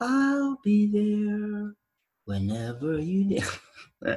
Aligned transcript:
I'll 0.00 0.58
be 0.64 0.86
there 0.86 1.74
whenever 2.24 2.98
you 2.98 3.26
need. 3.26 3.44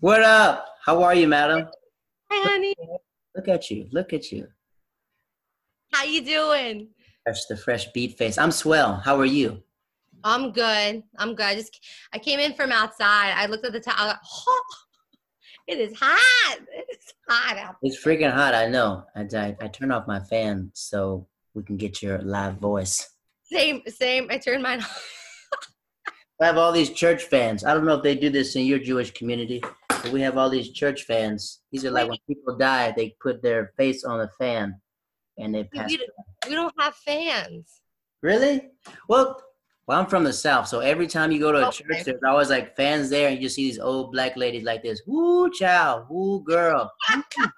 what 0.00 0.22
up? 0.22 0.66
How 0.84 1.02
are 1.02 1.14
you, 1.14 1.28
madam? 1.28 1.68
Hi, 2.30 2.48
honey. 2.50 2.74
Look 3.36 3.48
at 3.48 3.70
you. 3.70 3.86
Look 3.92 4.14
at 4.14 4.32
you. 4.32 4.46
How 5.92 6.04
you 6.04 6.24
doing? 6.24 6.88
Fresh, 7.24 7.44
the 7.46 7.56
fresh 7.58 7.92
beat 7.92 8.16
face. 8.16 8.38
I'm 8.38 8.50
swell. 8.50 8.94
How 8.94 9.18
are 9.18 9.26
you? 9.26 9.62
I'm 10.24 10.52
good. 10.52 11.02
I'm 11.18 11.34
good. 11.34 11.46
I 11.46 11.54
just 11.54 11.78
I 12.14 12.18
came 12.18 12.40
in 12.40 12.54
from 12.54 12.72
outside. 12.72 13.34
I 13.36 13.44
looked 13.44 13.66
at 13.66 13.72
the 13.72 13.80
time. 13.80 13.94
I 13.98 14.04
was 14.04 14.12
like, 14.14 14.20
oh, 14.48 14.64
it 15.66 15.78
is 15.78 15.96
hot. 15.98 16.58
It's 16.88 17.14
hot 17.28 17.56
out. 17.56 17.76
It's 17.82 18.02
freaking 18.02 18.32
hot. 18.32 18.54
I 18.54 18.66
know. 18.68 19.04
I, 19.14 19.26
I, 19.34 19.56
I 19.60 19.68
turned 19.68 19.92
off 19.92 20.06
my 20.06 20.20
fan 20.20 20.70
so 20.74 21.26
we 21.54 21.62
can 21.62 21.76
get 21.76 22.02
your 22.02 22.18
live 22.18 22.56
voice. 22.56 23.08
Same, 23.44 23.82
same. 23.86 24.26
I 24.30 24.38
turned 24.38 24.62
mine 24.62 24.80
off. 24.82 25.18
I 26.40 26.46
have 26.46 26.58
all 26.58 26.72
these 26.72 26.90
church 26.90 27.24
fans. 27.24 27.64
I 27.64 27.72
don't 27.72 27.84
know 27.84 27.94
if 27.94 28.02
they 28.02 28.16
do 28.16 28.28
this 28.28 28.56
in 28.56 28.66
your 28.66 28.80
Jewish 28.80 29.12
community, 29.12 29.62
but 29.88 30.08
we 30.08 30.20
have 30.22 30.36
all 30.36 30.50
these 30.50 30.72
church 30.72 31.04
fans. 31.04 31.60
These 31.70 31.84
are 31.84 31.90
like 31.90 32.08
when 32.08 32.18
people 32.26 32.56
die, 32.56 32.92
they 32.96 33.14
put 33.20 33.42
their 33.42 33.72
face 33.76 34.02
on 34.02 34.18
the 34.18 34.28
fan 34.38 34.80
and 35.38 35.54
they 35.54 35.64
pass. 35.64 35.88
We, 35.88 36.00
we 36.48 36.54
don't 36.54 36.74
have 36.80 36.96
fans. 36.96 37.82
Really? 38.22 38.70
Well, 39.08 39.40
well, 39.86 39.98
I'm 39.98 40.06
from 40.06 40.24
the 40.24 40.32
South, 40.32 40.68
so 40.68 40.80
every 40.80 41.06
time 41.06 41.32
you 41.32 41.40
go 41.40 41.52
to 41.52 41.58
a 41.58 41.66
Okay. 41.68 41.84
church, 41.84 42.04
there's 42.04 42.22
always 42.26 42.50
like 42.50 42.76
fans 42.76 43.10
there, 43.10 43.28
and 43.28 43.36
you 43.36 43.42
just 43.42 43.56
see 43.56 43.64
these 43.64 43.78
old 43.78 44.12
black 44.12 44.36
ladies 44.36 44.62
like 44.64 44.82
this. 44.82 45.02
Woo, 45.06 45.50
child, 45.50 46.06
woo, 46.08 46.42
girl. 46.44 46.90
Mm-hmm. 47.10 47.44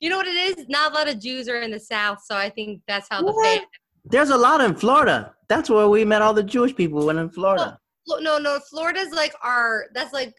You 0.00 0.10
know 0.10 0.18
what 0.18 0.26
it 0.26 0.58
is? 0.58 0.68
Not 0.68 0.92
a 0.92 0.94
lot 0.94 1.08
of 1.08 1.18
Jews 1.18 1.48
are 1.48 1.62
in 1.62 1.70
the 1.70 1.80
South, 1.80 2.18
so 2.22 2.36
I 2.36 2.50
think 2.50 2.82
that's 2.86 3.06
how 3.10 3.22
the 3.22 3.32
What? 3.32 3.64
There's 4.04 4.28
a 4.28 4.36
lot 4.36 4.60
in 4.60 4.74
Florida. 4.74 5.34
That's 5.48 5.70
where 5.70 5.88
we 5.88 6.04
met 6.04 6.20
all 6.20 6.34
the 6.34 6.42
Jewish 6.42 6.76
people 6.76 7.06
when 7.06 7.16
in 7.16 7.30
Florida. 7.30 7.78
Look, 8.06 8.22
No, 8.22 8.36
no. 8.36 8.60
Florida's 8.70 9.12
like 9.12 9.34
our. 9.42 9.86
That's 9.94 10.12
like. 10.12 10.34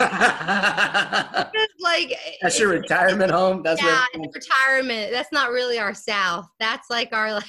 That's 0.00 1.50
Florida's 1.52 1.74
like. 1.80 2.12
Eh, 2.42 2.50
your 2.58 2.70
retirement 2.70 3.30
home. 3.30 3.62
That's 3.62 3.80
yeah, 3.80 4.04
retirement. 4.16 5.12
That's 5.12 5.30
not 5.30 5.50
really 5.52 5.78
our 5.78 5.94
South. 5.94 6.48
That's 6.58 6.90
like 6.90 7.10
our 7.12 7.34
like. 7.34 7.44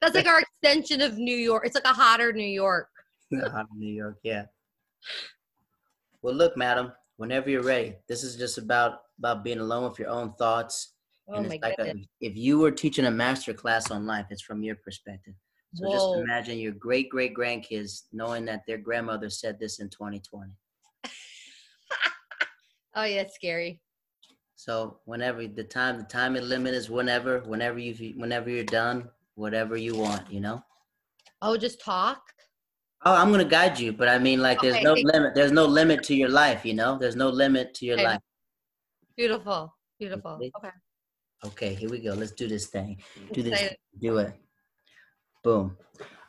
That's 0.00 0.14
like 0.14 0.26
our 0.26 0.40
extension 0.40 1.00
of 1.00 1.18
New 1.18 1.36
York. 1.36 1.66
It's 1.66 1.74
like 1.74 1.84
a 1.84 1.88
hotter 1.88 2.32
New 2.32 2.44
York. 2.44 2.88
Of 3.32 3.66
New 3.74 3.92
York, 3.92 4.18
yeah. 4.22 4.44
Well, 6.20 6.34
look, 6.34 6.54
madam. 6.56 6.92
Whenever 7.16 7.48
you're 7.48 7.62
ready, 7.62 7.94
this 8.08 8.22
is 8.22 8.36
just 8.36 8.58
about 8.58 9.02
about 9.18 9.42
being 9.42 9.58
alone 9.58 9.88
with 9.88 9.98
your 9.98 10.08
own 10.08 10.34
thoughts. 10.34 10.94
Oh 11.28 11.34
and 11.34 11.48
my 11.48 11.54
it's 11.54 11.62
like 11.62 11.78
a, 11.78 11.84
goodness. 11.84 12.06
if 12.20 12.36
you 12.36 12.58
were 12.58 12.70
teaching 12.70 13.06
a 13.06 13.10
master 13.10 13.54
class 13.54 13.90
on 13.90 14.06
life, 14.06 14.26
it's 14.30 14.42
from 14.42 14.62
your 14.62 14.76
perspective. 14.76 15.34
So 15.74 15.90
just 15.90 16.06
imagine 16.16 16.58
your 16.58 16.72
great 16.72 17.08
great 17.08 17.34
grandkids 17.34 18.02
knowing 18.12 18.44
that 18.46 18.62
their 18.66 18.76
grandmother 18.76 19.30
said 19.30 19.58
this 19.58 19.80
in 19.80 19.88
2020. 19.88 20.52
Oh 22.94 23.04
yeah, 23.04 23.22
it's 23.22 23.34
scary. 23.34 23.80
So 24.54 24.98
whenever 25.06 25.46
the 25.46 25.64
time 25.64 25.96
the 25.96 26.04
time 26.04 26.34
limit 26.34 26.74
is 26.74 26.90
whenever 26.90 27.40
whenever 27.40 27.78
you 27.78 28.12
whenever 28.18 28.50
you're 28.50 28.64
done, 28.64 29.08
whatever 29.34 29.76
you 29.76 29.94
want, 29.94 30.30
you 30.30 30.40
know. 30.40 30.62
Oh, 31.40 31.56
just 31.56 31.80
talk. 31.80 32.20
Oh, 33.04 33.14
I'm 33.14 33.30
gonna 33.32 33.44
guide 33.44 33.78
you, 33.78 33.92
but 33.92 34.08
I 34.08 34.18
mean, 34.18 34.40
like, 34.40 34.60
there's 34.60 34.76
Okay, 34.76 34.84
no 34.84 34.94
limit. 34.94 35.34
There's 35.34 35.52
no 35.52 35.66
limit 35.66 36.02
to 36.04 36.14
your 36.14 36.28
life, 36.28 36.64
you 36.64 36.74
know. 36.74 36.98
There's 36.98 37.16
no 37.16 37.28
limit 37.28 37.74
to 37.74 37.86
your 37.86 37.96
Okay. 37.96 38.04
life. 38.04 38.20
Beautiful, 39.16 39.74
beautiful. 39.98 40.38
Okay. 40.56 40.70
Okay, 41.44 41.74
here 41.74 41.90
we 41.90 41.98
go. 41.98 42.14
Let's 42.14 42.30
do 42.32 42.46
this 42.46 42.66
thing. 42.66 43.02
Do 43.32 43.42
this. 43.42 43.74
Do 44.00 44.18
it. 44.18 44.34
Boom. 45.42 45.76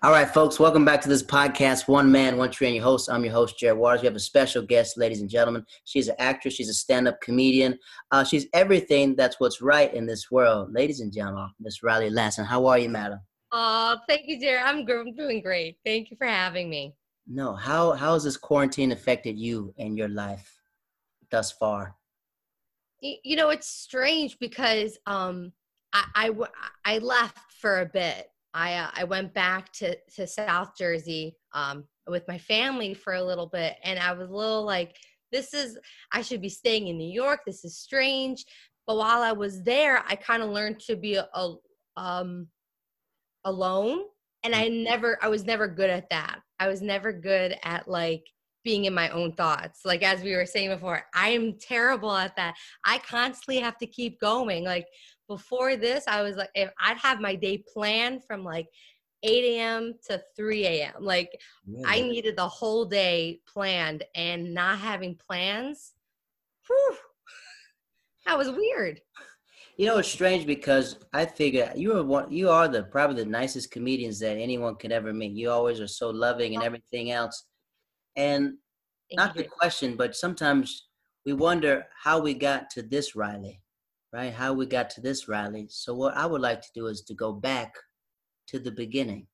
All 0.03 0.11
right, 0.11 0.29
folks. 0.29 0.59
Welcome 0.59 0.83
back 0.83 0.99
to 1.01 1.07
this 1.07 1.23
podcast, 1.23 1.87
One 1.87 2.11
Man, 2.11 2.35
One 2.35 2.51
Tree. 2.51 2.67
And 2.67 2.75
your 2.75 2.83
host, 2.83 3.09
I'm 3.09 3.23
your 3.23 3.31
host, 3.31 3.57
Jared 3.57 3.77
Waters. 3.77 4.01
We 4.01 4.07
have 4.07 4.15
a 4.17 4.19
special 4.19 4.61
guest, 4.61 4.97
ladies 4.97 5.21
and 5.21 5.29
gentlemen. 5.29 5.65
She's 5.85 6.09
an 6.09 6.15
actress. 6.19 6.55
She's 6.55 6.67
a 6.67 6.73
stand-up 6.73 7.21
comedian. 7.21 7.79
Uh, 8.11 8.25
she's 8.25 8.47
everything 8.53 9.15
that's 9.15 9.39
what's 9.39 9.61
right 9.61 9.93
in 9.93 10.05
this 10.05 10.29
world, 10.29 10.73
ladies 10.73 10.99
and 10.99 11.13
gentlemen. 11.13 11.49
Miss 11.57 11.83
Riley 11.83 12.09
Lasson. 12.09 12.45
How 12.45 12.65
are 12.65 12.77
you, 12.77 12.89
madam? 12.89 13.19
Oh, 13.53 13.97
thank 14.09 14.23
you, 14.27 14.41
Jared. 14.41 14.63
I'm, 14.65 14.83
gr- 14.83 14.99
I'm 14.99 15.15
doing 15.15 15.41
great. 15.41 15.77
Thank 15.85 16.11
you 16.11 16.17
for 16.17 16.27
having 16.27 16.69
me. 16.69 16.95
No. 17.25 17.55
How 17.55 17.93
how 17.93 18.13
has 18.15 18.25
this 18.25 18.35
quarantine 18.35 18.91
affected 18.91 19.37
you 19.39 19.73
and 19.77 19.97
your 19.97 20.09
life 20.09 20.59
thus 21.31 21.53
far? 21.53 21.95
Y- 23.01 23.19
You 23.23 23.37
know, 23.37 23.51
it's 23.51 23.69
strange 23.69 24.37
because 24.39 24.97
um, 25.05 25.53
I, 25.93 26.03
I 26.13 26.31
I 26.83 26.97
left 26.97 27.53
for 27.61 27.79
a 27.79 27.85
bit. 27.85 28.27
I 28.53 28.75
uh, 28.75 28.89
I 28.93 29.03
went 29.03 29.33
back 29.33 29.71
to 29.73 29.97
to 30.15 30.27
South 30.27 30.77
Jersey 30.77 31.35
um, 31.53 31.85
with 32.07 32.27
my 32.27 32.37
family 32.37 32.93
for 32.93 33.13
a 33.13 33.23
little 33.23 33.47
bit, 33.47 33.75
and 33.83 33.99
I 33.99 34.13
was 34.13 34.29
a 34.29 34.33
little 34.33 34.63
like, 34.63 34.95
this 35.31 35.53
is 35.53 35.77
I 36.11 36.21
should 36.21 36.41
be 36.41 36.49
staying 36.49 36.87
in 36.87 36.97
New 36.97 37.11
York. 37.11 37.41
This 37.45 37.65
is 37.65 37.77
strange. 37.77 38.45
But 38.85 38.97
while 38.97 39.21
I 39.21 39.31
was 39.31 39.63
there, 39.63 40.03
I 40.07 40.15
kind 40.15 40.43
of 40.43 40.49
learned 40.49 40.79
to 40.81 40.95
be 40.95 41.15
a, 41.15 41.27
a 41.33 41.55
um, 41.95 42.47
alone, 43.45 44.01
and 44.43 44.53
I 44.53 44.67
never 44.67 45.17
I 45.21 45.29
was 45.29 45.45
never 45.45 45.67
good 45.67 45.89
at 45.89 46.09
that. 46.09 46.39
I 46.59 46.67
was 46.67 46.81
never 46.81 47.11
good 47.11 47.57
at 47.63 47.87
like 47.87 48.23
being 48.63 48.85
in 48.85 48.93
my 48.93 49.09
own 49.09 49.33
thoughts. 49.33 49.81
Like 49.85 50.03
as 50.03 50.21
we 50.21 50.35
were 50.35 50.45
saying 50.45 50.69
before, 50.69 51.03
I 51.13 51.29
am 51.29 51.57
terrible 51.59 52.15
at 52.15 52.35
that. 52.35 52.55
I 52.85 52.99
constantly 52.99 53.59
have 53.59 53.77
to 53.79 53.87
keep 53.87 54.19
going. 54.19 54.63
Like 54.63 54.87
before 55.27 55.75
this, 55.75 56.05
I 56.07 56.21
was 56.21 56.35
like, 56.35 56.49
if 56.55 56.69
I'd 56.79 56.97
have 56.97 57.19
my 57.19 57.35
day 57.35 57.63
planned 57.73 58.23
from 58.25 58.43
like 58.43 58.67
8 59.23 59.57
a.m. 59.57 59.93
to 60.09 60.21
3 60.35 60.65
a.m. 60.65 60.93
Like 60.99 61.29
I 61.85 62.01
mm. 62.01 62.09
needed 62.09 62.35
the 62.35 62.47
whole 62.47 62.85
day 62.85 63.39
planned 63.51 64.03
and 64.15 64.53
not 64.53 64.79
having 64.79 65.15
plans. 65.15 65.93
Whew, 66.67 66.97
that 68.25 68.37
was 68.37 68.51
weird. 68.51 69.01
You 69.77 69.87
know, 69.87 69.97
it's 69.97 70.11
strange 70.11 70.45
because 70.45 70.97
I 71.13 71.25
figure 71.25 71.71
you 71.75 71.97
are 71.97 72.03
one. 72.03 72.31
You 72.31 72.49
are 72.49 72.67
the 72.67 72.83
probably 72.83 73.23
the 73.23 73.29
nicest 73.29 73.71
comedians 73.71 74.19
that 74.19 74.37
anyone 74.37 74.75
could 74.75 74.91
ever 74.91 75.11
meet. 75.13 75.31
You 75.31 75.49
always 75.49 75.79
are 75.79 75.87
so 75.87 76.11
loving 76.11 76.53
and 76.53 76.61
oh. 76.61 76.65
everything 76.65 77.11
else. 77.11 77.45
And 78.15 78.57
Thank 79.09 79.17
not 79.17 79.35
you. 79.35 79.43
to 79.43 79.49
question, 79.49 79.95
but 79.95 80.15
sometimes 80.15 80.87
we 81.25 81.33
wonder 81.33 81.85
how 82.03 82.19
we 82.19 82.33
got 82.33 82.69
to 82.71 82.81
this 82.81 83.15
Riley, 83.15 83.61
right? 84.11 84.33
How 84.33 84.53
we 84.53 84.65
got 84.65 84.89
to 84.91 85.01
this 85.01 85.27
Riley. 85.27 85.67
So 85.69 85.93
what 85.93 86.15
I 86.15 86.25
would 86.25 86.41
like 86.41 86.61
to 86.61 86.69
do 86.73 86.87
is 86.87 87.01
to 87.03 87.13
go 87.13 87.31
back 87.31 87.73
to 88.47 88.59
the 88.59 88.71
beginning, 88.71 89.27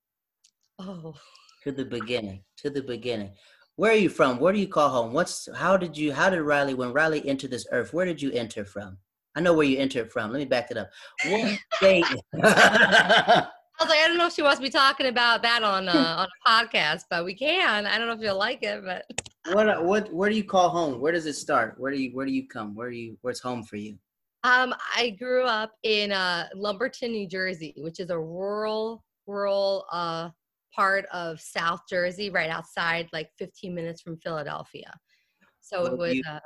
Oh, 0.78 1.16
to 1.64 1.72
the 1.72 1.86
beginning, 1.86 2.44
to 2.58 2.70
the 2.70 2.82
beginning. 2.82 3.32
Where 3.76 3.92
are 3.92 3.96
you 3.96 4.10
from? 4.10 4.40
Where 4.40 4.54
do 4.54 4.60
you 4.60 4.68
call 4.68 4.90
home? 4.90 5.14
What's 5.14 5.48
how 5.56 5.78
did 5.78 5.98
you 5.98 6.14
how 6.14 6.30
did 6.30 6.42
Riley 6.42 6.74
when 6.74 6.94
Riley 6.94 7.28
entered 7.28 7.52
this 7.52 7.66
earth? 7.72 7.94
Where 7.94 8.06
did 8.06 8.22
you 8.22 8.32
enter 8.32 8.66
from? 8.66 8.98
I 9.36 9.42
know 9.42 9.54
where 9.54 9.66
you 9.66 9.78
entered 9.78 10.12
from. 10.12 10.32
Let 10.32 10.40
me 10.40 10.46
back 10.46 10.72
it 10.72 10.78
up. 10.78 10.90
What 11.28 11.60
state? 11.76 12.06
I 13.80 13.84
was 13.86 13.90
like, 13.90 14.00
I 14.00 14.08
don't 14.08 14.18
know 14.18 14.28
if 14.28 14.34
she 14.34 14.42
wants 14.42 14.60
me 14.60 14.70
talking 14.70 15.06
about 15.06 15.42
that 15.44 15.64
on 15.64 15.88
uh, 15.88 15.94
on 16.18 16.28
a 16.28 16.50
podcast, 16.68 17.04
but 17.10 17.24
we 17.24 17.34
can. 17.34 17.86
I 17.86 17.98
don't 17.98 18.08
know 18.08 18.14
if 18.14 18.20
you'll 18.20 18.38
like 18.38 18.62
it, 18.62 18.84
but 18.84 19.06
what 19.54 19.86
what 19.86 20.14
where 20.14 20.30
do 20.30 20.36
you 20.36 20.44
call 20.44 20.70
home? 20.70 21.00
Where 21.00 21.14
does 21.14 21.26
it 21.26 21.34
start? 21.34 21.76
Where 21.78 21.92
do 21.92 21.98
you 21.98 22.12
where 22.14 22.26
do 22.26 22.32
you 22.32 22.46
come? 22.48 22.76
Where 22.76 22.90
do 22.92 22.98
you 22.98 23.18
where's 23.22 23.40
home 23.40 23.64
for 23.64 23.78
you? 23.78 23.98
um, 24.44 24.74
I 24.96 25.12
grew 25.12 25.44
up 25.44 25.72
in 25.84 26.12
uh, 26.12 26.48
Lumberton, 26.56 27.12
New 27.12 27.28
Jersey, 27.28 27.74
which 27.78 28.00
is 28.00 28.10
a 28.10 28.20
rural 28.20 29.04
rural 29.28 29.86
uh, 29.92 30.30
part 30.76 31.06
of 31.14 31.40
South 31.40 31.82
Jersey, 31.90 32.30
right 32.30 32.50
outside, 32.50 33.08
like 33.14 33.30
15 33.38 33.74
minutes 33.74 34.02
from 34.02 34.18
Philadelphia. 34.18 34.92
So 35.62 35.84
Well, 35.84 35.94
it 35.94 35.98
was. 35.98 36.16
you- 36.16 36.24
Uh, 36.28 36.40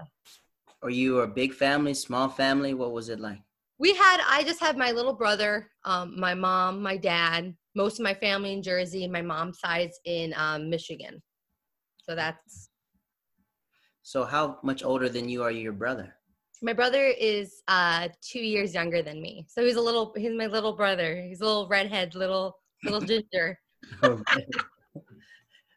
Are 0.84 0.90
you 0.90 1.22
a 1.22 1.28
big 1.28 1.54
family, 1.54 1.94
small 1.94 2.28
family? 2.30 2.74
What 2.74 2.92
was 2.92 3.10
it 3.10 3.20
like? 3.20 3.42
We 3.84 3.94
had 3.94 4.22
i 4.30 4.42
just 4.44 4.62
had 4.62 4.78
my 4.78 4.92
little 4.92 5.12
brother 5.14 5.70
um, 5.84 6.18
my 6.18 6.34
mom 6.34 6.82
my 6.82 6.96
dad 6.96 7.54
most 7.76 8.00
of 8.00 8.04
my 8.04 8.14
family 8.14 8.54
in 8.54 8.64
jersey 8.64 9.08
my 9.10 9.22
mom's 9.22 9.60
side's 9.60 10.00
in 10.06 10.34
um, 10.38 10.70
michigan. 10.70 11.22
So 12.06 12.16
that's 12.16 12.70
So 14.04 14.26
how 14.26 14.60
much 14.64 14.84
older 14.84 15.10
than 15.10 15.30
you 15.30 15.44
are 15.44 15.52
your 15.52 15.74
brother? 15.74 16.16
my 16.62 16.74
brother 16.74 17.06
is 17.32 17.62
uh, 17.68 18.08
two 18.22 18.40
years 18.40 18.74
younger 18.74 19.02
than 19.02 19.22
me. 19.22 19.46
So 19.50 19.66
he's 19.66 19.76
a 19.76 19.82
little 19.82 20.14
he's 20.16 20.36
my 20.44 20.48
little 20.48 20.76
brother. 20.82 21.22
He's 21.22 21.42
a 21.42 21.46
little 21.46 21.68
redhead 21.68 22.16
little 22.16 22.58
little 22.86 23.02
ginger. 23.12 23.60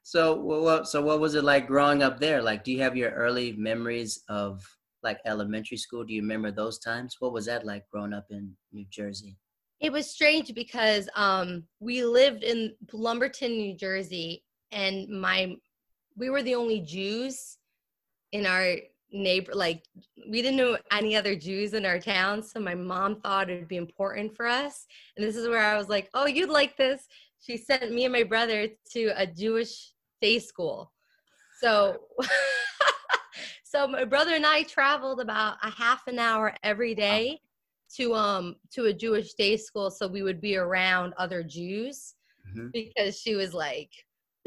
So 0.02 0.20
what, 0.48 0.62
what 0.62 0.88
so 0.88 1.02
what 1.02 1.18
was 1.18 1.34
it 1.34 1.44
like 1.44 1.66
growing 1.66 2.02
up 2.02 2.20
there? 2.20 2.40
Like 2.42 2.62
do 2.62 2.70
you 2.72 2.82
have 2.82 2.96
your 2.96 3.10
early 3.10 3.52
memories 3.70 4.22
of 4.28 4.75
like 5.06 5.20
elementary 5.24 5.78
school? 5.78 6.04
Do 6.04 6.12
you 6.12 6.22
remember 6.22 6.50
those 6.50 6.78
times? 6.78 7.16
What 7.20 7.32
was 7.32 7.46
that 7.46 7.64
like 7.64 7.84
growing 7.90 8.12
up 8.12 8.26
in 8.30 8.54
New 8.72 8.86
Jersey? 8.90 9.38
it 9.80 9.92
was 9.92 10.10
strange 10.10 10.54
because 10.54 11.08
um, 11.16 11.64
we 11.80 12.04
lived 12.04 12.42
in 12.42 12.74
lumberton 12.92 13.56
new 13.56 13.76
jersey 13.76 14.42
and 14.72 15.08
my 15.08 15.54
we 16.16 16.30
were 16.30 16.42
the 16.42 16.54
only 16.54 16.80
jews 16.80 17.58
in 18.32 18.46
our 18.46 18.74
neighbor 19.12 19.52
like 19.54 19.84
we 20.28 20.42
didn't 20.42 20.56
know 20.56 20.76
any 20.90 21.14
other 21.14 21.36
jews 21.36 21.74
in 21.74 21.86
our 21.86 22.00
town 22.00 22.42
so 22.42 22.58
my 22.58 22.74
mom 22.74 23.20
thought 23.20 23.48
it 23.48 23.58
would 23.58 23.68
be 23.68 23.76
important 23.76 24.34
for 24.34 24.46
us 24.46 24.86
and 25.16 25.24
this 25.24 25.36
is 25.36 25.48
where 25.48 25.62
i 25.62 25.76
was 25.76 25.88
like 25.88 26.08
oh 26.14 26.26
you'd 26.26 26.50
like 26.50 26.76
this 26.76 27.06
she 27.40 27.56
sent 27.56 27.92
me 27.92 28.04
and 28.04 28.12
my 28.12 28.24
brother 28.24 28.66
to 28.90 29.12
a 29.16 29.26
jewish 29.26 29.92
day 30.20 30.38
school 30.40 30.92
so 31.60 31.96
so 33.66 33.86
my 33.86 34.04
brother 34.04 34.34
and 34.34 34.46
i 34.46 34.62
traveled 34.62 35.20
about 35.20 35.56
a 35.62 35.70
half 35.70 36.06
an 36.06 36.18
hour 36.18 36.54
every 36.62 36.94
day 36.94 37.40
to 37.94 38.14
um 38.14 38.54
to 38.70 38.86
a 38.86 38.92
jewish 38.92 39.34
day 39.34 39.56
school 39.56 39.90
so 39.90 40.06
we 40.06 40.22
would 40.22 40.40
be 40.40 40.56
around 40.56 41.12
other 41.18 41.42
jews 41.42 42.14
mm-hmm. 42.48 42.68
because 42.72 43.18
she 43.18 43.34
was 43.34 43.52
like 43.52 43.90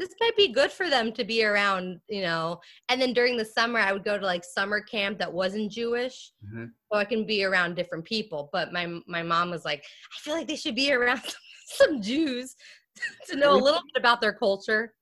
this 0.00 0.08
might 0.18 0.34
be 0.34 0.48
good 0.48 0.72
for 0.72 0.88
them 0.88 1.12
to 1.12 1.24
be 1.24 1.44
around, 1.44 2.00
you 2.08 2.22
know. 2.22 2.58
And 2.88 3.00
then 3.00 3.12
during 3.12 3.36
the 3.36 3.44
summer, 3.44 3.78
I 3.78 3.92
would 3.92 4.02
go 4.02 4.18
to 4.18 4.24
like 4.24 4.44
summer 4.44 4.80
camp 4.80 5.18
that 5.18 5.30
wasn't 5.30 5.70
Jewish, 5.70 6.32
mm-hmm. 6.42 6.64
so 6.90 6.98
I 6.98 7.04
can 7.04 7.26
be 7.26 7.44
around 7.44 7.76
different 7.76 8.06
people. 8.06 8.48
But 8.50 8.72
my 8.72 9.00
my 9.06 9.22
mom 9.22 9.50
was 9.50 9.66
like, 9.66 9.84
I 9.84 10.20
feel 10.22 10.34
like 10.34 10.48
they 10.48 10.56
should 10.56 10.74
be 10.74 10.90
around 10.90 11.20
some, 11.22 11.32
some 11.66 12.02
Jews 12.02 12.56
to 13.28 13.36
know 13.36 13.52
a 13.52 13.62
little 13.62 13.82
bit 13.92 14.00
about 14.00 14.22
their 14.22 14.32
culture. 14.32 14.94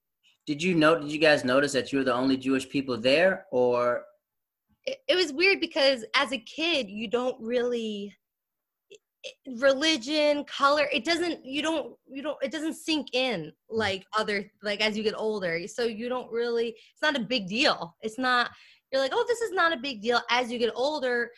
Did 0.49 0.63
you 0.63 0.75
know? 0.75 0.99
Did 0.99 1.13
you 1.13 1.19
guys 1.19 1.45
notice 1.45 1.73
that 1.73 1.93
you 1.93 1.99
were 1.99 2.07
the 2.07 2.15
only 2.15 2.39
Jewish 2.39 2.67
people 2.67 2.97
there, 2.97 3.45
or? 3.51 4.05
It, 4.87 4.97
it 5.07 5.15
was 5.15 5.31
weird 5.31 5.61
because 5.61 6.07
as 6.17 6.33
a 6.33 6.39
kid, 6.39 6.89
you 6.89 7.07
don't 7.07 7.39
really 7.39 8.17
religion 9.59 10.45
color 10.45 10.89
it 10.93 11.05
doesn't 11.05 11.45
you 11.45 11.61
don't 11.61 11.97
you 12.07 12.23
don't 12.23 12.39
it 12.41 12.53
doesn't 12.53 12.73
sink 12.73 13.09
in 13.13 13.53
like 13.69 14.07
other 14.17 14.49
like 14.63 14.81
as 14.81 14.97
you 14.97 15.03
get 15.03 15.13
older 15.19 15.67
so 15.67 15.83
you 15.83 16.09
don't 16.09 16.31
really 16.31 16.69
it's 16.69 17.03
not 17.03 17.17
a 17.17 17.21
big 17.21 17.49
deal 17.49 17.97
it's 18.01 18.17
not 18.17 18.49
you're 18.91 19.03
like 19.03 19.11
oh 19.13 19.25
this 19.27 19.41
is 19.41 19.51
not 19.51 19.73
a 19.73 19.77
big 19.77 20.01
deal 20.01 20.21
as 20.31 20.53
you 20.53 20.59
get 20.59 20.73
older 20.75 21.31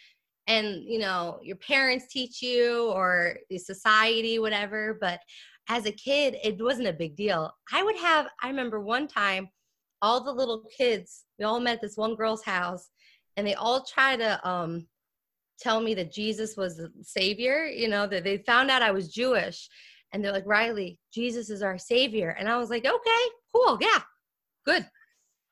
and 0.46 0.84
you 0.84 0.98
know 0.98 1.40
your 1.42 1.56
parents 1.56 2.04
teach 2.10 2.42
you 2.42 2.90
or 2.90 3.38
the 3.48 3.58
society 3.58 4.38
whatever 4.38 4.98
but 5.00 5.20
as 5.68 5.86
a 5.86 5.92
kid 5.92 6.36
it 6.42 6.62
wasn't 6.62 6.86
a 6.86 6.92
big 6.92 7.16
deal 7.16 7.52
i 7.72 7.82
would 7.82 7.96
have 7.96 8.26
i 8.42 8.48
remember 8.48 8.80
one 8.80 9.06
time 9.06 9.48
all 10.02 10.22
the 10.22 10.32
little 10.32 10.64
kids 10.76 11.24
we 11.38 11.44
all 11.44 11.60
met 11.60 11.74
at 11.74 11.80
this 11.80 11.96
one 11.96 12.14
girl's 12.14 12.42
house 12.42 12.90
and 13.36 13.46
they 13.46 13.54
all 13.54 13.84
try 13.84 14.16
to 14.16 14.48
um 14.48 14.86
tell 15.60 15.80
me 15.80 15.94
that 15.94 16.12
Jesus 16.12 16.56
was 16.56 16.76
the 16.76 16.90
savior, 17.02 17.66
you 17.66 17.88
know, 17.88 18.06
that 18.06 18.24
they 18.24 18.38
found 18.38 18.70
out 18.70 18.82
I 18.82 18.90
was 18.90 19.12
Jewish 19.12 19.68
and 20.12 20.24
they're 20.24 20.32
like, 20.32 20.46
Riley, 20.46 20.98
Jesus 21.12 21.50
is 21.50 21.62
our 21.62 21.78
savior. 21.78 22.30
And 22.38 22.48
I 22.48 22.56
was 22.56 22.70
like, 22.70 22.84
okay, 22.84 23.24
cool. 23.54 23.78
Yeah, 23.80 24.00
good. 24.64 24.86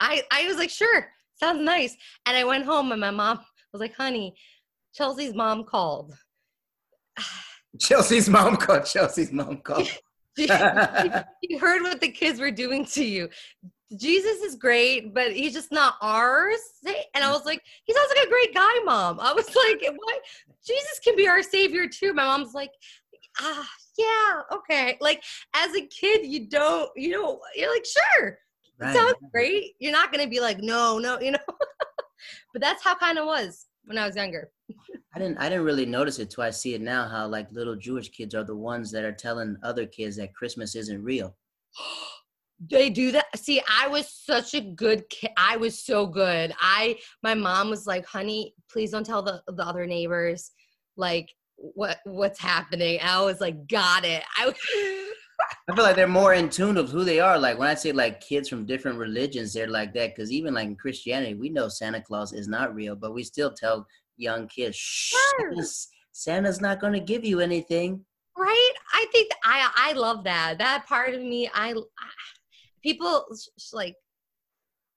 I, 0.00 0.22
I 0.32 0.46
was 0.46 0.56
like, 0.56 0.70
sure, 0.70 1.08
sounds 1.38 1.60
nice. 1.60 1.96
And 2.26 2.36
I 2.36 2.44
went 2.44 2.64
home 2.64 2.90
and 2.90 3.00
my 3.00 3.10
mom 3.10 3.40
was 3.72 3.80
like, 3.80 3.94
honey, 3.94 4.34
Chelsea's 4.94 5.34
mom 5.34 5.64
called. 5.64 6.16
Chelsea's 7.80 8.28
mom 8.28 8.56
called. 8.56 8.84
Chelsea's 8.84 9.32
mom 9.32 9.58
called. 9.58 9.88
you 10.36 11.58
heard 11.58 11.82
what 11.82 12.00
the 12.00 12.10
kids 12.10 12.40
were 12.40 12.50
doing 12.50 12.84
to 12.84 13.04
you. 13.04 13.28
Jesus 13.96 14.42
is 14.42 14.54
great, 14.54 15.14
but 15.14 15.32
he's 15.32 15.54
just 15.54 15.72
not 15.72 15.94
ours. 16.02 16.60
And 17.14 17.24
I 17.24 17.32
was 17.32 17.46
like, 17.46 17.62
he 17.84 17.94
sounds 17.94 18.10
like 18.14 18.26
a 18.26 18.30
great 18.30 18.54
guy, 18.54 18.80
mom. 18.84 19.18
I 19.20 19.32
was 19.32 19.46
like, 19.54 19.82
what? 19.96 20.20
Jesus 20.66 21.00
can 21.02 21.16
be 21.16 21.26
our 21.26 21.42
savior 21.42 21.86
too. 21.88 22.12
My 22.12 22.24
mom's 22.24 22.54
like, 22.54 22.70
ah, 23.40 23.68
yeah, 23.96 24.42
okay. 24.52 24.98
Like 25.00 25.22
as 25.54 25.74
a 25.74 25.86
kid, 25.86 26.26
you 26.26 26.48
don't, 26.48 26.90
you 26.96 27.10
know, 27.10 27.40
you're 27.54 27.72
like, 27.72 27.86
sure, 27.86 28.38
right. 28.78 28.94
sounds 28.94 29.16
great. 29.32 29.74
You're 29.78 29.92
not 29.92 30.12
gonna 30.12 30.28
be 30.28 30.40
like, 30.40 30.58
no, 30.58 30.98
no, 30.98 31.18
you 31.20 31.32
know. 31.32 31.38
but 32.52 32.60
that's 32.60 32.84
how 32.84 32.94
kind 32.94 33.18
of 33.18 33.26
was 33.26 33.66
when 33.84 33.96
I 33.96 34.06
was 34.06 34.16
younger. 34.16 34.50
I 35.14 35.18
didn't 35.18 35.38
I 35.38 35.48
didn't 35.48 35.64
really 35.64 35.86
notice 35.86 36.18
it 36.18 36.30
till 36.30 36.44
I 36.44 36.50
see 36.50 36.74
it 36.74 36.80
now 36.80 37.08
how 37.08 37.26
like 37.26 37.50
little 37.50 37.76
Jewish 37.76 38.10
kids 38.10 38.34
are 38.34 38.44
the 38.44 38.56
ones 38.56 38.90
that 38.92 39.04
are 39.04 39.12
telling 39.12 39.56
other 39.62 39.86
kids 39.86 40.16
that 40.16 40.34
Christmas 40.34 40.74
isn't 40.74 41.02
real. 41.02 41.36
they 42.70 42.90
do 42.90 43.12
that 43.12 43.24
see 43.36 43.62
i 43.70 43.86
was 43.86 44.12
such 44.12 44.52
a 44.52 44.60
good 44.60 45.08
kid 45.10 45.30
i 45.36 45.56
was 45.56 45.84
so 45.84 46.06
good 46.06 46.52
i 46.60 46.96
my 47.22 47.32
mom 47.32 47.70
was 47.70 47.86
like 47.86 48.04
honey 48.04 48.52
please 48.68 48.90
don't 48.90 49.06
tell 49.06 49.22
the, 49.22 49.40
the 49.46 49.64
other 49.64 49.86
neighbors 49.86 50.50
like 50.96 51.32
what 51.56 51.98
what's 52.04 52.40
happening 52.40 52.98
i 53.00 53.22
was 53.22 53.40
like 53.40 53.68
got 53.68 54.04
it 54.04 54.24
i 54.36 54.52
I 55.68 55.74
feel 55.74 55.84
like 55.84 55.96
they're 55.96 56.08
more 56.08 56.34
in 56.34 56.50
tune 56.50 56.76
of 56.76 56.90
who 56.90 57.04
they 57.04 57.20
are. 57.20 57.38
Like 57.38 57.58
when 57.58 57.68
I 57.68 57.74
say 57.74 57.92
like 57.92 58.20
kids 58.20 58.48
from 58.48 58.66
different 58.66 58.98
religions, 58.98 59.52
they're 59.52 59.68
like 59.68 59.94
that. 59.94 60.14
Because 60.14 60.32
even 60.32 60.54
like 60.54 60.66
in 60.66 60.74
Christianity, 60.74 61.34
we 61.34 61.48
know 61.48 61.68
Santa 61.68 62.00
Claus 62.00 62.32
is 62.32 62.48
not 62.48 62.74
real, 62.74 62.96
but 62.96 63.14
we 63.14 63.22
still 63.22 63.52
tell 63.52 63.86
young 64.18 64.48
kids, 64.48 64.76
"Shh, 64.76 65.14
Santa's 66.12 66.60
not 66.60 66.80
going 66.80 66.92
to 66.92 67.00
give 67.00 67.24
you 67.24 67.40
anything." 67.40 68.04
Right? 68.36 68.72
I 68.92 69.06
think 69.12 69.30
I 69.44 69.70
I 69.76 69.92
love 69.92 70.24
that. 70.24 70.58
That 70.58 70.86
part 70.86 71.14
of 71.14 71.22
me, 71.22 71.50
I 71.54 71.74
people 72.82 73.26
like 73.72 73.96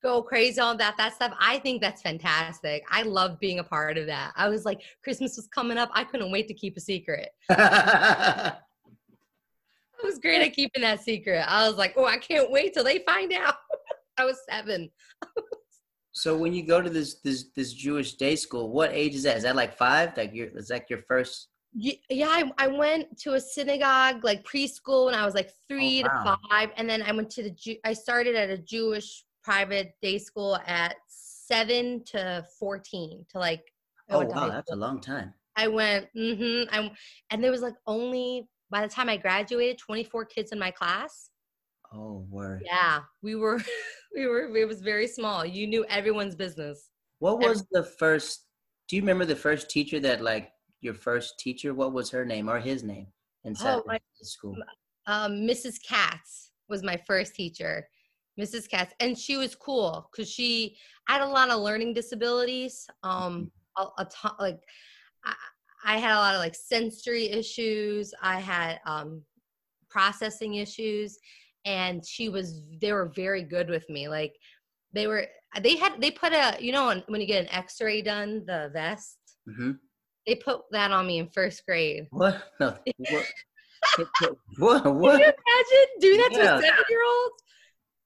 go 0.02 0.22
crazy 0.22 0.60
on 0.60 0.78
that 0.78 0.98
that 0.98 1.14
stuff. 1.14 1.34
I 1.40 1.60
think 1.60 1.82
that's 1.82 2.02
fantastic. 2.02 2.84
I 2.90 3.04
love 3.04 3.40
being 3.40 3.60
a 3.60 3.64
part 3.64 3.98
of 3.98 4.08
that. 4.08 4.34
I 4.36 4.50
was 4.50 4.66
like 4.66 4.82
christmas 5.04 5.36
was 5.36 5.48
coming 5.48 5.78
up. 5.78 5.90
I 5.94 6.04
couldn't 6.04 6.32
wait 6.32 6.48
to 6.48 6.54
keep 6.54 6.78
a 6.78 6.82
secret. 6.82 7.30
I 7.50 8.56
was 10.04 10.18
great 10.18 10.42
at 10.42 10.54
keeping 10.54 10.82
that 10.82 11.02
secret. 11.02 11.46
I 11.48 11.68
was 11.68 11.78
like 11.78 11.94
oh 11.98 12.06
i 12.06 12.18
can't 12.18 12.52
wait 12.52 12.74
till 12.74 12.84
they 12.84 13.00
find 13.00 13.32
out. 13.34 13.56
I 14.18 14.26
was 14.26 14.40
seven 14.50 14.90
so 16.12 16.38
when 16.38 16.54
you 16.54 16.66
go 16.66 16.82
to 16.82 16.90
this 16.90 17.16
this 17.22 17.46
this 17.56 17.74
jewish 17.74 18.14
day 18.14 18.36
school 18.36 18.72
what 18.72 18.92
age 18.92 19.16
is 19.16 19.24
that? 19.24 19.38
Is 19.38 19.44
that 19.44 19.56
like 19.56 19.78
five? 19.78 20.16
Like 20.18 20.34
your 20.34 20.48
is 20.48 20.68
that 20.68 20.90
your 20.90 21.02
first 21.08 21.48
yeah 21.74 22.28
I, 22.28 22.52
I 22.58 22.68
went 22.68 23.18
to 23.20 23.34
a 23.34 23.40
synagogue 23.40 24.26
like 24.26 24.44
preschool 24.44 25.06
when 25.06 25.16
i 25.16 25.26
was 25.26 25.34
like 25.34 25.52
three 25.70 26.04
oh, 26.04 26.08
wow. 26.08 26.36
to 26.36 26.50
five 26.50 26.70
and 26.76 26.90
then 26.90 27.02
i 27.02 27.14
went 27.14 27.30
to 27.32 27.44
the 27.44 27.80
i 27.86 27.94
started 27.94 28.36
at 28.36 28.50
a 28.50 28.58
jewish 28.58 29.24
private 29.42 29.94
day 30.02 30.18
school 30.18 30.60
at 30.68 30.96
seven 31.08 32.04
to 32.08 32.46
14 32.60 33.26
to 33.30 33.40
like 33.40 33.64
oh 34.10 34.26
wow 34.26 34.50
that's 34.50 34.72
a 34.72 34.76
long 34.76 35.00
time. 35.00 35.34
I 35.56 35.68
went 35.68 36.08
mm-hmm 36.16 36.74
I, 36.74 36.92
and 37.30 37.44
there 37.44 37.52
was 37.52 37.62
like 37.62 37.76
only 37.88 38.48
by 38.70 38.82
the 38.82 38.88
time 38.88 39.10
i 39.10 39.18
graduated 39.18 39.78
24 39.78 40.26
kids 40.26 40.52
in 40.52 40.60
my 40.60 40.72
class 40.72 41.31
oh 41.94 42.26
word 42.30 42.64
yeah 42.66 43.00
we 43.22 43.36
were 43.36 43.62
we 44.16 44.28
were 44.28 44.56
it 44.56 44.68
was 44.68 44.82
very 44.82 45.08
small 45.08 45.46
you 45.46 45.68
knew 45.68 45.86
everyone's 45.90 46.36
business 46.36 46.90
what 47.20 47.40
was 47.40 47.66
the 47.72 47.84
first 47.84 48.46
do 48.88 48.96
you 48.96 49.02
remember 49.02 49.26
the 49.26 49.36
first 49.36 49.70
teacher 49.70 50.00
that 50.02 50.22
like 50.22 50.52
your 50.82 50.94
first 50.94 51.40
teacher? 51.40 51.74
What 51.74 51.94
was 51.94 52.10
her 52.10 52.26
name 52.26 52.50
or 52.50 52.60
his 52.60 52.84
name 52.84 53.08
in 53.46 53.56
oh, 53.62 53.84
my, 53.86 54.00
school? 54.22 54.56
Um, 55.08 55.34
Mrs. 55.48 55.76
Katz 55.88 56.52
was 56.68 56.84
my 56.84 56.98
first 57.08 57.36
teacher. 57.36 57.88
Mrs. 58.40 58.70
Katz, 58.70 58.94
and 59.00 59.18
she 59.18 59.38
was 59.38 59.56
cool 59.56 60.10
because 60.12 60.30
she 60.30 60.76
had 61.08 61.22
a 61.22 61.26
lot 61.26 61.50
of 61.50 61.62
learning 61.62 61.94
disabilities. 61.94 62.88
Um, 63.04 63.52
mm-hmm. 63.78 64.02
a, 64.02 64.04
a 64.04 64.06
ton, 64.06 64.34
like 64.40 64.60
I, 65.24 65.34
I, 65.86 65.98
had 65.98 66.14
a 66.14 66.20
lot 66.20 66.36
of 66.36 66.40
like 66.40 66.56
sensory 66.56 67.30
issues. 67.30 68.14
I 68.22 68.40
had 68.40 68.80
um, 68.86 69.22
processing 69.90 70.56
issues, 70.56 71.18
and 71.66 72.06
she 72.06 72.30
was. 72.30 72.62
They 72.82 72.94
were 72.94 73.12
very 73.16 73.44
good 73.44 73.70
with 73.70 73.90
me. 73.90 74.08
Like 74.08 74.36
they 74.94 75.08
were. 75.08 75.28
They 75.62 75.76
had. 75.76 76.02
They 76.02 76.12
put 76.12 76.34
a. 76.34 76.58
You 76.60 76.72
know, 76.72 77.02
when 77.08 77.22
you 77.22 77.28
get 77.28 77.44
an 77.44 77.52
X-ray 77.52 78.02
done, 78.02 78.44
the 78.46 78.70
vest. 78.74 79.18
Mm-hmm 79.50 79.72
they 80.28 80.36
put 80.36 80.62
that 80.72 80.92
on 80.92 81.08
me 81.08 81.20
in 81.20 81.28
first 81.30 81.66
grade. 81.66 82.08
What? 82.12 82.42
No. 82.60 82.78
What? 84.60 84.86
what? 84.86 84.96
what? 84.96 85.12
Can 85.14 85.20
you 85.20 85.26
imagine 85.26 86.00
doing 86.00 86.18
that 86.18 86.30
yeah. 86.34 86.38
to 86.38 86.58
a 86.58 86.62
seven-year-old? 86.62 87.32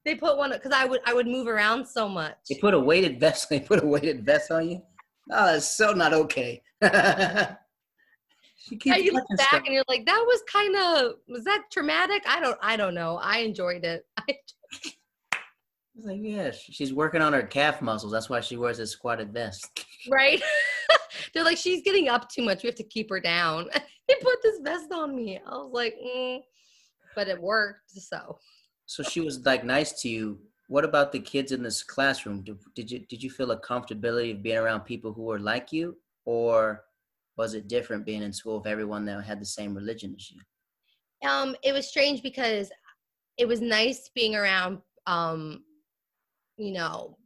They 0.05 0.15
put 0.15 0.37
one 0.37 0.51
because 0.51 0.71
I 0.71 0.85
would 0.85 1.01
I 1.05 1.13
would 1.13 1.27
move 1.27 1.47
around 1.47 1.85
so 1.85 2.07
much. 2.07 2.37
They 2.49 2.55
put 2.55 2.73
a 2.73 2.79
weighted 2.79 3.19
vest. 3.19 3.47
They 3.49 3.59
put 3.59 3.83
a 3.83 3.85
weighted 3.85 4.25
vest 4.25 4.51
on 4.51 4.69
you. 4.69 4.81
Oh, 5.29 5.45
that's 5.47 5.75
so 5.75 5.91
not 5.91 6.13
okay. 6.13 6.61
She 8.67 8.77
keeps 8.77 8.97
you 8.97 9.11
look 9.11 9.27
back 9.37 9.47
stuff. 9.47 9.63
and 9.65 9.73
you're 9.73 9.83
like, 9.87 10.05
that 10.05 10.23
was 10.25 10.41
kind 10.51 10.75
of 10.75 11.13
was 11.27 11.43
that 11.43 11.65
traumatic? 11.71 12.23
I 12.27 12.39
don't 12.39 12.57
I 12.61 12.75
don't 12.75 12.95
know. 12.95 13.19
I 13.21 13.39
enjoyed 13.39 13.83
it. 13.85 14.05
I 14.17 14.35
was 15.95 16.05
like, 16.05 16.19
yeah, 16.21 16.51
she's 16.51 16.93
working 16.93 17.21
on 17.21 17.33
her 17.33 17.43
calf 17.43 17.81
muscles. 17.81 18.11
That's 18.11 18.29
why 18.29 18.41
she 18.41 18.57
wears 18.57 18.79
a 18.79 18.87
squatted 18.87 19.33
vest. 19.33 19.85
Right. 20.07 20.39
They're 21.33 21.43
like, 21.43 21.57
she's 21.57 21.81
getting 21.81 22.09
up 22.09 22.29
too 22.29 22.43
much. 22.43 22.61
We 22.61 22.67
have 22.67 22.75
to 22.75 22.83
keep 22.83 23.09
her 23.09 23.19
down. 23.19 23.67
they 24.07 24.13
put 24.21 24.37
this 24.43 24.59
vest 24.61 24.91
on 24.91 25.15
me. 25.15 25.39
I 25.43 25.49
was 25.49 25.71
like, 25.73 25.95
mm. 25.95 26.41
but 27.15 27.27
it 27.27 27.41
worked. 27.41 27.89
So. 27.89 28.37
So 28.85 29.01
she 29.01 29.21
was 29.21 29.43
like 29.43 29.63
nice 29.63 29.99
to 30.03 30.09
you. 30.09 30.37
What 30.67 30.85
about 30.85 31.11
the 31.11 31.19
kids 31.19 31.53
in 31.53 31.63
this 31.63 31.81
classroom? 31.81 32.43
Did, 32.43 32.59
did 32.75 32.91
you 32.91 32.99
did 33.09 33.23
you 33.23 33.31
feel 33.31 33.49
a 33.49 33.59
comfortability 33.59 34.35
of 34.35 34.43
being 34.43 34.59
around 34.59 34.81
people 34.81 35.11
who 35.11 35.23
were 35.23 35.39
like 35.39 35.73
you, 35.73 35.97
or 36.25 36.84
was 37.37 37.53
it 37.53 37.67
different 37.67 38.05
being 38.05 38.21
in 38.21 38.33
school 38.33 38.57
with 38.57 38.67
everyone 38.67 39.05
that 39.05 39.23
had 39.23 39.41
the 39.41 39.45
same 39.45 39.75
religion 39.75 40.15
as 40.15 40.31
you? 40.31 41.29
Um, 41.29 41.55
it 41.63 41.73
was 41.73 41.87
strange 41.87 42.21
because 42.21 42.71
it 43.37 43.47
was 43.47 43.61
nice 43.61 44.09
being 44.13 44.35
around 44.35 44.79
um, 45.07 45.63
you 46.57 46.71
know, 46.71 47.17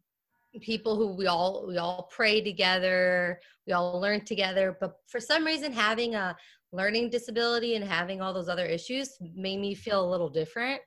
people 0.61 0.95
who 0.95 1.15
we 1.15 1.27
all 1.27 1.65
we 1.67 1.77
all 1.77 2.09
pray 2.11 2.41
together 2.41 3.39
we 3.67 3.73
all 3.73 3.99
learn 4.01 4.19
together 4.25 4.75
but 4.81 4.95
for 5.07 5.19
some 5.19 5.45
reason 5.45 5.71
having 5.71 6.15
a 6.15 6.35
learning 6.71 7.09
disability 7.09 7.75
and 7.75 7.85
having 7.85 8.19
all 8.19 8.33
those 8.33 8.49
other 8.49 8.65
issues 8.65 9.15
made 9.35 9.59
me 9.59 9.75
feel 9.75 10.03
a 10.03 10.09
little 10.09 10.29
different 10.29 10.81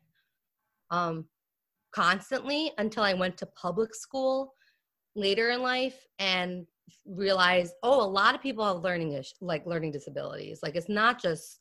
um 0.90 1.24
constantly 1.94 2.72
until 2.78 3.04
i 3.04 3.14
went 3.14 3.36
to 3.36 3.46
public 3.46 3.94
school 3.94 4.52
later 5.14 5.50
in 5.50 5.62
life 5.62 6.06
and 6.18 6.66
realized 7.06 7.74
oh 7.82 8.02
a 8.02 8.06
lot 8.06 8.34
of 8.34 8.42
people 8.42 8.64
have 8.64 8.82
learning 8.82 9.12
ish, 9.12 9.32
like 9.40 9.66
learning 9.66 9.92
disabilities. 9.92 10.60
Like 10.62 10.76
it's 10.76 10.88
not 10.88 11.20
just 11.20 11.60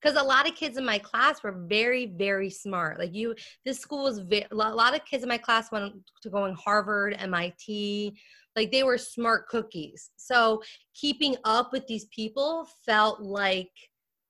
because 0.00 0.20
a 0.20 0.24
lot 0.24 0.48
of 0.48 0.54
kids 0.54 0.76
in 0.76 0.84
my 0.84 0.98
class 0.98 1.42
were 1.42 1.64
very 1.66 2.06
very 2.06 2.50
smart. 2.50 2.98
Like 2.98 3.14
you 3.14 3.34
this 3.64 3.78
school 3.78 4.04
was 4.04 4.20
very, 4.20 4.46
a 4.50 4.54
lot 4.54 4.94
of 4.94 5.04
kids 5.04 5.22
in 5.22 5.28
my 5.28 5.38
class 5.38 5.72
went 5.72 5.94
to 6.22 6.30
going 6.30 6.54
harvard 6.54 7.16
mit 7.20 8.12
like 8.56 8.72
they 8.72 8.82
were 8.82 8.98
smart 8.98 9.48
cookies. 9.48 10.10
So 10.16 10.62
keeping 10.94 11.36
up 11.44 11.72
with 11.72 11.86
these 11.86 12.06
people 12.06 12.66
felt 12.84 13.20
like 13.20 13.70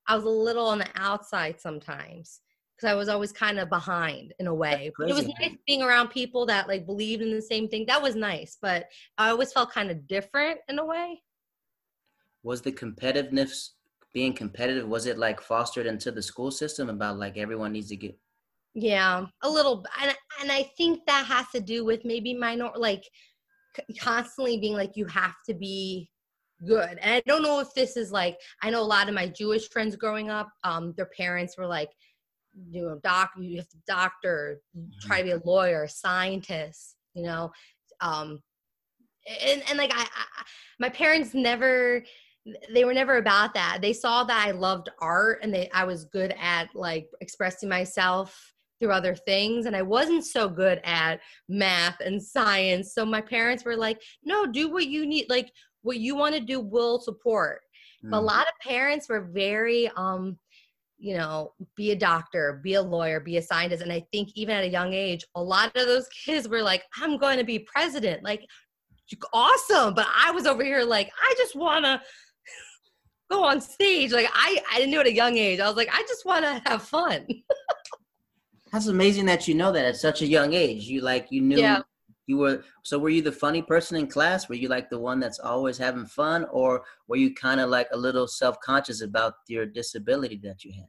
i 0.08 0.14
was 0.14 0.24
a 0.24 0.28
little 0.28 0.66
on 0.66 0.78
the 0.78 0.88
outside 0.96 1.60
sometimes 1.60 2.40
because 2.76 2.90
i 2.90 2.94
was 2.94 3.08
always 3.08 3.32
kind 3.32 3.58
of 3.58 3.68
behind 3.68 4.34
in 4.38 4.46
a 4.46 4.54
way 4.54 4.90
it 4.98 5.14
was 5.14 5.26
nice 5.40 5.56
being 5.66 5.82
around 5.82 6.08
people 6.08 6.46
that 6.46 6.68
like 6.68 6.86
believed 6.86 7.22
in 7.22 7.32
the 7.32 7.42
same 7.42 7.68
thing. 7.68 7.84
That 7.86 8.02
was 8.02 8.14
nice 8.14 8.58
but 8.60 8.86
i 9.18 9.30
always 9.30 9.52
felt 9.52 9.72
kind 9.72 9.90
of 9.90 10.06
different 10.06 10.60
in 10.68 10.78
a 10.78 10.84
way. 10.84 11.22
Was 12.42 12.62
the 12.62 12.72
competitiveness 12.72 13.70
being 14.16 14.32
competitive 14.32 14.88
was 14.88 15.04
it 15.04 15.18
like 15.18 15.42
fostered 15.42 15.84
into 15.84 16.10
the 16.10 16.22
school 16.22 16.50
system 16.50 16.88
about 16.88 17.18
like 17.18 17.36
everyone 17.36 17.72
needs 17.72 17.90
to 17.90 17.96
get 17.96 18.18
yeah 18.72 19.26
a 19.42 19.50
little 19.50 19.84
and, 20.00 20.16
and 20.40 20.50
i 20.50 20.62
think 20.76 21.00
that 21.06 21.26
has 21.26 21.44
to 21.54 21.60
do 21.60 21.84
with 21.84 22.02
maybe 22.02 22.32
minor 22.32 22.70
like 22.76 23.04
constantly 23.98 24.58
being 24.58 24.72
like 24.72 24.92
you 24.96 25.04
have 25.04 25.34
to 25.46 25.52
be 25.52 26.08
good 26.66 26.98
and 27.02 27.12
i 27.12 27.22
don't 27.26 27.42
know 27.42 27.60
if 27.60 27.74
this 27.74 27.94
is 27.94 28.10
like 28.10 28.38
i 28.62 28.70
know 28.70 28.80
a 28.80 28.92
lot 28.96 29.06
of 29.06 29.14
my 29.14 29.28
jewish 29.28 29.68
friends 29.68 29.96
growing 29.96 30.30
up 30.30 30.48
um 30.64 30.94
their 30.96 31.10
parents 31.14 31.58
were 31.58 31.66
like 31.66 31.90
you 32.70 32.82
know 32.82 32.98
doc 33.02 33.30
you 33.38 33.56
have 33.56 33.68
to 33.68 33.76
doctor 33.86 34.60
mm-hmm. 34.76 34.88
try 35.00 35.18
to 35.18 35.24
be 35.24 35.30
a 35.32 35.40
lawyer 35.44 35.86
scientist 35.86 36.96
you 37.14 37.22
know 37.22 37.50
um 38.00 38.40
and 39.42 39.62
and 39.68 39.78
like 39.78 39.92
I, 39.94 40.02
I 40.02 40.44
my 40.78 40.88
parents 40.88 41.34
never 41.34 42.02
they 42.72 42.84
were 42.84 42.94
never 42.94 43.16
about 43.16 43.54
that. 43.54 43.78
They 43.82 43.92
saw 43.92 44.24
that 44.24 44.46
I 44.46 44.52
loved 44.52 44.88
art 45.00 45.40
and 45.42 45.52
they 45.52 45.68
I 45.74 45.84
was 45.84 46.04
good 46.04 46.34
at 46.40 46.68
like 46.74 47.08
expressing 47.20 47.68
myself 47.68 48.52
through 48.78 48.92
other 48.92 49.14
things 49.14 49.66
and 49.66 49.74
I 49.74 49.82
wasn't 49.82 50.24
so 50.24 50.48
good 50.48 50.80
at 50.84 51.20
math 51.48 52.00
and 52.00 52.22
science. 52.22 52.94
So 52.94 53.04
my 53.04 53.20
parents 53.20 53.64
were 53.64 53.76
like, 53.76 54.00
"No, 54.22 54.46
do 54.46 54.70
what 54.70 54.86
you 54.86 55.06
need 55.06 55.26
like 55.28 55.50
what 55.82 55.98
you 55.98 56.14
want 56.14 56.34
to 56.34 56.40
do 56.40 56.60
will 56.60 57.00
support." 57.00 57.60
Mm. 58.04 58.10
But 58.10 58.18
a 58.18 58.20
mm. 58.20 58.26
lot 58.26 58.46
of 58.46 58.68
parents 58.68 59.08
were 59.08 59.28
very 59.32 59.90
um 59.96 60.38
you 60.98 61.16
know, 61.16 61.52
be 61.76 61.90
a 61.90 61.96
doctor, 61.96 62.60
be 62.62 62.74
a 62.74 62.82
lawyer, 62.82 63.20
be 63.20 63.36
a 63.36 63.42
scientist. 63.42 63.82
And 63.82 63.92
I 63.92 64.04
think 64.12 64.30
even 64.34 64.56
at 64.56 64.64
a 64.64 64.68
young 64.68 64.92
age, 64.92 65.24
a 65.34 65.42
lot 65.42 65.76
of 65.76 65.86
those 65.86 66.08
kids 66.08 66.48
were 66.48 66.62
like, 66.62 66.84
I'm 67.00 67.18
going 67.18 67.38
to 67.38 67.44
be 67.44 67.58
president. 67.58 68.22
Like, 68.22 68.46
awesome. 69.32 69.94
But 69.94 70.06
I 70.14 70.30
was 70.30 70.46
over 70.46 70.64
here 70.64 70.82
like, 70.82 71.10
I 71.20 71.34
just 71.36 71.54
want 71.54 71.84
to 71.84 72.00
go 73.30 73.44
on 73.44 73.60
stage. 73.60 74.12
Like 74.12 74.28
I, 74.32 74.60
I 74.72 74.78
didn't 74.78 74.92
know 74.92 75.00
at 75.00 75.06
a 75.06 75.12
young 75.12 75.36
age. 75.36 75.60
I 75.60 75.68
was 75.68 75.76
like, 75.76 75.90
I 75.92 76.02
just 76.02 76.24
want 76.24 76.44
to 76.44 76.62
have 76.70 76.82
fun. 76.82 77.26
That's 78.72 78.88
amazing 78.88 79.26
that 79.26 79.46
you 79.46 79.54
know 79.54 79.72
that 79.72 79.84
at 79.84 79.96
such 79.96 80.22
a 80.22 80.26
young 80.26 80.52
age. 80.52 80.84
You 80.84 81.00
like 81.00 81.28
you 81.30 81.40
knew 81.40 81.58
yeah. 81.58 81.80
You 82.26 82.38
were. 82.38 82.64
So 82.82 82.98
were 82.98 83.08
you 83.08 83.22
the 83.22 83.32
funny 83.32 83.62
person 83.62 83.96
in 83.96 84.06
class? 84.06 84.48
Were 84.48 84.54
you 84.54 84.68
like 84.68 84.90
the 84.90 84.98
one 84.98 85.20
that's 85.20 85.38
always 85.38 85.78
having 85.78 86.06
fun, 86.06 86.46
or 86.50 86.82
were 87.08 87.16
you 87.16 87.34
kind 87.34 87.60
of 87.60 87.70
like 87.70 87.88
a 87.92 87.96
little 87.96 88.26
self 88.26 88.60
conscious 88.60 89.02
about 89.02 89.34
your 89.48 89.66
disability 89.66 90.40
that 90.44 90.64
you 90.64 90.72
had? 90.72 90.88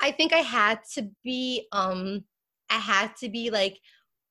I 0.00 0.10
think 0.10 0.32
I 0.32 0.38
had 0.38 0.80
to 0.94 1.10
be. 1.22 1.66
Um, 1.72 2.24
I 2.70 2.78
had 2.78 3.16
to 3.16 3.28
be 3.28 3.50
like. 3.50 3.78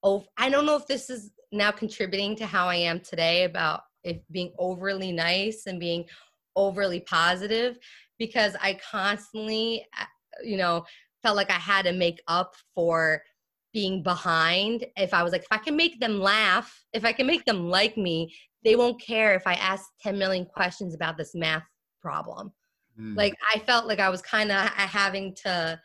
Oh, 0.04 0.26
I 0.36 0.50
don't 0.50 0.66
know 0.66 0.76
if 0.76 0.88
this 0.88 1.12
is 1.12 1.30
now 1.52 1.70
contributing 1.70 2.36
to 2.38 2.48
how 2.48 2.68
I 2.68 2.76
am 2.76 3.02
today 3.02 3.44
about 3.44 3.82
it 4.04 4.24
being 4.32 4.52
overly 4.58 5.12
nice 5.12 5.68
and 5.68 5.80
being 5.80 6.06
overly 6.56 7.02
positive 7.02 7.78
because 8.18 8.56
I 8.62 8.80
constantly, 8.90 9.86
uh, 10.00 10.06
you 10.44 10.58
know, 10.58 10.86
felt 11.24 11.36
like 11.36 11.52
I 11.52 11.60
had 11.60 11.86
to 11.86 11.94
make 11.94 12.22
up 12.28 12.56
for 12.74 13.22
being 13.74 14.04
behind. 14.04 14.86
If 14.98 15.14
I 15.14 15.24
was 15.24 15.32
like, 15.32 15.42
if 15.42 15.52
I 15.52 15.58
can 15.58 15.76
make 15.76 16.00
them 16.00 16.20
laugh, 16.20 16.84
if 16.94 17.06
I 17.06 17.14
can 17.14 17.28
make 17.28 17.46
them 17.46 17.70
like 17.70 17.98
me, 17.98 18.34
they 18.64 18.76
won't 18.76 19.02
care 19.02 19.34
if 19.34 19.48
I 19.48 19.54
ask 19.54 19.86
10 20.02 20.18
million 20.18 20.46
questions 20.46 20.94
about 20.94 21.18
this 21.18 21.34
math 21.34 21.64
problem. 22.02 22.52
Mm. 23.00 23.16
Like 23.16 23.34
I 23.54 23.60
felt 23.60 23.88
like 23.88 24.00
I 24.00 24.10
was 24.10 24.22
kind 24.22 24.52
of 24.52 24.68
having 24.70 25.36
to, 25.44 25.80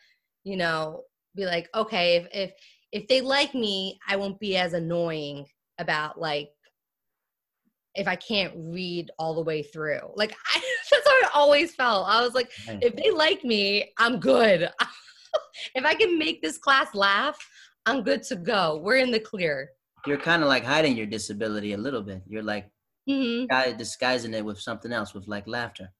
you 0.45 0.57
know, 0.57 1.03
be 1.35 1.47
like, 1.47 1.69
okay, 1.75 2.17
if 2.17 2.29
if 2.33 2.53
if 2.93 3.09
they 3.09 3.21
like 3.21 3.55
me, 3.55 3.99
I 4.09 4.17
won't 4.17 4.41
be 4.41 4.57
as 4.57 4.73
annoying 4.73 5.47
about 5.79 6.21
like 6.21 6.49
if 7.95 8.07
I 8.07 8.17
can't 8.17 8.53
read 8.57 9.11
all 9.19 9.35
the 9.35 9.43
way 9.43 9.63
through. 9.63 10.01
Like 10.15 10.33
I, 10.55 10.61
that's 10.91 11.09
how 11.09 11.13
I 11.13 11.29
always 11.35 11.75
felt. 11.75 12.09
I 12.09 12.23
was 12.23 12.35
like, 12.35 12.51
if 12.67 12.97
they 12.97 13.11
like 13.11 13.45
me, 13.45 13.93
I'm 13.99 14.19
good. 14.19 14.69
if 15.75 15.85
I 15.85 15.95
can 15.95 16.19
make 16.19 16.43
this 16.43 16.59
class 16.59 16.95
laugh, 16.95 17.39
I'm 17.87 18.03
good 18.03 18.23
to 18.25 18.37
go. 18.37 18.81
We're 18.83 18.97
in 18.97 19.11
the 19.11 19.21
clear. 19.21 19.71
You're 20.07 20.19
kind 20.19 20.43
of 20.43 20.49
like 20.49 20.65
hiding 20.65 20.97
your 20.97 21.07
disability 21.07 21.73
a 21.73 21.79
little 21.79 22.03
bit. 22.03 22.23
You're 22.27 22.43
like 22.43 22.69
mm-hmm. 23.09 23.77
disguising 23.77 24.35
it 24.35 24.45
with 24.45 24.61
something 24.61 24.93
else, 24.93 25.15
with 25.15 25.27
like 25.29 25.47
laughter. 25.47 25.93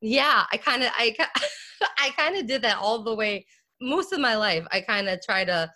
Yeah, 0.00 0.44
I 0.52 0.56
kind 0.56 0.82
of, 0.82 0.90
I, 0.96 1.14
I 1.98 2.10
kind 2.10 2.36
of 2.36 2.46
did 2.46 2.62
that 2.62 2.78
all 2.78 3.02
the 3.02 3.14
way. 3.14 3.46
Most 3.80 4.12
of 4.12 4.20
my 4.20 4.36
life, 4.36 4.66
I 4.72 4.80
kind 4.80 5.08
of 5.08 5.20
try 5.22 5.44
to 5.44 5.70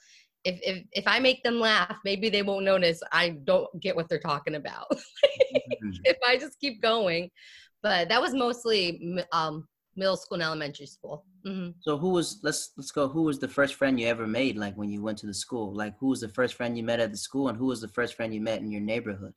if 0.44 0.58
if 0.62 0.84
if 0.92 1.06
I 1.06 1.18
make 1.18 1.42
them 1.42 1.60
laugh, 1.60 1.98
maybe 2.04 2.30
they 2.30 2.42
won't 2.42 2.64
notice 2.64 3.02
I 3.12 3.30
don't 3.44 3.68
get 3.80 3.94
what 3.94 4.08
they're 4.08 4.18
talking 4.18 4.54
about. 4.54 4.86
mm-hmm. 4.90 5.90
If 6.04 6.16
I 6.26 6.38
just 6.38 6.58
keep 6.60 6.80
going, 6.80 7.30
but 7.82 8.08
that 8.08 8.20
was 8.20 8.34
mostly 8.34 9.22
um, 9.32 9.68
middle 9.96 10.16
school 10.16 10.36
and 10.36 10.42
elementary 10.42 10.86
school. 10.86 11.26
Mm-hmm. 11.46 11.70
So 11.80 11.96
who 11.96 12.10
was 12.10 12.40
let's 12.42 12.72
let's 12.76 12.90
go. 12.90 13.08
Who 13.08 13.22
was 13.22 13.38
the 13.38 13.48
first 13.48 13.74
friend 13.74 13.98
you 13.98 14.06
ever 14.06 14.26
made? 14.26 14.56
Like 14.56 14.76
when 14.76 14.90
you 14.90 15.02
went 15.02 15.18
to 15.18 15.26
the 15.26 15.34
school, 15.34 15.74
like 15.74 15.94
who 15.98 16.08
was 16.08 16.20
the 16.20 16.28
first 16.28 16.54
friend 16.54 16.76
you 16.76 16.82
met 16.82 17.00
at 17.00 17.10
the 17.10 17.16
school, 17.16 17.48
and 17.48 17.56
who 17.56 17.66
was 17.66 17.80
the 17.80 17.88
first 17.88 18.14
friend 18.14 18.34
you 18.34 18.40
met 18.40 18.60
in 18.60 18.70
your 18.70 18.80
neighborhood? 18.80 19.34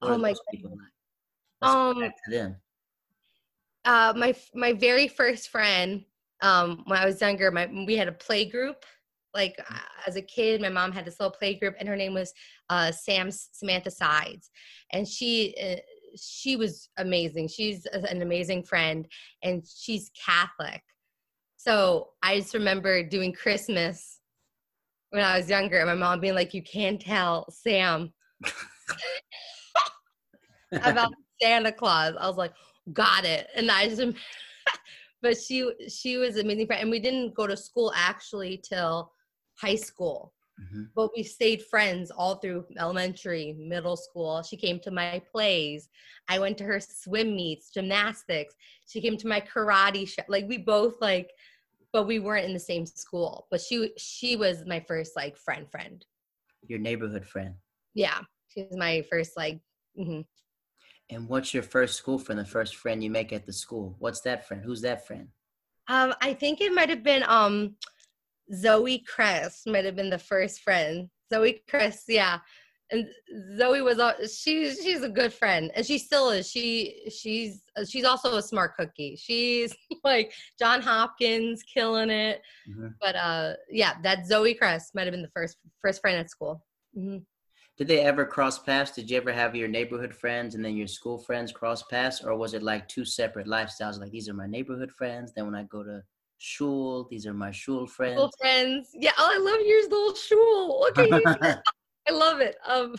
What 0.00 0.12
oh 0.12 0.18
my 0.18 0.34
people 0.50 0.70
like? 0.70 1.70
um, 1.70 2.00
back 2.00 2.14
to 2.24 2.30
them. 2.30 2.56
Uh, 3.84 4.12
my 4.16 4.34
my 4.54 4.72
very 4.72 5.08
first 5.08 5.48
friend 5.48 6.04
um, 6.40 6.82
when 6.86 6.98
I 6.98 7.04
was 7.04 7.20
younger, 7.20 7.50
my 7.50 7.66
we 7.86 7.96
had 7.96 8.08
a 8.08 8.12
play 8.12 8.46
group 8.46 8.84
like 9.34 9.56
uh, 9.70 9.78
as 10.06 10.16
a 10.16 10.22
kid 10.22 10.60
my 10.60 10.68
mom 10.68 10.92
had 10.92 11.04
this 11.04 11.18
little 11.18 11.34
play 11.34 11.54
group 11.54 11.74
and 11.78 11.88
her 11.88 11.96
name 11.96 12.14
was 12.14 12.32
uh, 12.70 12.90
sam 12.92 13.30
samantha 13.30 13.90
sides 13.90 14.50
and 14.92 15.06
she 15.06 15.54
uh, 15.62 15.76
she 16.16 16.56
was 16.56 16.88
amazing 16.98 17.48
she's 17.48 17.86
an 17.86 18.22
amazing 18.22 18.62
friend 18.62 19.06
and 19.42 19.64
she's 19.66 20.10
catholic 20.10 20.82
so 21.62 22.08
i 22.22 22.38
just 22.38 22.54
remember 22.54 23.02
doing 23.02 23.32
christmas 23.32 24.20
when 25.10 25.22
i 25.22 25.36
was 25.36 25.48
younger 25.48 25.78
and 25.78 25.88
my 25.88 25.94
mom 25.94 26.20
being 26.20 26.34
like 26.34 26.54
you 26.54 26.62
can't 26.62 27.00
tell 27.00 27.46
sam 27.50 28.12
about 30.72 31.12
santa 31.40 31.72
claus 31.72 32.14
i 32.18 32.26
was 32.26 32.36
like 32.36 32.52
got 32.92 33.24
it 33.24 33.48
and 33.54 33.70
i 33.70 33.88
just 33.88 34.02
but 35.22 35.36
she 35.36 35.70
she 35.88 36.16
was 36.16 36.36
amazing 36.36 36.66
friend 36.66 36.82
and 36.82 36.90
we 36.90 36.98
didn't 36.98 37.34
go 37.34 37.46
to 37.46 37.56
school 37.56 37.92
actually 37.94 38.62
till 38.68 39.12
high 39.62 39.76
school. 39.76 40.32
Mm-hmm. 40.60 40.82
But 40.94 41.10
we 41.16 41.22
stayed 41.22 41.62
friends 41.62 42.10
all 42.10 42.36
through 42.36 42.66
elementary, 42.78 43.56
middle 43.58 43.96
school. 43.96 44.42
She 44.42 44.56
came 44.56 44.78
to 44.80 44.90
my 44.90 45.22
plays. 45.30 45.88
I 46.28 46.38
went 46.38 46.58
to 46.58 46.64
her 46.64 46.78
swim 46.80 47.34
meets, 47.34 47.70
gymnastics. 47.70 48.54
She 48.86 49.00
came 49.00 49.16
to 49.16 49.28
my 49.28 49.40
karate 49.40 50.06
show. 50.06 50.22
Like 50.28 50.46
we 50.48 50.58
both 50.58 50.94
like, 51.00 51.30
but 51.92 52.06
we 52.06 52.18
weren't 52.18 52.46
in 52.46 52.54
the 52.54 52.60
same 52.60 52.86
school. 52.86 53.46
But 53.50 53.60
she 53.60 53.92
she 53.98 54.36
was 54.36 54.64
my 54.66 54.80
first 54.80 55.12
like 55.16 55.36
friend 55.36 55.70
friend. 55.70 56.04
Your 56.66 56.78
neighborhood 56.78 57.26
friend. 57.26 57.54
Yeah, 57.94 58.20
she 58.48 58.64
was 58.64 58.76
my 58.76 59.04
first 59.10 59.32
like. 59.36 59.60
Mm-hmm. 59.98 60.20
And 61.10 61.28
what's 61.28 61.52
your 61.52 61.62
first 61.62 61.96
school 61.96 62.18
friend? 62.18 62.38
The 62.38 62.44
first 62.44 62.76
friend 62.76 63.04
you 63.04 63.10
make 63.10 63.32
at 63.32 63.44
the 63.44 63.52
school? 63.52 63.96
What's 63.98 64.22
that 64.22 64.46
friend? 64.46 64.62
Who's 64.64 64.80
that 64.82 65.06
friend? 65.06 65.28
Um, 65.88 66.14
I 66.22 66.32
think 66.32 66.60
it 66.60 66.72
might 66.72 66.88
have 66.88 67.02
been 67.02 67.24
um 67.24 67.76
Zoe 68.54 69.04
Cress 69.06 69.62
might 69.66 69.84
have 69.84 69.96
been 69.96 70.10
the 70.10 70.18
first 70.18 70.60
friend. 70.60 71.08
Zoe 71.32 71.62
Cress, 71.68 72.04
yeah. 72.08 72.38
And 72.92 73.08
Zoe 73.56 73.80
was 73.80 73.98
she's 74.38 74.82
she's 74.82 75.02
a 75.02 75.08
good 75.08 75.32
friend, 75.32 75.70
and 75.74 75.84
she 75.84 75.98
still 75.98 76.30
is. 76.30 76.48
She 76.48 77.08
she's 77.10 77.62
she's 77.88 78.04
also 78.04 78.36
a 78.36 78.42
smart 78.42 78.76
cookie. 78.76 79.16
She's 79.16 79.74
like 80.04 80.32
John 80.58 80.82
Hopkins, 80.82 81.62
killing 81.62 82.10
it. 82.10 82.42
Mm-hmm. 82.68 82.88
But 83.00 83.16
uh, 83.16 83.54
yeah, 83.70 83.94
that 84.02 84.26
Zoe 84.26 84.54
Cress 84.54 84.90
might 84.94 85.04
have 85.04 85.12
been 85.12 85.22
the 85.22 85.28
first 85.28 85.56
first 85.80 86.02
friend 86.02 86.18
at 86.18 86.30
school. 86.30 86.64
Mm-hmm. 86.96 87.18
Did 87.78 87.88
they 87.88 88.00
ever 88.00 88.26
cross 88.26 88.58
paths? 88.58 88.92
Did 88.92 89.10
you 89.10 89.16
ever 89.16 89.32
have 89.32 89.56
your 89.56 89.68
neighborhood 89.68 90.14
friends 90.14 90.54
and 90.54 90.62
then 90.62 90.76
your 90.76 90.86
school 90.86 91.18
friends 91.18 91.50
cross 91.50 91.82
paths, 91.84 92.22
or 92.22 92.36
was 92.36 92.52
it 92.52 92.62
like 92.62 92.86
two 92.86 93.06
separate 93.06 93.46
lifestyles? 93.46 93.98
Like 93.98 94.12
these 94.12 94.28
are 94.28 94.34
my 94.34 94.46
neighborhood 94.46 94.92
friends. 94.92 95.32
Then 95.32 95.46
when 95.46 95.54
I 95.54 95.62
go 95.64 95.82
to 95.82 96.02
shul, 96.36 97.08
these 97.10 97.26
are 97.26 97.32
my 97.32 97.50
shul 97.50 97.86
friends. 97.86 98.18
Shul 98.18 98.30
friends. 98.38 98.90
Yeah. 98.92 99.12
Oh, 99.16 99.30
I 99.32 99.38
love 99.38 99.66
yours, 99.66 99.86
little 99.90 100.14
shul. 100.14 100.86
Okay. 100.90 101.54
I 102.08 102.12
love 102.12 102.40
it. 102.40 102.56
Um, 102.66 102.94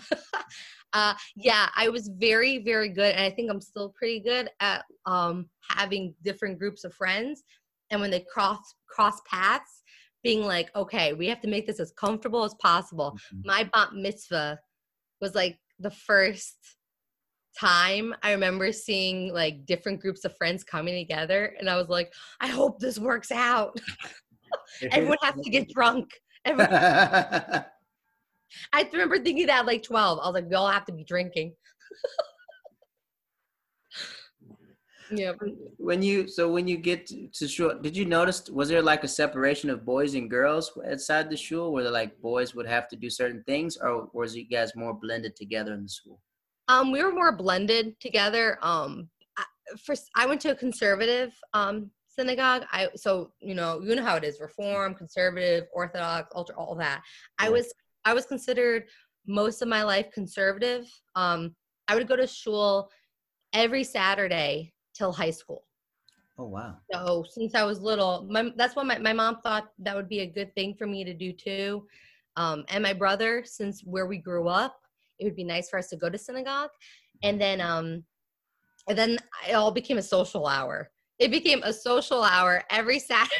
uh, 0.94 1.14
yeah, 1.36 1.70
I 1.76 1.90
was 1.90 2.10
very, 2.18 2.60
very 2.64 2.90
good, 2.90 3.14
and 3.16 3.26
I 3.26 3.30
think 3.30 3.50
I'm 3.52 3.62
still 3.62 3.94
pretty 3.98 4.20
good 4.20 4.50
at 4.60 4.86
um, 5.06 5.48
having 5.70 6.14
different 6.24 6.60
groups 6.60 6.84
of 6.84 6.94
friends. 6.94 7.44
And 7.90 8.02
when 8.02 8.12
they 8.12 8.26
cross 8.34 8.60
cross 8.88 9.20
paths, 9.30 9.84
being 10.24 10.44
like, 10.44 10.70
okay, 10.76 11.14
we 11.14 11.28
have 11.28 11.42
to 11.42 11.48
make 11.48 11.68
this 11.68 11.80
as 11.80 11.92
comfortable 11.92 12.44
as 12.44 12.56
possible. 12.56 13.12
Mm-hmm. 13.12 13.42
My 13.46 13.70
bat 13.74 13.90
mitzvah 13.94 14.58
was 15.22 15.36
like 15.36 15.60
the 15.80 15.92
first 15.92 16.58
time 17.60 18.16
I 18.24 18.32
remember 18.32 18.72
seeing 18.72 19.34
like 19.34 19.66
different 19.66 20.00
groups 20.02 20.26
of 20.26 20.36
friends 20.38 20.64
coming 20.64 20.96
together, 20.96 21.56
and 21.60 21.70
I 21.70 21.76
was 21.76 21.90
like, 21.90 22.12
I 22.40 22.48
hope 22.48 22.80
this 22.80 22.98
works 22.98 23.32
out. 23.32 23.78
Everyone 24.92 25.18
has 25.22 25.36
to 25.44 25.50
get 25.50 25.70
drunk. 25.70 26.10
I 28.74 28.88
remember 28.92 29.20
thinking 29.20 29.48
that 29.48 29.66
like 29.66 29.84
12. 29.84 30.20
I 30.20 30.26
was 30.26 30.34
like, 30.34 30.50
we 30.50 30.56
all 30.56 30.70
have 30.70 30.86
to 30.86 30.94
be 30.94 31.04
drinking. 31.04 31.54
yeah. 35.12 35.34
When 35.78 36.02
you 36.02 36.28
so 36.28 36.52
when 36.52 36.68
you 36.68 36.78
get 36.78 37.08
to, 37.08 37.28
to 37.28 37.48
shul, 37.48 37.80
did 37.80 37.96
you 37.96 38.06
notice 38.06 38.50
was 38.50 38.70
there 38.70 38.82
like 38.82 39.04
a 39.04 39.08
separation 39.08 39.70
of 39.70 39.86
boys 39.86 40.16
and 40.16 40.30
girls 40.30 40.72
outside 40.90 41.30
the 41.30 41.38
shul 41.38 41.72
where 41.72 41.90
like 41.90 42.20
boys 42.22 42.56
would 42.56 42.68
have 42.68 42.88
to 42.90 42.96
do 42.96 43.10
certain 43.10 43.44
things, 43.46 43.78
or 43.78 44.10
was 44.14 44.36
you 44.36 44.48
guys 44.48 44.76
more 44.76 44.94
blended 44.94 45.36
together 45.36 45.74
in 45.74 45.84
the 45.84 45.90
school? 45.90 46.20
Um, 46.68 46.92
we 46.92 47.04
were 47.04 47.12
more 47.12 47.36
blended 47.36 48.00
together. 48.00 48.58
Um, 48.62 49.10
I, 49.38 49.44
first 49.86 50.10
I 50.16 50.26
went 50.26 50.42
to 50.42 50.52
a 50.52 50.56
conservative 50.56 51.34
um 51.54 51.92
synagogue. 52.08 52.64
I 52.72 52.90
so 52.96 53.32
you 53.40 53.56
know 53.56 53.82
you 53.82 53.96
know 53.96 54.04
how 54.04 54.16
it 54.16 54.24
is: 54.24 54.40
reform, 54.40 54.96
conservative, 54.96 55.66
orthodox, 55.74 56.30
ultra, 56.36 56.56
all 56.56 56.76
that. 56.76 57.02
Yeah. 57.40 57.48
I 57.48 57.50
was 57.50 57.74
I 58.06 58.14
was 58.14 58.26
considered 58.26 58.86
most 59.26 59.62
of 59.62 59.68
my 59.68 59.84
life 59.84 60.08
conservative. 60.14 60.88
Um, 61.16 61.56
I 61.88 61.96
would 61.96 62.08
go 62.08 62.16
to 62.16 62.28
shul 62.28 62.90
every 63.54 63.84
Saturday 63.84 64.74
till 64.94 65.12
high 65.12 65.32
school. 65.32 65.66
Oh 66.38 66.46
wow! 66.46 66.78
So 66.92 67.24
since 67.30 67.54
I 67.54 67.64
was 67.64 67.80
little, 67.80 68.28
my, 68.30 68.52
that's 68.56 68.76
what 68.76 68.88
my, 68.88 68.98
my 68.98 69.14
mom 69.14 69.40
thought 69.42 69.70
that 69.80 69.96
would 69.96 70.10
be 70.10 70.22
a 70.22 70.26
good 70.26 70.54
thing 70.56 70.74
for 70.74 70.88
me 70.88 71.04
to 71.04 71.14
do 71.14 71.32
too. 71.32 71.86
Um, 72.36 72.66
and 72.70 72.82
my 72.82 72.94
brother, 72.94 73.44
since 73.46 73.82
where 73.82 74.08
we 74.08 74.18
grew 74.18 74.48
up, 74.48 74.76
it 75.20 75.26
would 75.26 75.36
be 75.36 75.44
nice 75.44 75.70
for 75.70 75.78
us 75.78 75.90
to 75.90 75.96
go 75.96 76.10
to 76.10 76.18
synagogue. 76.18 76.72
And 77.22 77.40
then, 77.40 77.62
um, 77.62 78.04
and 78.90 78.98
then 78.98 79.18
it 79.48 79.54
all 79.54 79.72
became 79.72 80.00
a 80.00 80.04
social 80.04 80.48
hour. 80.48 80.90
It 81.20 81.30
became 81.30 81.62
a 81.64 81.72
social 81.72 82.24
hour 82.24 82.64
every 82.72 82.98
Saturday 83.12 83.36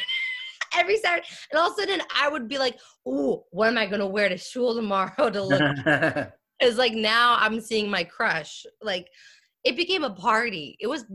every 0.76 0.96
Saturday. 0.98 1.26
And 1.50 1.60
all 1.60 1.70
of 1.70 1.78
a 1.78 1.80
sudden 1.80 2.00
I 2.14 2.28
would 2.28 2.48
be 2.48 2.58
like, 2.58 2.78
oh, 3.06 3.44
what 3.50 3.68
am 3.68 3.78
I 3.78 3.86
gonna 3.86 4.06
wear 4.06 4.28
to 4.28 4.36
shul 4.36 4.74
tomorrow 4.74 5.30
to 5.30 5.42
look? 5.42 6.28
it's 6.60 6.78
like 6.78 6.94
now 6.94 7.36
I'm 7.38 7.60
seeing 7.60 7.90
my 7.90 8.04
crush. 8.04 8.64
Like 8.82 9.08
it 9.64 9.76
became 9.76 10.04
a 10.04 10.10
party. 10.10 10.76
It 10.78 10.86
was 10.86 11.06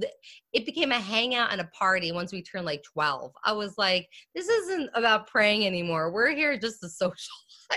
it 0.53 0.65
became 0.65 0.91
a 0.91 0.99
hangout 0.99 1.51
and 1.51 1.61
a 1.61 1.65
party 1.65 2.11
once 2.11 2.31
we 2.31 2.41
turned 2.41 2.65
like 2.65 2.83
12. 2.83 3.31
I 3.43 3.53
was 3.53 3.75
like, 3.77 4.07
this 4.33 4.49
isn't 4.49 4.89
about 4.95 5.27
praying 5.27 5.65
anymore. 5.65 6.11
We're 6.11 6.35
here 6.35 6.57
just 6.57 6.81
to 6.81 6.89
socialize. 6.89 7.17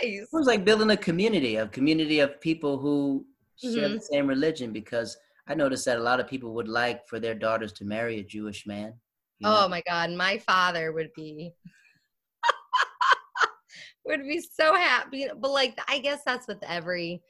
It 0.02 0.28
was 0.32 0.46
like 0.46 0.64
building 0.64 0.90
a 0.90 0.96
community, 0.96 1.56
a 1.56 1.68
community 1.68 2.20
of 2.20 2.40
people 2.40 2.78
who 2.78 3.26
share 3.62 3.84
mm-hmm. 3.84 3.94
the 3.94 4.00
same 4.00 4.26
religion 4.26 4.72
because 4.72 5.16
I 5.46 5.54
noticed 5.54 5.84
that 5.84 5.98
a 5.98 6.02
lot 6.02 6.20
of 6.20 6.26
people 6.26 6.54
would 6.54 6.68
like 6.68 7.06
for 7.06 7.20
their 7.20 7.34
daughters 7.34 7.72
to 7.74 7.84
marry 7.84 8.18
a 8.18 8.24
Jewish 8.24 8.66
man. 8.66 8.94
Oh 9.44 9.68
my 9.68 9.82
God, 9.86 10.10
my 10.10 10.38
father 10.38 10.92
would 10.92 11.10
be 11.14 11.52
would 14.06 14.22
be 14.22 14.40
so 14.40 14.74
happy. 14.74 15.26
But 15.38 15.50
like, 15.50 15.78
I 15.88 15.98
guess 15.98 16.20
that's 16.24 16.46
with 16.46 16.62
every, 16.66 17.22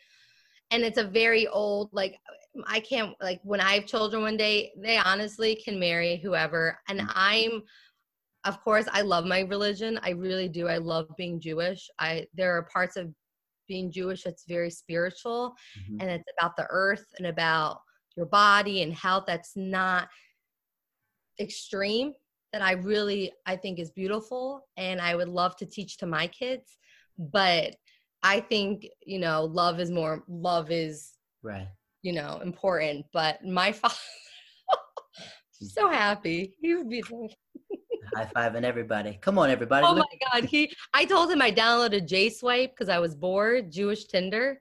and 0.70 0.82
it's 0.82 0.98
a 0.98 1.04
very 1.04 1.46
old 1.46 1.90
like. 1.92 2.18
I 2.66 2.80
can't 2.80 3.14
like 3.20 3.40
when 3.44 3.60
I 3.60 3.74
have 3.74 3.86
children 3.86 4.22
one 4.22 4.36
day, 4.36 4.72
they 4.76 4.98
honestly 4.98 5.54
can 5.64 5.80
marry 5.80 6.16
whoever, 6.16 6.78
and 6.88 7.00
mm. 7.00 7.12
I'm 7.14 7.62
of 8.44 8.62
course 8.62 8.86
i 8.92 9.00
love 9.00 9.24
my 9.24 9.40
religion 9.40 9.98
i 10.02 10.10
really 10.10 10.48
do 10.48 10.68
i 10.68 10.76
love 10.76 11.06
being 11.16 11.40
jewish 11.40 11.88
i 11.98 12.26
there 12.34 12.56
are 12.56 12.68
parts 12.72 12.96
of 12.96 13.08
being 13.68 13.90
jewish 13.90 14.24
that's 14.24 14.44
very 14.48 14.70
spiritual 14.70 15.54
mm-hmm. 15.78 16.00
and 16.00 16.10
it's 16.10 16.28
about 16.38 16.56
the 16.56 16.66
earth 16.70 17.06
and 17.18 17.26
about 17.26 17.80
your 18.16 18.26
body 18.26 18.82
and 18.82 18.94
health 18.94 19.24
that's 19.26 19.52
not 19.56 20.08
extreme 21.42 22.12
that 22.52 22.62
I 22.62 22.72
really 22.72 23.32
I 23.46 23.56
think 23.56 23.78
is 23.78 23.90
beautiful 23.90 24.66
and 24.76 25.00
I 25.00 25.14
would 25.14 25.28
love 25.28 25.56
to 25.56 25.66
teach 25.66 25.98
to 25.98 26.06
my 26.06 26.26
kids 26.26 26.78
but 27.18 27.76
I 28.22 28.40
think 28.40 28.86
you 29.04 29.18
know 29.18 29.44
love 29.44 29.80
is 29.80 29.90
more 29.90 30.24
love 30.28 30.70
is 30.70 31.12
right. 31.42 31.68
you 32.02 32.12
know 32.12 32.40
important 32.42 33.06
but 33.12 33.44
my 33.44 33.72
father 33.72 33.94
so 35.68 35.84
mm-hmm. 35.84 35.94
happy. 35.94 36.54
He 36.60 36.74
would 36.74 36.88
be 36.88 37.02
high 38.14 38.30
fiving 38.34 38.64
everybody. 38.64 39.18
Come 39.20 39.38
on 39.38 39.50
everybody. 39.50 39.86
Oh 39.86 39.94
my 39.94 40.04
god. 40.32 40.44
He 40.44 40.72
I 40.94 41.04
told 41.04 41.30
him 41.30 41.42
I 41.42 41.50
downloaded 41.50 42.06
J 42.06 42.30
Swipe 42.30 42.70
because 42.70 42.88
I 42.88 42.98
was 42.98 43.14
bored 43.14 43.70
Jewish 43.70 44.04
Tinder. 44.04 44.60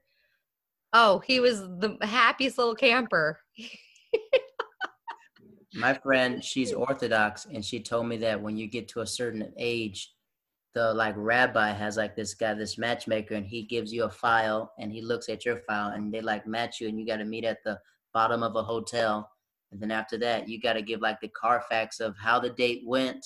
Oh 0.93 1.19
he 1.25 1.39
was 1.39 1.59
the 1.59 1.97
happiest 2.01 2.57
little 2.57 2.75
camper 2.75 3.39
my 5.73 5.93
friend, 5.93 6.43
she's 6.43 6.73
Orthodox, 6.73 7.45
and 7.45 7.63
she 7.63 7.79
told 7.79 8.07
me 8.07 8.17
that 8.17 8.41
when 8.41 8.57
you 8.57 8.67
get 8.67 8.87
to 8.89 9.01
a 9.01 9.07
certain 9.07 9.53
age, 9.57 10.13
the 10.73 10.93
like 10.93 11.15
rabbi 11.17 11.71
has 11.71 11.97
like 11.97 12.15
this 12.15 12.33
guy, 12.33 12.53
this 12.53 12.77
matchmaker, 12.77 13.35
and 13.35 13.45
he 13.45 13.63
gives 13.63 13.91
you 13.93 14.03
a 14.03 14.09
file, 14.09 14.73
and 14.79 14.91
he 14.91 15.01
looks 15.01 15.29
at 15.29 15.45
your 15.45 15.57
file, 15.67 15.89
and 15.89 16.13
they 16.13 16.21
like 16.21 16.45
match 16.45 16.81
you, 16.81 16.87
and 16.87 16.99
you 16.99 17.05
got 17.05 17.17
to 17.17 17.25
meet 17.25 17.45
at 17.45 17.63
the 17.63 17.79
bottom 18.13 18.43
of 18.43 18.55
a 18.55 18.63
hotel, 18.63 19.29
and 19.71 19.81
then 19.81 19.91
after 19.91 20.17
that, 20.17 20.49
you 20.49 20.59
got 20.59 20.73
to 20.73 20.81
give 20.81 21.01
like 21.01 21.19
the 21.21 21.29
Carfax 21.29 21.99
of 21.99 22.15
how 22.17 22.39
the 22.39 22.49
date 22.49 22.83
went, 22.85 23.25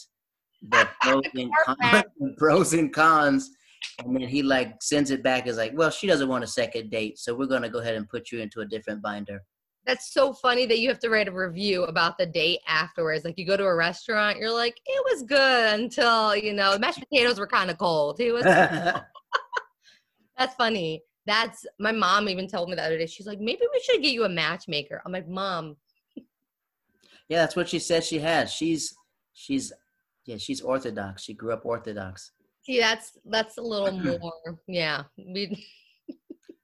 the 0.70 0.88
pros 1.02 1.24
and 1.34 1.52
cons, 1.66 2.04
pros 2.38 2.74
and 2.74 2.94
cons. 2.94 3.52
And 4.04 4.16
then 4.16 4.28
he 4.28 4.42
like 4.42 4.82
sends 4.82 5.12
it 5.12 5.24
back 5.24 5.46
as 5.46 5.58
like, 5.58 5.72
well, 5.76 5.92
she 5.92 6.08
doesn't 6.08 6.28
want 6.28 6.44
a 6.44 6.48
second 6.48 6.90
date, 6.90 7.18
so 7.18 7.34
we're 7.36 7.46
gonna 7.46 7.70
go 7.70 7.80
ahead 7.80 7.96
and 7.96 8.10
put 8.10 8.32
you 8.32 8.40
into 8.40 8.62
a 8.62 8.66
different 8.66 9.02
binder 9.02 9.42
that's 9.86 10.14
so 10.14 10.34
funny 10.34 10.66
that 10.66 10.80
you 10.80 10.90
have 10.90 11.00
to 11.00 11.10
write 11.10 11.28
a 11.28 11.32
review 11.32 11.84
about 11.84 12.18
the 12.18 12.26
date 12.26 12.60
afterwards. 12.68 13.24
Like 13.24 13.38
you 13.38 13.46
go 13.46 13.58
to 13.58 13.66
a 13.66 13.76
restaurant, 13.76 14.40
you're 14.40 14.54
like, 14.54 14.80
it 14.86 15.06
was 15.12 15.24
good 15.24 15.80
until, 15.80 16.36
you 16.36 16.54
know, 16.54 16.78
mashed 16.78 17.00
potatoes 17.00 17.40
were 17.40 17.48
kind 17.48 17.70
of 17.70 17.78
cold. 17.78 18.18
He 18.18 18.32
was 18.32 18.44
That's 20.38 20.56
funny. 20.56 21.04
That's 21.26 21.66
my 21.80 21.92
mom 21.92 22.30
even 22.30 22.48
told 22.48 22.70
me 22.70 22.76
the 22.76 22.84
other 22.84 22.98
day. 22.98 23.08
She's 23.08 23.28
like, 23.28 23.40
maybe 23.40 23.62
we 23.74 23.82
should 23.82 24.02
get 24.02 24.14
you 24.14 24.26
a 24.26 24.30
matchmaker. 24.30 25.02
I'm 25.06 25.12
like, 25.12 25.28
Mom. 25.28 25.76
Yeah, 27.28 27.40
that's 27.42 27.56
what 27.56 27.70
she 27.70 27.80
says 27.80 28.06
she 28.06 28.20
has. 28.20 28.52
She's 28.52 28.94
she's 29.34 29.74
yeah, 30.26 30.38
she's 30.38 30.62
orthodox. 30.62 31.24
She 31.24 31.34
grew 31.34 31.54
up 31.54 31.66
orthodox. 31.66 32.32
See, 32.64 32.80
that's 32.80 33.18
that's 33.26 33.58
a 33.58 33.62
little 33.62 33.92
more 34.20 34.60
yeah. 34.68 35.04
We 35.18 35.66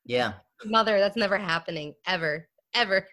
Yeah. 0.05 0.33
Mother, 0.65 0.99
that's 0.99 1.17
never 1.17 1.39
happening 1.39 1.95
ever 2.05 2.47
ever. 2.73 3.05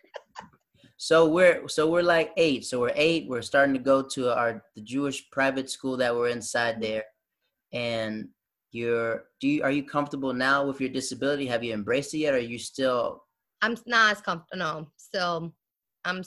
So 0.97 1.29
we're 1.29 1.69
so 1.69 1.89
we're 1.89 2.03
like 2.03 2.33
eight. 2.37 2.65
So 2.65 2.81
we're 2.81 2.93
eight. 2.95 3.29
We're 3.29 3.43
starting 3.43 3.75
to 3.75 3.81
go 3.81 4.03
to 4.03 4.37
our 4.37 4.63
the 4.75 4.83
Jewish 4.83 5.31
private 5.31 5.71
school 5.71 5.97
that 5.99 6.15
we're 6.15 6.29
inside 6.29 6.75
mm-hmm. 6.75 6.83
there. 6.83 7.05
And 7.73 8.29
you're 8.73 9.25
do 9.41 9.49
you 9.49 9.63
are 9.63 9.71
you 9.71 9.85
comfortable 9.85 10.33
now 10.33 10.67
with 10.67 10.81
your 10.81 10.91
disability? 10.91 11.47
Have 11.47 11.63
you 11.63 11.73
embraced 11.73 12.15
it 12.15 12.19
yet? 12.19 12.35
Or 12.35 12.39
are 12.39 12.41
you 12.41 12.59
still 12.59 13.23
I'm 13.63 13.77
not 13.87 14.13
as 14.13 14.21
comfortable. 14.21 14.59
No, 14.59 14.91
still 14.97 15.55
I'm 16.05 16.23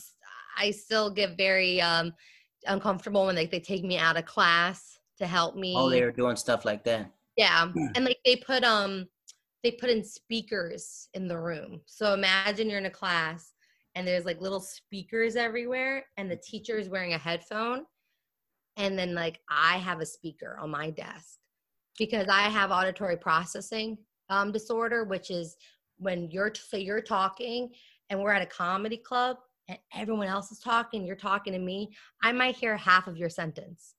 I 0.58 0.72
still 0.72 1.10
get 1.10 1.38
very 1.38 1.82
um 1.82 2.14
uncomfortable 2.66 3.26
when 3.26 3.36
they, 3.36 3.48
they 3.48 3.60
take 3.60 3.84
me 3.84 3.98
out 3.98 4.18
of 4.18 4.26
class 4.26 5.00
to 5.18 5.28
help 5.28 5.56
me. 5.56 5.74
Oh, 5.78 5.90
they're 5.90 6.12
doing 6.12 6.36
stuff 6.36 6.64
like 6.64 6.84
that. 6.86 7.12
Yeah. 7.36 7.72
And 7.96 8.06
like 8.06 8.20
they 8.26 8.38
put 8.38 8.64
um 8.64 9.08
they 9.64 9.72
put 9.72 9.90
in 9.90 10.04
speakers 10.04 11.10
in 11.14 11.28
the 11.28 11.38
room. 11.38 11.82
So 11.86 12.14
imagine 12.14 12.70
you're 12.70 12.80
in 12.80 12.86
a 12.86 12.92
class 12.92 13.54
and 13.96 14.08
there's 14.08 14.26
like 14.26 14.42
little 14.42 14.60
speakers 14.60 15.36
everywhere 15.36 16.06
and 16.18 16.30
the 16.30 16.38
teacher 16.38 16.78
is 16.78 16.90
wearing 16.90 17.14
a 17.14 17.18
headphone 17.18 17.86
and 18.78 18.98
then 18.98 19.14
like 19.14 19.40
I 19.50 19.78
have 19.78 20.00
a 20.00 20.06
speaker 20.06 20.58
on 20.62 20.72
my 20.72 20.90
desk 20.90 21.38
because 21.98 22.28
I 22.30 22.44
have 22.44 22.72
auditory 22.72 23.18
processing 23.18 23.98
um, 24.30 24.52
disorder, 24.52 25.04
which 25.04 25.30
is 25.30 25.56
when 25.98 26.32
you're 26.32 26.54
so 26.56 26.78
you're 26.78 27.02
talking 27.02 27.70
and 28.10 28.20
we're 28.20 28.32
at 28.32 28.42
a 28.42 28.48
comedy 28.48 28.98
club 28.98 29.38
and 29.68 29.78
everyone 29.96 30.28
else 30.28 30.52
is 30.52 30.60
talking, 30.60 31.06
you're 31.06 31.16
talking 31.16 31.54
to 31.54 31.60
me, 31.60 31.90
I 32.24 32.32
might 32.32 32.56
hear 32.56 32.76
half 32.78 33.08
of 33.08 33.18
your 33.18 33.30
sentence 33.30 33.96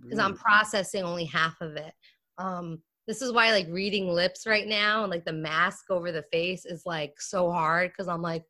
because 0.00 0.18
I'm 0.18 0.34
processing 0.36 1.04
only 1.04 1.24
half 1.24 1.60
of 1.60 1.76
it. 1.76 1.92
Um, 2.38 2.80
this 3.06 3.22
is 3.22 3.32
why 3.32 3.50
like 3.52 3.66
reading 3.68 4.08
lips 4.08 4.46
right 4.46 4.66
now 4.66 5.02
and 5.02 5.10
like 5.10 5.24
the 5.24 5.32
mask 5.32 5.90
over 5.90 6.10
the 6.10 6.24
face 6.32 6.64
is 6.64 6.84
like 6.86 7.20
so 7.20 7.50
hard 7.50 7.90
because 7.90 8.08
I'm 8.08 8.22
like, 8.22 8.44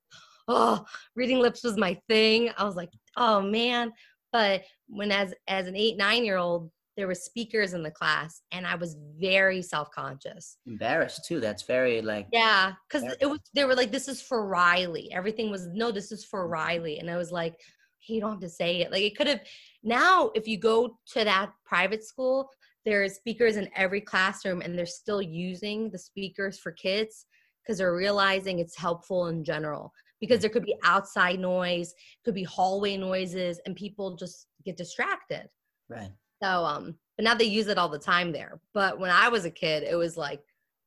oh, 0.49 0.85
reading 1.17 1.41
lips 1.41 1.65
was 1.65 1.77
my 1.77 1.99
thing. 2.09 2.51
I 2.57 2.65
was 2.65 2.77
like, 2.77 2.91
oh 3.17 3.41
man. 3.41 3.93
But 4.33 4.65
when 4.89 5.11
as 5.11 5.35
as 5.49 5.67
an 5.67 5.77
eight, 5.77 5.97
nine 5.97 6.25
year 6.25 6.37
old, 6.37 6.71
there 6.97 7.09
were 7.09 7.15
speakers 7.15 7.73
in 7.73 7.83
the 7.83 7.91
class 7.91 8.43
and 8.53 8.67
I 8.67 8.77
was 8.77 8.97
very 9.19 9.63
self-conscious. 9.63 10.59
Embarrassed 10.67 11.25
too. 11.27 11.41
That's 11.41 11.63
very 11.63 12.01
like 12.03 12.29
Yeah, 12.33 12.73
because 12.89 13.15
it 13.21 13.27
was 13.27 13.41
they 13.55 13.65
were 13.65 13.75
like, 13.75 13.91
this 13.91 14.09
is 14.09 14.23
for 14.23 14.47
Riley. 14.47 15.11
Everything 15.13 15.51
was 15.51 15.67
no, 15.69 15.91
this 15.91 16.13
is 16.13 16.25
for 16.25 16.47
Riley. 16.47 16.99
And 16.99 17.11
I 17.11 17.17
was 17.17 17.33
like, 17.33 17.55
hey, 17.99 18.15
you 18.15 18.21
don't 18.21 18.33
have 18.33 18.41
to 18.41 18.49
say 18.49 18.83
it. 18.83 18.93
Like 18.93 19.03
it 19.03 19.17
could 19.17 19.27
have 19.27 19.41
now 19.83 20.31
if 20.35 20.47
you 20.47 20.59
go 20.59 20.99
to 21.13 21.25
that 21.25 21.51
private 21.65 22.05
school, 22.05 22.51
there's 22.85 23.15
speakers 23.15 23.57
in 23.57 23.69
every 23.75 24.01
classroom 24.01 24.61
and 24.61 24.77
they're 24.77 24.87
still 24.87 25.23
using 25.23 25.91
the 25.91 25.99
speakers 25.99 26.59
for 26.59 26.73
kids 26.73 27.27
because 27.63 27.79
they're 27.79 27.97
realizing 27.97 28.59
it's 28.59 28.77
helpful 28.77 29.29
in 29.29 29.43
general. 29.43 29.93
Because 30.21 30.41
there 30.41 30.51
could 30.51 30.65
be 30.65 30.77
outside 30.85 31.39
noise 31.39 31.95
could 32.25 32.35
be 32.35 32.45
hallway 32.45 32.97
noises 32.97 33.61
and 33.67 33.77
people 33.77 34.17
just 34.17 34.47
get 34.65 34.77
distracted. 34.77 35.49
Right. 35.89 36.11
So 36.43 36.65
um 36.65 36.95
but 37.17 37.25
now 37.25 37.35
they 37.35 37.45
use 37.45 37.69
it 37.69 37.79
all 37.79 37.89
the 37.89 37.99
time 37.99 38.33
there. 38.33 38.61
But 38.73 38.99
when 38.99 39.11
i 39.11 39.29
was 39.29 39.45
a 39.45 39.51
kid 39.51 39.83
it 39.83 39.97
was 39.97 40.17
like 40.17 40.41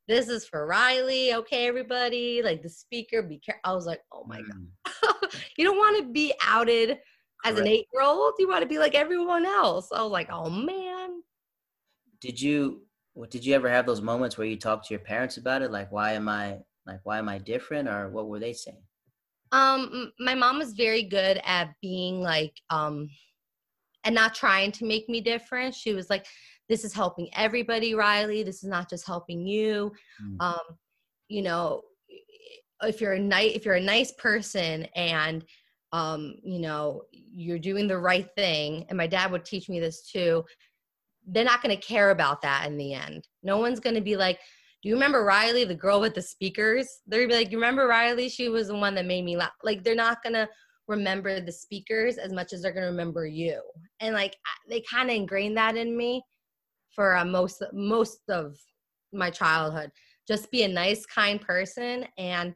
this 0.07 0.29
is 0.29 0.45
for 0.45 0.65
riley. 0.65 1.33
Okay 1.33 1.67
everybody. 1.67 2.41
Like 2.43 2.61
the 2.61 2.69
speaker 2.69 3.21
be 3.21 3.39
careful 3.39 3.61
i 3.65 3.73
was 3.73 3.85
like 3.85 4.01
oh 4.11 4.23
my 4.25 4.39
mm. 4.39 4.67
god. 4.85 5.31
You 5.57 5.65
don't 5.65 5.77
want 5.77 5.97
to 6.03 6.11
be 6.11 6.33
outed 6.43 6.99
as 7.45 7.53
Correct. 7.53 7.59
an 7.59 7.67
eight 7.67 7.85
year 7.93 8.03
old 8.03 8.33
you 8.39 8.47
want 8.47 8.61
to 8.61 8.67
be 8.67 8.79
like 8.79 8.95
everyone 8.95 9.45
else. 9.45 9.89
I 9.91 10.01
was 10.01 10.11
like 10.11 10.29
oh 10.31 10.49
man 10.49 10.86
did 12.19 12.39
you 12.41 12.81
what 13.13 13.31
did 13.31 13.43
you 13.43 13.55
ever 13.55 13.67
have 13.69 13.85
those 13.87 14.01
moments 14.01 14.37
where 14.37 14.45
you 14.45 14.57
talked 14.57 14.87
to 14.87 14.93
your 14.93 15.01
parents 15.01 15.37
about 15.37 15.61
it? 15.61 15.71
Like 15.71 15.91
why 15.91 16.13
am 16.13 16.29
i 16.29 16.59
like 16.85 16.99
why 17.03 17.17
am 17.17 17.29
i 17.29 17.37
different? 17.37 17.87
Or 17.89 18.09
what 18.09 18.27
were 18.27 18.39
they 18.39 18.53
saying? 18.53 18.83
Um 19.51 20.11
my 20.19 20.35
mom 20.35 20.59
was 20.59 20.73
very 20.73 21.03
good 21.03 21.41
at 21.43 21.73
being 21.81 22.21
like 22.21 22.53
um 22.69 23.09
and 24.03 24.13
not 24.15 24.35
trying 24.35 24.71
to 24.73 24.85
make 24.85 25.09
me 25.09 25.21
different. 25.21 25.73
She 25.73 25.93
was 25.93 26.09
like 26.09 26.25
this 26.69 26.83
is 26.83 26.93
helping 26.93 27.29
everybody 27.33 27.95
riley. 27.95 28.43
This 28.43 28.63
is 28.63 28.69
not 28.69 28.89
just 28.89 29.05
helping 29.05 29.45
you. 29.45 29.91
Mm. 30.23 30.37
um 30.39 30.77
you 31.29 31.41
know 31.41 31.81
if 32.83 33.01
you're 33.01 33.13
a 33.13 33.19
nice 33.19 33.53
if 33.55 33.65
you're 33.65 33.75
a 33.75 33.81
nice 33.81 34.11
person 34.13 34.85
and 34.95 35.43
um 35.93 36.35
you 36.43 36.59
know 36.59 37.03
you're 37.11 37.59
doing 37.59 37.87
the 37.87 37.97
right 37.97 38.27
thing 38.35 38.85
and 38.89 38.97
my 38.97 39.07
dad 39.07 39.31
would 39.31 39.45
teach 39.45 39.69
me 39.69 39.79
this 39.79 40.09
too 40.09 40.43
they're 41.27 41.43
not 41.43 41.61
going 41.61 41.75
to 41.75 41.81
care 41.81 42.11
about 42.11 42.41
that 42.41 42.65
in 42.67 42.77
the 42.77 42.93
end. 42.93 43.27
No 43.43 43.57
one's 43.57 43.79
going 43.79 43.95
to 43.95 44.01
be 44.01 44.15
like, 44.15 44.39
do 44.81 44.89
you 44.89 44.95
remember 44.95 45.23
Riley, 45.23 45.65
the 45.65 45.75
girl 45.75 45.99
with 45.99 46.15
the 46.15 46.21
speakers? 46.21 46.87
They're 47.05 47.27
be 47.27 47.35
like, 47.35 47.51
you 47.51 47.57
remember 47.57 47.87
Riley? 47.87 48.29
She 48.29 48.49
was 48.49 48.67
the 48.67 48.75
one 48.75 48.95
that 48.95 49.05
made 49.05 49.25
me 49.25 49.35
laugh. 49.35 49.51
Like 49.63 49.83
they're 49.83 49.95
not 49.95 50.23
going 50.23 50.33
to 50.33 50.47
remember 50.87 51.41
the 51.41 51.51
speakers 51.51 52.17
as 52.17 52.31
much 52.31 52.53
as 52.53 52.61
they're 52.61 52.71
going 52.71 52.85
to 52.85 52.91
remember 52.91 53.25
you. 53.25 53.61
And 53.99 54.13
like 54.15 54.35
they 54.69 54.81
kind 54.89 55.09
of 55.09 55.15
ingrained 55.15 55.57
that 55.57 55.75
in 55.75 55.97
me 55.97 56.21
for 56.95 57.17
uh, 57.17 57.25
most 57.25 57.61
most 57.73 58.21
of 58.29 58.55
my 59.11 59.29
childhood. 59.29 59.91
Just 60.27 60.51
be 60.51 60.63
a 60.63 60.67
nice, 60.67 61.05
kind 61.05 61.41
person, 61.41 62.05
and 62.17 62.53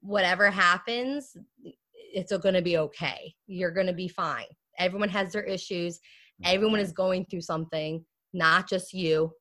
whatever 0.00 0.50
happens, 0.50 1.36
it's 1.92 2.36
going 2.36 2.54
to 2.54 2.62
be 2.62 2.78
okay. 2.78 3.34
You're 3.46 3.72
going 3.72 3.86
to 3.86 3.92
be 3.92 4.08
fine. 4.08 4.46
Everyone 4.78 5.08
has 5.08 5.32
their 5.32 5.42
issues 5.42 6.00
Everyone 6.44 6.80
is 6.80 6.92
going 6.92 7.26
through 7.26 7.42
something, 7.42 8.04
not 8.32 8.68
just 8.68 8.92
you. 8.92 9.32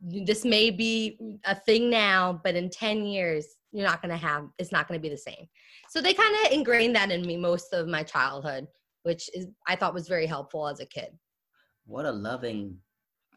This 0.00 0.44
may 0.44 0.70
be 0.70 1.18
a 1.44 1.54
thing 1.54 1.88
now, 1.88 2.40
but 2.44 2.54
in 2.54 2.68
10 2.70 3.06
years, 3.06 3.46
you're 3.72 3.86
not 3.86 4.02
going 4.02 4.10
to 4.10 4.16
have, 4.16 4.46
it's 4.58 4.72
not 4.72 4.88
going 4.88 5.00
to 5.00 5.02
be 5.02 5.08
the 5.08 5.18
same. 5.18 5.46
So 5.88 6.00
they 6.00 6.14
kind 6.14 6.34
of 6.44 6.52
ingrained 6.52 6.94
that 6.96 7.10
in 7.10 7.22
me 7.22 7.36
most 7.36 7.72
of 7.72 7.88
my 7.88 8.02
childhood, 8.02 8.66
which 9.04 9.30
is, 9.34 9.46
I 9.66 9.76
thought 9.76 9.94
was 9.94 10.08
very 10.08 10.26
helpful 10.26 10.68
as 10.68 10.80
a 10.80 10.86
kid. 10.86 11.10
What 11.86 12.04
a 12.04 12.12
loving, 12.12 12.76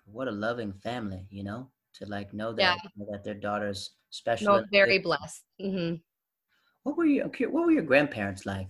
what 0.06 0.28
a 0.28 0.32
loving 0.32 0.74
family, 0.74 1.26
you 1.30 1.44
know, 1.44 1.70
to 1.96 2.06
like 2.06 2.34
know 2.34 2.52
that, 2.54 2.80
yeah. 2.84 3.06
that 3.12 3.24
their 3.24 3.36
daughter's 3.36 3.92
special. 4.10 4.58
No, 4.58 4.66
very 4.72 5.00
blessed. 5.00 5.44
Mm-hmm. 5.62 5.96
What 6.84 6.98
were 6.98 7.06
you, 7.06 7.24
what 7.50 7.66
were 7.66 7.72
your 7.72 7.84
grandparents 7.84 8.46
like? 8.46 8.68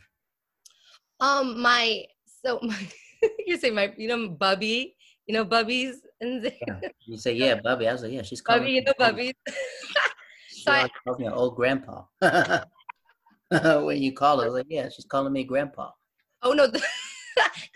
Um, 1.19 1.61
my, 1.61 2.03
so 2.45 2.59
my, 2.63 2.87
you 3.45 3.57
say 3.57 3.69
my, 3.69 3.93
you 3.97 4.07
know, 4.07 4.29
Bubby, 4.29 4.95
you 5.27 5.33
know, 5.33 5.45
Bubbies. 5.45 5.95
And 6.21 6.43
yeah. 6.43 6.79
You 7.05 7.17
say, 7.17 7.33
yeah, 7.33 7.59
Bubby. 7.61 7.87
I 7.87 7.93
was 7.93 8.03
like, 8.03 8.11
yeah, 8.11 8.21
she's 8.21 8.41
calling 8.41 8.83
Bubby, 8.97 9.25
you 9.25 9.33
know, 9.47 9.53
she 10.49 10.63
so 10.63 10.71
I, 10.71 10.89
calls 11.03 11.19
me 11.19 11.25
an 11.25 11.33
old 11.33 11.55
grandpa. 11.55 12.03
when 13.49 14.01
you 14.01 14.13
call 14.13 14.37
her, 14.39 14.43
I 14.43 14.47
was 14.47 14.55
like, 14.55 14.67
yeah, 14.69 14.89
she's 14.89 15.05
calling 15.05 15.33
me 15.33 15.43
grandpa. 15.43 15.91
Oh 16.41 16.53
no, 16.53 16.67
because 16.69 16.87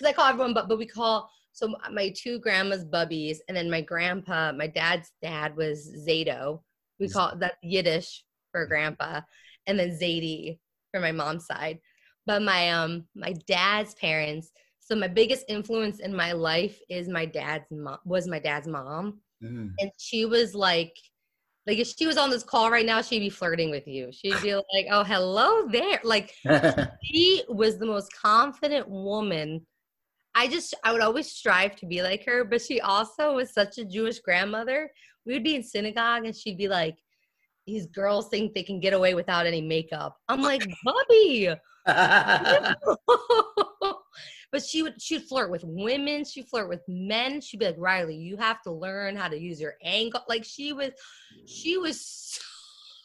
I 0.05 0.13
call 0.13 0.27
everyone, 0.27 0.53
but 0.53 0.69
but 0.69 0.77
we 0.77 0.85
call 0.85 1.29
so 1.53 1.75
my 1.91 2.09
two 2.09 2.39
grandmas 2.39 2.83
Bubbies, 2.83 3.37
and 3.47 3.55
then 3.55 3.69
my 3.69 3.81
grandpa, 3.81 4.51
my 4.51 4.67
dad's 4.67 5.11
dad 5.21 5.55
was 5.55 5.87
Zato. 6.07 6.61
We 6.99 7.09
call 7.09 7.35
that 7.37 7.55
Yiddish 7.61 8.23
for 8.51 8.65
grandpa, 8.65 9.21
and 9.67 9.79
then 9.79 9.91
Zadie 9.91 10.59
for 10.91 10.99
my 10.99 11.11
mom's 11.11 11.45
side. 11.45 11.79
But 12.25 12.41
my 12.41 12.71
um 12.71 13.05
my 13.15 13.33
dad's 13.47 13.93
parents, 13.95 14.51
so 14.85 14.95
my 14.95 15.07
biggest 15.07 15.45
influence 15.47 15.99
in 15.99 16.13
my 16.13 16.33
life 16.33 16.77
is 16.89 17.07
my 17.07 17.25
dad's 17.25 17.65
mom 17.71 17.99
was 18.05 18.27
my 18.27 18.39
dad's 18.39 18.67
mom. 18.67 19.21
Mm. 19.43 19.71
and 19.79 19.91
she 19.97 20.25
was 20.25 20.55
like 20.55 20.95
like 21.67 21.77
if 21.77 21.87
she 21.87 22.05
was 22.05 22.17
on 22.17 22.29
this 22.29 22.43
call 22.43 22.71
right 22.71 22.85
now 22.85 23.01
she'd 23.01 23.19
be 23.19 23.29
flirting 23.29 23.71
with 23.71 23.87
you. 23.87 24.09
She'd 24.11 24.41
be 24.41 24.55
like 24.73 24.87
oh 24.91 25.03
hello 25.03 25.67
there. 25.67 25.99
Like 26.03 26.33
she 27.03 27.43
was 27.47 27.77
the 27.77 27.85
most 27.85 28.09
confident 28.13 28.89
woman. 28.89 29.65
I 30.35 30.47
just 30.47 30.73
i 30.83 30.91
would 30.91 31.01
always 31.01 31.31
strive 31.31 31.75
to 31.77 31.85
be 31.85 32.01
like 32.01 32.25
her 32.25 32.43
but 32.43 32.61
she 32.61 32.81
also 32.81 33.35
was 33.35 33.53
such 33.53 33.77
a 33.77 33.85
jewish 33.85 34.19
grandmother. 34.19 34.89
We 35.25 35.33
would 35.33 35.43
be 35.43 35.55
in 35.55 35.63
synagogue 35.63 36.25
and 36.25 36.35
she'd 36.35 36.57
be 36.57 36.67
like 36.67 36.95
these 37.65 37.85
girls 37.87 38.27
think 38.27 38.53
they 38.53 38.63
can 38.63 38.81
get 38.81 38.93
away 38.93 39.13
without 39.13 39.45
any 39.45 39.61
makeup. 39.61 40.17
I'm 40.27 40.41
like 40.41 40.65
bubby 40.83 41.55
but 44.53 44.63
she 44.63 44.83
would 44.83 45.01
she'd 45.01 45.23
flirt 45.23 45.49
with 45.49 45.63
women 45.65 46.23
she'd 46.23 46.47
flirt 46.47 46.69
with 46.69 46.81
men. 46.87 47.41
She'd 47.41 47.59
be 47.59 47.65
like 47.65 47.75
riley 47.77 48.15
you 48.15 48.37
have 48.37 48.61
to 48.61 48.71
learn 48.71 49.17
how 49.17 49.27
to 49.27 49.37
use 49.37 49.59
your 49.59 49.73
angle. 49.83 50.21
Like 50.29 50.45
she 50.45 50.71
was 50.71 50.91
she 51.45 51.77
was 51.77 52.05
so 52.05 52.41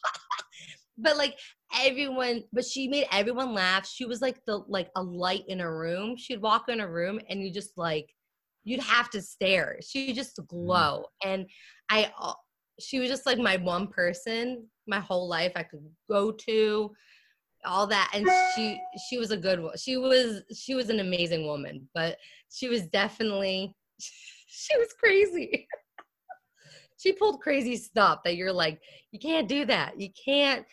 but 0.97 1.17
like 1.17 1.37
everyone 1.83 2.43
but 2.53 2.63
she 2.63 2.87
made 2.87 3.07
everyone 3.11 3.53
laugh. 3.53 3.87
She 3.87 4.05
was 4.05 4.21
like 4.21 4.39
the 4.45 4.63
like 4.67 4.91
a 4.95 5.01
light 5.01 5.43
in 5.47 5.59
a 5.59 5.73
room. 5.73 6.15
She'd 6.15 6.41
walk 6.41 6.69
in 6.69 6.79
a 6.79 6.87
room 6.87 7.19
and 7.27 7.43
you 7.43 7.51
just 7.51 7.71
like 7.75 8.07
you'd 8.63 8.81
have 8.81 9.09
to 9.09 9.21
stare. 9.21 9.79
She 9.81 10.13
just 10.13 10.37
mm. 10.37 10.47
glow. 10.47 11.05
And 11.25 11.47
i 11.89 12.11
uh, 12.21 12.33
she 12.79 12.99
was 12.99 13.09
just 13.09 13.25
like 13.25 13.39
my 13.39 13.57
one 13.57 13.87
person 13.87 14.65
my 14.87 14.99
whole 14.99 15.27
life 15.27 15.51
i 15.57 15.63
could 15.63 15.81
go 16.09 16.31
to 16.31 16.89
all 17.65 17.85
that 17.85 18.09
and 18.13 18.27
she 18.55 18.79
she 19.09 19.17
was 19.17 19.31
a 19.31 19.37
good 19.37 19.61
one 19.61 19.75
she 19.77 19.97
was 19.97 20.41
she 20.55 20.75
was 20.75 20.89
an 20.89 21.01
amazing 21.01 21.45
woman 21.45 21.87
but 21.93 22.17
she 22.49 22.69
was 22.69 22.87
definitely 22.87 23.75
she 24.49 24.77
was 24.77 24.93
crazy. 24.99 25.67
She 27.01 27.13
pulled 27.13 27.39
crazy 27.39 27.77
stuff 27.77 28.19
that 28.25 28.35
you're 28.35 28.51
like 28.51 28.81
you 29.13 29.19
can't 29.19 29.47
do 29.47 29.63
that. 29.63 29.97
You 29.97 30.09
can't 30.25 30.65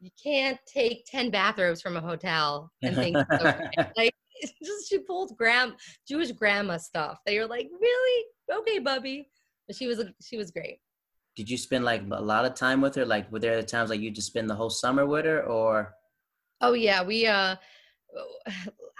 you 0.00 0.08
can't 0.22 0.58
take 0.66 1.04
10 1.04 1.30
bathrobes 1.30 1.82
from 1.82 1.98
a 1.98 2.00
hotel 2.00 2.72
and 2.80 2.96
think 2.96 3.14
like 3.98 4.14
just 4.64 4.88
she 4.88 5.00
pulled 5.00 5.36
gram 5.36 5.76
jewish 6.08 6.32
grandma 6.32 6.78
stuff 6.78 7.18
that 7.26 7.34
you're 7.34 7.46
like 7.46 7.68
really? 7.78 8.24
Okay 8.50 8.78
bubby. 8.78 9.28
But 9.66 9.76
she 9.76 9.86
was 9.86 10.02
she 10.22 10.38
was 10.38 10.50
great. 10.50 10.78
Did 11.36 11.50
you 11.50 11.58
spend 11.58 11.84
like 11.84 12.04
a 12.10 12.22
lot 12.22 12.46
of 12.46 12.54
time 12.54 12.80
with 12.80 12.94
her? 12.94 13.04
Like 13.04 13.30
were 13.30 13.38
there 13.38 13.62
times 13.62 13.90
like 13.90 14.00
you 14.00 14.10
just 14.10 14.28
spend 14.28 14.48
the 14.48 14.54
whole 14.54 14.70
summer 14.70 15.04
with 15.04 15.26
her 15.26 15.42
or 15.42 15.94
Oh 16.60 16.72
yeah, 16.72 17.02
we 17.02 17.26
uh 17.26 17.56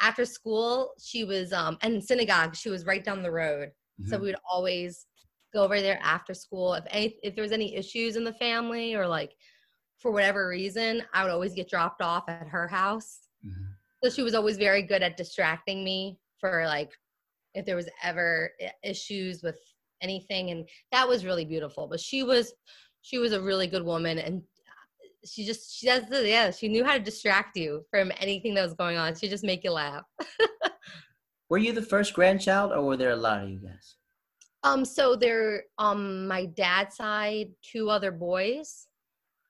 after 0.00 0.24
school 0.24 0.92
she 1.02 1.24
was 1.24 1.52
um 1.52 1.76
and 1.82 2.02
synagogue 2.02 2.54
she 2.54 2.70
was 2.70 2.86
right 2.86 3.04
down 3.04 3.22
the 3.22 3.30
road. 3.30 3.70
Mm-hmm. 4.00 4.10
So 4.10 4.18
we 4.18 4.26
would 4.26 4.36
always 4.50 5.06
go 5.52 5.64
over 5.64 5.80
there 5.80 5.98
after 6.02 6.32
school 6.32 6.74
if 6.74 6.84
any 6.90 7.16
if 7.22 7.34
there 7.34 7.42
was 7.42 7.52
any 7.52 7.74
issues 7.74 8.16
in 8.16 8.24
the 8.24 8.34
family 8.34 8.94
or 8.94 9.06
like 9.06 9.32
for 10.00 10.10
whatever 10.10 10.48
reason, 10.48 11.02
I 11.12 11.22
would 11.22 11.32
always 11.32 11.52
get 11.52 11.68
dropped 11.68 12.00
off 12.00 12.24
at 12.28 12.48
her 12.48 12.66
house. 12.66 13.28
Mm-hmm. 13.46 13.64
So 14.02 14.10
she 14.10 14.22
was 14.22 14.34
always 14.34 14.56
very 14.56 14.82
good 14.82 15.02
at 15.02 15.18
distracting 15.18 15.84
me 15.84 16.18
for 16.38 16.64
like 16.66 16.90
if 17.54 17.66
there 17.66 17.76
was 17.76 17.88
ever 18.02 18.50
issues 18.82 19.42
with 19.42 19.58
anything 20.00 20.50
and 20.50 20.66
that 20.92 21.06
was 21.06 21.26
really 21.26 21.44
beautiful. 21.44 21.86
But 21.86 22.00
she 22.00 22.22
was 22.22 22.54
she 23.02 23.18
was 23.18 23.32
a 23.32 23.40
really 23.40 23.66
good 23.66 23.84
woman 23.84 24.18
and 24.18 24.42
she 25.24 25.44
just 25.44 25.76
she 25.76 25.86
does 25.86 26.04
the 26.08 26.26
yeah 26.28 26.50
she 26.50 26.68
knew 26.68 26.84
how 26.84 26.94
to 26.94 27.00
distract 27.00 27.56
you 27.56 27.84
from 27.90 28.10
anything 28.18 28.54
that 28.54 28.62
was 28.64 28.74
going 28.74 28.96
on 28.96 29.14
she 29.14 29.28
just 29.28 29.44
make 29.44 29.62
you 29.64 29.70
laugh 29.70 30.04
were 31.50 31.58
you 31.58 31.72
the 31.72 31.82
first 31.82 32.14
grandchild 32.14 32.72
or 32.72 32.82
were 32.82 32.96
there 32.96 33.10
a 33.10 33.16
lot 33.16 33.42
of 33.42 33.50
you 33.50 33.58
guys 33.58 33.96
Um, 34.62 34.84
so 34.84 35.16
there, 35.16 35.64
um, 35.78 36.28
my 36.28 36.44
dad's 36.44 36.96
side, 36.96 37.48
two 37.62 37.88
other 37.88 38.12
boys. 38.12 38.88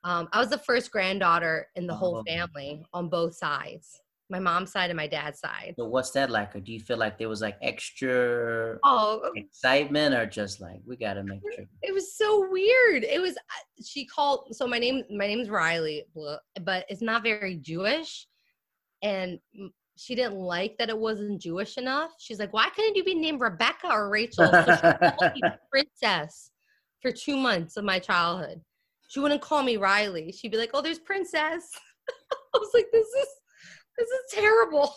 Um, 0.05 0.29
I 0.33 0.39
was 0.39 0.51
the 0.51 0.59
first 0.71 0.93
granddaughter 0.93 1.67
in 1.75 1.87
the 1.89 1.95
whole 2.01 2.19
Oh. 2.19 2.25
family 2.31 2.85
on 2.95 3.09
both 3.09 3.35
sides, 3.35 3.89
my 4.31 4.39
mom's 4.39 4.73
side 4.73 4.91
and 4.91 4.97
my 4.97 5.07
dad's 5.07 5.41
side. 5.41 5.75
So 5.77 5.87
what's 5.87 6.11
that 6.13 6.31
like? 6.31 6.55
Or 6.55 6.61
do 6.61 6.73
you 6.73 6.81
feel 6.81 6.97
like 6.97 7.19
there 7.19 7.29
was 7.29 7.41
like 7.41 7.57
extra 7.63 8.79
Oh, 8.85 9.31
excitement, 9.37 10.15
or 10.15 10.27
just 10.27 10.61
like 10.61 10.81
we 10.87 10.97
gotta 10.97 11.23
make 11.25 11.41
sure? 11.55 11.65
it 11.83 11.93
was 11.93 12.17
so 12.17 12.49
weird. 12.51 13.05
It 13.05 13.21
was 13.21 13.37
uh, 13.37 13.83
she 13.85 14.07
called. 14.07 14.55
So 14.55 14.67
my 14.67 14.79
name, 14.79 15.03
my 15.11 15.27
name's 15.27 15.51
Riley, 15.51 16.05
but 16.63 16.87
it's 16.89 17.03
not 17.03 17.23
very 17.23 17.57
Jewish, 17.57 18.27
and 19.03 19.39
she 19.97 20.15
didn't 20.15 20.37
like 20.39 20.79
that 20.79 20.89
it 20.89 20.97
wasn't 20.99 21.43
Jewish 21.43 21.77
enough. 21.77 22.13
She's 22.19 22.39
like, 22.39 22.53
"Why 22.53 22.69
couldn't 22.75 22.97
you 22.97 23.05
be 23.05 23.15
named 23.15 23.41
Rebecca 23.41 23.89
or 23.91 24.09
Rachel?" 24.09 24.47
So 24.51 24.65
she 24.65 25.11
called 25.11 25.33
me 25.35 25.43
princess 25.71 26.51
for 27.03 27.11
two 27.11 27.37
months 27.37 27.77
of 27.77 27.85
my 27.85 27.99
childhood. 27.99 28.61
She 29.09 29.19
wouldn't 29.21 29.41
call 29.43 29.63
me 29.63 29.77
Riley. 29.77 30.31
She'd 30.33 30.53
be 30.53 30.57
like, 30.57 30.71
"Oh, 30.73 30.81
there's 30.83 30.99
princess." 31.01 31.69
I 32.55 32.59
was 32.59 32.71
like, 32.75 32.87
"This 32.93 33.07
is 33.07 33.29
this 33.99 34.09
is 34.09 34.33
terrible." 34.33 34.95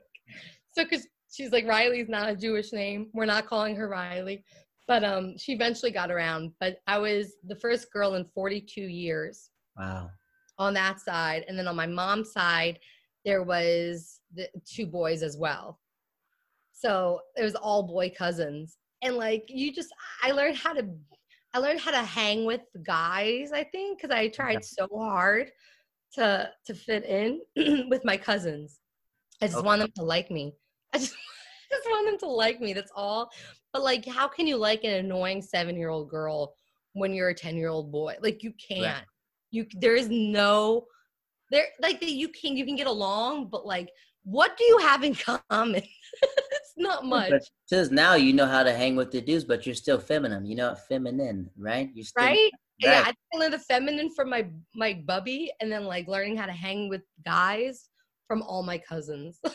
so, 0.72 0.84
because 0.84 1.06
she's 1.34 1.52
like, 1.52 1.66
Riley's 1.66 2.08
not 2.08 2.30
a 2.30 2.36
Jewish 2.36 2.72
name. 2.72 3.08
We're 3.12 3.26
not 3.26 3.46
calling 3.46 3.74
her 3.76 3.88
Riley. 3.88 4.44
But 4.86 5.02
um, 5.02 5.36
she 5.38 5.52
eventually 5.52 5.90
got 5.90 6.10
around. 6.10 6.52
But 6.60 6.78
I 6.86 6.98
was 6.98 7.34
the 7.46 7.56
first 7.56 7.92
girl 7.92 8.14
in 8.14 8.26
42 8.34 8.82
years 8.82 9.50
wow. 9.76 10.10
on 10.58 10.74
that 10.74 11.00
side, 11.00 11.44
and 11.48 11.58
then 11.58 11.66
on 11.66 11.76
my 11.76 11.86
mom's 11.86 12.32
side, 12.32 12.78
there 13.24 13.42
was 13.42 14.20
the 14.34 14.48
two 14.66 14.86
boys 14.86 15.22
as 15.22 15.36
well. 15.36 15.80
So 16.72 17.20
it 17.36 17.42
was 17.42 17.54
all 17.54 17.82
boy 17.82 18.12
cousins, 18.16 18.76
and 19.02 19.16
like 19.16 19.44
you 19.48 19.72
just, 19.72 19.88
I 20.22 20.32
learned 20.32 20.56
how 20.56 20.74
to, 20.74 20.86
I 21.54 21.58
learned 21.58 21.80
how 21.80 21.92
to 21.92 22.02
hang 22.02 22.44
with 22.44 22.60
guys. 22.84 23.52
I 23.52 23.64
think 23.64 23.98
because 23.98 24.14
I 24.14 24.28
tried 24.28 24.64
so 24.64 24.86
hard 24.92 25.50
to 26.14 26.50
to 26.66 26.74
fit 26.74 27.04
in 27.04 27.40
with 27.88 28.04
my 28.04 28.16
cousins. 28.16 28.80
I 29.42 29.46
just 29.46 29.58
Okay. 29.58 29.66
want 29.66 29.80
them 29.80 29.90
to 29.96 30.02
like 30.02 30.30
me. 30.30 30.54
I 30.92 30.98
just, 30.98 31.14
just 31.72 31.86
want 31.88 32.06
them 32.06 32.18
to 32.18 32.26
like 32.28 32.60
me. 32.60 32.72
That's 32.72 32.92
all. 32.94 33.30
But 33.72 33.82
like, 33.82 34.06
how 34.06 34.28
can 34.28 34.46
you 34.46 34.56
like 34.56 34.84
an 34.84 34.92
annoying 34.92 35.42
seven 35.42 35.76
year 35.76 35.88
old 35.88 36.08
girl 36.08 36.54
when 36.92 37.12
you're 37.12 37.30
a 37.30 37.34
ten 37.34 37.56
year 37.56 37.68
old 37.68 37.90
boy? 37.90 38.16
Like 38.22 38.42
you 38.42 38.52
can't. 38.52 39.04
You 39.50 39.66
there 39.78 39.96
is 39.96 40.08
no 40.08 40.86
there 41.50 41.66
like 41.80 42.02
you 42.02 42.28
can 42.28 42.56
you 42.56 42.64
can 42.64 42.76
get 42.76 42.86
along, 42.86 43.48
but 43.50 43.66
like 43.66 43.90
what 44.24 44.56
do 44.56 44.64
you 44.64 44.78
have 44.78 45.04
in 45.04 45.14
common? 45.50 45.82
it's 45.82 46.74
not 46.76 47.04
much, 47.04 47.44
just 47.68 47.92
now 47.92 48.14
you 48.14 48.32
know 48.32 48.46
how 48.46 48.62
to 48.62 48.72
hang 48.72 48.96
with 48.96 49.10
the 49.10 49.20
dudes, 49.20 49.44
but 49.44 49.66
you're 49.66 49.74
still 49.74 49.98
feminine. 49.98 50.46
You 50.46 50.56
know, 50.56 50.74
feminine, 50.74 51.50
right? 51.56 51.90
You're 51.94 52.04
still 52.04 52.24
right? 52.24 52.50
Yeah. 52.78 53.00
I 53.00 53.04
think 53.04 53.16
I 53.34 53.38
learned 53.38 53.54
the 53.54 53.58
feminine 53.58 54.10
from 54.10 54.30
my 54.30 54.46
my 54.74 54.94
bubby, 55.06 55.52
and 55.60 55.70
then 55.70 55.84
like 55.84 56.08
learning 56.08 56.36
how 56.36 56.46
to 56.46 56.52
hang 56.52 56.88
with 56.88 57.02
guys 57.24 57.88
from 58.26 58.42
all 58.42 58.62
my 58.62 58.78
cousins. 58.78 59.40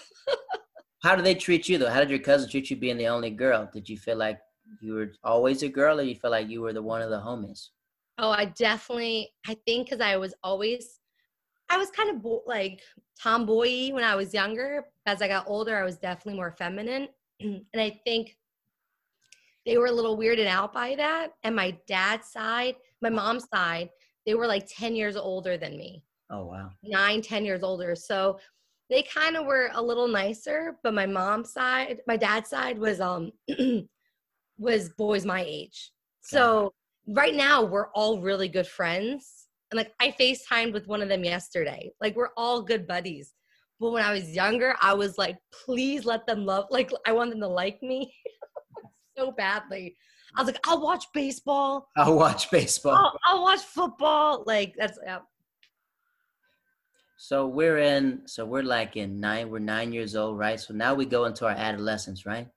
How 1.02 1.16
do 1.16 1.22
they 1.22 1.34
treat 1.34 1.70
you 1.70 1.78
though? 1.78 1.90
How 1.90 2.02
did 2.02 2.10
your 2.10 2.20
cousins 2.20 2.52
treat 2.52 2.70
you 2.70 2.76
being 2.76 2.98
the 2.98 3.08
only 3.08 3.30
girl? 3.30 3.70
Did 3.72 3.88
you 3.88 3.98
feel 3.98 4.18
like 4.18 4.38
you 4.82 4.96
were 4.96 5.14
always 5.24 5.64
a 5.64 5.70
girl, 5.70 5.98
or 5.98 6.04
you 6.04 6.16
feel 6.16 6.32
like 6.32 6.50
you 6.50 6.62
were 6.62 6.74
the 6.74 6.82
one 6.82 7.02
of 7.02 7.10
the 7.10 7.20
homies? 7.20 7.70
Oh, 8.18 8.32
I 8.32 8.46
definitely, 8.46 9.30
I 9.48 9.56
think 9.66 9.88
because 9.88 10.02
I 10.02 10.18
was 10.18 10.34
always, 10.44 11.00
I 11.70 11.78
was 11.78 11.90
kind 11.90 12.10
of 12.10 12.22
bo- 12.22 12.44
like 12.46 12.82
tomboy 13.22 13.94
when 13.94 14.04
I 14.04 14.16
was 14.16 14.34
younger. 14.34 14.88
As 15.06 15.22
I 15.22 15.30
got 15.30 15.48
older, 15.48 15.78
I 15.78 15.86
was 15.86 15.98
definitely 15.98 16.36
more 16.36 16.52
feminine. 16.52 17.08
and 17.40 17.64
I 17.76 18.02
think 18.06 18.36
they 19.66 19.78
were 19.78 19.86
a 19.86 19.92
little 19.92 20.18
weirded 20.18 20.48
out 20.48 20.74
by 20.74 20.96
that. 20.96 21.32
And 21.44 21.56
my 21.56 21.78
dad's 21.88 22.28
side, 22.30 22.76
my 23.02 23.10
mom's 23.10 23.48
side, 23.54 23.90
they 24.26 24.34
were 24.34 24.48
like 24.48 24.68
10 24.70 24.96
years 24.96 25.16
older 25.16 25.58
than 25.58 25.78
me, 25.78 26.04
Oh 26.30 26.46
wow. 26.46 26.72
nine, 26.84 27.22
10 27.22 27.46
years 27.46 27.64
older. 27.64 27.96
So 27.96 28.40
they 28.90 29.04
kind 29.04 29.38
of 29.38 29.46
were 29.46 29.70
a 29.74 29.82
little 29.82 30.08
nicer. 30.08 30.76
But 30.84 30.94
my 30.94 31.06
mom's 31.06 31.54
side, 31.54 32.00
my 32.08 32.18
dad's 32.18 32.50
side 32.50 32.78
was, 32.78 33.00
um, 33.00 33.32
was 34.58 34.90
boys 34.98 35.26
my 35.26 35.44
age. 35.48 35.92
So 36.22 36.74
right 37.08 37.34
now 37.34 37.64
we're 37.64 37.90
all 37.94 38.22
really 38.22 38.48
good 38.48 38.68
friends. 38.68 39.48
And 39.72 39.78
like 39.78 39.94
I 40.00 40.12
FaceTimed 40.12 40.74
with 40.74 40.88
one 40.88 41.02
of 41.02 41.10
them 41.10 41.24
yesterday. 41.24 41.92
Like 42.02 42.16
we're 42.16 42.34
all 42.38 42.62
good 42.62 42.88
buddies. 42.88 43.34
But 43.80 43.92
when 43.92 44.04
I 44.04 44.12
was 44.12 44.36
younger, 44.36 44.76
I 44.82 44.94
was 44.94 45.18
like, 45.18 45.38
please 45.66 46.04
let 46.06 46.28
them 46.28 46.46
love 46.46 46.66
like 46.70 46.92
I 47.06 47.14
want 47.14 47.32
them 47.32 47.40
to 47.40 47.48
like 47.48 47.82
me 47.82 48.14
so 49.18 49.32
badly. 49.32 49.96
I 50.36 50.42
was 50.42 50.48
like, 50.48 50.60
I'll 50.68 50.82
watch 50.82 51.06
baseball. 51.14 51.90
I'll 51.98 52.16
watch 52.16 52.52
baseball. 52.52 52.96
I'll, 52.96 53.20
I'll 53.26 53.44
watch 53.44 53.62
football. 53.62 54.44
Like 54.46 54.76
that's 54.78 55.00
yeah. 55.04 55.20
So 57.18 57.48
we're 57.48 57.80
in. 57.80 58.22
So 58.26 58.46
we're 58.46 58.64
like 58.64 58.96
in 58.96 59.20
nine. 59.20 59.50
We're 59.50 59.60
nine 59.60 59.92
years 59.92 60.16
old, 60.16 60.38
right? 60.38 60.60
So 60.60 60.74
now 60.74 60.94
we 60.94 61.06
go 61.06 61.26
into 61.26 61.46
our 61.46 61.52
adolescence, 61.52 62.26
right? 62.26 62.48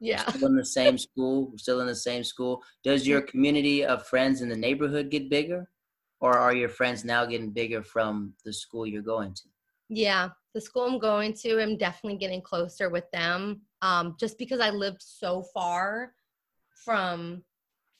Yeah. 0.00 0.22
We're 0.26 0.32
still 0.34 0.48
in 0.48 0.56
the 0.56 0.64
same 0.64 0.98
school. 0.98 1.50
We're 1.50 1.58
still 1.58 1.80
in 1.80 1.86
the 1.86 1.94
same 1.94 2.24
school. 2.24 2.62
Does 2.82 3.06
your 3.06 3.22
community 3.22 3.84
of 3.84 4.06
friends 4.06 4.40
in 4.40 4.48
the 4.48 4.56
neighborhood 4.56 5.10
get 5.10 5.30
bigger, 5.30 5.68
or 6.20 6.38
are 6.38 6.54
your 6.54 6.68
friends 6.68 7.04
now 7.04 7.24
getting 7.24 7.50
bigger 7.50 7.82
from 7.82 8.34
the 8.44 8.52
school 8.52 8.86
you're 8.86 9.02
going 9.02 9.34
to? 9.34 9.42
Yeah, 9.88 10.30
the 10.54 10.60
school 10.60 10.84
I'm 10.84 10.98
going 10.98 11.34
to, 11.42 11.60
I'm 11.60 11.76
definitely 11.76 12.18
getting 12.18 12.40
closer 12.42 12.88
with 12.88 13.10
them. 13.10 13.62
Um, 13.82 14.16
just 14.20 14.38
because 14.38 14.60
I 14.60 14.70
lived 14.70 15.02
so 15.02 15.42
far 15.54 16.12
from 16.84 17.44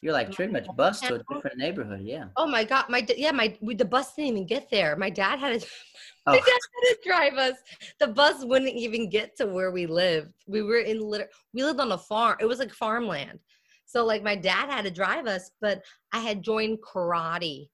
You're 0.01 0.13
like 0.13 0.33
pretty 0.33 0.53
much 0.53 0.67
bus 0.77 1.01
to 1.03 1.15
a 1.17 1.23
different 1.33 1.59
neighborhood. 1.59 2.03
Yeah. 2.03 2.29
Oh 2.37 2.47
my 2.47 2.65
god, 2.65 2.87
my 2.89 3.07
yeah, 3.17 3.33
my 3.33 3.57
we, 3.61 3.75
the 3.75 3.85
bus 3.85 4.15
didn't 4.15 4.31
even 4.33 4.47
get 4.47 4.71
there. 4.71 4.97
My 4.97 5.11
dad 5.11 5.39
had 5.39 5.61
to, 5.61 5.67
Oh. 6.27 6.33
my 6.33 6.39
dad 6.39 6.47
had 6.47 6.95
to 6.95 6.99
drive 7.05 7.35
us. 7.35 7.57
The 7.99 8.09
bus 8.09 8.45
wouldn't 8.45 8.75
even 8.75 9.09
get 9.09 9.37
to 9.39 9.47
where 9.47 9.71
we 9.71 9.87
lived. 9.87 10.33
We 10.47 10.63
were 10.63 10.81
in 10.81 11.01
lit- 11.01 11.31
we 11.55 11.65
lived 11.65 11.81
on 11.81 11.93
a 11.93 11.99
farm. 11.99 12.37
It 12.41 12.47
was 12.47 12.59
like 12.59 12.73
farmland. 12.73 13.39
So 13.87 14.05
like 14.05 14.23
my 14.23 14.37
dad 14.37 14.71
had 14.71 14.85
to 14.85 14.91
drive 14.91 15.27
us, 15.27 15.51
but 15.61 15.83
I 16.13 16.21
had 16.21 16.43
joined 16.43 16.79
karate 16.83 17.69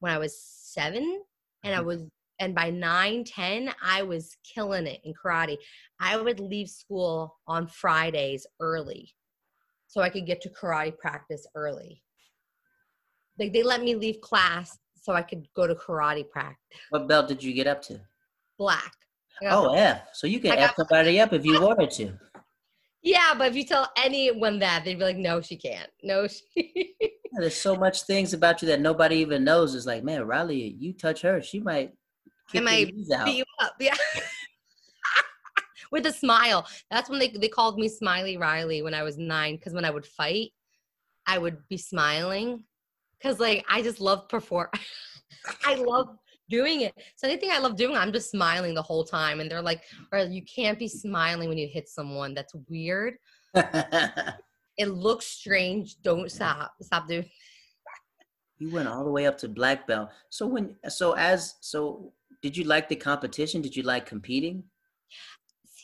when 0.00 0.12
I 0.12 0.18
was 0.18 0.38
7 0.38 1.22
and 1.62 1.74
I 1.74 1.78
Mhm. 1.78 1.84
was 1.86 2.06
and 2.40 2.52
by 2.54 2.68
nine, 2.68 3.22
10, 3.22 3.72
I 3.80 4.02
was 4.02 4.36
killing 4.42 4.88
it 4.88 5.00
in 5.04 5.14
karate. 5.14 5.56
I 6.00 6.16
would 6.16 6.40
leave 6.40 6.68
school 6.68 7.38
on 7.46 7.68
Fridays 7.68 8.44
early 8.58 9.14
so 9.94 10.00
I 10.00 10.08
could 10.08 10.26
get 10.26 10.40
to 10.40 10.48
karate 10.48 10.98
practice 10.98 11.46
early. 11.54 12.02
Like 13.38 13.52
they 13.52 13.62
let 13.62 13.80
me 13.80 13.94
leave 13.94 14.20
class 14.20 14.76
so 15.00 15.12
I 15.12 15.22
could 15.22 15.46
go 15.54 15.68
to 15.68 15.74
karate 15.76 16.28
practice. 16.28 16.80
What 16.90 17.06
belt 17.06 17.28
did 17.28 17.40
you 17.44 17.52
get 17.52 17.68
up 17.68 17.80
to? 17.82 18.00
Black. 18.58 18.92
Oh, 19.44 19.68
black. 19.68 19.78
F. 19.78 20.08
So 20.14 20.26
you 20.26 20.40
can 20.40 20.50
I 20.50 20.56
F 20.56 20.74
somebody 20.76 21.20
up 21.20 21.32
if 21.32 21.44
you 21.44 21.60
wanted 21.60 21.92
to. 21.92 22.12
yeah, 23.04 23.34
but 23.38 23.46
if 23.48 23.54
you 23.54 23.64
tell 23.64 23.88
anyone 23.96 24.58
that, 24.58 24.84
they'd 24.84 24.98
be 24.98 25.04
like, 25.04 25.16
"No, 25.16 25.40
she 25.40 25.56
can't. 25.56 25.90
No, 26.02 26.26
she." 26.56 26.96
Yeah, 27.00 27.38
there's 27.38 27.54
so 27.54 27.76
much 27.76 28.02
things 28.02 28.34
about 28.34 28.62
you 28.62 28.68
that 28.68 28.80
nobody 28.80 29.16
even 29.18 29.44
knows. 29.44 29.76
It's 29.76 29.86
like, 29.86 30.02
man, 30.02 30.26
Riley, 30.26 30.76
you 30.76 30.92
touch 30.92 31.22
her, 31.22 31.40
she 31.40 31.60
might 31.60 31.92
kick 32.50 32.64
might 32.64 32.88
beat 32.88 33.36
you 33.36 33.44
up. 33.60 33.74
Yeah. 33.80 33.94
With 35.94 36.06
a 36.06 36.12
smile. 36.12 36.66
That's 36.90 37.08
when 37.08 37.20
they 37.20 37.28
they 37.28 37.46
called 37.46 37.78
me 37.78 37.88
Smiley 37.88 38.36
Riley 38.36 38.82
when 38.82 38.94
I 38.94 39.04
was 39.04 39.16
nine. 39.16 39.54
Because 39.54 39.74
when 39.74 39.84
I 39.84 39.90
would 39.90 40.04
fight, 40.04 40.50
I 41.24 41.38
would 41.38 41.58
be 41.68 41.76
smiling. 41.76 42.64
Cause 43.22 43.38
like 43.38 43.64
I 43.70 43.80
just 43.80 44.00
love 44.00 44.28
perform. 44.28 44.70
I 45.64 45.76
love 45.76 46.08
doing 46.50 46.80
it. 46.80 46.94
So 47.14 47.28
anything 47.28 47.50
I 47.52 47.60
love 47.60 47.76
doing, 47.76 47.96
I'm 47.96 48.12
just 48.12 48.32
smiling 48.32 48.74
the 48.74 48.82
whole 48.82 49.04
time. 49.04 49.38
And 49.38 49.48
they're 49.48 49.62
like, 49.62 49.82
"Or 50.10 50.18
you 50.18 50.42
can't 50.42 50.80
be 50.80 50.88
smiling 50.88 51.48
when 51.48 51.58
you 51.58 51.68
hit 51.68 51.88
someone. 51.88 52.34
That's 52.34 52.54
weird. 52.68 53.14
It 54.76 54.88
looks 54.88 55.26
strange. 55.26 56.02
Don't 56.02 56.28
stop. 56.28 56.72
Stop 56.82 57.06
doing." 57.06 57.30
you 58.58 58.68
went 58.68 58.88
all 58.88 59.04
the 59.04 59.10
way 59.12 59.26
up 59.26 59.38
to 59.38 59.48
black 59.48 59.86
belt. 59.86 60.08
So 60.30 60.48
when 60.48 60.74
so 60.88 61.12
as 61.12 61.54
so 61.60 62.12
did 62.42 62.56
you 62.56 62.64
like 62.64 62.88
the 62.88 62.96
competition? 62.96 63.62
Did 63.62 63.76
you 63.76 63.84
like 63.84 64.04
competing? 64.04 64.64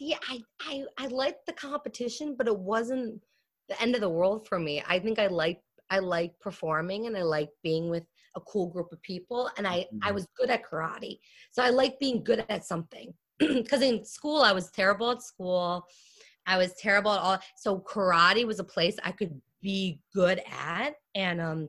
See, 0.00 0.16
I 0.30 0.40
I 0.62 0.84
I 0.96 1.06
liked 1.08 1.44
the 1.44 1.52
competition, 1.52 2.34
but 2.34 2.46
it 2.46 2.58
wasn't 2.58 3.20
the 3.68 3.80
end 3.82 3.94
of 3.94 4.00
the 4.00 4.08
world 4.08 4.48
for 4.48 4.58
me. 4.58 4.82
I 4.88 4.98
think 4.98 5.18
I 5.18 5.26
like 5.26 5.60
I 5.90 5.98
like 5.98 6.32
performing 6.40 7.06
and 7.06 7.14
I 7.18 7.22
like 7.22 7.50
being 7.62 7.90
with 7.90 8.04
a 8.34 8.40
cool 8.40 8.68
group 8.70 8.92
of 8.92 9.02
people 9.02 9.50
and 9.58 9.66
I 9.68 9.86
I 10.02 10.10
Mhm. 10.10 10.14
was 10.14 10.26
good 10.38 10.48
at 10.48 10.64
karate. 10.64 11.18
So 11.52 11.62
I 11.62 11.68
like 11.68 11.98
being 11.98 12.24
good 12.24 12.46
at 12.48 12.64
something. 12.64 13.12
Cuz 13.40 13.82
in 13.82 14.02
school 14.06 14.40
I 14.40 14.52
was 14.52 14.70
terrible 14.70 15.10
at 15.10 15.20
school. 15.22 15.84
I 16.46 16.56
was 16.56 16.72
terrible 16.76 17.12
at 17.12 17.20
all. 17.20 17.38
So 17.58 17.80
karate 17.80 18.46
was 18.46 18.58
a 18.58 18.64
place 18.64 18.96
I 19.04 19.12
could 19.12 19.38
be 19.60 20.00
good 20.14 20.40
at 20.50 20.94
and 21.14 21.42
um 21.42 21.68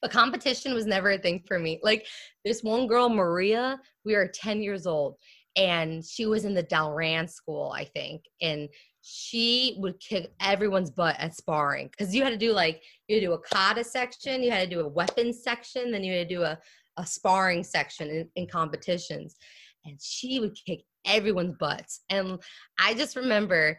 but 0.00 0.10
competition 0.10 0.72
was 0.74 0.86
never 0.86 1.10
a 1.10 1.18
thing 1.18 1.44
for 1.46 1.58
me. 1.58 1.78
Like 1.82 2.06
this 2.44 2.62
one 2.62 2.86
girl 2.86 3.08
Maria, 3.10 3.78
we 4.04 4.14
were 4.14 4.26
10 4.26 4.62
years 4.62 4.86
old 4.86 5.16
and 5.56 6.04
she 6.04 6.26
was 6.26 6.44
in 6.44 6.54
the 6.54 6.62
Dalran 6.62 7.28
school, 7.28 7.72
I 7.76 7.84
think. 7.84 8.22
And 8.40 8.68
she 9.02 9.76
would 9.78 9.98
kick 9.98 10.32
everyone's 10.40 10.90
butt 10.90 11.16
at 11.18 11.36
sparring 11.36 11.88
because 11.88 12.14
you 12.14 12.22
had 12.22 12.30
to 12.30 12.36
do 12.36 12.52
like 12.52 12.82
you 13.08 13.20
do 13.20 13.32
a 13.32 13.38
kata 13.38 13.84
section, 13.84 14.42
you 14.42 14.50
had 14.50 14.68
to 14.68 14.74
do 14.74 14.80
a 14.80 14.88
weapons 14.88 15.42
section, 15.42 15.90
then 15.90 16.04
you 16.04 16.12
had 16.12 16.28
to 16.28 16.34
do 16.34 16.42
a, 16.42 16.58
a 16.96 17.06
sparring 17.06 17.64
section 17.64 18.08
in, 18.08 18.28
in 18.36 18.46
competitions. 18.46 19.36
And 19.84 19.98
she 20.00 20.38
would 20.38 20.56
kick 20.66 20.82
everyone's 21.04 21.56
butts. 21.58 22.02
And 22.08 22.38
I 22.78 22.94
just 22.94 23.16
remember 23.16 23.76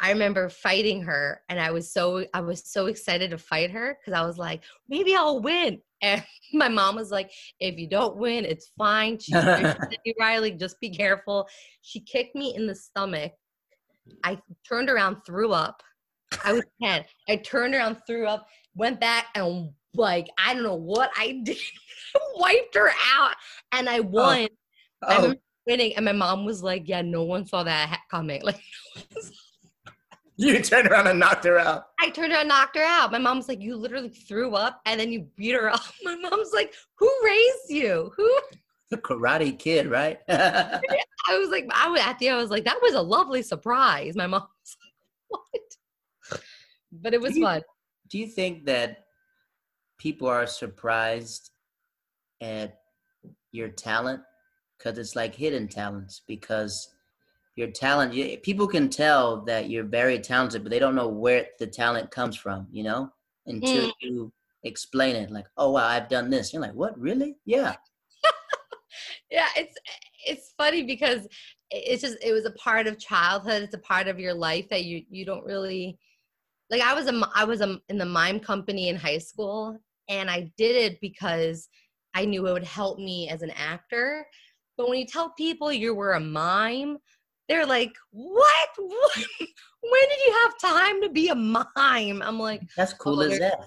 I 0.00 0.10
remember 0.10 0.48
fighting 0.48 1.02
her 1.02 1.42
and 1.48 1.60
I 1.60 1.70
was 1.70 1.90
so 1.90 2.24
I 2.34 2.40
was 2.40 2.62
so 2.64 2.86
excited 2.86 3.30
to 3.30 3.38
fight 3.38 3.70
her 3.70 3.98
because 3.98 4.18
I 4.18 4.26
was 4.26 4.38
like, 4.38 4.62
maybe 4.88 5.14
I'll 5.14 5.40
win. 5.40 5.80
And 6.02 6.22
my 6.52 6.68
mom 6.68 6.96
was 6.96 7.10
like, 7.10 7.30
if 7.58 7.78
you 7.78 7.88
don't 7.88 8.18
win, 8.18 8.44
it's 8.44 8.70
fine. 8.76 9.18
She, 9.18 9.32
she 9.32 10.14
Riley, 10.20 10.50
just 10.50 10.78
be 10.78 10.90
careful. 10.90 11.48
She 11.80 12.00
kicked 12.00 12.36
me 12.36 12.54
in 12.54 12.66
the 12.66 12.74
stomach. 12.74 13.32
I 14.22 14.38
turned 14.68 14.90
around, 14.90 15.22
threw 15.24 15.52
up. 15.52 15.82
I 16.44 16.52
was 16.52 16.64
10. 16.82 17.02
I 17.30 17.36
turned 17.36 17.74
around, 17.74 17.96
threw 18.06 18.26
up, 18.26 18.46
went 18.74 19.00
back 19.00 19.28
and 19.34 19.70
like 19.96 20.28
I 20.38 20.54
don't 20.54 20.62
know 20.62 20.74
what 20.74 21.10
I 21.16 21.40
did, 21.44 21.58
wiped 22.36 22.74
her 22.74 22.90
out, 23.14 23.34
and 23.72 23.88
I 23.88 23.98
oh. 23.98 24.02
won. 24.02 24.48
Oh. 24.50 24.56
Oh. 25.02 25.06
I 25.08 25.16
remember 25.16 25.40
winning, 25.66 25.96
and 25.96 26.04
my 26.04 26.12
mom 26.12 26.44
was 26.44 26.62
like, 26.62 26.88
"Yeah, 26.88 27.02
no 27.02 27.24
one 27.24 27.46
saw 27.46 27.62
that 27.64 28.00
coming." 28.10 28.42
Like, 28.42 28.60
you 30.36 30.60
turned 30.60 30.88
around 30.88 31.06
and 31.06 31.18
knocked 31.18 31.44
her 31.44 31.58
out. 31.58 31.86
I 32.00 32.10
turned 32.10 32.32
around 32.32 32.42
and 32.42 32.48
knocked 32.48 32.76
her 32.76 32.82
out. 32.82 33.10
My 33.10 33.18
mom's 33.18 33.48
like, 33.48 33.60
you 33.60 33.76
literally 33.76 34.10
threw 34.10 34.54
up 34.54 34.80
and 34.84 35.00
then 35.00 35.10
you 35.10 35.26
beat 35.36 35.54
her 35.54 35.68
up. 35.68 35.82
My 36.04 36.14
mom's 36.14 36.50
like, 36.52 36.74
who 36.96 37.10
raised 37.24 37.70
you? 37.70 38.12
Who? 38.16 38.40
The 38.88 38.98
karate 38.98 39.58
kid, 39.58 39.88
right? 39.88 40.20
I 40.28 40.80
was 41.30 41.50
like, 41.50 41.68
I 41.74 41.88
was 41.88 42.00
at 42.00 42.20
the 42.20 42.28
end, 42.28 42.38
I 42.38 42.40
was 42.40 42.52
like, 42.52 42.64
that 42.66 42.78
was 42.80 42.94
a 42.94 43.02
lovely 43.02 43.42
surprise. 43.42 44.14
My 44.14 44.28
mom's 44.28 44.46
like, 44.80 45.40
what? 46.30 46.40
But 46.92 47.12
it 47.12 47.20
was 47.20 47.32
do 47.32 47.40
you, 47.40 47.44
fun. 47.44 47.62
Do 48.08 48.18
you 48.20 48.28
think 48.28 48.64
that 48.66 49.06
people 49.98 50.28
are 50.28 50.46
surprised 50.46 51.50
at 52.40 52.78
your 53.50 53.70
talent? 53.70 54.20
Because 54.78 54.98
it's 54.98 55.16
like 55.16 55.34
hidden 55.34 55.66
talents 55.66 56.22
because 56.24 56.94
your 57.56 57.68
talent 57.68 58.14
people 58.42 58.68
can 58.68 58.88
tell 58.88 59.42
that 59.42 59.68
you're 59.68 59.84
very 59.84 60.18
talented 60.18 60.62
but 60.62 60.70
they 60.70 60.78
don't 60.78 60.94
know 60.94 61.08
where 61.08 61.46
the 61.58 61.66
talent 61.66 62.10
comes 62.10 62.36
from 62.36 62.66
you 62.70 62.84
know? 62.84 63.10
Until 63.46 63.88
mm. 63.88 63.92
you 64.00 64.32
explain 64.62 65.16
it 65.16 65.30
like 65.30 65.46
oh 65.56 65.70
wow 65.72 65.86
i've 65.86 66.08
done 66.08 66.30
this. 66.30 66.52
You're 66.52 66.62
like 66.62 66.74
what? 66.74 66.98
Really? 66.98 67.36
Yeah. 67.44 67.74
Yeah 69.30 69.48
it's 69.56 69.76
it's 70.26 70.54
funny 70.56 70.82
because 70.82 71.26
it's 71.70 72.02
just 72.02 72.16
it 72.22 72.32
was 72.32 72.44
a 72.44 72.52
part 72.52 72.86
of 72.86 72.98
childhood 72.98 73.62
it's 73.62 73.74
a 73.74 73.78
part 73.78 74.08
of 74.08 74.20
your 74.20 74.34
life 74.34 74.68
that 74.70 74.84
you 74.84 75.02
you 75.10 75.24
don't 75.24 75.44
really 75.44 75.98
like 76.70 76.80
i 76.80 76.94
was 76.94 77.06
a 77.06 77.28
i 77.34 77.44
was 77.44 77.60
a, 77.60 77.80
in 77.88 77.98
the 77.98 78.06
mime 78.06 78.38
company 78.38 78.88
in 78.88 78.96
high 78.96 79.18
school 79.18 79.76
and 80.08 80.30
i 80.30 80.50
did 80.56 80.76
it 80.76 81.00
because 81.00 81.68
i 82.14 82.24
knew 82.24 82.46
it 82.46 82.52
would 82.52 82.64
help 82.64 82.98
me 82.98 83.28
as 83.28 83.42
an 83.42 83.50
actor. 83.50 84.26
But 84.76 84.88
when 84.88 84.98
you 84.98 85.06
tell 85.06 85.30
people 85.30 85.72
you 85.72 85.94
were 85.94 86.14
a 86.14 86.20
mime 86.20 86.98
they're 87.48 87.66
like, 87.66 87.92
what? 88.10 88.68
what? 88.76 89.16
when 89.80 90.08
did 90.08 90.18
you 90.26 90.32
have 90.42 90.72
time 90.72 91.02
to 91.02 91.08
be 91.08 91.28
a 91.28 91.34
mime? 91.34 92.22
I'm 92.22 92.38
like, 92.38 92.62
that's 92.76 92.92
cool 92.92 93.20
oh, 93.20 93.30
as 93.30 93.38
that. 93.38 93.60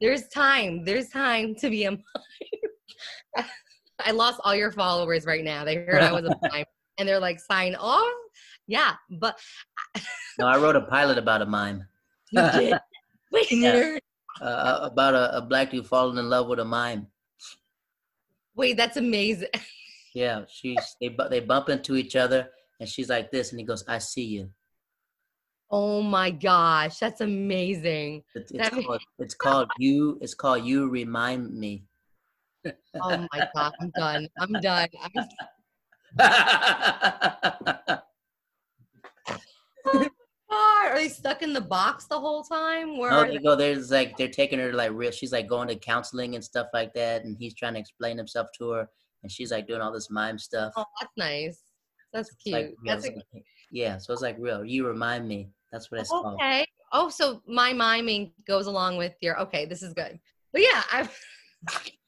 There's 0.00 0.28
time. 0.28 0.84
There's 0.84 1.08
time 1.08 1.54
to 1.56 1.70
be 1.70 1.84
a 1.84 1.92
mime. 1.92 2.02
I 4.04 4.10
lost 4.10 4.40
all 4.44 4.54
your 4.54 4.72
followers 4.72 5.24
right 5.26 5.44
now. 5.44 5.64
They 5.64 5.76
heard 5.76 6.02
I 6.02 6.12
was 6.12 6.24
a 6.24 6.36
mime 6.52 6.64
and 6.98 7.08
they're 7.08 7.20
like, 7.20 7.40
sign 7.40 7.74
off. 7.74 8.12
Yeah, 8.66 8.92
but 9.10 9.38
no, 10.38 10.46
I 10.46 10.56
wrote 10.56 10.76
a 10.76 10.82
pilot 10.82 11.18
about 11.18 11.42
a 11.42 11.46
mime. 11.46 11.84
You 12.30 12.50
did? 12.52 12.74
Wait, 13.32 13.50
yeah. 13.50 13.98
Uh, 14.40 14.78
about 14.82 15.14
a, 15.14 15.36
a 15.36 15.42
black 15.42 15.70
dude 15.70 15.86
falling 15.86 16.16
in 16.18 16.28
love 16.30 16.46
with 16.48 16.58
a 16.58 16.64
mime. 16.64 17.06
Wait, 18.54 18.76
that's 18.76 18.96
amazing. 18.96 19.48
Yeah, 20.14 20.44
she's 20.48 20.96
they 21.00 21.14
they 21.30 21.40
bump 21.40 21.70
into 21.70 21.96
each 21.96 22.16
other 22.16 22.48
and 22.82 22.88
she's 22.88 23.08
like 23.08 23.30
this, 23.30 23.52
and 23.52 23.60
he 23.60 23.64
goes, 23.64 23.84
"I 23.86 23.98
see 23.98 24.24
you." 24.24 24.50
Oh 25.70 26.02
my 26.02 26.32
gosh, 26.32 26.98
that's 26.98 27.20
amazing. 27.20 28.24
It's, 28.34 28.50
it's, 28.50 28.68
called, 28.68 29.00
it's 29.20 29.34
called 29.34 29.70
you. 29.78 30.18
It's 30.20 30.34
called 30.34 30.64
you. 30.64 30.88
Remind 30.88 31.54
me. 31.54 31.84
oh 32.66 33.26
my 33.32 33.48
god, 33.54 33.72
I'm 33.80 33.92
done. 33.96 34.28
I'm 34.40 34.52
done. 34.60 34.88
I'm... 35.00 35.28
oh 40.50 40.80
Are 40.90 40.94
they 40.96 41.08
stuck 41.08 41.42
in 41.42 41.52
the 41.52 41.60
box 41.60 42.06
the 42.06 42.18
whole 42.18 42.42
time? 42.42 42.98
Where 42.98 43.12
no, 43.12 43.24
they 43.24 43.38
go. 43.38 43.54
There's 43.54 43.92
like 43.92 44.16
they're 44.16 44.26
taking 44.26 44.58
her 44.58 44.72
to 44.72 44.76
like 44.76 44.90
real. 44.92 45.12
She's 45.12 45.32
like 45.32 45.46
going 45.46 45.68
to 45.68 45.76
counseling 45.76 46.34
and 46.34 46.42
stuff 46.42 46.66
like 46.74 46.94
that, 46.94 47.22
and 47.22 47.36
he's 47.38 47.54
trying 47.54 47.74
to 47.74 47.80
explain 47.80 48.18
himself 48.18 48.48
to 48.58 48.70
her, 48.70 48.88
and 49.22 49.30
she's 49.30 49.52
like 49.52 49.68
doing 49.68 49.80
all 49.80 49.92
this 49.92 50.10
mime 50.10 50.36
stuff. 50.36 50.72
Oh, 50.76 50.84
that's 51.00 51.12
nice. 51.16 51.62
That's 52.12 52.34
cute. 52.34 52.54
Like, 52.54 52.74
That's 52.84 53.06
a- 53.06 53.22
yeah, 53.70 53.98
so 53.98 54.12
it's 54.12 54.22
like 54.22 54.36
real. 54.38 54.64
You 54.64 54.86
remind 54.86 55.26
me. 55.26 55.50
That's 55.70 55.90
what 55.90 56.00
it's 56.00 56.12
okay. 56.12 56.22
called. 56.22 56.34
Okay. 56.34 56.66
Oh, 56.92 57.08
so 57.08 57.42
my 57.46 57.72
miming 57.72 58.32
goes 58.46 58.66
along 58.66 58.98
with 58.98 59.14
your. 59.22 59.40
Okay, 59.40 59.64
this 59.64 59.82
is 59.82 59.94
good. 59.94 60.20
But 60.52 60.62
yeah, 60.62 60.82
i 60.90 61.08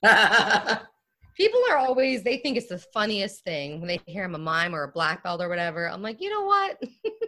people 1.36 1.60
are 1.70 1.78
always 1.78 2.22
they 2.22 2.36
think 2.38 2.56
it's 2.56 2.68
the 2.68 2.78
funniest 2.78 3.42
thing 3.44 3.80
when 3.80 3.88
they 3.88 4.00
hear 4.06 4.24
I'm 4.24 4.34
a 4.34 4.38
mime 4.38 4.74
or 4.74 4.82
a 4.84 4.88
black 4.88 5.22
belt 5.22 5.40
or 5.40 5.48
whatever. 5.48 5.88
I'm 5.88 6.02
like, 6.02 6.20
you 6.20 6.28
know 6.30 6.44
what? 6.44 6.82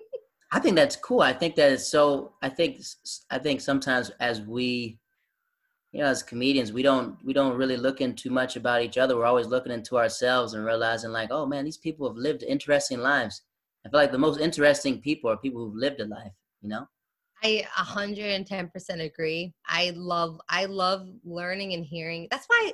I 0.52 0.60
think 0.60 0.76
that's 0.76 0.96
cool. 0.96 1.20
I 1.20 1.32
think 1.32 1.56
that 1.56 1.72
is 1.72 1.88
so. 1.88 2.34
I 2.42 2.48
think 2.48 2.80
I 3.30 3.38
think 3.38 3.60
sometimes 3.60 4.10
as 4.20 4.42
we 4.42 4.98
you 5.92 6.00
know, 6.00 6.06
as 6.08 6.22
comedians, 6.22 6.72
we 6.72 6.82
don't 6.82 7.16
we 7.24 7.32
don't 7.32 7.56
really 7.56 7.76
look 7.76 8.00
into 8.00 8.30
much 8.30 8.56
about 8.56 8.82
each 8.82 8.98
other. 8.98 9.16
We're 9.16 9.24
always 9.24 9.46
looking 9.46 9.72
into 9.72 9.96
ourselves 9.96 10.54
and 10.54 10.64
realizing 10.64 11.10
like, 11.10 11.30
oh 11.30 11.46
man, 11.46 11.64
these 11.64 11.78
people 11.78 12.08
have 12.08 12.16
lived 12.16 12.42
interesting 12.42 12.98
lives. 12.98 13.42
I 13.84 13.88
feel 13.88 14.00
like 14.00 14.12
the 14.12 14.18
most 14.18 14.40
interesting 14.40 15.00
people 15.00 15.30
are 15.30 15.36
people 15.36 15.64
who've 15.64 15.76
lived 15.76 16.00
a 16.00 16.06
life, 16.06 16.32
you 16.60 16.68
know? 16.68 16.86
I 17.42 17.64
110% 17.78 19.00
agree. 19.00 19.52
I 19.66 19.92
love 19.94 20.40
I 20.48 20.64
love 20.64 21.08
learning 21.24 21.74
and 21.74 21.84
hearing. 21.84 22.26
That's 22.30 22.46
why 22.46 22.72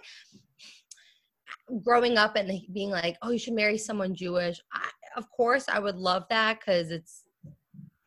growing 1.85 2.17
up 2.17 2.37
and 2.37 2.61
being 2.73 2.91
like, 2.91 3.17
"Oh, 3.23 3.31
you 3.31 3.39
should 3.39 3.55
marry 3.55 3.77
someone 3.77 4.15
Jewish." 4.15 4.61
I, 4.73 4.89
of 5.17 5.31
course, 5.31 5.69
I 5.69 5.79
would 5.79 5.97
love 5.97 6.25
that 6.31 6.61
cuz 6.65 6.91
it's 6.91 7.22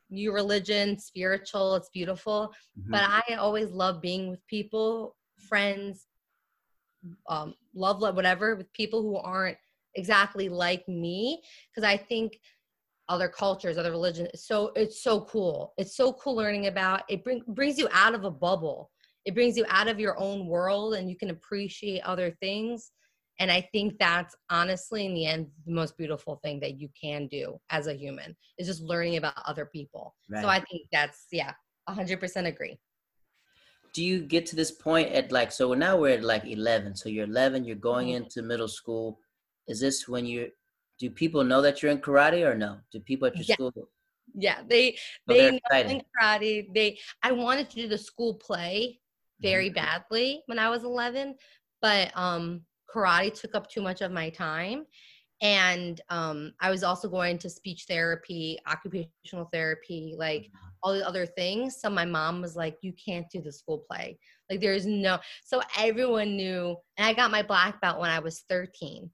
new 0.09 0.33
religion, 0.33 0.97
spiritual, 0.99 1.75
it's 1.75 1.89
beautiful. 1.89 2.53
Mm-hmm. 2.79 2.91
But 2.91 3.01
I 3.03 3.35
always 3.35 3.69
love 3.71 4.01
being 4.01 4.29
with 4.29 4.45
people, 4.47 5.15
friends, 5.37 6.07
um, 7.29 7.53
love, 7.73 7.99
love, 7.99 8.15
whatever, 8.15 8.55
with 8.55 8.71
people 8.73 9.01
who 9.01 9.17
aren't 9.17 9.57
exactly 9.95 10.49
like 10.49 10.87
me. 10.87 11.41
Because 11.73 11.87
I 11.87 11.97
think 11.97 12.39
other 13.07 13.27
cultures, 13.27 13.77
other 13.77 13.91
religions, 13.91 14.29
so 14.35 14.71
it's 14.75 15.03
so 15.03 15.21
cool. 15.21 15.73
It's 15.77 15.95
so 15.95 16.13
cool 16.13 16.35
learning 16.35 16.67
about 16.67 17.03
it. 17.09 17.23
Bring, 17.23 17.43
brings 17.47 17.77
you 17.77 17.87
out 17.91 18.15
of 18.15 18.23
a 18.23 18.31
bubble. 18.31 18.91
It 19.25 19.33
brings 19.33 19.57
you 19.57 19.65
out 19.69 19.87
of 19.87 19.99
your 19.99 20.19
own 20.19 20.47
world, 20.47 20.95
and 20.95 21.09
you 21.09 21.15
can 21.15 21.31
appreciate 21.31 22.01
other 22.01 22.31
things 22.41 22.91
and 23.39 23.51
I 23.51 23.67
think 23.73 23.97
that's 23.99 24.35
honestly, 24.49 25.05
in 25.05 25.13
the 25.13 25.25
end, 25.25 25.47
the 25.65 25.73
most 25.73 25.97
beautiful 25.97 26.39
thing 26.43 26.59
that 26.61 26.79
you 26.79 26.89
can 26.99 27.27
do 27.27 27.59
as 27.69 27.87
a 27.87 27.93
human 27.93 28.35
is 28.57 28.67
just 28.67 28.81
learning 28.81 29.17
about 29.17 29.33
other 29.45 29.65
people. 29.65 30.15
Right. 30.29 30.41
So 30.41 30.47
I 30.47 30.59
think 30.61 30.83
that's, 30.91 31.25
yeah, 31.31 31.53
100% 31.89 32.47
agree. 32.47 32.77
Do 33.93 34.03
you 34.03 34.21
get 34.21 34.45
to 34.47 34.55
this 34.55 34.71
point 34.71 35.11
at 35.11 35.31
like, 35.31 35.51
so 35.51 35.73
now 35.73 35.97
we're 35.97 36.15
at 36.15 36.23
like 36.23 36.45
11. 36.45 36.95
So 36.95 37.09
you're 37.09 37.25
11, 37.25 37.65
you're 37.65 37.75
going 37.75 38.07
mm-hmm. 38.07 38.23
into 38.23 38.41
middle 38.41 38.67
school. 38.67 39.19
Is 39.67 39.79
this 39.79 40.07
when 40.07 40.25
you, 40.25 40.51
do 40.99 41.09
people 41.09 41.43
know 41.43 41.61
that 41.61 41.81
you're 41.81 41.91
in 41.91 41.99
karate 41.99 42.45
or 42.45 42.55
no? 42.55 42.77
Do 42.91 42.99
people 43.01 43.27
at 43.27 43.35
your 43.35 43.45
yeah. 43.47 43.55
school? 43.55 43.73
Yeah, 44.33 44.57
they, 44.67 44.97
oh, 45.29 45.33
they 45.33 45.51
know 45.51 45.79
in 45.89 46.01
karate. 46.21 46.73
They, 46.73 46.99
I 47.21 47.33
wanted 47.33 47.69
to 47.69 47.75
do 47.75 47.87
the 47.89 47.97
school 47.97 48.35
play 48.35 48.99
very 49.41 49.67
mm-hmm. 49.67 49.75
badly 49.75 50.43
when 50.45 50.59
I 50.59 50.69
was 50.69 50.85
11, 50.85 51.35
but 51.81 52.11
um 52.15 52.61
karate 52.95 53.33
took 53.33 53.55
up 53.55 53.69
too 53.69 53.81
much 53.81 54.01
of 54.01 54.11
my 54.11 54.29
time. 54.29 54.85
And 55.41 55.99
um, 56.09 56.53
i 56.61 56.71
was 56.71 56.81
also 56.81 57.09
going 57.09 57.37
to 57.39 57.49
speech 57.49 57.85
therapy 57.89 58.57
occupational 58.67 59.49
therapy 59.51 60.15
like 60.17 60.43
mm-hmm. 60.43 60.67
all 60.81 60.93
the 60.93 61.05
other 61.05 61.25
things. 61.25 61.77
So 61.81 61.89
my 61.89 62.05
mom 62.05 62.41
was 62.41 62.55
like 62.55 62.77
you 62.81 62.93
can't 62.93 63.29
do 63.29 63.41
the 63.41 63.51
school 63.51 63.83
play. 63.89 64.17
Like 64.49 64.61
there's 64.61 64.85
no 64.85 65.19
so 65.43 65.61
everyone 65.77 66.37
knew 66.37 66.75
and 66.97 67.07
i 67.07 67.13
got 67.13 67.31
my 67.31 67.41
black 67.41 67.81
belt 67.81 67.99
when 67.99 68.11
i 68.11 68.19
was 68.19 68.43
13 68.47 69.09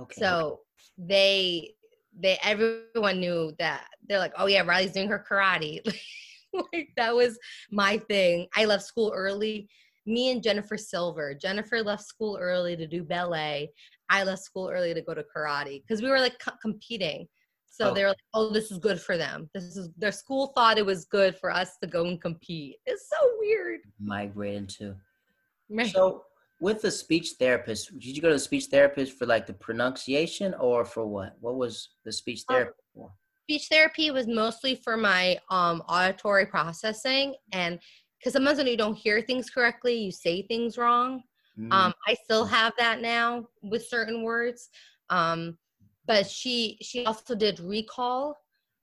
okay. 0.00 0.20
so 0.20 0.60
they 0.96 1.74
they 2.18 2.38
everyone 2.42 3.20
knew 3.20 3.52
that 3.58 3.86
they're 4.08 4.18
like 4.18 4.32
oh 4.38 4.46
yeah 4.46 4.62
riley's 4.62 4.92
doing 4.92 5.08
her 5.08 5.24
karate. 5.28 5.80
Like 6.52 6.88
that 6.96 7.14
was 7.14 7.38
my 7.70 7.98
thing. 7.98 8.48
I 8.56 8.64
left 8.64 8.82
school 8.82 9.12
early 9.14 9.68
me 10.10 10.30
and 10.30 10.42
Jennifer 10.42 10.76
Silver. 10.76 11.34
Jennifer 11.34 11.82
left 11.82 12.04
school 12.04 12.36
early 12.40 12.76
to 12.76 12.86
do 12.86 13.02
ballet. 13.02 13.70
I 14.10 14.24
left 14.24 14.42
school 14.42 14.68
early 14.68 14.92
to 14.92 15.00
go 15.00 15.14
to 15.14 15.24
karate 15.34 15.82
because 15.82 16.02
we 16.02 16.10
were 16.10 16.20
like 16.20 16.38
co- 16.38 16.56
competing. 16.60 17.28
So 17.66 17.90
Oh. 17.90 17.94
they 17.94 18.02
were 18.02 18.08
like, 18.08 18.24
"Oh, 18.34 18.50
this 18.50 18.70
is 18.72 18.78
good 18.78 19.00
for 19.00 19.16
them. 19.16 19.48
This 19.54 19.76
is 19.76 19.88
their 19.96 20.12
school 20.12 20.48
thought 20.48 20.76
it 20.76 20.84
was 20.84 21.04
good 21.04 21.36
for 21.38 21.50
us 21.50 21.78
to 21.78 21.86
go 21.86 22.04
and 22.04 22.20
compete." 22.20 22.76
It's 22.84 23.08
so 23.08 23.36
weird. 23.38 23.80
Migrate 24.00 24.54
into. 24.54 24.96
Right. 25.70 25.86
So 25.92 26.24
with 26.60 26.82
the 26.82 26.90
speech 26.90 27.34
therapist, 27.38 27.90
did 27.92 28.16
you 28.16 28.20
go 28.20 28.28
to 28.28 28.34
the 28.34 28.40
speech 28.40 28.66
therapist 28.66 29.12
for 29.16 29.24
like 29.26 29.46
the 29.46 29.54
pronunciation 29.54 30.52
or 30.54 30.84
for 30.84 31.06
what? 31.06 31.36
What 31.40 31.54
was 31.54 31.90
the 32.04 32.12
speech 32.12 32.42
Um, 32.48 32.66
for? 32.92 33.12
speech 33.44 33.68
therapy 33.70 34.10
was 34.10 34.26
mostly 34.26 34.74
for 34.74 34.96
my 34.96 35.38
um 35.50 35.80
auditory 35.88 36.46
processing 36.46 37.34
and 37.52 37.80
because 38.20 38.34
sometimes 38.34 38.58
when 38.58 38.66
you 38.66 38.76
don't 38.76 38.94
hear 38.96 39.20
things 39.22 39.50
correctly 39.50 39.94
you 39.94 40.12
say 40.12 40.42
things 40.42 40.78
wrong 40.78 41.22
Mm, 41.58 41.72
um 41.72 41.92
i 42.06 42.14
still 42.14 42.44
have 42.44 42.72
that 42.78 43.00
now 43.00 43.44
with 43.62 43.84
certain 43.88 44.22
words 44.22 44.68
um 45.10 45.58
but 46.06 46.26
she 46.26 46.78
she 46.80 47.04
also 47.04 47.34
did 47.34 47.58
recall 47.58 48.36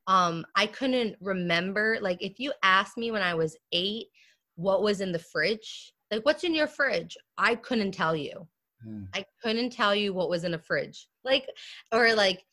um 0.08 0.46
i 0.56 0.68
couldn't 0.68 1.16
remember 1.22 1.98
like 2.02 2.22
if 2.22 2.40
you 2.40 2.52
asked 2.64 2.98
me 2.98 3.10
when 3.12 3.22
i 3.22 3.34
was 3.34 3.56
eight 3.72 4.08
what 4.56 4.84
was 4.84 5.00
in 5.00 5.14
the 5.14 5.20
fridge 5.20 5.94
like 6.12 6.26
what's 6.26 6.44
in 6.44 6.54
your 6.54 6.68
fridge 6.68 7.18
i 7.38 7.56
couldn't 7.56 7.94
tell 7.94 8.16
you 8.16 8.48
mm, 8.86 9.08
I 9.14 9.26
couldn't 9.42 9.72
tell 9.72 9.96
you 9.96 10.14
what 10.14 10.30
was 10.30 10.44
in 10.44 10.54
a 10.54 10.60
fridge. 10.60 11.08
Like, 11.24 11.50
or 11.92 12.14
like, 12.14 12.46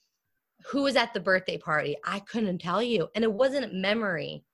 who 0.66 0.82
was 0.82 0.96
at 0.96 1.12
the 1.12 1.20
birthday 1.20 1.58
party? 1.58 1.96
I 2.04 2.20
couldn't 2.20 2.58
tell 2.58 2.82
you. 2.82 3.08
And 3.14 3.24
it 3.24 3.32
wasn't 3.32 3.74
memory. 3.74 4.44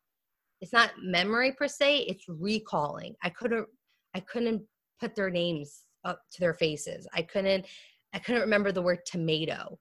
It's 0.61 0.72
not 0.72 0.90
memory 1.02 1.52
per 1.52 1.68
se, 1.68 2.00
it's 2.00 2.24
recalling. 2.28 3.14
I 3.22 3.30
couldn't, 3.30 3.66
I 4.14 4.20
couldn't 4.20 4.62
put 5.00 5.14
their 5.14 5.30
names 5.30 5.84
up 6.04 6.20
to 6.32 6.40
their 6.40 6.54
faces. 6.54 7.06
I 7.14 7.22
couldn't, 7.22 7.66
I 8.12 8.18
couldn't 8.18 8.42
remember 8.42 8.72
the 8.72 8.82
word 8.82 9.00
tomato. 9.06 9.78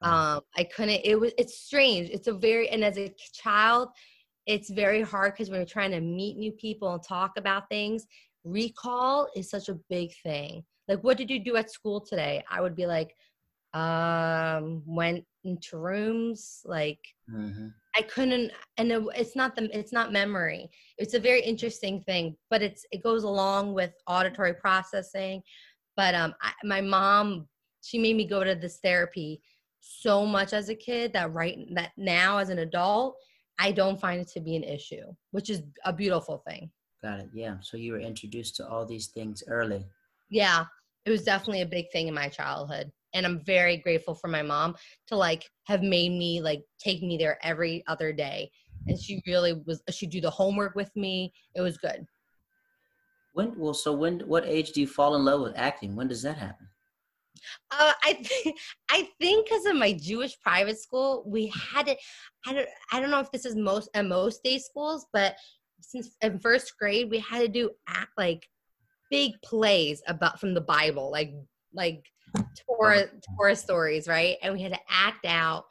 Um, 0.00 0.42
I 0.56 0.62
couldn't, 0.64 1.00
it 1.04 1.18
was, 1.18 1.32
it's 1.38 1.58
strange. 1.58 2.10
It's 2.10 2.28
a 2.28 2.32
very, 2.32 2.68
and 2.68 2.84
as 2.84 2.98
a 2.98 3.12
child, 3.32 3.88
it's 4.46 4.70
very 4.70 5.02
hard 5.02 5.32
because 5.32 5.50
when 5.50 5.58
you're 5.58 5.66
trying 5.66 5.90
to 5.90 6.00
meet 6.00 6.36
new 6.36 6.52
people 6.52 6.92
and 6.92 7.02
talk 7.02 7.32
about 7.36 7.68
things, 7.68 8.06
recall 8.44 9.28
is 9.34 9.50
such 9.50 9.68
a 9.68 9.78
big 9.90 10.12
thing. 10.22 10.62
Like, 10.86 11.02
what 11.02 11.16
did 11.18 11.30
you 11.30 11.42
do 11.42 11.56
at 11.56 11.70
school 11.70 12.00
today? 12.00 12.44
I 12.48 12.60
would 12.60 12.76
be 12.76 12.86
like, 12.86 13.14
um, 13.74 14.82
went 14.86 15.24
into 15.44 15.76
rooms. 15.76 16.60
Like, 16.64 17.00
mhm. 17.30 17.72
I 17.96 18.02
couldn't, 18.02 18.52
and 18.76 18.92
it's 19.16 19.34
not 19.34 19.56
the, 19.56 19.68
it's 19.76 19.92
not 19.92 20.12
memory. 20.12 20.70
It's 20.98 21.14
a 21.14 21.20
very 21.20 21.40
interesting 21.40 22.00
thing, 22.02 22.36
but 22.50 22.62
it's 22.62 22.84
it 22.92 23.02
goes 23.02 23.24
along 23.24 23.74
with 23.74 23.92
auditory 24.06 24.54
processing. 24.54 25.42
But 25.96 26.14
um, 26.14 26.34
I, 26.40 26.52
my 26.64 26.80
mom, 26.80 27.48
she 27.82 27.98
made 27.98 28.16
me 28.16 28.24
go 28.26 28.44
to 28.44 28.54
this 28.54 28.78
therapy 28.82 29.42
so 29.80 30.24
much 30.26 30.52
as 30.52 30.68
a 30.68 30.74
kid 30.74 31.12
that 31.14 31.32
right 31.32 31.58
that 31.74 31.90
now 31.96 32.38
as 32.38 32.50
an 32.50 32.58
adult, 32.60 33.16
I 33.58 33.72
don't 33.72 34.00
find 34.00 34.20
it 34.20 34.28
to 34.28 34.40
be 34.40 34.54
an 34.56 34.64
issue, 34.64 35.04
which 35.32 35.50
is 35.50 35.62
a 35.84 35.92
beautiful 35.92 36.42
thing. 36.48 36.70
Got 37.02 37.20
it. 37.20 37.30
Yeah. 37.32 37.56
So 37.62 37.76
you 37.76 37.92
were 37.92 38.00
introduced 38.00 38.56
to 38.56 38.68
all 38.68 38.84
these 38.86 39.08
things 39.08 39.42
early. 39.48 39.84
yeah 40.30 40.64
it 41.04 41.10
was 41.10 41.24
definitely 41.24 41.62
a 41.62 41.66
big 41.66 41.90
thing 41.90 42.06
in 42.08 42.14
my 42.14 42.28
childhood 42.28 42.92
and 43.18 43.26
i'm 43.26 43.44
very 43.44 43.76
grateful 43.76 44.14
for 44.14 44.28
my 44.28 44.42
mom 44.42 44.74
to 45.06 45.16
like 45.16 45.44
have 45.64 45.82
made 45.82 46.10
me 46.12 46.40
like 46.40 46.62
take 46.78 47.02
me 47.02 47.16
there 47.18 47.38
every 47.42 47.84
other 47.86 48.12
day 48.12 48.50
and 48.86 48.98
she 48.98 49.20
really 49.26 49.54
was 49.66 49.82
she'd 49.90 50.10
do 50.10 50.20
the 50.20 50.30
homework 50.30 50.74
with 50.74 50.90
me 50.96 51.32
it 51.54 51.60
was 51.60 51.76
good 51.76 52.06
When? 53.34 53.56
Well, 53.56 53.74
so 53.74 53.92
when? 53.92 54.20
What 54.20 54.46
age 54.46 54.72
do 54.72 54.80
you 54.80 54.88
fall 54.88 55.14
in 55.14 55.24
love 55.24 55.42
with 55.42 55.52
acting? 55.54 55.94
When 55.94 56.08
does 56.08 56.22
that 56.22 56.38
happen? 56.38 56.66
uh, 57.70 57.92
i 58.04 58.12
think 58.14 58.56
i 58.90 59.08
think 59.20 59.48
because 59.48 59.64
of 59.66 59.76
my 59.76 59.92
jewish 59.92 60.38
private 60.40 60.78
school 60.78 61.22
we 61.26 61.52
had 61.72 61.88
it 61.88 61.98
i 62.46 62.52
don't 62.52 62.68
i 62.92 63.00
don't 63.00 63.10
know 63.10 63.20
if 63.20 63.30
this 63.30 63.44
is 63.44 63.56
most 63.56 63.88
at 63.94 64.06
most 64.06 64.42
day 64.42 64.58
schools 64.58 65.06
but 65.12 65.36
since 65.80 66.16
in 66.22 66.38
first 66.38 66.76
grade 66.78 67.10
we 67.10 67.18
had 67.18 67.40
to 67.40 67.48
do 67.48 67.70
act 67.88 68.10
like 68.16 68.46
big 69.10 69.32
plays 69.44 70.02
about 70.08 70.40
from 70.40 70.54
the 70.54 70.60
bible 70.60 71.10
like 71.10 71.32
like 71.72 72.04
Torah, 72.66 73.06
Torah 73.36 73.56
stories, 73.56 74.08
right? 74.08 74.36
And 74.42 74.54
we 74.54 74.62
had 74.62 74.72
to 74.72 74.80
act 74.88 75.24
out 75.26 75.64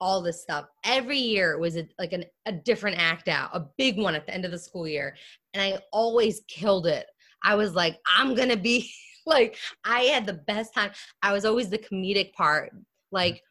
all 0.00 0.22
this 0.22 0.42
stuff. 0.42 0.66
Every 0.84 1.18
year 1.18 1.52
it 1.52 1.60
was 1.60 1.76
a, 1.76 1.88
like 1.98 2.12
an, 2.12 2.24
a 2.46 2.52
different 2.52 2.98
act 2.98 3.28
out, 3.28 3.50
a 3.52 3.66
big 3.78 3.98
one 3.98 4.14
at 4.14 4.26
the 4.26 4.34
end 4.34 4.44
of 4.44 4.50
the 4.50 4.58
school 4.58 4.86
year. 4.86 5.16
And 5.54 5.62
I 5.62 5.78
always 5.92 6.42
killed 6.48 6.86
it. 6.86 7.06
I 7.42 7.54
was 7.54 7.74
like, 7.74 7.98
I'm 8.16 8.34
going 8.34 8.48
to 8.50 8.56
be 8.56 8.90
like, 9.26 9.56
I 9.84 10.00
had 10.02 10.26
the 10.26 10.40
best 10.46 10.74
time. 10.74 10.90
I 11.22 11.32
was 11.32 11.44
always 11.44 11.68
the 11.68 11.78
comedic 11.78 12.32
part. 12.32 12.70
Like, 13.10 13.42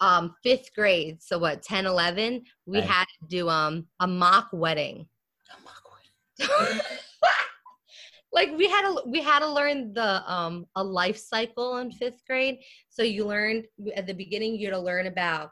um, 0.00 0.34
fifth 0.42 0.74
grade, 0.74 1.22
so 1.22 1.38
what, 1.38 1.62
10, 1.62 1.86
11, 1.86 2.42
we 2.66 2.78
Right. 2.78 2.86
had 2.88 3.04
to 3.04 3.28
do 3.28 3.48
um 3.48 3.86
a 4.00 4.06
mock 4.06 4.48
wedding. 4.52 5.06
Oh 5.50 5.56
my 5.64 5.70
God. 6.46 6.80
Like 8.34 8.50
we 8.56 8.68
had 8.68 8.82
to 8.82 9.02
we 9.06 9.22
had 9.22 9.38
to 9.38 9.48
learn 9.48 9.94
the 9.94 10.30
um 10.30 10.66
a 10.74 10.82
life 10.82 11.16
cycle 11.16 11.78
in 11.78 11.90
fifth 11.90 12.22
grade. 12.26 12.58
So 12.90 13.02
you 13.02 13.24
learned 13.24 13.66
at 13.94 14.06
the 14.06 14.12
beginning 14.12 14.56
you 14.56 14.66
had 14.66 14.74
to 14.74 14.80
learn 14.80 15.06
about 15.06 15.50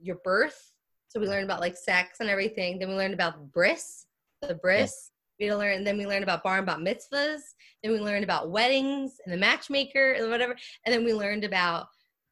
your 0.00 0.16
birth. 0.24 0.72
So 1.08 1.20
we 1.20 1.28
learned 1.28 1.44
about 1.44 1.60
like 1.60 1.76
sex 1.76 2.18
and 2.20 2.28
everything. 2.28 2.78
Then 2.78 2.88
we 2.88 2.94
learned 2.94 3.14
about 3.14 3.52
bris 3.52 4.06
the 4.42 4.54
bris. 4.54 5.10
We 5.38 5.46
had 5.46 5.52
to 5.52 5.58
learn 5.58 5.84
then 5.84 5.98
we 5.98 6.06
learned 6.06 6.24
about 6.24 6.42
bar 6.42 6.58
and 6.58 6.66
bat 6.66 6.78
mitzvahs. 6.78 7.42
Then 7.82 7.92
we 7.92 8.00
learned 8.00 8.24
about 8.24 8.50
weddings 8.50 9.20
and 9.24 9.32
the 9.32 9.38
matchmaker 9.38 10.12
and 10.12 10.30
whatever. 10.30 10.56
And 10.84 10.94
then 10.94 11.04
we 11.04 11.12
learned 11.12 11.44
about 11.44 11.88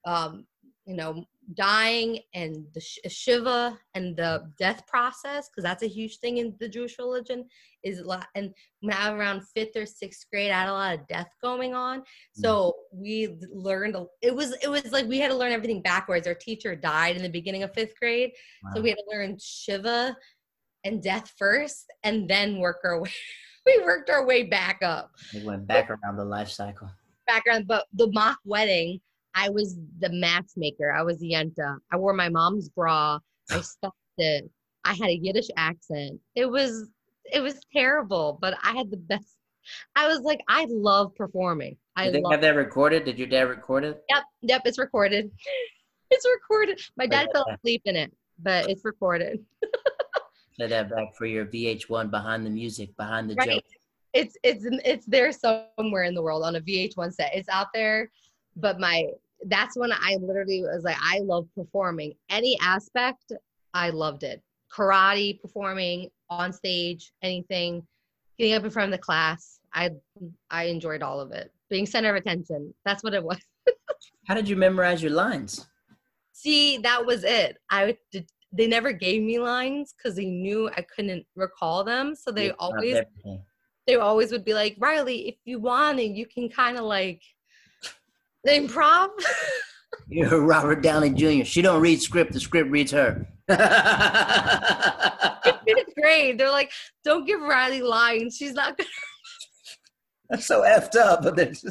um 0.07 0.47
you 0.87 0.97
know 0.97 1.26
dying 1.53 2.20
and 2.32 2.64
the 2.72 2.80
sh- 2.80 2.99
shiva 3.09 3.78
and 3.95 4.16
the 4.16 4.51
death 4.59 4.86
process 4.86 5.49
because 5.49 5.62
that's 5.62 5.82
a 5.82 5.86
huge 5.86 6.18
thing 6.18 6.38
in 6.38 6.55
the 6.59 6.68
jewish 6.68 6.99
religion 6.99 7.45
is 7.82 7.99
a 7.99 8.05
lot 8.05 8.26
and 8.34 8.51
when 8.80 8.95
I 8.95 9.11
was 9.11 9.18
around 9.18 9.42
fifth 9.55 9.76
or 9.76 9.86
sixth 9.86 10.26
grade, 10.30 10.51
I 10.51 10.61
had 10.61 10.68
a 10.68 10.72
lot 10.72 10.95
of 10.95 11.07
death 11.09 11.28
going 11.42 11.74
on. 11.74 12.01
Mm. 12.01 12.05
So 12.34 12.74
we 12.92 13.38
learned 13.51 13.97
it 14.20 14.34
was 14.34 14.55
it 14.62 14.68
was 14.68 14.92
like 14.92 15.07
we 15.07 15.18
had 15.18 15.30
to 15.30 15.36
learn 15.36 15.53
everything 15.53 15.80
backwards. 15.80 16.26
Our 16.26 16.34
teacher 16.34 16.76
died 16.76 17.16
in 17.16 17.22
the 17.22 17.28
beginning 17.30 17.62
of 17.62 17.72
fifth 17.72 17.99
grade, 17.99 18.32
so 18.74 18.82
we 18.82 18.90
had 18.90 18.99
to 18.99 19.05
learn 19.16 19.38
Shiva 19.40 20.16
and 20.84 21.03
death 21.03 21.32
first, 21.38 21.86
and 22.03 22.28
then 22.28 22.59
work 22.59 22.80
our 22.84 23.01
way. 23.01 23.11
we 23.66 23.80
worked 23.84 24.11
our 24.11 24.26
way 24.26 24.42
back 24.42 24.80
up, 24.82 25.12
It 25.32 25.45
went 25.45 25.66
back 25.66 25.88
around 25.88 26.16
the 26.16 26.24
life 26.24 26.51
cycle. 26.51 26.90
background. 27.26 27.66
But 27.66 27.86
the 27.95 28.11
mock 28.12 28.38
wedding, 28.45 29.01
I 29.35 29.51
was 29.51 29.76
the 29.99 30.11
matchmaker. 30.11 30.93
I 30.93 31.03
was 31.03 31.18
the 31.18 31.32
yenta. 31.32 31.78
I 31.93 31.97
wore 31.97 32.12
my 32.12 32.28
mom's 32.28 32.68
bra. 32.68 33.18
I 33.51 33.61
stuffed 33.61 33.97
it. 34.18 34.51
I 34.85 34.95
had 34.95 35.09
a 35.09 35.16
Yiddish 35.16 35.49
accent. 35.57 36.20
It 36.35 36.47
was 36.47 36.91
it 37.32 37.41
was 37.41 37.59
terrible, 37.74 38.39
but 38.41 38.55
I 38.62 38.72
had 38.72 38.91
the 38.91 38.97
best. 38.97 39.37
I 39.97 40.09
was 40.09 40.20
like, 40.20 40.41
I 40.49 40.66
love 40.68 41.14
performing. 41.14 41.76
I 41.97 42.11
Did 42.11 42.14
they 42.14 42.22
have 42.30 42.43
that 42.43 42.55
recorded? 42.55 43.05
Did 43.05 43.18
your 43.18 43.28
dad 43.28 43.49
record 43.49 43.85
it? 43.85 44.05
Yep, 44.11 44.22
yep, 44.43 44.62
it's 44.66 44.78
recorded. 44.78 45.30
it's 46.11 46.26
recorded. 46.26 46.80
My 46.97 47.07
dad 47.07 47.28
fell 47.32 47.47
asleep 47.51 47.82
in 47.87 47.97
it, 47.97 48.12
but 48.43 48.68
it's 48.68 48.85
recorded. 48.85 49.39
Play 50.57 50.68
that 50.68 50.91
back 50.91 51.16
for 51.16 51.26
your 51.26 51.47
VH1 51.47 52.11
behind 52.11 52.47
the 52.47 52.51
music, 52.51 52.97
behind 52.97 53.30
the 53.30 53.35
Right. 53.35 53.49
joke. 53.49 53.64
It's 54.12 54.37
it's 54.45 54.64
it's 54.85 55.07
there 55.07 55.32
somewhere 55.32 56.05
in 56.05 56.14
the 56.14 56.22
world 56.22 56.45
on 56.45 56.55
a 56.55 56.61
VH1 56.61 57.12
set. 57.14 57.35
It's 57.35 57.49
out 57.49 57.68
there, 57.74 58.11
but 58.55 58.78
my 58.78 59.07
that's 59.47 59.76
when 59.76 59.93
I 59.93 60.16
literally 60.20 60.62
was 60.62 60.85
like, 60.85 60.97
I 61.01 61.20
love 61.20 61.49
performing. 61.55 62.14
Any 62.30 62.59
aspect, 62.62 63.32
I 63.72 63.91
loved 63.91 64.22
it. 64.22 64.43
Karate, 64.72 65.41
performing 65.41 66.11
on 66.30 66.53
stage, 66.53 67.12
anything, 67.22 67.87
getting 68.39 68.55
up 68.55 68.64
in 68.64 68.70
front 68.70 68.93
of 68.93 68.99
the 68.99 69.03
class. 69.03 69.61
I 69.72 69.91
I 70.51 70.64
enjoyed 70.64 71.03
all 71.03 71.20
of 71.20 71.32
it. 71.32 71.53
Being 71.68 71.87
center 71.87 72.11
of 72.11 72.16
attention. 72.16 72.72
That's 72.85 73.03
what 73.03 73.14
it 73.14 73.22
was. 73.22 73.39
How 74.28 74.35
did 74.35 74.49
you 74.49 74.57
memorize 74.57 75.03
your 75.03 75.12
lines? 75.12 75.66
See, 76.32 76.78
that 76.78 77.05
was 77.05 77.24
it. 77.24 77.59
I 77.70 77.97
did. 78.12 78.28
They 78.53 78.68
never 78.68 78.93
gave 78.93 79.22
me 79.22 79.41
lines 79.41 79.93
because 79.97 80.16
they 80.16 80.26
knew 80.26 80.70
I 80.76 80.82
couldn't 80.82 81.26
recall 81.35 81.82
them. 81.82 82.14
So 82.14 82.30
they 82.30 82.49
dropped 82.49 82.62
always 82.62 83.01
they 83.87 83.97
always 83.97 84.32
would 84.32 84.45
be 84.45 84.55
like, 84.55 84.76
Riley, 84.78 85.28
if 85.28 85.37
you 85.45 85.59
want 85.59 86.01
it, 86.01 86.12
you 86.12 86.26
can 86.26 86.49
kind 86.49 86.78
of 86.78 86.85
like 86.85 87.22
improv. 88.47 89.09
You're 90.09 90.40
Robert 90.40 90.82
Downey 90.82 91.11
Jr. 91.11 91.45
She 91.45 91.62
don't 91.62 91.80
read 91.80 92.03
script. 92.03 92.32
The 92.32 92.40
script 92.40 92.70
reads 92.70 92.90
her. 92.92 93.26
it's 95.66 95.95
great. 95.95 96.38
They're 96.38 96.51
like, 96.51 96.70
don't 97.05 97.26
give 97.26 97.40
Riley 97.40 97.82
lines. 97.82 98.36
She's 98.36 98.53
not 98.53 98.76
gonna. 98.76 98.88
That's 100.30 100.47
so 100.47 100.62
effed 100.62 100.97
up. 100.97 101.22
But 101.22 101.36
there's 101.36 101.64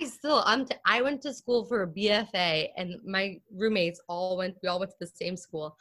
I 0.00 0.06
still, 0.06 0.42
I'm. 0.46 0.66
T- 0.66 0.76
I 0.86 1.02
went 1.02 1.20
to 1.22 1.34
school 1.34 1.64
for 1.66 1.82
a 1.82 1.86
BFA, 1.86 2.68
and 2.76 2.96
my 3.04 3.40
roommates 3.54 4.00
all 4.08 4.36
went. 4.36 4.56
We 4.62 4.68
all 4.68 4.78
went 4.78 4.90
to 4.92 4.96
the 5.00 5.06
same 5.06 5.36
school. 5.36 5.76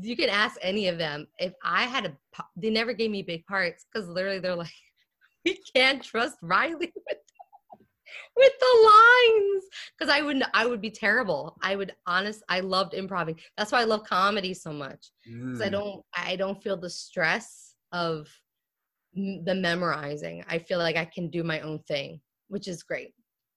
You 0.00 0.16
can 0.16 0.30
ask 0.30 0.56
any 0.62 0.88
of 0.88 0.98
them 0.98 1.26
if 1.38 1.52
I 1.62 1.82
had 1.82 2.06
a. 2.06 2.16
They 2.56 2.70
never 2.70 2.92
gave 2.92 3.10
me 3.10 3.22
big 3.22 3.44
parts 3.46 3.86
because 3.92 4.08
literally 4.08 4.38
they're 4.38 4.56
like, 4.56 4.72
we 5.44 5.58
can't 5.74 6.02
trust 6.02 6.36
Riley. 6.42 6.92
with 6.94 7.18
with 8.36 8.52
the 8.58 8.90
lines 8.90 9.64
because 9.98 10.12
I 10.14 10.22
wouldn't—I 10.22 10.66
would 10.66 10.80
be 10.80 10.90
terrible. 10.90 11.56
I 11.62 11.76
would 11.76 11.94
honest. 12.06 12.42
I 12.48 12.60
loved 12.60 12.94
improvising. 12.94 13.38
That's 13.56 13.72
why 13.72 13.80
I 13.80 13.84
love 13.84 14.04
comedy 14.04 14.54
so 14.54 14.72
much 14.72 15.10
because 15.24 15.60
I 15.60 15.68
Mm. 15.68 15.72
don't 15.72 16.02
I 16.16 16.36
don't 16.36 16.62
feel 16.62 16.76
the 16.76 16.90
stress 16.90 17.74
of 17.92 18.28
the 19.14 19.54
memorizing. 19.54 20.44
I 20.48 20.58
feel 20.58 20.78
like 20.78 20.96
I 20.96 21.04
can 21.04 21.28
do 21.30 21.42
my 21.42 21.60
own 21.60 21.80
thing, 21.88 22.20
which 22.48 22.68
is 22.68 22.82
great. 22.82 23.12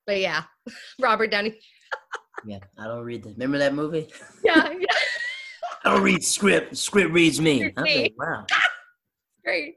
But 0.07 0.19
yeah, 0.19 0.43
Robert 1.01 1.31
Downey. 1.31 1.59
Yeah, 2.45 2.59
I 2.77 2.87
don't 2.87 3.05
read 3.05 3.23
this. 3.23 3.33
Remember 3.33 3.57
that 3.59 3.73
movie? 3.73 4.11
Yeah, 4.43 4.69
yeah, 4.77 4.85
I 5.85 5.91
don't 5.93 6.03
read 6.03 6.21
script. 6.25 6.75
Script 6.75 7.11
reads 7.13 7.39
me. 7.39 7.63
Reads 7.63 7.77
me. 7.81 8.01
like, 8.01 8.13
wow. 8.17 8.45
great. 9.45 9.75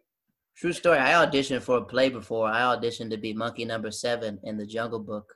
True 0.56 0.72
story. 0.72 0.98
I 0.98 1.12
auditioned 1.26 1.62
for 1.62 1.76
a 1.78 1.84
play 1.84 2.08
before. 2.08 2.48
I 2.48 2.60
auditioned 2.60 3.10
to 3.10 3.18
be 3.18 3.32
monkey 3.34 3.64
number 3.64 3.90
seven 3.90 4.38
in 4.44 4.56
the 4.56 4.66
Jungle 4.66 5.00
Book. 5.00 5.34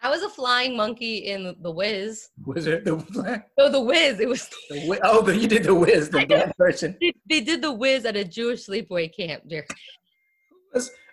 I 0.00 0.10
was 0.10 0.22
a 0.22 0.28
flying 0.28 0.76
monkey 0.76 1.18
in 1.26 1.56
The 1.60 1.70
Wiz. 1.70 2.28
Was 2.46 2.66
it 2.66 2.84
the 2.84 2.96
black? 2.96 3.50
No, 3.58 3.68
The 3.70 3.80
Wiz. 3.80 4.20
It 4.20 4.28
was 4.28 4.48
The, 4.70 4.76
wi- 4.80 5.00
oh, 5.02 5.22
but 5.22 5.36
you 5.36 5.48
did 5.48 5.64
the 5.64 5.74
whiz, 5.74 6.08
the 6.08 6.24
black 6.26 6.56
version. 6.56 6.96
they, 7.28 7.40
did 7.40 7.60
The 7.62 7.72
Wiz 7.72 8.04
at 8.04 8.16
a 8.16 8.24
Jewish 8.24 8.66
sleepaway 8.66 9.14
camp. 9.14 9.42
Dear. 9.48 9.66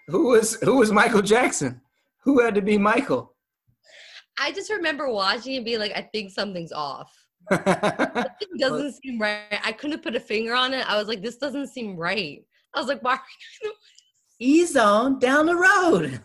Who 0.07 0.27
was 0.29 0.55
who 0.61 0.77
was 0.77 0.91
Michael 0.91 1.23
Jackson? 1.23 1.81
Who 2.23 2.39
had 2.41 2.53
to 2.55 2.61
be 2.61 2.77
Michael? 2.77 3.33
I 4.39 4.51
just 4.51 4.69
remember 4.69 5.09
watching 5.09 5.55
and 5.55 5.65
being 5.65 5.79
like, 5.79 5.93
I 5.95 6.07
think 6.13 6.29
something's 6.31 6.71
off. 6.71 7.11
Something 7.51 8.57
doesn't 8.57 8.93
seem 8.93 9.19
right. 9.19 9.59
I 9.63 9.71
couldn't 9.71 10.03
put 10.03 10.15
a 10.15 10.19
finger 10.19 10.55
on 10.55 10.73
it. 10.73 10.89
I 10.89 10.97
was 10.97 11.07
like, 11.07 11.21
this 11.21 11.37
doesn't 11.37 11.67
seem 11.67 11.95
right. 11.95 12.43
I 12.73 12.79
was 12.79 12.87
like, 12.87 13.03
why 13.03 13.13
are 13.13 13.21
we 13.21 13.67
doing 13.67 13.75
Ease 14.39 14.75
on 14.75 15.19
down 15.19 15.45
the 15.45 15.55
road. 15.55 16.21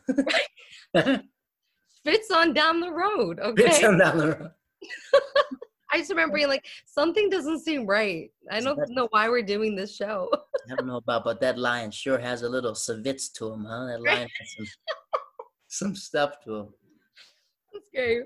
fits 2.04 2.30
on 2.30 2.52
down 2.52 2.80
the 2.80 2.90
road? 2.90 3.38
Okay. 3.40 3.86
I'm 3.86 3.98
down 3.98 4.18
the 4.18 4.26
road. 4.28 4.50
I 5.92 5.98
just 5.98 6.10
remember 6.10 6.36
being 6.36 6.48
like, 6.48 6.64
something 6.86 7.28
doesn't 7.30 7.60
seem 7.60 7.84
right. 7.84 8.30
I 8.50 8.60
don't 8.60 8.78
know 8.90 9.08
why 9.10 9.28
we're 9.28 9.42
doing 9.42 9.74
this 9.74 9.96
show. 9.96 10.30
I 10.70 10.76
don't 10.76 10.86
know 10.86 10.98
about, 10.98 11.24
but 11.24 11.40
that 11.40 11.58
lion 11.58 11.90
sure 11.90 12.18
has 12.18 12.42
a 12.42 12.48
little 12.48 12.72
savitz 12.72 13.32
to 13.34 13.52
him, 13.52 13.64
huh? 13.64 13.86
That 13.86 14.02
lion 14.02 14.28
has 14.38 14.54
some, 14.56 14.66
some 15.66 15.96
stuff 15.96 16.34
to 16.44 16.54
him. 16.54 16.68
That's 17.72 17.86
great. 17.94 18.22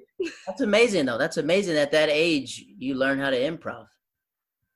That's 0.47 0.61
amazing, 0.61 1.07
though. 1.07 1.19
That's 1.19 1.37
amazing. 1.37 1.77
At 1.77 1.93
that 1.93 2.09
age, 2.11 2.65
you 2.79 2.95
learn 2.95 3.19
how 3.19 3.31
to 3.31 3.39
improv. 3.39 3.87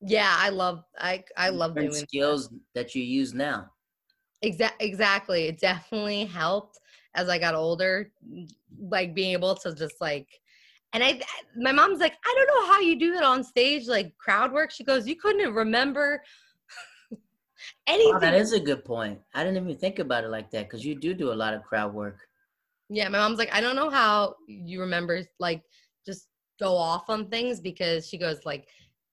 Yeah, 0.01 0.35
I 0.37 0.51
love 0.51 0.85
I 0.99 1.25
I 1.37 1.49
love 1.49 1.75
Learn 1.75 1.87
doing 1.87 2.07
skills 2.07 2.51
that 2.75 2.95
you 2.95 3.03
use 3.03 3.35
now. 3.35 3.71
Exactly. 4.43 4.87
Exactly. 4.87 5.47
It 5.49 5.59
definitely 5.59 6.25
helped 6.25 6.79
as 7.15 7.29
I 7.29 7.39
got 7.39 7.55
older, 7.55 8.13
like 8.79 9.15
being 9.15 9.33
able 9.33 9.57
to 9.57 9.75
just 9.75 10.01
like, 10.01 10.29
and 10.93 11.03
I, 11.03 11.21
my 11.57 11.73
mom's 11.73 11.99
like, 11.99 12.15
I 12.25 12.35
don't 12.37 12.47
know 12.47 12.73
how 12.73 12.81
you 12.81 12.99
do 12.99 13.15
it 13.15 13.25
on 13.25 13.43
stage, 13.43 13.89
like 13.89 14.17
crowd 14.19 14.53
work. 14.53 14.71
She 14.71 14.85
goes, 14.85 15.09
you 15.09 15.17
couldn't 15.17 15.53
remember 15.53 16.23
anything. 17.87 18.13
Wow, 18.13 18.21
that 18.21 18.35
is 18.35 18.53
a 18.53 18.61
good 18.61 18.85
point. 18.85 19.19
I 19.35 19.43
didn't 19.43 19.65
even 19.65 19.79
think 19.79 19.99
about 19.99 20.23
it 20.23 20.29
like 20.29 20.51
that 20.53 20.67
because 20.69 20.85
you 20.85 20.95
do 20.95 21.13
do 21.13 21.33
a 21.33 21.35
lot 21.35 21.55
of 21.55 21.65
crowd 21.65 21.93
work. 21.93 22.28
Yeah. 22.89 23.09
My 23.09 23.19
mom's 23.19 23.39
like, 23.39 23.53
I 23.53 23.61
don't 23.61 23.77
know 23.77 23.91
how 23.91 24.35
you 24.47 24.81
remember, 24.81 25.23
like, 25.39 25.63
just 26.07 26.29
go 26.61 26.77
off 26.77 27.05
on 27.09 27.29
things 27.29 27.61
because 27.61 28.09
she 28.09 28.19
goes, 28.19 28.45
like, 28.45 28.69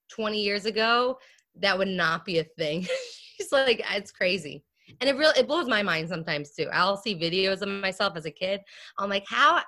20 0.09 0.41
years 0.41 0.65
ago, 0.65 1.17
that 1.61 1.78
would 1.78 1.88
not 1.88 2.26
be 2.26 2.39
a 2.39 2.43
thing. 2.57 2.88
She's 3.38 3.51
like, 3.51 3.84
it's 3.91 4.11
crazy. 4.11 4.63
And 5.01 5.09
it 5.09 5.15
really 5.17 5.38
it 5.39 5.47
blows 5.47 5.67
my 5.67 5.82
mind 5.82 6.09
sometimes 6.09 6.51
too. 6.51 6.67
I'll 6.71 6.97
see 6.97 7.15
videos 7.15 7.61
of 7.61 7.69
myself 7.69 8.15
as 8.15 8.26
a 8.26 8.32
kid. 8.32 8.61
I'm 8.99 9.09
like, 9.09 9.26
how 9.28 9.61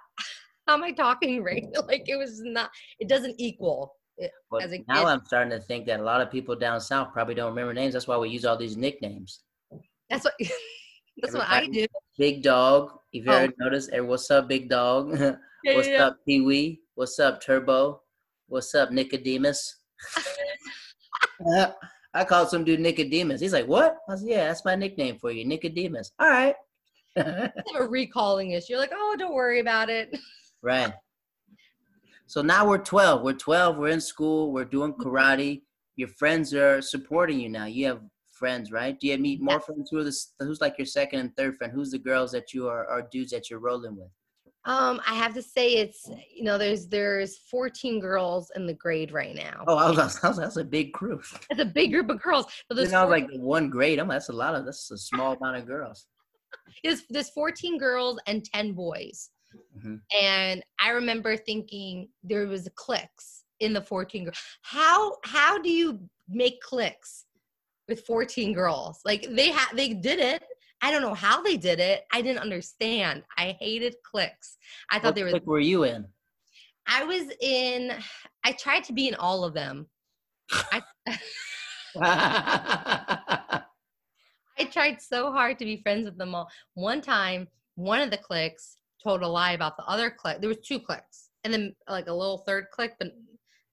how 0.68 0.74
am 0.74 0.84
I 0.84 0.92
talking 0.92 1.44
right? 1.44 1.66
Like 1.88 2.04
it 2.08 2.18
was 2.18 2.42
not 2.44 2.70
it 3.00 3.08
doesn't 3.08 3.36
equal. 3.40 3.96
it 4.18 4.32
as 4.62 4.74
a 4.74 4.84
now 4.88 5.02
kid. 5.02 5.06
I'm 5.06 5.26
starting 5.26 5.52
to 5.52 5.60
think 5.60 5.86
that 5.88 6.00
a 6.00 6.04
lot 6.04 6.22
of 6.22 6.32
people 6.32 6.56
down 6.56 6.80
south 6.80 7.14
probably 7.14 7.36
don't 7.36 7.50
remember 7.50 7.74
names. 7.74 7.94
That's 7.94 8.08
why 8.08 8.18
we 8.18 8.30
use 8.30 8.46
all 8.46 8.58
these 8.58 8.78
nicknames. 8.78 9.42
That's 10.10 10.24
what 10.24 10.34
that's 11.18 11.34
what 11.34 11.48
I 11.48 11.68
do. 11.68 11.88
Big 12.18 12.44
Dog. 12.44 12.92
If 13.20 13.26
you 13.26 13.32
Oh. 13.32 13.36
ever 13.36 13.54
noticed, 13.60 13.92
hey, 13.92 14.02
what's 14.02 14.30
up, 14.32 14.48
Big 14.48 14.70
Dog? 14.70 15.18
Yeah, 15.64 15.76
what's 15.76 15.88
yeah, 15.88 16.06
up, 16.06 16.18
Pee 16.26 16.42
Wee? 16.42 16.82
What's 16.94 17.18
up, 17.20 17.42
Turbo? 17.42 18.02
What's 18.48 18.74
up, 18.76 18.92
Nicodemus? 18.92 19.78
I 22.14 22.24
called 22.24 22.50
some 22.50 22.64
dude 22.64 22.80
Nicodemus. 22.80 23.42
He's 23.42 23.54
like, 23.54 23.68
"What?" 23.68 23.98
I 24.08 24.16
said, 24.16 24.28
"Yeah, 24.30 24.48
that's 24.48 24.64
my 24.64 24.76
nickname 24.76 25.18
for 25.20 25.32
you, 25.32 25.46
Nicodemus." 25.46 26.12
All 26.20 26.30
right. 26.30 26.56
A 27.18 27.52
recalling 27.90 28.52
issue. 28.52 28.74
You're 28.74 28.80
like, 28.80 28.92
oh, 28.94 29.16
don't 29.18 29.34
worry 29.34 29.60
about 29.60 29.90
it. 29.90 30.16
right. 30.62 30.94
So 32.28 32.42
now 32.44 32.68
we're 32.68 32.78
12. 32.78 33.24
We're 33.24 33.34
12. 33.34 33.78
We're 33.78 33.88
in 33.90 34.02
school. 34.02 34.52
We're 34.52 34.66
doing 34.66 34.94
karate. 34.94 35.64
Your 35.96 36.10
friends 36.10 36.54
are 36.54 36.82
supporting 36.82 37.40
you 37.40 37.50
now. 37.50 37.66
You 37.66 37.88
have 37.88 38.02
friends, 38.38 38.72
right? 38.72 39.00
Do 39.00 39.08
you 39.08 39.18
meet 39.18 39.42
more 39.42 39.56
Yeah. 39.56 39.60
friends? 39.60 39.90
Who 39.92 39.98
are 39.98 40.04
the, 40.04 40.16
who's 40.40 40.62
like 40.62 40.78
your 40.78 40.86
second 40.86 41.20
and 41.20 41.36
third 41.36 41.58
friend? 41.58 41.74
Who's 41.74 41.92
the 41.92 42.00
girls 42.00 42.32
that 42.32 42.54
you 42.54 42.68
are, 42.68 42.90
or 42.90 43.02
dudes 43.12 43.32
that 43.32 43.50
you're 43.50 43.60
rolling 43.60 43.96
with? 43.98 44.10
Um, 44.66 45.00
I 45.08 45.14
have 45.16 45.34
to 45.36 45.42
say 45.42 45.76
it's 45.76 46.10
you 46.36 46.44
know, 46.44 46.58
there's 46.58 46.88
there's 46.88 47.38
14 47.50 48.00
girls 48.02 48.52
in 48.56 48.66
the 48.66 48.74
grade 48.74 49.12
right 49.14 49.34
now. 49.36 49.64
Oh, 49.68 49.78
I 49.78 49.90
was, 49.90 50.20
I 50.24 50.28
was, 50.28 50.38
that's 50.38 50.58
a 50.58 50.64
big 50.64 50.94
crew. 50.94 51.22
It's 51.50 51.62
a 51.62 51.66
big 51.66 51.92
group 51.94 52.10
of 52.10 52.22
girls. 52.22 52.46
So 52.68 52.76
there's, 52.76 52.92
was 52.92 53.10
like 53.10 53.28
one 53.32 53.70
grade. 53.70 54.00
I'm 54.00 54.10
that's 54.10 54.30
a 54.30 54.34
lot 54.34 54.56
of 54.56 54.66
that's 54.66 54.92
a 54.92 54.98
small 54.98 55.34
amount 55.34 55.58
of 55.58 55.66
girls. 55.66 56.08
there's, 56.84 57.04
there's 57.10 57.30
14 57.30 57.78
girls 57.78 58.20
and 58.28 58.44
10 58.44 58.74
boys. 58.74 59.30
Mhm. 59.78 60.02
And 60.22 60.64
I 60.80 60.90
remember 60.90 61.38
thinking 61.38 62.10
there 62.24 62.46
was 62.48 62.68
clicks 62.76 63.46
in 63.62 63.72
the 63.74 63.82
14 63.82 64.26
girls. 64.26 64.38
How 64.64 65.16
how 65.24 65.58
do 65.60 65.70
you 65.70 66.00
make 66.28 66.60
clicks 66.62 67.26
with 67.88 68.06
14 68.06 68.54
girls? 68.54 69.00
Like 69.06 69.28
they 69.30 69.50
had 69.50 69.76
they 69.76 69.94
did 69.94 70.20
it. 70.20 70.44
I 70.82 70.92
don't 70.92 71.02
know 71.02 71.14
how 71.14 71.42
they 71.42 71.58
did 71.58 71.80
it. 71.80 72.04
I 72.12 72.22
didn't 72.22 72.42
understand. 72.42 73.24
I 73.38 73.58
hated 73.60 73.96
clicks. 74.04 74.58
I 74.92 75.00
thought 75.00 75.08
What 75.08 75.16
they 75.16 75.24
were 75.24 75.32
clique 75.32 75.48
were 75.48 75.60
you 75.60 75.84
in? 75.84 76.06
I 76.88 77.04
was 77.04 77.26
in 77.42 77.92
I 78.44 78.52
tried 78.54 78.84
to 78.86 78.94
be 78.94 79.08
in 79.08 79.16
all 79.16 79.44
of 79.44 79.54
them. 79.54 79.88
I 80.72 80.82
I 84.60 84.66
tried 84.72 85.02
so 85.02 85.32
hard 85.32 85.60
to 85.60 85.66
be 85.66 85.82
friends 85.82 86.06
with 86.06 86.18
them 86.18 86.36
all. 86.36 86.50
One 86.74 87.02
time, 87.02 87.48
one 87.76 88.02
of 88.02 88.12
the 88.12 88.18
clicks 88.18 88.78
told 89.04 89.22
a 89.22 89.28
lie 89.28 89.54
about 89.54 89.78
the 89.78 89.86
other 89.86 90.10
click. 90.10 90.42
There 90.42 90.50
was 90.50 90.60
two 90.60 90.80
clicks, 90.80 91.30
and 91.44 91.54
then 91.54 91.76
like 91.88 92.08
a 92.08 92.14
little 92.14 92.40
third 92.40 92.68
click, 92.72 92.94
but 93.00 93.12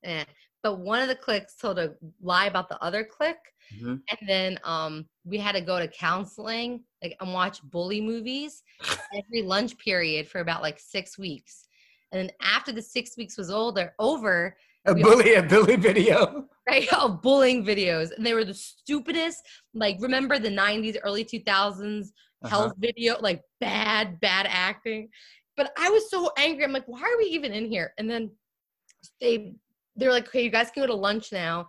eh. 0.05 0.25
But 0.65 0.79
one 0.81 1.03
of 1.03 1.09
the 1.09 1.15
cliques 1.15 1.57
told 1.57 1.79
a 1.79 1.93
lie 2.23 2.47
about 2.47 2.71
the 2.71 2.83
other 2.83 3.05
clique, 3.05 3.37
Mhm. 3.73 4.01
and 4.11 4.19
then 4.29 4.59
um 4.65 5.07
we 5.25 5.37
had 5.39 5.53
to 5.53 5.61
go 5.61 5.79
to 5.79 5.87
counseling, 5.87 6.83
like 7.03 7.17
and 7.21 7.33
watch 7.35 7.63
bully 7.63 8.01
movies 8.01 8.63
every 9.15 9.43
lunch 9.43 9.77
period 9.79 10.27
for 10.27 10.41
about 10.41 10.63
like 10.63 10.81
six 10.81 11.19
weeks. 11.19 11.69
And 12.11 12.19
then 12.21 12.31
after 12.41 12.73
the 12.73 12.81
six 12.83 13.17
weeks 13.19 13.37
was 13.37 13.51
older 13.51 13.93
over, 13.99 14.57
a 14.87 14.95
bully, 14.95 15.35
a 15.35 15.43
bully 15.43 15.77
video. 15.77 16.49
right 16.67 16.91
of 16.95 17.21
bullying 17.21 17.63
videos 17.63 18.11
and 18.17 18.25
they 18.25 18.33
were 18.33 18.45
the 18.45 18.55
stupidest 18.55 19.47
like 19.75 19.99
remember 20.01 20.39
the 20.39 20.49
90s 20.49 20.97
early 21.05 21.23
2000s 21.23 22.11
Uh-huh. 22.43 22.49
health 22.49 22.73
video 22.79 23.19
like 23.21 23.43
bad 23.61 24.19
bad 24.21 24.47
acting 24.49 25.11
but 25.59 25.73
i 25.77 25.91
was 25.91 26.09
so 26.11 26.31
angry 26.39 26.65
i'm 26.65 26.73
like 26.73 26.87
why 26.87 27.03
are 27.03 27.19
we 27.19 27.27
even 27.27 27.53
in 27.53 27.67
here 27.67 27.93
and 27.99 28.09
then 28.09 28.31
they 29.21 29.53
they 29.97 30.07
were 30.07 30.13
like 30.13 30.27
okay 30.27 30.43
you 30.43 30.51
guys 30.51 30.71
can 30.71 30.83
go 30.83 30.87
to 30.87 30.95
lunch 30.95 31.33
now 31.33 31.67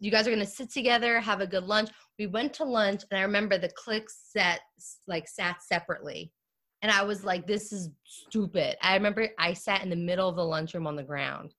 you 0.00 0.10
guys 0.10 0.26
are 0.26 0.30
going 0.30 0.44
to 0.44 0.46
sit 0.46 0.70
together 0.70 1.20
have 1.20 1.40
a 1.40 1.46
good 1.46 1.64
lunch 1.64 1.90
we 2.18 2.26
went 2.26 2.52
to 2.52 2.64
lunch 2.64 3.02
and 3.10 3.18
i 3.18 3.22
remember 3.22 3.58
the 3.58 3.70
cliques 3.70 4.30
sat 4.32 4.60
like 5.06 5.28
sat 5.28 5.62
separately 5.62 6.32
and 6.82 6.90
i 6.90 7.02
was 7.02 7.24
like 7.24 7.46
this 7.46 7.72
is 7.72 7.90
stupid 8.04 8.76
i 8.82 8.94
remember 8.94 9.28
i 9.38 9.52
sat 9.52 9.82
in 9.82 9.90
the 9.90 9.96
middle 9.96 10.28
of 10.28 10.36
the 10.36 10.44
lunchroom 10.44 10.86
on 10.86 10.96
the 10.96 11.02
ground 11.02 11.54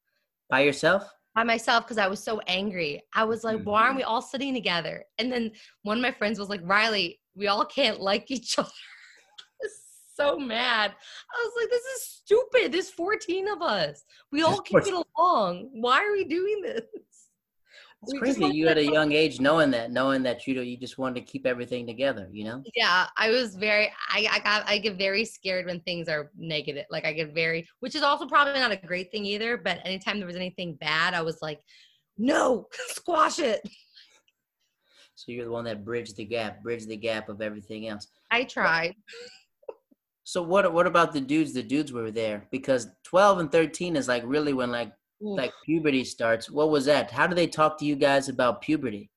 By 0.49 0.61
yourself? 0.61 1.09
by 1.35 1.43
myself 1.43 1.83
because 1.83 1.97
I 1.97 2.07
was 2.07 2.23
so 2.23 2.39
angry. 2.47 3.03
I 3.13 3.25
was 3.25 3.43
like, 3.43 3.61
why 3.63 3.83
aren't 3.83 3.97
we 3.97 4.03
all 4.03 4.21
sitting 4.21 4.53
together? 4.53 5.03
And 5.17 5.29
then 5.29 5.51
one 5.83 5.97
of 5.97 6.01
my 6.01 6.13
friends 6.13 6.39
was 6.39 6.47
like, 6.47 6.61
Riley, 6.63 7.19
we 7.35 7.47
all 7.47 7.65
can't 7.65 7.99
like 7.99 8.31
each 8.31 8.57
other. 8.57 8.69
So 10.15 10.37
mad. 10.37 10.91
I 10.93 11.45
was 11.45 11.53
like, 11.59 11.69
this 11.69 11.83
is 11.83 12.21
stupid. 12.23 12.71
There's 12.71 12.89
14 12.89 13.49
of 13.49 13.61
us. 13.61 14.03
We 14.31 14.43
all 14.43 14.61
can 14.61 14.79
get 14.79 14.93
along. 15.17 15.69
Why 15.73 16.05
are 16.05 16.13
we 16.13 16.23
doing 16.23 16.61
this? 16.61 16.83
It's 18.01 18.13
We 18.13 18.19
crazy. 18.19 18.45
You 18.45 18.69
at 18.69 18.77
a 18.77 18.85
young 18.85 19.11
age 19.11 19.41
knowing 19.41 19.71
that, 19.71 19.91
knowing 19.91 20.23
that 20.23 20.47
you 20.47 20.55
know, 20.55 20.61
you 20.61 20.77
just 20.77 20.97
wanted 20.97 21.15
to 21.15 21.21
keep 21.29 21.45
everything 21.45 21.85
together, 21.85 22.29
you 22.31 22.45
know? 22.45 22.63
Yeah, 22.75 23.07
I 23.17 23.29
was 23.29 23.55
very 23.55 23.91
I, 24.09 24.27
I 24.31 24.39
got 24.39 24.63
I 24.69 24.77
get 24.77 24.97
very 24.97 25.25
scared 25.25 25.65
when 25.65 25.81
things 25.81 26.07
are 26.07 26.31
negative. 26.37 26.85
Like 26.89 27.05
I 27.05 27.11
get 27.11 27.33
very 27.33 27.67
which 27.81 27.95
is 27.95 28.01
also 28.01 28.25
probably 28.25 28.53
not 28.53 28.71
a 28.71 28.77
great 28.77 29.11
thing 29.11 29.25
either, 29.25 29.57
but 29.57 29.79
anytime 29.83 30.19
there 30.19 30.27
was 30.27 30.35
anything 30.37 30.75
bad, 30.75 31.13
I 31.13 31.23
was 31.23 31.41
like, 31.41 31.59
no, 32.17 32.67
squash 32.87 33.39
it. 33.39 33.67
So 35.15 35.31
you're 35.31 35.45
the 35.45 35.51
one 35.51 35.65
that 35.65 35.83
bridged 35.83 36.15
the 36.17 36.25
gap, 36.25 36.61
bridged 36.61 36.87
the 36.87 36.97
gap 36.97 37.27
of 37.27 37.41
everything 37.41 37.87
else. 37.87 38.07
I 38.31 38.43
tried. 38.43 38.95
So 40.25 40.41
what 40.41 40.73
what 40.73 40.87
about 40.87 41.13
the 41.13 41.21
dudes? 41.21 41.53
The 41.53 41.63
dudes 41.63 41.93
were 41.93 42.11
there 42.11 42.47
because 42.51 42.87
12 43.03 43.39
and 43.39 43.51
13 43.51 43.95
is 43.95 44.07
like 44.07 44.23
really 44.25 44.53
when 44.53 44.71
like 44.71 44.91
Oof. 45.23 45.37
like 45.37 45.53
puberty 45.63 46.03
starts. 46.03 46.49
What 46.49 46.71
was 46.71 46.85
that? 46.85 47.11
How 47.11 47.27
do 47.27 47.35
they 47.35 47.47
talk 47.47 47.77
to 47.79 47.85
you 47.85 47.95
guys 47.95 48.27
about 48.27 48.61
puberty? 48.61 49.09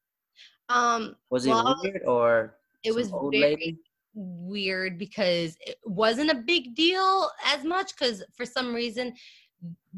um, 0.69 1.17
Was 1.31 1.47
it 1.47 1.51
Well, 1.51 1.77
weird 1.83 2.03
or 2.07 2.59
it 2.85 2.95
was 2.95 3.11
very 3.11 3.41
lady? 3.57 3.79
weird 4.15 4.99
because 4.99 5.57
it 5.67 5.77
wasn't 5.85 6.31
a 6.31 6.35
big 6.35 6.75
deal 6.75 7.31
as 7.47 7.65
much 7.65 7.97
because 7.97 8.23
for 8.37 8.45
some 8.45 8.75
reason 8.75 9.15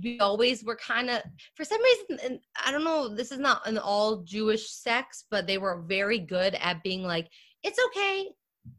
we 0.03 0.19
always 0.21 0.63
were 0.65 0.77
kind 0.77 1.11
of 1.11 1.23
for 1.55 1.65
some 1.65 1.81
reason 1.83 2.19
and 2.25 2.41
i 2.65 2.71
don't 2.73 2.85
know 2.85 3.15
this 3.15 3.31
is 3.31 3.39
not 3.39 3.67
an 3.67 3.77
all 3.79 4.19
jewish 4.23 4.71
sex 4.71 5.25
but 5.31 5.47
they 5.47 5.59
were 5.59 5.83
very 5.87 6.19
good 6.19 6.55
at 6.57 6.83
being 6.83 7.03
like 7.03 7.29
it's 7.63 7.79
okay 7.89 8.27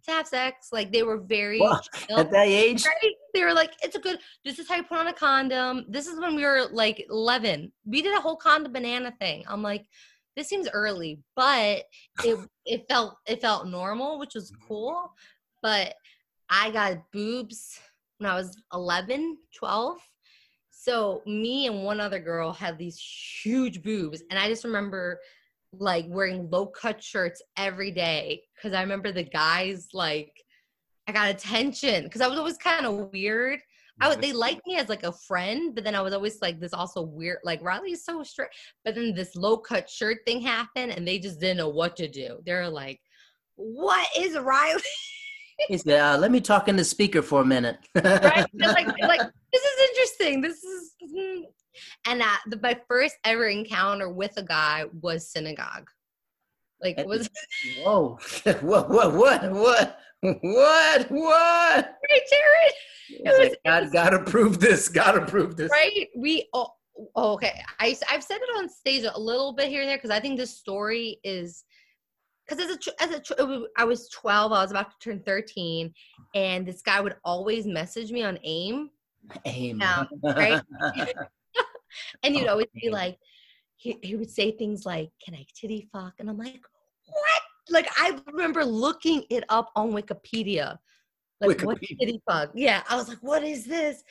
to 0.05 0.11
have 0.11 0.27
sex 0.27 0.69
like 0.71 0.91
they 0.91 1.03
were 1.03 1.17
very 1.17 1.59
chill. 1.59 2.19
At 2.19 2.31
that 2.31 2.47
age? 2.47 2.85
right? 2.85 3.13
They 3.33 3.43
were 3.43 3.53
like, 3.53 3.71
it's 3.83 3.95
a 3.95 3.99
good, 3.99 4.19
this 4.43 4.59
is 4.59 4.67
how 4.67 4.75
you 4.75 4.83
put 4.83 4.97
on 4.97 5.07
a 5.07 5.13
condom. 5.13 5.85
This 5.89 6.07
is 6.07 6.19
when 6.19 6.35
we 6.35 6.43
were 6.43 6.67
like 6.71 7.05
11. 7.09 7.71
We 7.85 8.01
did 8.01 8.17
a 8.17 8.21
whole 8.21 8.35
condom 8.35 8.73
banana 8.73 9.13
thing. 9.19 9.43
I'm 9.47 9.61
like, 9.61 9.85
this 10.35 10.47
seems 10.47 10.69
early, 10.73 11.19
but 11.35 11.83
it 12.23 12.39
it 12.65 12.85
felt 12.89 13.15
it 13.27 13.41
felt 13.41 13.67
normal, 13.67 14.19
which 14.19 14.35
was 14.35 14.51
mm-hmm. 14.51 14.67
cool. 14.67 15.13
But 15.61 15.95
I 16.49 16.71
got 16.71 17.11
boobs 17.11 17.79
when 18.17 18.29
I 18.29 18.35
was 18.35 18.55
11, 18.73 19.37
12. 19.55 19.97
So 20.71 21.21
me 21.27 21.67
and 21.67 21.83
one 21.83 21.99
other 21.99 22.19
girl 22.19 22.51
had 22.51 22.77
these 22.77 22.99
huge 23.43 23.83
boobs, 23.83 24.23
and 24.29 24.39
I 24.39 24.47
just 24.47 24.63
remember 24.63 25.19
like 25.73 26.05
wearing 26.07 26.49
low 26.49 26.65
cut 26.65 27.03
shirts 27.03 27.41
every 27.57 27.91
day 27.91 28.43
because 28.55 28.75
I 28.75 28.81
remember 28.81 29.11
the 29.11 29.23
guys 29.23 29.87
like 29.93 30.33
I 31.07 31.11
got 31.11 31.29
attention 31.29 32.03
because 32.03 32.21
I 32.21 32.27
was 32.27 32.37
always 32.37 32.57
kind 32.57 32.85
of 32.85 33.11
weird. 33.11 33.59
I 33.99 34.09
would, 34.09 34.21
they 34.21 34.33
liked 34.33 34.65
me 34.65 34.77
as 34.77 34.89
like 34.89 35.03
a 35.03 35.11
friend, 35.11 35.75
but 35.75 35.83
then 35.83 35.93
I 35.93 36.01
was 36.01 36.13
always 36.13 36.41
like 36.41 36.59
this 36.59 36.73
also 36.73 37.03
weird. 37.03 37.37
Like 37.43 37.61
Riley 37.61 37.91
is 37.91 38.03
so 38.03 38.23
strict, 38.23 38.55
but 38.83 38.95
then 38.95 39.13
this 39.13 39.35
low 39.35 39.57
cut 39.57 39.89
shirt 39.89 40.19
thing 40.25 40.41
happened, 40.41 40.91
and 40.91 41.07
they 41.07 41.19
just 41.19 41.39
didn't 41.39 41.57
know 41.57 41.69
what 41.69 41.95
to 41.97 42.07
do. 42.07 42.39
They're 42.45 42.69
like, 42.69 42.99
"What 43.55 44.07
is 44.17 44.37
Riley?" 44.37 44.81
He 45.67 45.77
said, 45.77 45.99
uh, 45.99 46.17
"Let 46.17 46.31
me 46.31 46.41
talk 46.41 46.69
in 46.69 46.75
the 46.75 46.83
speaker 46.83 47.21
for 47.21 47.41
a 47.41 47.45
minute." 47.45 47.77
right? 47.93 48.47
They're 48.53 48.71
like, 48.71 48.87
they're 48.97 49.07
like, 49.07 49.21
this 49.53 49.61
is 49.61 49.89
interesting. 49.89 50.41
This 50.41 50.63
is, 50.63 50.95
mm." 51.13 51.43
And 52.07 52.21
the, 52.47 52.59
my 52.61 52.79
first 52.87 53.15
ever 53.23 53.47
encounter 53.47 54.09
with 54.11 54.33
a 54.37 54.43
guy 54.43 54.85
was 55.01 55.27
synagogue. 55.27 55.89
Like, 56.81 56.95
And- 56.97 57.07
was 57.07 57.29
Whoa! 57.83 58.17
what? 58.61 58.89
What? 58.89 59.13
What? 59.13 59.43
What? 59.53 59.99
What? 60.21 61.11
What? 61.11 61.11
right, 61.11 62.21
Jared? 62.29 62.73
He's 63.07 63.21
was- 63.25 63.49
like, 63.49 63.57
God, 63.65 63.91
gotta 63.91 64.19
prove 64.23 64.59
this. 64.59 64.87
Gotta 64.87 65.25
prove 65.25 65.55
this. 65.57 65.69
right 65.71 66.07
we 66.15 66.47
oh, 66.53 66.67
oh, 67.15 67.33
okay 67.33 67.61
I, 67.79 67.95
i've 68.09 68.23
said 68.23 68.37
it 68.41 68.57
on 68.57 68.69
stage 68.69 69.03
a 69.11 69.19
little 69.19 69.53
bit 69.53 69.69
here 69.69 69.81
and 69.81 69.89
there 69.89 69.97
because 69.97 70.11
i 70.11 70.19
think 70.19 70.37
this 70.37 70.55
story 70.57 71.19
is 71.23 71.63
because 72.47 72.63
as 72.63 72.75
a 72.75 73.03
as 73.03 73.21
a 73.39 73.45
was- 73.45 73.67
i 73.77 73.83
was 73.83 74.09
12 74.09 74.51
i 74.51 74.61
was 74.61 74.71
about 74.71 74.91
to 74.91 74.97
turn 74.99 75.21
13 75.25 75.93
and 76.35 76.65
this 76.65 76.81
guy 76.81 76.99
would 77.01 77.15
always 77.25 77.65
message 77.65 78.11
me 78.11 78.23
on 78.23 78.37
aim 78.43 78.89
Aim. 79.45 79.81
Um, 79.81 80.07
right? 80.23 80.61
and 82.23 82.35
you'd 82.35 82.47
Oh, 82.47 82.51
always 82.51 82.67
be 82.73 82.89
like 82.89 83.17
he, 83.77 83.97
he 84.03 84.15
would 84.15 84.29
say 84.29 84.51
things 84.51 84.85
like 84.85 85.09
can 85.23 85.33
i 85.33 85.45
titty 85.55 85.89
fuck? 85.91 86.13
And 86.19 86.29
i'm 86.29 86.37
like 86.37 86.61
what? 87.05 87.41
Like 87.69 87.87
i 87.97 88.19
remember 88.27 88.63
looking 88.65 89.23
it 89.29 89.43
up 89.49 89.71
on 89.75 89.91
wikipedia. 89.91 90.77
Like 91.39 91.61
what 91.61 91.79
titty 91.81 92.21
fuck? 92.29 92.51
Yeah 92.53 92.83
i 92.89 92.95
was 92.95 93.07
like 93.07 93.21
what 93.21 93.43
is 93.43 93.65
this? 93.65 94.03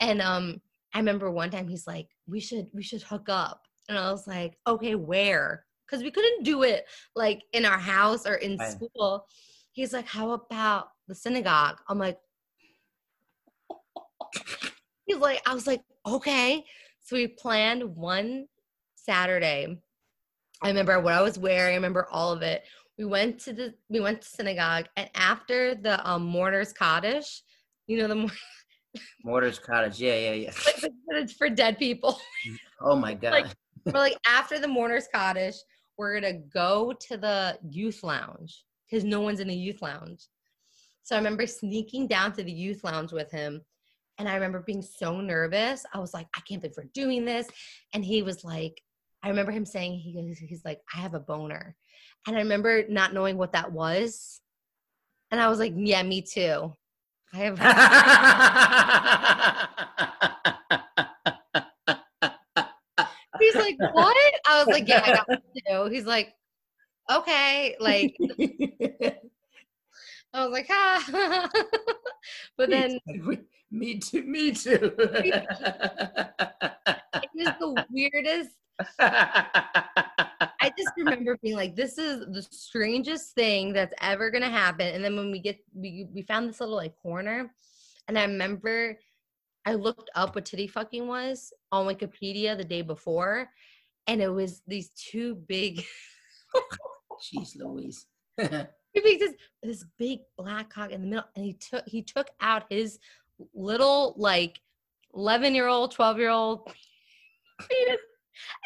And 0.00 0.22
um 0.22 0.60
i 0.94 0.98
remember 0.98 1.30
one 1.30 1.50
time 1.50 1.68
he's 1.68 1.86
like 1.86 2.08
we 2.26 2.40
should 2.40 2.68
we 2.72 2.82
should 2.82 3.02
hook 3.02 3.28
up. 3.28 3.62
And 3.88 3.98
i 3.98 4.10
was 4.10 4.26
like 4.26 4.56
okay 4.66 4.94
where? 4.94 5.64
Because 5.86 6.02
we 6.04 6.10
couldn't 6.10 6.44
do 6.44 6.62
it 6.62 6.86
like 7.16 7.42
in 7.52 7.64
our 7.64 7.78
house 7.78 8.26
or 8.26 8.34
in 8.36 8.56
Right. 8.58 8.70
school. 8.70 9.26
He's 9.72 9.92
like 9.92 10.06
how 10.06 10.30
about 10.32 10.88
the 11.08 11.14
synagogue? 11.14 11.78
I'm 11.88 11.98
like 11.98 12.18
he's 15.06 15.16
like 15.18 15.42
i 15.46 15.52
was 15.54 15.66
like 15.66 15.82
okay 16.06 16.64
so 17.02 17.16
we 17.16 17.26
planned 17.26 17.82
one 17.96 18.46
saturday 18.94 19.76
i 20.62 20.68
remember 20.68 21.00
what 21.00 21.12
i 21.14 21.20
was 21.22 21.38
wearing 21.38 21.72
i 21.72 21.76
remember 21.76 22.06
all 22.10 22.32
of 22.32 22.42
it 22.42 22.64
we 22.98 23.04
went 23.04 23.38
to 23.38 23.52
the 23.52 23.74
we 23.88 24.00
went 24.00 24.22
to 24.22 24.28
synagogue 24.28 24.86
and 24.96 25.10
after 25.14 25.74
the 25.74 26.08
um 26.08 26.22
mourner's 26.22 26.72
Kaddish 26.72 27.42
you 27.86 27.98
know 27.98 28.08
the 28.08 28.14
mour- 28.14 28.30
Mortar's 29.24 29.58
Kaddish. 29.58 29.98
Yeah, 30.00 30.16
yeah, 30.16 30.32
yeah. 30.32 30.50
like 30.66 30.92
it's 31.08 31.32
for 31.32 31.48
dead 31.48 31.78
people 31.78 32.20
Oh 32.80 32.94
my 32.96 33.14
god. 33.14 33.32
Like- 33.32 33.46
we're 33.86 33.92
like 33.98 34.16
after 34.26 34.58
the 34.60 34.68
mourner's 34.68 35.08
Kaddish 35.12 35.56
we're 35.98 36.20
gonna 36.20 36.38
go 36.52 36.92
to 37.08 37.16
the 37.16 37.58
youth 37.68 38.02
lounge 38.04 38.64
because 38.88 39.02
no 39.04 39.20
one's 39.20 39.40
in 39.40 39.48
the 39.48 39.54
youth 39.54 39.82
lounge 39.82 40.26
so 41.02 41.16
i 41.16 41.18
remember 41.18 41.46
sneaking 41.46 42.06
down 42.06 42.32
to 42.32 42.44
the 42.44 42.52
youth 42.52 42.84
lounge 42.84 43.12
with 43.12 43.30
him 43.30 43.60
and 44.18 44.28
i 44.28 44.34
remember 44.34 44.60
being 44.60 44.82
so 44.82 45.20
nervous. 45.20 45.84
I 45.92 45.98
was 45.98 46.14
like 46.14 46.26
i 46.36 46.40
can't 46.40 46.60
believe 46.60 46.76
we're 46.76 46.84
doing 46.94 47.24
this. 47.24 47.48
And 47.92 48.04
he 48.04 48.22
was 48.22 48.44
like 48.44 48.82
i 49.22 49.28
remember 49.28 49.52
him 49.52 49.66
saying 49.66 49.98
he 49.98 50.14
goes 50.14 50.38
he's 50.38 50.64
like 50.64 50.80
i 50.94 50.98
have 50.98 51.14
a 51.14 51.20
boner. 51.20 51.76
And 52.26 52.36
i 52.36 52.40
remember 52.40 52.86
not 52.88 53.14
knowing 53.14 53.36
what 53.36 53.52
that 53.52 53.72
was. 53.72 54.40
And 55.30 55.40
i 55.40 55.48
was 55.48 55.58
like 55.58 55.74
yeah 55.76 56.02
me 56.02 56.22
too. 56.22 56.72
I 57.34 57.38
have 57.38 57.58
he's 63.40 63.54
like 63.54 63.76
what? 63.78 64.16
I 64.46 64.58
was 64.58 64.66
like 64.66 64.86
yeah 64.88 65.02
i 65.04 65.14
got 65.14 65.28
one 65.28 65.42
too 65.66 65.88
he's 65.90 66.06
like 66.06 66.34
okay 67.10 67.76
like 67.80 68.16
i 70.34 70.44
was 70.44 70.52
like 70.52 70.66
ah 70.70 71.48
but 72.56 72.70
then 72.70 72.98
me 73.72 73.98
too. 73.98 74.22
Me 74.24 74.52
too. 74.52 74.92
it 74.98 75.48
was 77.34 77.54
the 77.58 77.86
weirdest 77.90 78.50
I 79.00 80.72
just 80.76 80.92
remember 80.96 81.38
being 81.42 81.56
like, 81.56 81.74
"This 81.76 81.98
is 81.98 82.26
the 82.32 82.42
strangest 82.50 83.34
thing 83.34 83.72
that's 83.72 83.94
ever 84.00 84.30
gonna 84.30 84.50
happen." 84.50 84.94
And 84.94 85.04
then 85.04 85.16
when 85.16 85.30
we 85.30 85.40
get, 85.40 85.58
we 85.74 86.06
we 86.12 86.22
found 86.22 86.48
this 86.48 86.60
little 86.60 86.76
like 86.76 86.96
corner, 86.96 87.52
and 88.08 88.18
I 88.18 88.24
remember 88.24 88.98
I 89.66 89.74
looked 89.74 90.10
up 90.14 90.34
what 90.34 90.44
titty 90.44 90.66
fucking 90.66 91.06
was 91.06 91.52
on 91.70 91.86
Wikipedia 91.86 92.56
the 92.56 92.64
day 92.64 92.82
before, 92.82 93.48
and 94.06 94.20
it 94.20 94.28
was 94.28 94.62
these 94.66 94.90
two 94.90 95.34
big, 95.34 95.84
Jeez, 97.22 97.56
Louise. 97.56 98.06
this, 98.94 99.32
this 99.62 99.84
big 99.98 100.20
black 100.36 100.70
cock 100.70 100.90
in 100.90 101.00
the 101.02 101.06
middle, 101.06 101.24
and 101.36 101.44
he 101.44 101.54
took 101.54 101.84
he 101.86 102.02
took 102.02 102.28
out 102.40 102.64
his 102.70 102.98
little 103.54 104.14
like 104.16 104.60
eleven 105.14 105.54
year 105.54 105.68
old, 105.68 105.92
twelve 105.92 106.18
year 106.18 106.30
old 106.30 106.66
penis. 107.60 107.98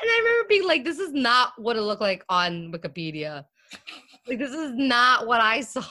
And 0.01 0.11
I 0.11 0.19
remember 0.19 0.49
being 0.49 0.67
like, 0.67 0.85
this 0.85 0.99
is 0.99 1.13
not 1.13 1.53
what 1.57 1.77
it 1.77 1.83
looked 1.83 2.01
like 2.01 2.25
on 2.29 2.73
Wikipedia. 2.73 3.45
Like, 4.29 4.39
this 4.39 4.53
is 4.53 4.73
not 4.75 5.27
what 5.27 5.41
I 5.41 5.61
saw. 5.61 5.85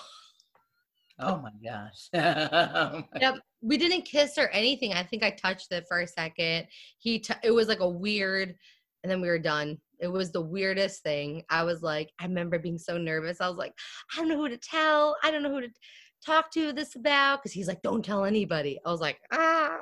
oh 1.19 1.38
my 1.38 1.51
gosh. 1.63 2.09
Oh 2.13 3.03
yep. 3.19 3.36
We 3.61 3.77
didn't 3.77 4.03
kiss 4.03 4.38
or 4.38 4.47
anything. 4.49 4.93
I 4.93 5.03
think 5.03 5.23
I 5.23 5.31
touched 5.31 5.71
it 5.71 5.86
for 5.88 5.99
a 6.01 6.07
second. 6.07 6.67
He, 6.99 7.19
t- 7.19 7.33
it 7.43 7.51
was 7.51 7.67
like 7.67 7.79
a 7.79 7.89
weird, 7.89 8.55
and 9.03 9.11
then 9.11 9.21
we 9.21 9.27
were 9.27 9.39
done. 9.39 9.79
It 9.99 10.07
was 10.07 10.31
the 10.31 10.41
weirdest 10.41 11.03
thing. 11.03 11.43
I 11.49 11.63
was 11.63 11.81
like, 11.81 12.11
I 12.19 12.25
remember 12.25 12.59
being 12.59 12.77
so 12.77 12.97
nervous. 12.97 13.41
I 13.41 13.47
was 13.47 13.57
like, 13.57 13.73
I 14.13 14.19
don't 14.19 14.29
know 14.29 14.37
who 14.37 14.49
to 14.49 14.57
tell. 14.57 15.17
I 15.23 15.31
don't 15.31 15.43
know 15.43 15.51
who 15.51 15.61
to 15.61 15.69
talk 16.25 16.51
to 16.51 16.73
this 16.73 16.95
about. 16.95 17.43
Cause 17.43 17.51
he's 17.51 17.67
like, 17.67 17.81
don't 17.81 18.03
tell 18.03 18.25
anybody. 18.25 18.79
I 18.85 18.91
was 18.91 19.01
like, 19.01 19.19
ah. 19.31 19.77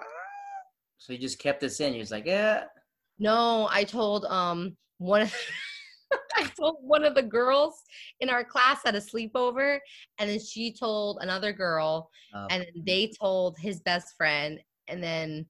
so 0.97 1.14
you 1.14 1.20
just 1.20 1.39
kept 1.39 1.61
this 1.61 1.80
in. 1.80 1.93
You're 1.93 2.03
just 2.03 2.11
like, 2.11 2.26
yeah. 2.26 2.64
No, 3.20 3.68
I 3.72 3.84
told 3.84 4.26
um 4.26 4.76
one 4.97 5.22
of 5.22 5.36
I 6.36 6.43
told 6.59 6.78
one 6.82 7.03
of 7.03 7.16
the 7.16 7.24
girls 7.24 7.74
in 8.20 8.30
our 8.30 8.43
class 8.43 8.80
at 8.86 8.95
a 8.95 8.99
sleepover, 8.99 9.80
and 10.20 10.30
then 10.30 10.39
she 10.39 10.74
told 10.74 11.20
another 11.22 11.51
girl, 11.51 12.09
Oh, 12.34 12.47
and 12.49 12.64
then 12.64 12.84
they 12.86 13.11
told 13.20 13.57
his 13.59 13.82
best 13.82 14.16
friend, 14.18 14.59
and 14.88 15.03
then 15.03 15.45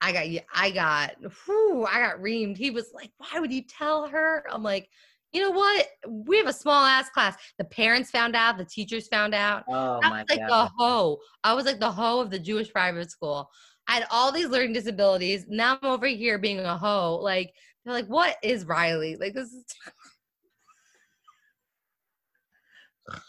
I 0.00 0.12
got 0.12 0.44
I 0.54 0.70
got 0.70 1.16
whew, 1.46 1.86
I 1.86 2.00
got 2.00 2.20
reamed. 2.20 2.56
He 2.56 2.70
was 2.70 2.90
like, 2.92 3.10
"Why 3.18 3.40
would 3.40 3.52
you 3.52 3.62
tell 3.62 4.06
her?" 4.08 4.44
I'm 4.50 4.62
like, 4.62 4.88
"You 5.32 5.40
know 5.42 5.50
what? 5.50 5.86
We 6.06 6.36
have 6.36 6.46
a 6.46 6.52
small 6.52 6.84
ass 6.84 7.08
class. 7.10 7.36
The 7.58 7.64
parents 7.64 8.10
found 8.10 8.36
out, 8.36 8.58
the 8.58 8.64
teachers 8.64 9.08
found 9.08 9.34
out. 9.34 9.64
oh 9.68 10.00
I 10.02 10.10
my 10.10 10.20
was 10.20 10.26
like 10.30 10.40
god. 10.40 10.48
the 10.48 10.70
hoe. 10.76 11.18
I 11.44 11.54
was 11.54 11.64
like 11.64 11.80
the 11.80 11.90
hoe 11.90 12.20
of 12.20 12.30
the 12.30 12.38
Jewish 12.38 12.70
private 12.70 13.10
school. 13.10 13.48
I 13.88 13.94
had 13.94 14.06
all 14.10 14.32
these 14.32 14.48
learning 14.48 14.72
disabilities. 14.74 15.46
Now 15.48 15.78
I'm 15.80 15.90
over 15.90 16.06
here 16.06 16.38
being 16.38 16.58
a 16.60 16.76
hoe. 16.76 17.18
Like 17.22 17.54
they're 17.84 17.94
like, 17.94 18.08
what 18.08 18.36
is 18.42 18.66
Riley? 18.66 19.16
Like 19.16 19.32
this 19.32 19.52
is 19.52 19.64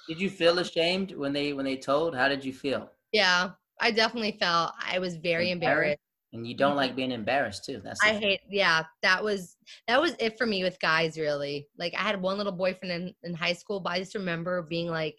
Did 0.07 0.20
you 0.20 0.30
feel 0.30 0.59
ashamed 0.59 1.11
when 1.13 1.34
they 1.34 1.53
when 1.53 1.65
they 1.65 1.78
told? 1.78 2.15
How 2.15 2.28
did 2.28 2.43
you 2.43 2.51
feel? 2.51 2.91
Yeah, 3.11 3.51
I 3.80 3.91
definitely 3.91 4.38
felt 4.39 4.72
I 4.84 4.99
was 4.99 5.18
very 5.18 5.51
embarrassed. 5.51 5.99
And 6.38 6.47
you 6.47 6.55
don't 6.55 6.71
mm-hmm. 6.71 6.77
like 6.77 6.95
being 6.95 7.11
embarrassed 7.11 7.65
too. 7.65 7.81
That's 7.83 7.99
I 8.03 8.13
hate 8.13 8.41
yeah, 8.47 8.83
that 9.01 9.23
was 9.23 9.57
that 9.88 9.99
was 9.99 10.15
it 10.19 10.38
for 10.38 10.45
me 10.45 10.63
with 10.63 10.79
guys 10.79 11.17
really. 11.17 11.67
Like 11.77 11.93
I 11.95 12.03
had 12.03 12.21
one 12.21 12.38
little 12.38 12.53
boyfriend 12.53 12.91
in, 12.91 13.13
in 13.23 13.33
high 13.33 13.53
school, 13.53 13.79
but 13.79 13.93
I 13.93 13.99
just 13.99 14.15
remember 14.15 14.61
being 14.61 14.88
like, 14.88 15.17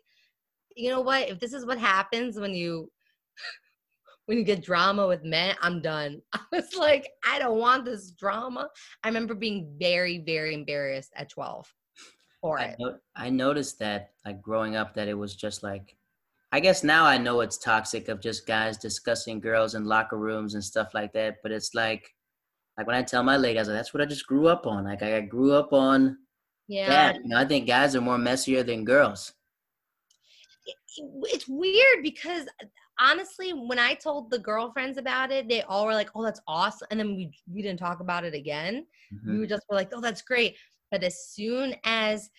you 0.77 0.91
know 0.91 1.01
what, 1.01 1.29
if 1.29 1.41
this 1.41 1.53
is 1.53 1.67
what 1.67 1.79
happens 1.79 2.39
when 2.39 2.55
you 2.55 2.91
when 4.27 4.39
you 4.39 4.45
get 4.45 4.63
drama 4.63 5.09
with 5.09 5.25
men, 5.25 5.57
I'm 5.61 5.83
done. 5.83 6.23
I 6.33 6.41
was 6.53 6.75
like, 6.77 7.11
I 7.27 7.41
don't 7.41 7.59
want 7.59 7.85
this 7.85 8.13
drama. 8.13 8.69
I 9.03 9.09
remember 9.09 9.35
being 9.35 9.75
very, 9.79 10.19
very 10.19 10.55
embarrassed 10.55 11.13
at 11.17 11.31
12 11.31 11.67
for 12.41 12.61
I, 12.61 12.65
it. 12.65 12.77
no- 12.79 12.99
I 13.17 13.31
noticed 13.31 13.81
that 13.81 14.13
like 14.25 14.41
growing 14.41 14.77
up 14.77 14.95
that 14.95 15.09
it 15.09 15.15
was 15.15 15.35
just 15.35 15.65
like 15.65 15.97
I 16.51 16.61
guess 16.61 16.83
now 16.83 17.05
I 17.05 17.19
know 17.19 17.41
it's 17.41 17.59
toxic 17.59 18.09
of 18.09 18.21
just 18.21 18.47
guys 18.47 18.79
discussing 18.79 19.39
girls 19.41 19.75
in 19.75 19.85
locker 19.85 20.17
rooms 20.17 20.55
and 20.55 20.65
stuff 20.65 20.95
like 20.95 21.13
that. 21.13 21.37
But 21.43 21.53
it's 21.53 21.75
like 21.75 22.15
like 22.79 22.87
when 22.87 22.97
I 22.97 23.03
tell 23.03 23.23
my 23.25 23.37
lady, 23.37 23.59
I 23.59 23.63
was 23.63 23.69
like, 23.69 23.77
that's 23.77 23.93
what 23.93 24.01
I 24.03 24.07
just 24.07 24.27
grew 24.27 24.49
up 24.49 24.67
on. 24.67 24.85
Like 24.85 25.03
I 25.03 25.21
grew 25.21 25.53
up 25.53 25.73
on 25.73 26.17
Yeah. 26.69 26.89
that. 26.89 27.17
You 27.17 27.29
know, 27.29 27.39
I 27.39 27.45
think 27.45 27.67
guys 27.67 27.95
are 27.97 28.01
more 28.01 28.19
messier 28.19 28.63
than 28.63 28.85
girls. 28.85 29.33
It's 30.97 31.47
weird 31.49 32.03
because 32.03 32.47
honestly, 32.99 33.53
when 33.53 33.79
I 33.79 33.95
told 33.95 34.31
the 34.31 34.39
girlfriends 34.39 34.99
about 34.99 35.31
it, 35.31 35.49
they 35.49 35.63
all 35.63 35.87
were 35.87 35.95
like, 35.95 36.11
"Oh, 36.15 36.25
that's 36.25 36.41
awesome," 36.49 36.89
and 36.91 36.99
then 36.99 37.15
we 37.15 37.31
we 37.53 37.63
didn't 37.63 37.79
talk 37.79 38.01
about 38.01 38.25
it 38.25 38.35
again. 38.35 38.87
Mhm. 39.13 39.33
we 39.33 39.39
were 39.39 39.47
just 39.47 39.63
were 39.69 39.77
like, 39.77 39.91
oh, 39.93 40.01
that's 40.01 40.23
great. 40.23 40.57
But 40.91 41.05
as 41.05 41.29
soon 41.29 41.77
as 41.85 42.31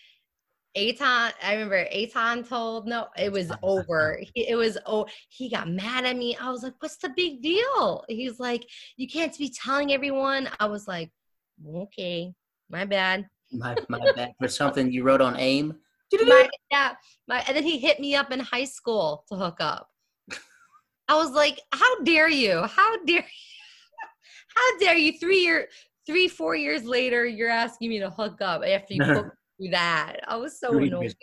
Aton, 0.79 1.31
I 1.43 1.53
remember 1.53 1.85
Aton 1.91 2.43
told, 2.43 2.87
no, 2.87 3.07
it 3.17 3.31
was 3.31 3.51
over. 3.61 4.21
He, 4.33 4.47
it 4.47 4.55
was, 4.55 4.77
oh, 4.85 5.07
he 5.29 5.49
got 5.49 5.69
mad 5.69 6.05
at 6.05 6.15
me. 6.15 6.37
I 6.39 6.49
was 6.49 6.63
like, 6.63 6.73
what's 6.79 6.97
the 6.97 7.09
big 7.15 7.41
deal? 7.41 8.03
He's 8.07 8.39
like, 8.39 8.65
you 8.97 9.07
can't 9.07 9.35
be 9.37 9.49
telling 9.49 9.91
everyone. 9.91 10.49
I 10.59 10.67
was 10.67 10.87
like, 10.87 11.09
okay, 11.67 12.33
my 12.69 12.85
bad. 12.85 13.27
My 13.51 13.75
my 13.89 13.99
bad 14.15 14.33
for 14.39 14.47
something 14.47 14.91
you 14.91 15.03
wrote 15.03 15.21
on 15.21 15.35
AIM. 15.37 15.75
My, 16.11 16.49
yeah, 16.71 16.93
my, 17.27 17.39
and 17.47 17.55
then 17.55 17.63
he 17.63 17.79
hit 17.79 17.99
me 17.99 18.15
up 18.15 18.31
in 18.31 18.39
high 18.39 18.65
school 18.65 19.25
to 19.29 19.35
hook 19.35 19.57
up. 19.59 19.89
I 21.07 21.15
was 21.15 21.31
like, 21.31 21.59
how 21.71 22.01
dare 22.01 22.29
you? 22.29 22.61
How 22.61 23.03
dare 23.05 23.17
you? 23.17 23.23
How 24.55 24.79
dare 24.79 24.97
you? 24.97 25.17
Three 25.19 25.39
year, 25.39 25.67
three, 26.05 26.27
four 26.27 26.55
years 26.55 26.83
later, 26.83 27.25
you're 27.25 27.49
asking 27.49 27.89
me 27.89 27.99
to 27.99 28.09
hook 28.09 28.41
up 28.41 28.63
after 28.65 28.93
you 28.93 29.03
through 29.59 29.71
that. 29.71 30.17
I 30.27 30.37
was 30.37 30.59
so 30.59 30.77
annoyed. 30.77 31.13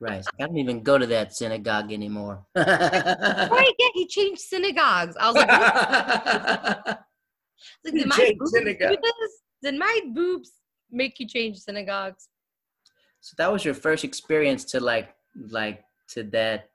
Right. 0.00 0.24
I 0.40 0.46
don't 0.46 0.56
even 0.56 0.82
go 0.82 0.96
to 0.96 1.06
that 1.06 1.34
synagogue 1.34 1.92
anymore. 1.92 2.46
Right? 2.56 3.74
Yeah, 3.78 3.88
he 3.94 4.06
changed 4.06 4.40
synagogues. 4.40 5.16
I 5.18 5.30
was 5.30 5.36
like? 5.36 6.96
Like, 7.84 7.94
did 7.94 8.06
my 8.06 8.32
synagogue. 8.46 8.96
Did 9.62 9.78
my 9.78 10.00
boobs 10.14 10.52
make 10.90 11.20
you 11.20 11.26
change 11.26 11.58
synagogues? 11.58 12.28
So 13.20 13.34
that 13.36 13.52
was 13.52 13.64
your 13.64 13.74
first 13.74 14.02
experience 14.04 14.64
to 14.66 14.80
like 14.80 15.14
like 15.50 15.84
to 16.12 16.22
that 16.24 16.70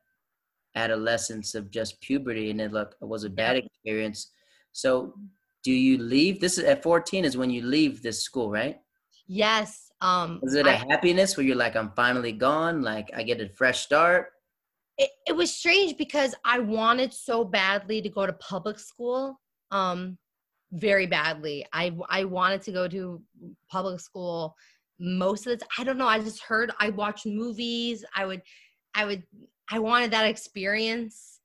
adolescence 0.76 1.56
of 1.56 1.72
just 1.72 2.00
puberty 2.02 2.52
and 2.52 2.62
it 2.62 2.72
look 2.72 2.96
it 3.02 3.08
was 3.08 3.24
a 3.24 3.30
bad 3.30 3.58
experience. 3.58 4.32
So 4.74 5.16
do 5.64 5.72
you 5.72 5.98
leave? 5.98 6.40
This 6.40 6.60
is 6.60 6.66
at 6.66 6.84
14 6.84 7.26
is 7.26 7.36
when 7.36 7.50
you 7.50 7.64
leave 7.64 8.04
this 8.04 8.22
school, 8.22 8.52
right? 8.52 8.80
Yes. 9.26 9.85
Um, 10.02 10.40
Was 10.44 10.56
it 10.56 10.68
a 10.68 10.72
I- 10.72 10.86
happiness 10.90 11.38
where 11.38 11.46
you're 11.46 11.56
like, 11.56 11.76
I'm 11.76 11.92
finally 11.96 12.32
gone, 12.32 12.82
like 12.82 13.10
I 13.16 13.24
get 13.24 13.42
a 13.42 13.50
fresh 13.50 13.82
start? 13.82 14.32
it, 14.98 15.10
it 15.28 15.36
was 15.36 15.54
strange 15.54 15.98
because 15.98 16.34
I 16.46 16.60
wanted 16.60 17.14
so 17.14 17.44
badly 17.44 18.02
to 18.02 18.08
go 18.10 18.26
to 18.26 18.32
public 18.34 18.80
school. 18.80 19.42
Um, 19.72 20.18
very 20.72 21.06
badly. 21.06 21.66
I 21.74 21.96
I 22.10 22.24
wanted 22.26 22.62
to 22.64 22.72
go 22.72 22.88
to 22.88 23.22
public 23.70 24.00
school 24.00 24.56
most 25.00 25.48
of 25.48 25.52
the 25.52 25.58
time. 25.58 25.70
I 25.80 25.84
don't 25.84 25.98
know. 25.98 26.08
I 26.08 26.20
just 26.20 26.42
heard 26.42 26.72
I 26.80 26.90
watched 26.90 27.26
movies. 27.26 28.06
I 28.16 28.26
would 28.26 28.42
I 28.94 29.06
would 29.06 29.24
I 29.70 29.80
wanted 29.80 30.12
that 30.12 30.26
experience 30.28 31.40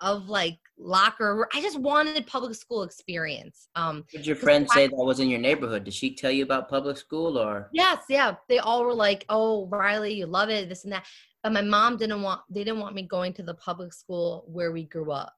of 0.00 0.28
like 0.28 0.58
locker. 0.80 1.48
I 1.52 1.60
just 1.60 1.78
wanted 1.78 2.26
public 2.26 2.54
school 2.54 2.82
experience. 2.82 3.68
Um, 3.76 4.04
Did 4.10 4.26
your 4.26 4.36
friend 4.36 4.66
I- 4.70 4.74
say 4.74 4.86
that 4.88 4.96
was 4.96 5.20
in 5.20 5.28
your 5.28 5.40
neighborhood? 5.40 5.84
Did 5.84 5.94
she 5.94 6.14
tell 6.14 6.30
you 6.30 6.44
about 6.44 6.68
public 6.68 6.96
school 6.96 7.38
or? 7.38 7.68
Yes, 7.72 8.04
yeah. 8.08 8.34
They 8.48 8.58
all 8.58 8.84
were 8.84 8.94
like, 8.94 9.24
"Oh, 9.28 9.66
Riley, 9.66 10.14
you 10.14 10.26
love 10.26 10.48
it, 10.48 10.68
this 10.68 10.84
and 10.84 10.92
that." 10.92 11.06
But 11.42 11.52
my 11.52 11.62
mom 11.62 11.96
didn't 11.96 12.22
want 12.22 12.42
they 12.50 12.64
didn't 12.64 12.80
want 12.80 12.94
me 12.94 13.02
going 13.02 13.32
to 13.34 13.42
the 13.42 13.54
public 13.54 13.92
school 13.92 14.44
where 14.46 14.72
we 14.72 14.84
grew 14.84 15.12
up 15.12 15.32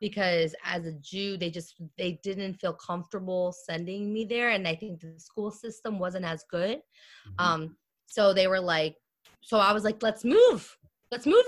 because 0.00 0.54
as 0.64 0.86
a 0.86 0.92
Jew, 0.92 1.36
they 1.36 1.50
just 1.50 1.74
they 1.96 2.20
didn't 2.22 2.54
feel 2.54 2.72
comfortable 2.72 3.52
sending 3.52 4.12
me 4.12 4.24
there, 4.24 4.50
and 4.50 4.66
I 4.66 4.74
think 4.74 5.00
the 5.00 5.18
school 5.18 5.50
system 5.50 5.98
wasn't 5.98 6.24
as 6.24 6.44
good. 6.50 6.78
Mm-hmm. 6.78 7.44
Um, 7.44 7.76
so 8.06 8.32
they 8.32 8.46
were 8.46 8.60
like, 8.60 8.96
so 9.42 9.58
I 9.58 9.72
was 9.72 9.84
like, 9.84 10.02
"Let's 10.02 10.24
move, 10.24 10.76
let's 11.10 11.26
move." 11.26 11.44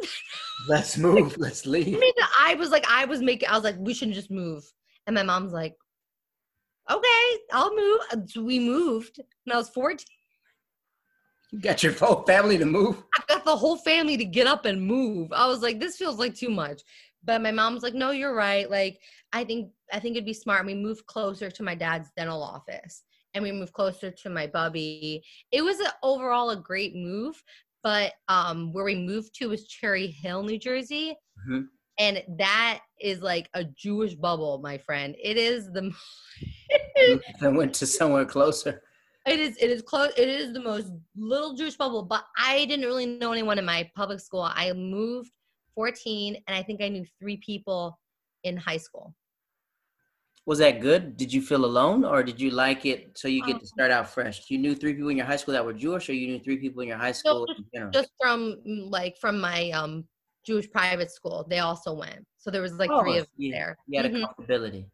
Let's 0.68 0.96
move. 1.06 1.36
Let's 1.38 1.66
I 1.66 1.70
leave. 1.70 1.98
mean, 1.98 2.12
I 2.38 2.54
was 2.54 2.70
like, 2.70 2.84
I 2.88 3.04
was 3.04 3.20
making, 3.20 3.48
I 3.48 3.54
was 3.54 3.64
like, 3.64 3.76
we 3.78 3.94
shouldn't 3.94 4.16
just 4.16 4.30
move, 4.30 4.64
and 5.06 5.14
my 5.14 5.22
mom's 5.22 5.52
like, 5.52 5.74
"Okay, 6.90 7.38
I'll 7.52 7.74
move." 7.74 8.00
So 8.30 8.42
we 8.42 8.58
moved, 8.58 9.18
and 9.18 9.52
I 9.52 9.56
was 9.56 9.68
fourteen. 9.68 10.06
You 11.52 11.58
got 11.60 11.82
your 11.82 11.92
whole 11.94 12.22
family 12.22 12.58
to 12.58 12.64
move. 12.64 13.02
I 13.18 13.22
got 13.28 13.44
the 13.44 13.56
whole 13.56 13.76
family 13.76 14.16
to 14.16 14.24
get 14.24 14.46
up 14.46 14.66
and 14.66 14.80
move. 14.80 15.32
I 15.32 15.48
was 15.48 15.62
like, 15.62 15.80
this 15.80 15.96
feels 15.96 16.16
like 16.16 16.34
too 16.36 16.48
much. 16.48 16.82
But 17.24 17.42
my 17.42 17.50
mom's 17.50 17.82
like, 17.82 17.92
no, 17.92 18.12
you're 18.12 18.34
right. 18.34 18.70
Like, 18.70 19.00
I 19.32 19.44
think 19.44 19.72
I 19.92 19.98
think 19.98 20.14
it'd 20.14 20.24
be 20.24 20.32
smart. 20.32 20.64
We 20.64 20.74
moved 20.74 21.06
closer 21.06 21.50
to 21.50 21.62
my 21.62 21.74
dad's 21.74 22.10
dental 22.16 22.42
office 22.42 23.02
and 23.34 23.42
we 23.42 23.52
moved 23.52 23.72
closer 23.72 24.10
to 24.10 24.30
my 24.30 24.46
bubby. 24.46 25.22
It 25.50 25.62
was 25.62 25.80
a, 25.80 25.92
overall 26.02 26.50
a 26.50 26.56
great 26.56 26.94
move. 26.94 27.42
But 27.82 28.12
um, 28.28 28.72
where 28.72 28.84
we 28.84 28.94
moved 28.94 29.34
to 29.36 29.48
was 29.48 29.66
Cherry 29.66 30.08
Hill, 30.08 30.42
New 30.42 30.58
Jersey. 30.58 31.16
Mhm. 31.48 31.68
And 31.98 32.22
that 32.38 32.80
is 33.00 33.20
like 33.20 33.48
a 33.54 33.64
Jewish 33.64 34.14
bubble, 34.14 34.58
my 34.62 34.78
friend. 34.78 35.14
It 35.22 35.36
is 35.36 35.70
the 35.72 35.92
I 37.42 37.48
went 37.48 37.74
to 37.74 37.86
somewhere 37.86 38.24
closer. 38.24 38.82
It 39.26 39.38
is. 39.38 39.56
It 39.58 39.70
is 39.70 39.82
close. 39.82 40.12
It 40.16 40.28
is 40.28 40.52
the 40.54 40.62
most 40.62 40.92
little 41.14 41.54
Jewish 41.54 41.76
bubble. 41.76 42.02
But 42.02 42.24
I 42.38 42.64
didn't 42.64 42.86
really 42.86 43.06
know 43.06 43.32
anyone 43.32 43.58
in 43.58 43.66
my 43.66 43.88
public 43.94 44.20
school. 44.20 44.42
I 44.42 44.72
moved 44.72 45.30
14, 45.74 46.42
and 46.46 46.56
I 46.56 46.62
think 46.62 46.82
I 46.82 46.88
knew 46.88 47.04
three 47.20 47.36
people 47.44 47.98
in 48.44 48.56
high 48.56 48.78
school. 48.78 49.14
Was 50.50 50.58
that 50.58 50.80
good? 50.80 51.16
Did 51.16 51.32
you 51.32 51.40
feel 51.42 51.64
alone 51.64 52.04
or 52.04 52.24
did 52.24 52.40
you 52.40 52.50
like 52.50 52.84
it 52.84 53.16
so 53.16 53.28
you 53.28 53.40
get 53.46 53.54
Um, 53.54 53.60
to 53.60 53.66
start 53.68 53.92
out 53.92 54.10
fresh? 54.10 54.50
You 54.50 54.58
knew 54.58 54.74
three 54.74 54.94
people 54.94 55.10
in 55.10 55.16
your 55.16 55.26
high 55.26 55.36
school 55.36 55.54
that 55.54 55.64
were 55.64 55.72
Jewish 55.72 56.10
or 56.10 56.12
you 56.12 56.26
knew 56.26 56.40
three 56.40 56.56
people 56.58 56.82
in 56.82 56.88
your 56.88 56.96
high 56.96 57.12
school 57.12 57.46
general? 57.72 57.92
Just 57.92 58.10
from 58.20 58.56
mm, 58.66 58.90
like 58.90 59.16
from 59.22 59.38
my 59.40 59.70
um 59.70 60.08
Jewish 60.44 60.68
private 60.68 61.12
school, 61.12 61.46
they 61.48 61.60
also 61.60 61.92
went. 61.92 62.26
So 62.38 62.50
there 62.50 62.62
was 62.62 62.72
like 62.82 62.90
Oh, 62.90 63.00
three 63.00 63.18
of 63.18 63.26
them 63.26 63.34
you- 63.36 63.52
there. 63.52 63.76
You 63.86 64.02
had 64.02 64.06
a 64.10 64.12
Mhm. 64.12 64.24
comfortability. 64.26 64.90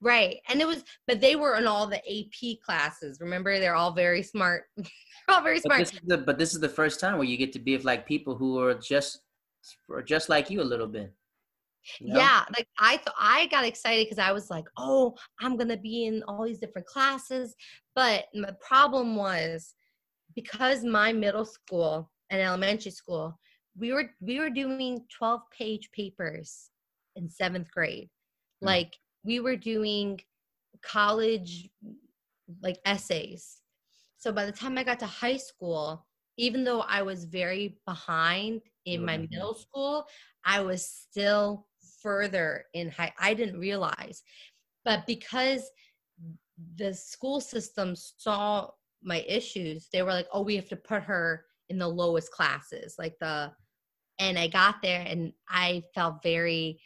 Right. 0.00 0.36
And 0.48 0.60
it 0.60 0.66
was, 0.68 0.84
but 1.08 1.20
they 1.20 1.34
were 1.34 1.56
in 1.56 1.66
all 1.66 1.88
the 1.88 2.00
AP 2.08 2.60
classes. 2.64 3.20
Remember, 3.20 3.58
they're 3.58 3.74
all 3.74 3.90
very 3.90 4.22
smart. 4.22 4.66
they're 4.76 5.34
all 5.36 5.42
very 5.42 5.56
But 5.58 5.70
smart. 5.70 5.78
this, 5.80 5.92
is 5.92 6.00
the, 6.06 6.18
but 6.18 6.38
this 6.38 6.54
is 6.54 6.60
the 6.60 6.68
first 6.80 7.00
time 7.00 7.14
where 7.18 7.26
you 7.32 7.36
get 7.36 7.52
to 7.54 7.58
be 7.58 7.72
with 7.76 7.84
like 7.84 8.06
people 8.06 8.36
who 8.36 8.60
are 8.60 8.74
just 8.74 9.22
are 9.90 10.04
just 10.14 10.28
like 10.28 10.50
you 10.50 10.60
a 10.62 10.70
little 10.72 10.86
bit. 10.86 11.12
Know? 12.00 12.18
Yeah, 12.18 12.44
like 12.56 12.68
I 12.78 12.96
th- 12.96 13.16
I 13.18 13.46
got 13.46 13.64
excited 13.64 14.06
because 14.06 14.18
I 14.18 14.32
was 14.32 14.50
like, 14.50 14.64
oh, 14.76 15.14
I'm 15.40 15.56
gonna 15.56 15.76
be 15.76 16.06
in 16.06 16.22
all 16.24 16.44
these 16.44 16.58
different 16.58 16.86
classes. 16.86 17.54
But 17.94 18.26
my 18.34 18.52
problem 18.60 19.16
was 19.16 19.74
because 20.34 20.84
my 20.84 21.12
middle 21.12 21.44
school 21.44 22.10
and 22.30 22.40
elementary 22.40 22.92
school, 22.92 23.38
we 23.76 23.92
were 23.92 24.10
we 24.20 24.38
were 24.38 24.50
doing 24.50 25.04
12 25.16 25.40
page 25.56 25.90
papers 25.92 26.70
in 27.16 27.28
seventh 27.28 27.70
grade. 27.70 28.08
Mm. 28.62 28.66
Like 28.66 28.96
we 29.24 29.40
were 29.40 29.56
doing 29.56 30.20
college 30.82 31.68
like 32.62 32.78
essays. 32.84 33.58
So 34.18 34.32
by 34.32 34.44
the 34.44 34.52
time 34.52 34.76
I 34.76 34.84
got 34.84 34.98
to 35.00 35.06
high 35.06 35.36
school, 35.36 36.06
even 36.36 36.64
though 36.64 36.80
I 36.80 37.02
was 37.02 37.24
very 37.24 37.78
behind 37.86 38.62
in 38.86 39.04
my 39.04 39.18
middle 39.18 39.54
school, 39.54 40.06
I 40.44 40.60
was 40.60 40.86
still 40.86 41.66
further 42.02 42.64
in 42.74 42.90
high. 42.90 43.12
I 43.18 43.34
didn't 43.34 43.58
realize, 43.58 44.22
but 44.84 45.06
because 45.06 45.70
the 46.76 46.92
school 46.94 47.40
system 47.40 47.94
saw 47.96 48.70
my 49.02 49.24
issues, 49.28 49.88
they 49.92 50.02
were 50.02 50.10
like, 50.10 50.28
"Oh, 50.32 50.42
we 50.42 50.56
have 50.56 50.68
to 50.68 50.76
put 50.76 51.02
her 51.02 51.46
in 51.68 51.78
the 51.78 51.88
lowest 51.88 52.30
classes, 52.30 52.96
like 52.98 53.16
the." 53.20 53.52
And 54.18 54.38
I 54.38 54.48
got 54.48 54.82
there, 54.82 55.00
and 55.06 55.32
I 55.48 55.82
felt 55.94 56.22
very 56.22 56.80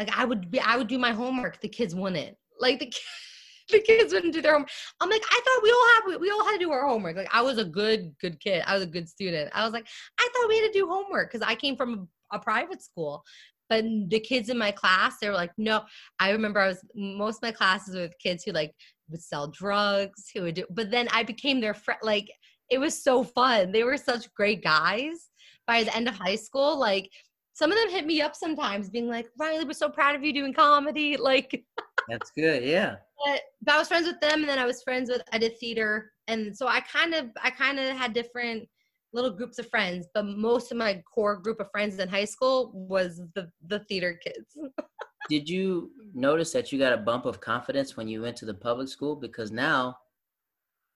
like 0.00 0.18
I 0.18 0.24
would 0.24 0.50
be. 0.50 0.58
I 0.60 0.76
would 0.76 0.88
do 0.88 0.98
my 0.98 1.12
homework. 1.12 1.60
The 1.60 1.68
kids 1.68 1.94
wouldn't. 1.94 2.36
Like 2.58 2.80
the 2.80 2.92
the 3.70 3.80
kids 3.80 4.12
wouldn't 4.12 4.32
do 4.32 4.40
their 4.40 4.52
homework. 4.52 4.70
I'm 5.00 5.10
like, 5.10 5.22
I 5.30 5.40
thought 5.44 5.62
we 5.62 5.70
all 5.70 6.12
have 6.12 6.20
we 6.20 6.30
all 6.30 6.44
had 6.44 6.52
to 6.52 6.58
do 6.58 6.72
our 6.72 6.88
homework. 6.88 7.16
Like 7.16 7.28
I 7.32 7.42
was 7.42 7.58
a 7.58 7.64
good 7.64 8.14
good 8.20 8.40
kid. 8.40 8.64
I 8.66 8.74
was 8.74 8.82
a 8.82 8.86
good 8.86 9.08
student. 9.08 9.50
I 9.54 9.62
was 9.62 9.72
like, 9.72 9.86
I 10.18 10.28
thought 10.32 10.48
we 10.48 10.58
had 10.58 10.72
to 10.72 10.78
do 10.78 10.88
homework 10.88 11.30
because 11.30 11.46
I 11.46 11.54
came 11.54 11.76
from 11.76 12.08
a 12.32 12.38
private 12.38 12.82
school. 12.82 13.22
But 13.70 13.84
the 14.08 14.20
kids 14.20 14.50
in 14.50 14.58
my 14.58 14.72
class, 14.72 15.16
they 15.18 15.28
were 15.28 15.34
like, 15.34 15.52
no. 15.56 15.82
I 16.18 16.30
remember 16.30 16.60
I 16.60 16.66
was 16.66 16.84
most 16.94 17.36
of 17.36 17.42
my 17.42 17.52
classes 17.52 17.94
with 17.94 18.18
kids 18.18 18.42
who 18.44 18.50
like 18.50 18.74
would 19.08 19.22
sell 19.22 19.46
drugs, 19.46 20.28
who 20.34 20.42
would 20.42 20.56
do. 20.56 20.64
But 20.70 20.90
then 20.90 21.08
I 21.12 21.22
became 21.22 21.60
their 21.60 21.72
friend. 21.72 22.00
Like 22.02 22.30
it 22.68 22.78
was 22.78 23.02
so 23.02 23.24
fun. 23.24 23.72
They 23.72 23.84
were 23.84 23.96
such 23.96 24.32
great 24.34 24.62
guys. 24.62 25.30
By 25.66 25.84
the 25.84 25.96
end 25.96 26.08
of 26.08 26.16
high 26.16 26.36
school, 26.36 26.78
like 26.78 27.08
some 27.52 27.70
of 27.70 27.78
them 27.78 27.90
hit 27.90 28.06
me 28.06 28.20
up 28.20 28.34
sometimes, 28.34 28.90
being 28.90 29.08
like, 29.08 29.28
"Riley, 29.38 29.64
we're 29.64 29.72
so 29.72 29.88
proud 29.88 30.16
of 30.16 30.24
you 30.24 30.32
doing 30.32 30.52
comedy." 30.52 31.16
Like 31.20 31.64
That's 32.08 32.30
good. 32.32 32.64
Yeah. 32.64 32.96
but, 33.24 33.42
but 33.62 33.74
I 33.74 33.78
was 33.78 33.86
friends 33.86 34.08
with 34.08 34.20
them, 34.20 34.40
and 34.40 34.48
then 34.48 34.58
I 34.58 34.66
was 34.66 34.82
friends 34.82 35.10
with 35.10 35.22
I 35.32 35.38
did 35.38 35.58
theater, 35.58 36.10
and 36.26 36.56
so 36.56 36.66
I 36.66 36.80
kind 36.80 37.14
of 37.14 37.26
I 37.40 37.50
kind 37.50 37.78
of 37.78 37.96
had 37.96 38.14
different 38.14 38.68
little 39.12 39.30
groups 39.30 39.58
of 39.58 39.68
friends. 39.68 40.06
But 40.14 40.26
most 40.26 40.70
of 40.70 40.78
my 40.78 41.02
core 41.12 41.36
group 41.36 41.60
of 41.60 41.70
friends 41.70 41.98
in 41.98 42.08
high 42.08 42.24
school 42.24 42.70
was 42.74 43.20
the 43.34 43.50
the 43.66 43.80
theater 43.80 44.18
kids. 44.22 44.56
Did 45.28 45.48
you 45.48 45.90
notice 46.14 46.52
that 46.52 46.72
you 46.72 46.78
got 46.78 46.92
a 46.92 46.96
bump 46.96 47.24
of 47.24 47.40
confidence 47.40 47.96
when 47.96 48.08
you 48.08 48.22
went 48.22 48.36
to 48.38 48.46
the 48.46 48.54
public 48.54 48.88
school? 48.88 49.14
Because 49.14 49.52
now 49.52 49.96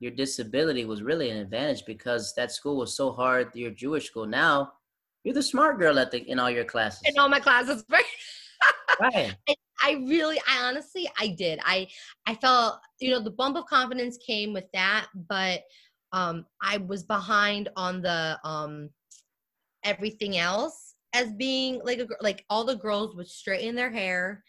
your 0.01 0.11
disability 0.11 0.85
was 0.85 1.03
really 1.03 1.31
an 1.31 1.37
advantage 1.37 1.85
because 1.87 2.35
that 2.35 2.51
school 2.51 2.77
was 2.77 2.97
so 2.97 3.13
hard, 3.13 3.55
your 3.55 3.71
Jewish 3.71 4.07
school. 4.07 4.27
Now 4.27 4.73
you're 5.23 5.35
the 5.35 5.43
smart 5.43 5.79
girl 5.79 5.99
at 5.99 6.11
the 6.11 6.19
in 6.29 6.39
all 6.39 6.51
your 6.51 6.65
classes. 6.65 7.03
in 7.05 7.19
all 7.19 7.29
my 7.29 7.41
classes, 7.41 7.85
right? 7.91 8.05
Right. 9.01 9.35
I 9.83 9.93
really, 10.07 10.39
I 10.49 10.65
honestly, 10.65 11.11
I 11.19 11.29
did. 11.29 11.61
I, 11.63 11.89
I 12.27 12.35
felt, 12.37 12.81
you 13.01 13.11
know, 13.11 13.21
the 13.21 13.31
bump 13.31 13.57
of 13.57 13.67
confidence 13.67 14.17
came 14.17 14.55
with 14.55 14.65
that, 14.73 15.09
but 15.29 15.63
um, 16.15 16.47
I 16.63 16.79
was 16.79 17.03
behind 17.03 17.69
on 17.77 18.01
the 18.01 18.39
um, 18.45 18.89
everything 19.83 20.39
else 20.39 20.95
as 21.13 21.33
being 21.33 21.81
like 21.85 21.99
a 21.99 22.07
like 22.21 22.45
all 22.49 22.65
the 22.65 22.77
girls 22.77 23.17
would 23.17 23.29
straighten 23.29 23.75
their 23.75 23.91
hair. 23.91 24.45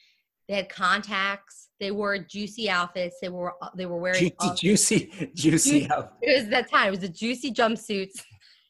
They 0.47 0.55
had 0.55 0.69
contacts. 0.69 1.69
They 1.79 1.89
wore 1.89 2.19
juicy 2.19 2.69
outfits. 2.69 3.17
They 3.19 3.29
were 3.29 3.53
uh, 3.63 3.69
they 3.75 3.87
were 3.87 3.97
wearing. 3.97 4.31
Juicy, 4.39 4.55
juicy, 4.55 5.31
juicy, 5.33 5.71
Juicy. 5.79 5.91
out- 5.91 6.13
it 6.21 6.39
was 6.39 6.49
that 6.51 6.69
time. 6.69 6.87
It 6.89 6.91
was 6.91 6.99
the 6.99 7.09
juicy 7.09 7.51
jumpsuits. 7.51 8.21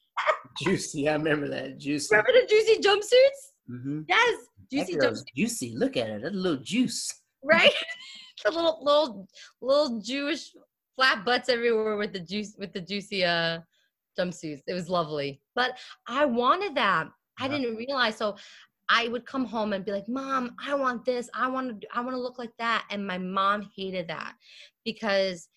juicy. 0.63 1.09
I 1.09 1.13
remember 1.15 1.49
that 1.49 1.77
juicy. 1.77 2.15
Remember 2.15 2.31
the 2.31 2.47
juicy 2.47 2.81
jumpsuits? 2.81 3.41
Mm-hmm. 3.69 4.01
Yes, 4.07 4.39
juicy 4.71 4.95
jumpsuits. 4.95 5.23
juicy. 5.35 5.75
Look 5.75 5.97
at 5.97 6.09
it. 6.09 6.21
That 6.21 6.33
little 6.33 6.63
juice. 6.63 7.11
right? 7.43 7.73
the 8.45 8.51
little 8.51 8.79
little 8.81 9.27
little 9.61 9.99
Jewish 9.99 10.51
flat 10.95 11.25
butts 11.25 11.49
everywhere 11.49 11.97
with 11.97 12.13
the 12.13 12.19
juice 12.19 12.55
with 12.57 12.73
the 12.73 12.81
juicy 12.81 13.23
uh 13.25 13.59
jumpsuits. 14.17 14.61
It 14.67 14.73
was 14.73 14.89
lovely. 14.89 15.41
But 15.55 15.77
I 16.07 16.25
wanted 16.25 16.75
that. 16.75 17.07
I 17.39 17.47
didn't 17.49 17.75
realize. 17.75 18.15
So 18.15 18.37
I 18.87 19.07
would 19.09 19.25
come 19.25 19.45
home 19.45 19.73
and 19.73 19.83
be 19.83 19.91
like, 19.91 20.07
"Mom, 20.07 20.55
I 20.63 20.73
want 20.75 21.03
this. 21.05 21.29
I 21.33 21.47
want 21.47 21.81
to 21.81 21.87
I 21.93 21.99
want 22.01 22.15
to 22.15 22.21
look 22.21 22.37
like 22.37 22.55
that." 22.59 22.87
And 22.91 23.05
my 23.05 23.17
mom 23.17 23.69
hated 23.75 24.07
that 24.07 24.35
because 24.85 25.49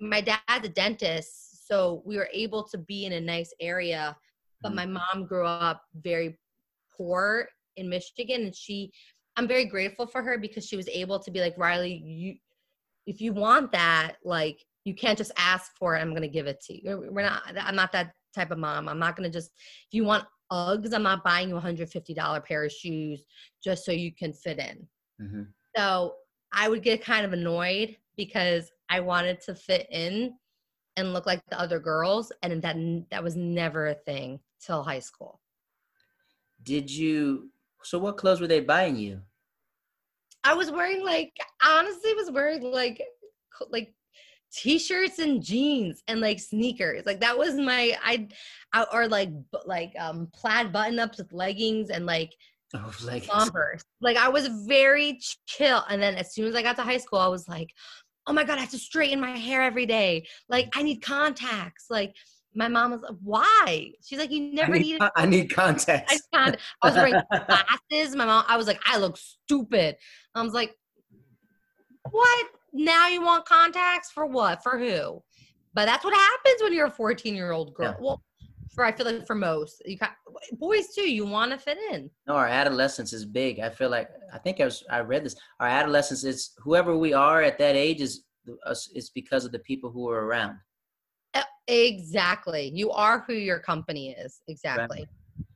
my 0.00 0.20
dad's 0.20 0.66
a 0.66 0.68
dentist, 0.68 1.66
so 1.66 2.02
we 2.04 2.16
were 2.16 2.28
able 2.32 2.62
to 2.68 2.78
be 2.78 3.04
in 3.04 3.14
a 3.14 3.20
nice 3.20 3.52
area. 3.60 4.16
But 4.62 4.72
Mhm. 4.72 4.76
my 4.76 4.86
mom 4.86 5.26
grew 5.26 5.46
up 5.46 5.82
very 5.94 6.38
poor 6.96 7.48
in 7.76 7.88
Michigan, 7.88 8.42
and 8.44 8.54
she 8.54 8.92
I'm 9.36 9.46
very 9.48 9.64
grateful 9.66 10.06
for 10.06 10.20
her 10.22 10.36
because 10.36 10.66
she 10.66 10.76
was 10.76 10.88
able 10.88 11.20
to 11.20 11.30
be 11.30 11.40
like, 11.40 11.56
Riley, 11.56 11.94
you 11.94 12.38
if 13.08 13.22
you 13.22 13.32
want 13.32 13.72
that, 13.72 14.16
like 14.22 14.64
you 14.84 14.94
can't 14.94 15.16
just 15.16 15.32
ask 15.38 15.72
for 15.76 15.96
it. 15.96 16.00
I'm 16.00 16.12
gonna 16.12 16.28
give 16.28 16.46
it 16.46 16.60
to 16.66 16.74
you. 16.74 17.08
We're- 17.10 17.24
not. 17.24 17.42
I'm 17.58 17.74
not 17.74 17.90
that 17.92 18.12
type 18.34 18.50
of 18.50 18.58
mom. 18.58 18.88
I'm 18.88 18.98
not 18.98 19.16
gonna 19.16 19.30
just. 19.30 19.50
If 19.86 19.94
you 19.94 20.04
want 20.04 20.26
Uggs, 20.52 20.92
I'm 20.94 21.02
not 21.02 21.24
buying 21.24 21.48
you 21.48 21.56
a 21.56 21.60
hundred 21.60 21.90
fifty 21.90 22.12
dollar 22.12 22.40
pair 22.40 22.64
of 22.64 22.72
shoes 22.72 23.24
just 23.64 23.84
so 23.84 23.92
you 23.92 24.14
can 24.14 24.32
fit 24.32 24.58
in. 24.58 24.86
Mm-hmm. 25.20 25.42
So 25.76 26.16
I 26.52 26.68
would 26.68 26.82
get 26.82 27.02
kind 27.02 27.24
of 27.24 27.32
annoyed 27.32 27.96
because 28.16 28.70
I 28.90 29.00
wanted 29.00 29.40
to 29.42 29.54
fit 29.54 29.86
in 29.90 30.34
and 30.96 31.12
look 31.12 31.26
like 31.26 31.42
the 31.48 31.58
other 31.58 31.80
girls, 31.80 32.30
and 32.42 32.60
that 32.60 32.76
that 33.10 33.24
was 33.24 33.36
never 33.36 33.88
a 33.88 33.94
thing 33.94 34.38
till 34.60 34.82
high 34.82 35.00
school. 35.00 35.40
Did 36.62 36.90
you? 36.90 37.50
So 37.82 37.98
what 37.98 38.18
clothes 38.18 38.40
were 38.40 38.46
they 38.46 38.60
buying 38.60 38.96
you? 38.96 39.22
I 40.48 40.54
was 40.54 40.70
wearing 40.70 41.04
like 41.04 41.36
honestly 41.62 42.14
was 42.14 42.30
wearing 42.30 42.62
like 42.62 43.02
like 43.68 43.92
t-shirts 44.50 45.18
and 45.18 45.42
jeans 45.42 46.02
and 46.08 46.20
like 46.20 46.40
sneakers. 46.40 47.04
Like 47.04 47.20
that 47.20 47.36
was 47.36 47.54
my 47.54 47.94
I, 48.02 48.28
I 48.72 48.86
or 48.94 49.08
like 49.08 49.28
like 49.66 49.92
um 49.98 50.28
plaid 50.32 50.72
button-ups 50.72 51.18
with 51.18 51.32
leggings 51.34 51.90
and 51.90 52.06
like 52.06 52.32
Oh, 52.74 52.92
Converse. 53.30 53.82
Like 54.00 54.16
I 54.18 54.28
was 54.28 54.46
very 54.66 55.18
chill. 55.46 55.82
And 55.88 56.02
then 56.02 56.14
as 56.16 56.34
soon 56.34 56.46
as 56.46 56.54
I 56.54 56.62
got 56.62 56.76
to 56.76 56.82
high 56.82 56.98
school, 56.98 57.18
I 57.18 57.28
was 57.28 57.48
like, 57.48 57.68
oh 58.26 58.32
my 58.34 58.44
God, 58.44 58.58
I 58.58 58.60
have 58.60 58.70
to 58.72 58.78
straighten 58.78 59.20
my 59.20 59.30
hair 59.30 59.62
every 59.62 59.86
day. 59.86 60.26
Like 60.50 60.68
I 60.74 60.82
need 60.82 61.00
contacts. 61.00 61.86
Like 61.88 62.14
my 62.54 62.68
mom 62.68 62.92
was 62.92 63.02
like, 63.02 63.16
why? 63.22 63.92
She's 64.04 64.18
like, 64.18 64.30
you 64.30 64.52
never 64.52 64.74
I 64.74 64.78
need, 64.78 64.82
needed 64.82 65.10
I 65.16 65.26
need 65.26 65.54
contacts. 65.54 66.28
I, 66.32 66.54
I 66.82 66.88
was 66.88 66.96
wearing 66.96 67.14
glasses. 67.30 68.16
My 68.16 68.24
mom, 68.24 68.44
I 68.48 68.56
was 68.56 68.66
like, 68.66 68.80
I 68.86 68.98
look 68.98 69.16
stupid. 69.16 69.96
I 70.34 70.42
was 70.42 70.52
like, 70.54 70.74
what? 72.10 72.46
Now 72.72 73.08
you 73.08 73.22
want 73.22 73.44
contacts 73.44 74.10
for 74.10 74.26
what? 74.26 74.62
For 74.62 74.78
who? 74.78 75.22
But 75.74 75.86
that's 75.86 76.04
what 76.04 76.14
happens 76.14 76.62
when 76.62 76.72
you're 76.72 76.86
a 76.86 76.90
14 76.90 77.34
year 77.34 77.52
old 77.52 77.74
girl. 77.74 77.94
Yeah. 77.96 77.96
Well, 78.00 78.22
for 78.74 78.84
I 78.84 78.92
feel 78.92 79.06
like 79.06 79.26
for 79.26 79.34
most, 79.34 79.82
you 79.86 79.96
got 79.96 80.12
boys 80.52 80.88
too. 80.94 81.10
You 81.10 81.26
want 81.26 81.52
to 81.52 81.58
fit 81.58 81.78
in. 81.92 82.10
No, 82.26 82.34
our 82.34 82.46
adolescence 82.46 83.12
is 83.12 83.24
big. 83.24 83.60
I 83.60 83.70
feel 83.70 83.90
like 83.90 84.08
I 84.32 84.38
think 84.38 84.60
I 84.60 84.66
was 84.66 84.84
I 84.90 85.00
read 85.00 85.24
this. 85.24 85.34
Our 85.60 85.66
adolescence 85.66 86.24
is 86.24 86.52
whoever 86.58 86.96
we 86.96 87.12
are 87.12 87.42
at 87.42 87.58
that 87.58 87.76
age 87.76 88.00
is 88.00 88.24
us. 88.66 88.88
It's 88.94 89.10
because 89.10 89.44
of 89.44 89.52
the 89.52 89.58
people 89.60 89.90
who 89.90 90.08
are 90.08 90.26
around. 90.26 90.58
Exactly. 91.68 92.70
You 92.74 92.90
are 92.90 93.24
who 93.26 93.34
your 93.34 93.58
company 93.58 94.10
is. 94.10 94.40
Exactly. 94.48 95.06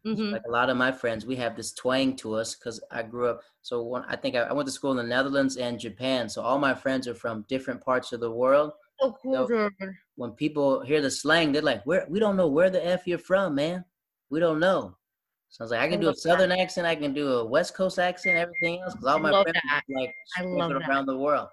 hmm 0.04 0.32
Like 0.32 0.42
a 0.46 0.50
lot 0.50 0.68
of 0.70 0.76
my 0.76 0.92
friends, 0.92 1.24
we 1.24 1.36
have 1.36 1.56
this 1.56 1.72
twang 1.72 2.14
to 2.16 2.34
us 2.34 2.54
because 2.54 2.82
I 2.90 3.02
grew 3.02 3.28
up. 3.28 3.40
So 3.62 3.82
when 3.82 4.02
I 4.04 4.16
think 4.16 4.36
I, 4.36 4.40
I 4.40 4.52
went 4.52 4.66
to 4.66 4.72
school 4.72 4.90
in 4.90 4.98
the 4.98 5.02
Netherlands 5.02 5.56
and 5.56 5.80
Japan. 5.80 6.28
So 6.28 6.42
all 6.42 6.58
my 6.58 6.74
friends 6.74 7.08
are 7.08 7.14
from 7.14 7.46
different 7.48 7.80
parts 7.82 8.12
of 8.12 8.20
the 8.20 8.30
world. 8.30 8.72
So 9.00 9.16
cool. 9.22 9.48
Jordan. 9.48 9.98
When 10.16 10.32
people 10.32 10.82
hear 10.82 11.00
the 11.00 11.10
slang, 11.10 11.52
they're 11.52 11.62
like, 11.62 11.82
"Where? 11.86 12.06
We 12.10 12.20
don't 12.20 12.36
know 12.36 12.48
where 12.48 12.68
the 12.68 12.84
f 12.84 13.06
you're 13.06 13.18
from, 13.18 13.54
man. 13.54 13.84
We 14.28 14.38
don't 14.40 14.60
know." 14.60 14.94
So 15.48 15.62
I 15.62 15.64
was 15.64 15.70
like, 15.70 15.80
I 15.80 15.88
can 15.88 15.98
I 15.98 16.00
do 16.02 16.06
a 16.06 16.08
love 16.08 16.16
that. 16.16 16.20
southern 16.22 16.52
accent, 16.52 16.86
I 16.86 16.94
can 16.94 17.14
do 17.14 17.28
a 17.32 17.44
west 17.44 17.74
coast 17.74 17.98
accent, 17.98 18.36
everything 18.36 18.80
else. 18.82 18.94
Because 18.94 19.06
all 19.08 19.18
I 19.18 19.30
my 19.30 19.42
friends 19.42 19.58
like 19.88 20.14
I 20.36 20.42
love 20.42 20.72
around 20.72 21.06
the 21.06 21.16
world. 21.16 21.48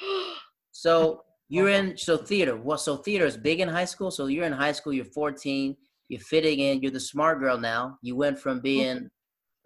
So 0.72 1.22
you're 1.48 1.68
in 1.68 1.96
so 1.96 2.16
theater. 2.16 2.56
Well, 2.56 2.78
so 2.78 2.96
theater 2.96 3.24
is 3.26 3.36
big 3.36 3.60
in 3.60 3.68
high 3.68 3.84
school. 3.84 4.10
So 4.10 4.26
you're 4.26 4.44
in 4.46 4.52
high 4.52 4.72
school. 4.72 4.92
You're 4.92 5.04
14. 5.04 5.76
You're 6.08 6.20
fitting 6.20 6.60
in. 6.60 6.80
You're 6.82 6.90
the 6.92 7.00
smart 7.00 7.40
girl 7.40 7.58
now. 7.58 7.98
You 8.02 8.16
went 8.16 8.38
from 8.38 8.60
being. 8.60 9.08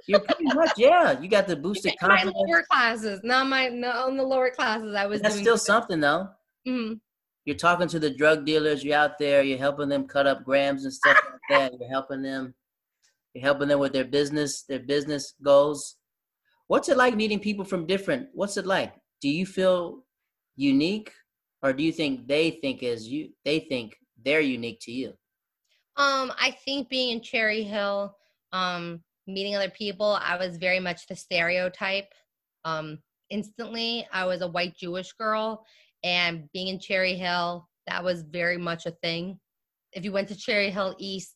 You're 0.07 0.21
pretty 0.21 0.45
much 0.55 0.73
yeah. 0.77 1.19
You 1.21 1.29
got 1.29 1.47
the 1.47 1.57
boosted 1.57 1.95
confidence. 1.99 2.35
my 2.35 2.41
lower 2.53 2.65
classes, 2.71 3.21
not 3.23 3.47
my 3.49 3.69
no 3.69 3.91
on 3.91 4.17
the 4.17 4.23
lower 4.23 4.51
classes. 4.51 4.95
I 4.95 5.07
was 5.07 5.21
That's 5.21 5.35
doing 5.35 5.45
still 5.45 5.59
something 5.59 6.01
though. 6.01 6.29
Mhm. 6.67 7.01
You're 7.47 7.57
talking 7.57 7.89
to 7.89 7.99
the 7.99 8.11
drug 8.15 8.45
dealers. 8.45 8.85
You're 8.85 8.97
out 8.99 9.19
there. 9.19 9.43
You're 9.43 9.59
helping 9.59 9.89
them 9.89 10.07
cut 10.07 10.27
up 10.27 10.45
grams 10.45 10.85
and 10.85 10.93
stuff 10.93 11.19
like 11.31 11.41
that. 11.51 11.73
You're 11.81 11.89
helping 11.89 12.23
them. 12.23 12.55
You're 13.35 13.43
helping 13.45 13.69
them 13.69 13.79
with 13.81 13.93
their 13.93 14.05
business, 14.05 14.63
their 14.63 14.81
business 14.81 15.35
goals. 15.43 15.97
What's 16.67 16.89
it 16.89 16.97
like 16.97 17.17
meeting 17.17 17.41
people 17.41 17.65
from 17.65 17.87
different? 17.87 18.29
What's 18.33 18.57
it 18.57 18.67
like? 18.67 18.93
Do 19.21 19.29
you 19.29 19.47
feel 19.47 20.05
unique, 20.57 21.13
or 21.63 21.73
do 21.73 21.83
you 21.83 21.93
think 21.93 22.27
they 22.27 22.51
think 22.51 22.83
as 22.83 23.09
you? 23.09 23.31
They 23.45 23.61
think 23.61 23.97
they're 24.25 24.41
unique 24.41 24.81
to 24.83 24.93
you. 24.93 25.09
Um, 25.97 26.33
I 26.41 26.57
think 26.65 26.89
being 26.89 27.11
in 27.11 27.21
Cherry 27.21 27.63
Hill, 27.63 28.17
um, 28.53 29.03
meeting 29.27 29.55
other 29.55 29.71
people, 29.71 30.19
I 30.23 30.37
was 30.37 30.57
very 30.57 30.81
much 30.81 31.07
the 31.07 31.17
stereotype. 31.17 32.13
Um, 32.65 32.99
instantly, 33.29 34.07
I 34.13 34.25
was 34.25 34.41
a 34.41 34.49
white 34.49 34.77
Jewish 34.77 35.13
girl, 35.13 35.65
and 36.03 36.49
being 36.53 36.69
in 36.69 36.79
Cherry 36.79 37.15
Hill, 37.15 37.69
that 37.87 38.03
was 38.03 38.23
very 38.23 38.57
much 38.57 38.87
a 38.87 38.93
thing. 39.03 39.39
If 39.93 40.05
you 40.05 40.13
went 40.13 40.29
to 40.29 40.37
Cherry 40.37 40.71
Hill 40.71 40.95
East 40.99 41.35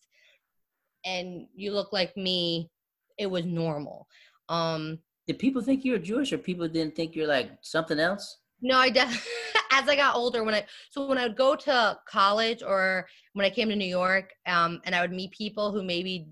and 1.04 1.46
you 1.54 1.72
look 1.72 1.92
like 1.92 2.16
me, 2.16 2.70
it 3.18 3.26
was 3.26 3.44
normal. 3.44 4.06
Um, 4.48 4.98
Did 5.26 5.38
people 5.38 5.62
think 5.62 5.84
you 5.84 5.92
were 5.92 5.98
Jewish, 5.98 6.32
or 6.32 6.38
people 6.38 6.68
didn't 6.68 6.96
think 6.96 7.14
you're 7.14 7.26
like 7.26 7.50
something 7.60 7.98
else? 7.98 8.38
No, 8.62 8.78
I 8.78 8.90
definitely 8.90 9.28
as 9.74 9.88
I 9.88 9.96
got 9.96 10.14
older 10.14 10.44
when 10.44 10.54
I 10.54 10.64
so 10.90 11.06
when 11.06 11.18
I 11.18 11.26
would 11.26 11.36
go 11.36 11.56
to 11.56 11.98
college 12.06 12.62
or 12.62 13.06
when 13.32 13.44
I 13.44 13.50
came 13.50 13.68
to 13.68 13.76
New 13.76 13.84
York, 13.84 14.32
um, 14.46 14.80
and 14.84 14.94
I 14.94 15.00
would 15.00 15.12
meet 15.12 15.32
people 15.32 15.72
who 15.72 15.82
maybe 15.82 16.28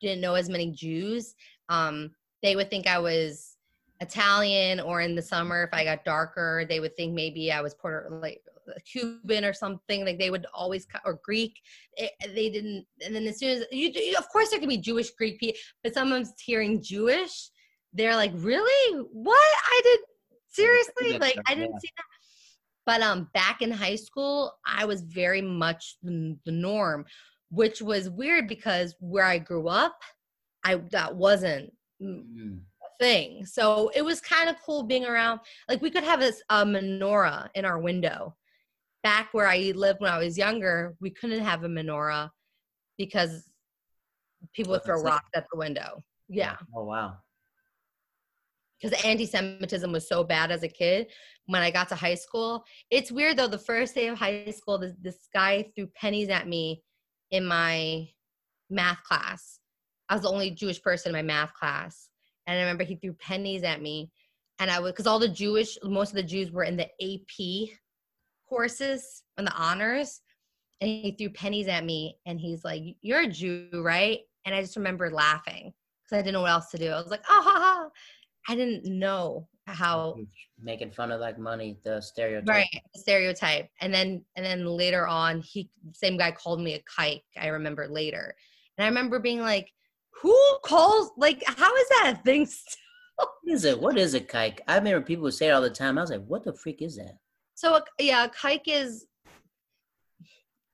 didn't 0.00 0.20
know 0.20 0.34
as 0.34 0.48
many 0.48 0.70
Jews, 0.72 1.34
um, 1.68 2.10
they 2.42 2.56
would 2.56 2.70
think 2.70 2.86
I 2.86 2.98
was 2.98 3.56
Italian, 4.00 4.80
or 4.80 5.00
in 5.00 5.14
the 5.14 5.22
summer 5.22 5.62
if 5.62 5.70
I 5.72 5.84
got 5.84 6.04
darker, 6.04 6.66
they 6.68 6.80
would 6.80 6.96
think 6.96 7.14
maybe 7.14 7.52
I 7.52 7.60
was 7.60 7.74
Puerto 7.74 8.12
like 8.16 8.42
Cuban 8.84 9.44
or 9.44 9.52
something, 9.52 10.04
like 10.04 10.18
they 10.18 10.30
would 10.30 10.46
always 10.52 10.86
or 11.04 11.20
Greek. 11.24 11.60
It, 11.96 12.10
they 12.34 12.50
didn't, 12.50 12.84
and 13.04 13.14
then 13.14 13.26
as 13.26 13.38
soon 13.38 13.50
as 13.50 13.66
you, 13.70 13.90
you, 13.94 14.16
of 14.18 14.28
course, 14.28 14.50
there 14.50 14.58
could 14.58 14.68
be 14.68 14.76
Jewish 14.76 15.10
Greek 15.10 15.38
people, 15.38 15.58
but 15.84 15.94
someone's 15.94 16.32
hearing 16.40 16.82
Jewish, 16.82 17.50
they're 17.92 18.16
like, 18.16 18.32
really? 18.34 19.04
What? 19.12 19.38
I 19.66 19.80
did 19.84 20.00
seriously? 20.48 21.18
Like 21.18 21.38
I 21.46 21.54
didn't 21.54 21.80
see 21.80 21.90
that. 21.96 22.04
But 22.84 23.00
um, 23.00 23.28
back 23.32 23.62
in 23.62 23.70
high 23.70 23.96
school, 23.96 24.58
I 24.66 24.84
was 24.84 25.02
very 25.02 25.42
much 25.42 25.96
the, 26.02 26.36
the 26.44 26.52
norm, 26.52 27.04
which 27.50 27.80
was 27.80 28.10
weird 28.10 28.48
because 28.48 28.94
where 28.98 29.24
I 29.24 29.38
grew 29.38 29.68
up, 29.68 29.96
I 30.64 30.76
that 30.90 31.14
wasn't 31.14 31.72
mm. 32.02 32.58
a 32.58 33.04
thing. 33.04 33.46
So 33.46 33.90
it 33.94 34.04
was 34.04 34.20
kind 34.20 34.48
of 34.48 34.56
cool 34.64 34.82
being 34.82 35.04
around. 35.04 35.40
Like 35.68 35.80
we 35.80 35.90
could 35.90 36.04
have 36.04 36.22
a, 36.22 36.32
a 36.50 36.64
menorah 36.64 37.48
in 37.54 37.64
our 37.64 37.78
window. 37.78 38.36
Back 39.02 39.28
where 39.32 39.48
I 39.48 39.72
lived 39.74 40.00
when 40.00 40.12
I 40.12 40.18
was 40.18 40.38
younger, 40.38 40.94
we 41.00 41.10
couldn't 41.10 41.44
have 41.44 41.64
a 41.64 41.68
menorah 41.68 42.30
because 42.98 43.48
people 44.54 44.72
would 44.72 44.84
throw 44.84 45.00
rocks 45.02 45.30
at 45.34 45.46
the 45.52 45.58
window. 45.58 46.02
Yeah. 46.28 46.56
Oh 46.74 46.84
wow 46.84 47.16
because 48.82 49.04
anti-Semitism 49.04 49.92
was 49.92 50.08
so 50.08 50.24
bad 50.24 50.50
as 50.50 50.62
a 50.62 50.68
kid. 50.68 51.06
When 51.46 51.62
I 51.62 51.70
got 51.70 51.88
to 51.90 51.94
high 51.94 52.14
school, 52.14 52.64
it's 52.90 53.12
weird 53.12 53.36
though. 53.36 53.48
The 53.48 53.58
first 53.58 53.94
day 53.94 54.08
of 54.08 54.18
high 54.18 54.50
school, 54.50 54.78
this, 54.78 54.92
this 55.00 55.28
guy 55.32 55.70
threw 55.74 55.86
pennies 55.88 56.28
at 56.28 56.48
me 56.48 56.82
in 57.30 57.44
my 57.44 58.08
math 58.70 59.02
class. 59.04 59.58
I 60.08 60.14
was 60.14 60.22
the 60.22 60.30
only 60.30 60.50
Jewish 60.50 60.82
person 60.82 61.10
in 61.10 61.14
my 61.14 61.22
math 61.22 61.54
class, 61.54 62.08
and 62.46 62.58
I 62.58 62.62
remember 62.62 62.84
he 62.84 62.96
threw 62.96 63.14
pennies 63.14 63.62
at 63.62 63.80
me, 63.80 64.10
and 64.58 64.70
I 64.70 64.78
would 64.78 64.94
because 64.94 65.06
all 65.06 65.18
the 65.18 65.28
Jewish, 65.28 65.78
most 65.82 66.10
of 66.10 66.16
the 66.16 66.22
Jews 66.22 66.50
were 66.50 66.64
in 66.64 66.76
the 66.76 66.88
AP 67.00 67.70
courses 68.48 69.22
and 69.38 69.46
the 69.46 69.54
honors, 69.54 70.20
and 70.80 70.90
he 70.90 71.14
threw 71.18 71.30
pennies 71.30 71.68
at 71.68 71.84
me, 71.84 72.18
and 72.26 72.38
he's 72.38 72.64
like, 72.64 72.82
"You're 73.00 73.22
a 73.22 73.28
Jew, 73.28 73.70
right?" 73.74 74.20
And 74.44 74.54
I 74.54 74.60
just 74.60 74.76
remember 74.76 75.10
laughing 75.10 75.72
because 76.04 76.18
I 76.18 76.22
didn't 76.22 76.34
know 76.34 76.42
what 76.42 76.50
else 76.50 76.70
to 76.70 76.78
do. 76.78 76.90
I 76.90 77.00
was 77.00 77.10
like, 77.10 77.24
"Oh, 77.28 77.42
ha, 77.42 77.60
ha. 77.60 77.88
I 78.48 78.54
didn't 78.54 78.84
know 78.84 79.48
how 79.66 80.16
making 80.60 80.90
fun 80.90 81.12
of 81.12 81.20
like 81.20 81.38
money, 81.38 81.78
the 81.84 82.00
stereotype. 82.00 82.48
Right, 82.48 82.82
stereotype. 82.96 83.68
And 83.80 83.92
then 83.92 84.24
and 84.36 84.44
then 84.44 84.66
later 84.66 85.06
on, 85.06 85.40
he 85.40 85.70
same 85.92 86.16
guy 86.16 86.32
called 86.32 86.60
me 86.60 86.74
a 86.74 86.82
kike. 87.00 87.22
I 87.40 87.48
remember 87.48 87.86
later, 87.88 88.34
and 88.76 88.84
I 88.84 88.88
remember 88.88 89.20
being 89.20 89.40
like, 89.40 89.70
"Who 90.22 90.36
calls? 90.64 91.10
Like, 91.16 91.42
how 91.46 91.74
is 91.74 91.88
that 91.88 92.14
a 92.14 92.22
thing?" 92.22 92.48
what 93.16 93.30
is 93.46 93.64
it? 93.64 93.80
What 93.80 93.98
is 93.98 94.14
a 94.14 94.20
kike? 94.20 94.60
I 94.66 94.76
remember 94.76 95.00
people 95.04 95.24
would 95.24 95.34
say 95.34 95.48
it 95.48 95.52
all 95.52 95.62
the 95.62 95.70
time. 95.70 95.98
I 95.98 96.00
was 96.00 96.10
like, 96.10 96.24
"What 96.24 96.44
the 96.44 96.54
freak 96.54 96.82
is 96.82 96.96
that?" 96.96 97.18
So 97.54 97.80
yeah, 97.98 98.24
a 98.24 98.28
kike 98.28 98.62
is. 98.66 99.06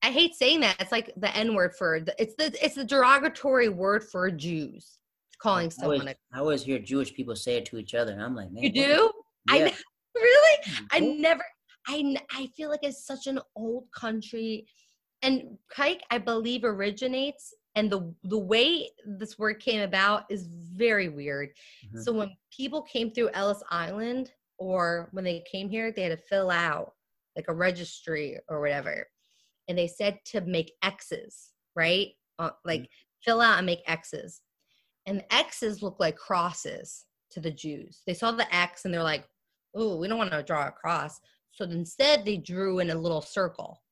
I 0.00 0.12
hate 0.12 0.34
saying 0.34 0.60
that. 0.60 0.76
It's 0.80 0.92
like 0.92 1.12
the 1.16 1.34
N 1.36 1.54
word 1.54 1.74
for 1.76 1.96
it's 2.18 2.34
the 2.36 2.56
it's 2.64 2.76
the 2.76 2.84
derogatory 2.84 3.68
word 3.68 4.04
for 4.04 4.30
Jews 4.30 4.98
calling 5.38 5.70
someone. 5.70 5.96
I 5.96 6.00
always, 6.00 6.16
I 6.32 6.38
always 6.38 6.62
hear 6.64 6.78
Jewish 6.78 7.14
people 7.14 7.36
say 7.36 7.56
it 7.56 7.66
to 7.66 7.78
each 7.78 7.94
other, 7.94 8.12
and 8.12 8.22
I'm 8.22 8.34
like, 8.34 8.50
man, 8.50 8.64
you 8.64 8.72
do? 8.72 9.12
Yeah. 9.50 9.54
I 9.54 9.74
really, 10.14 10.58
I 10.90 11.00
never. 11.00 11.44
I 11.86 12.16
I 12.32 12.48
feel 12.56 12.68
like 12.68 12.80
it's 12.82 13.06
such 13.06 13.26
an 13.26 13.40
old 13.56 13.84
country, 13.94 14.66
and 15.22 15.56
kike 15.74 16.00
I 16.10 16.18
believe 16.18 16.64
originates, 16.64 17.54
and 17.74 17.90
the 17.90 18.14
the 18.24 18.38
way 18.38 18.90
this 19.06 19.38
word 19.38 19.60
came 19.60 19.80
about 19.80 20.24
is 20.28 20.48
very 20.74 21.08
weird. 21.08 21.50
Mm-hmm. 21.86 22.00
So 22.00 22.12
when 22.12 22.30
people 22.54 22.82
came 22.82 23.10
through 23.10 23.30
Ellis 23.32 23.62
Island, 23.70 24.30
or 24.58 25.08
when 25.12 25.24
they 25.24 25.44
came 25.50 25.68
here, 25.68 25.92
they 25.92 26.02
had 26.02 26.18
to 26.18 26.24
fill 26.28 26.50
out 26.50 26.92
like 27.36 27.46
a 27.48 27.54
registry 27.54 28.38
or 28.48 28.60
whatever, 28.60 29.06
and 29.68 29.78
they 29.78 29.86
said 29.86 30.18
to 30.26 30.40
make 30.42 30.72
X's, 30.82 31.52
right? 31.74 32.08
Uh, 32.38 32.50
like 32.64 32.82
mm-hmm. 32.82 33.30
fill 33.30 33.40
out 33.40 33.58
and 33.58 33.66
make 33.66 33.80
X's 33.86 34.42
and 35.08 35.18
the 35.20 35.34
X's 35.34 35.82
look 35.82 35.96
like 35.98 36.16
crosses 36.16 37.06
to 37.30 37.40
the 37.40 37.50
Jews. 37.50 38.02
They 38.06 38.14
saw 38.14 38.30
the 38.30 38.54
X 38.54 38.84
and 38.84 38.92
they're 38.92 39.02
like, 39.02 39.24
oh, 39.74 39.96
we 39.96 40.06
don't 40.06 40.18
want 40.18 40.30
to 40.32 40.42
draw 40.42 40.68
a 40.68 40.70
cross. 40.70 41.18
So 41.50 41.64
instead, 41.64 42.24
they 42.24 42.36
drew 42.36 42.78
in 42.78 42.90
a 42.90 42.94
little 42.94 43.22
circle. 43.22 43.82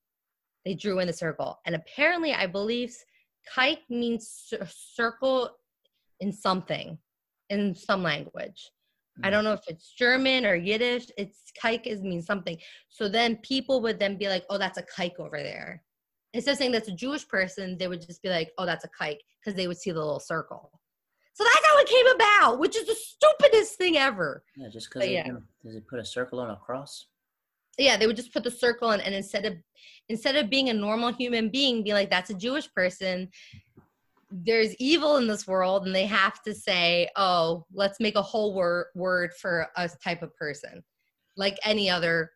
They 0.64 0.74
drew 0.74 1.00
in 1.00 1.06
the 1.06 1.12
circle. 1.12 1.58
And 1.64 1.74
apparently, 1.74 2.34
I 2.34 2.46
believe 2.46 2.94
kike 3.56 3.88
means 3.88 4.52
circle 4.68 5.50
in 6.20 6.32
something, 6.32 6.98
in 7.50 7.74
some 7.74 8.02
language. 8.02 8.70
I 9.24 9.30
don't 9.30 9.44
know 9.44 9.54
if 9.54 9.62
it's 9.68 9.92
German 9.92 10.44
or 10.44 10.54
Yiddish. 10.54 11.06
It's 11.16 11.44
kike 11.62 11.86
is 11.86 12.02
means 12.02 12.26
something. 12.26 12.58
So 12.90 13.08
then 13.08 13.36
people 13.36 13.80
would 13.80 13.98
then 13.98 14.18
be 14.18 14.28
like, 14.28 14.44
oh, 14.50 14.58
that's 14.58 14.78
a 14.78 14.82
kike 14.82 15.18
over 15.18 15.38
there. 15.38 15.82
Instead 16.34 16.52
of 16.52 16.58
saying 16.58 16.72
that's 16.72 16.88
a 16.88 16.94
Jewish 16.94 17.26
person, 17.26 17.78
they 17.78 17.88
would 17.88 18.06
just 18.06 18.22
be 18.22 18.28
like, 18.28 18.50
oh, 18.58 18.66
that's 18.66 18.84
a 18.84 18.90
kike, 19.00 19.20
because 19.40 19.56
they 19.56 19.68
would 19.68 19.78
see 19.78 19.90
the 19.90 19.98
little 19.98 20.20
circle. 20.20 20.70
So 21.36 21.44
that's 21.44 21.66
how 21.66 21.78
it 21.80 21.86
came 21.86 22.06
about, 22.14 22.58
which 22.58 22.76
is 22.76 22.86
the 22.86 22.94
stupidest 22.94 23.76
thing 23.76 23.98
ever. 23.98 24.42
Yeah, 24.56 24.68
just 24.72 24.88
because 24.88 25.06
yeah. 25.06 25.28
does 25.62 25.76
it 25.76 25.86
put 25.86 25.98
a 25.98 26.04
circle 26.04 26.40
on 26.40 26.48
a 26.48 26.56
cross? 26.56 27.08
Yeah, 27.76 27.98
they 27.98 28.06
would 28.06 28.16
just 28.16 28.32
put 28.32 28.42
the 28.42 28.50
circle 28.50 28.92
in, 28.92 29.02
and 29.02 29.14
instead 29.14 29.44
of 29.44 29.54
instead 30.08 30.36
of 30.36 30.48
being 30.48 30.70
a 30.70 30.72
normal 30.72 31.12
human 31.12 31.50
being, 31.50 31.84
be 31.84 31.92
like, 31.92 32.08
that's 32.08 32.30
a 32.30 32.34
Jewish 32.34 32.72
person. 32.72 33.28
There's 34.30 34.74
evil 34.76 35.18
in 35.18 35.26
this 35.26 35.46
world, 35.46 35.84
and 35.84 35.94
they 35.94 36.06
have 36.06 36.42
to 36.44 36.54
say, 36.54 37.10
oh, 37.16 37.66
let's 37.70 38.00
make 38.00 38.16
a 38.16 38.22
whole 38.22 38.54
word 38.54 38.86
word 38.94 39.34
for 39.34 39.68
a 39.76 39.90
type 40.02 40.22
of 40.22 40.34
person, 40.36 40.82
like 41.36 41.58
any 41.64 41.90
other 41.90 42.30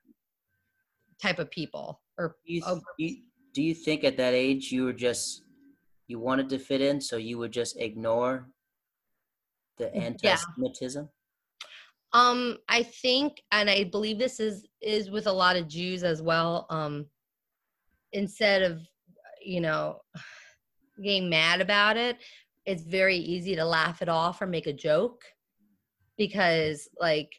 type 1.22 1.38
of 1.38 1.50
people. 1.50 2.02
Or 2.18 2.36
you, 2.44 2.62
you, 2.98 3.16
do 3.54 3.62
you 3.62 3.74
think 3.74 4.04
at 4.04 4.18
that 4.18 4.34
age 4.34 4.70
you 4.70 4.84
were 4.84 4.92
just 4.92 5.44
you 6.06 6.18
wanted 6.18 6.50
to 6.50 6.58
fit 6.58 6.82
in, 6.82 7.00
so 7.00 7.16
you 7.16 7.38
would 7.38 7.50
just 7.50 7.80
ignore 7.80 8.50
the 9.80 9.94
anti-Semitism? 9.94 11.08
Yeah. 11.08 11.10
Um, 12.12 12.58
I 12.68 12.82
think, 12.82 13.42
and 13.52 13.70
I 13.70 13.84
believe 13.84 14.18
this 14.18 14.40
is 14.40 14.66
is 14.82 15.10
with 15.10 15.26
a 15.26 15.32
lot 15.32 15.56
of 15.56 15.68
Jews 15.68 16.02
as 16.02 16.22
well. 16.22 16.66
Um, 16.70 17.06
instead 18.12 18.62
of, 18.62 18.80
you 19.44 19.60
know, 19.60 20.00
getting 21.02 21.30
mad 21.30 21.60
about 21.60 21.96
it, 21.96 22.18
it's 22.66 22.82
very 22.82 23.16
easy 23.16 23.54
to 23.56 23.64
laugh 23.64 24.02
it 24.02 24.08
off 24.08 24.42
or 24.42 24.46
make 24.46 24.66
a 24.66 24.72
joke 24.72 25.22
because, 26.16 26.88
like, 27.00 27.32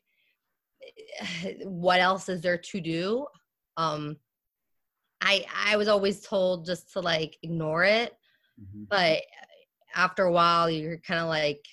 what 1.63 1.99
else 1.99 2.29
is 2.29 2.41
there 2.41 2.57
to 2.57 2.81
do? 2.81 3.25
Um, 3.77 4.17
I 5.21 5.45
I 5.65 5.75
was 5.75 5.87
always 5.87 6.21
told 6.21 6.65
just 6.65 6.93
to 6.93 7.01
like 7.01 7.37
ignore 7.43 7.83
it, 7.83 8.13
mm-hmm. 8.59 8.85
but 8.89 9.21
after 9.95 10.23
a 10.23 10.31
while, 10.31 10.69
you're 10.69 10.97
kind 10.97 11.19
of 11.19 11.27
like 11.27 11.65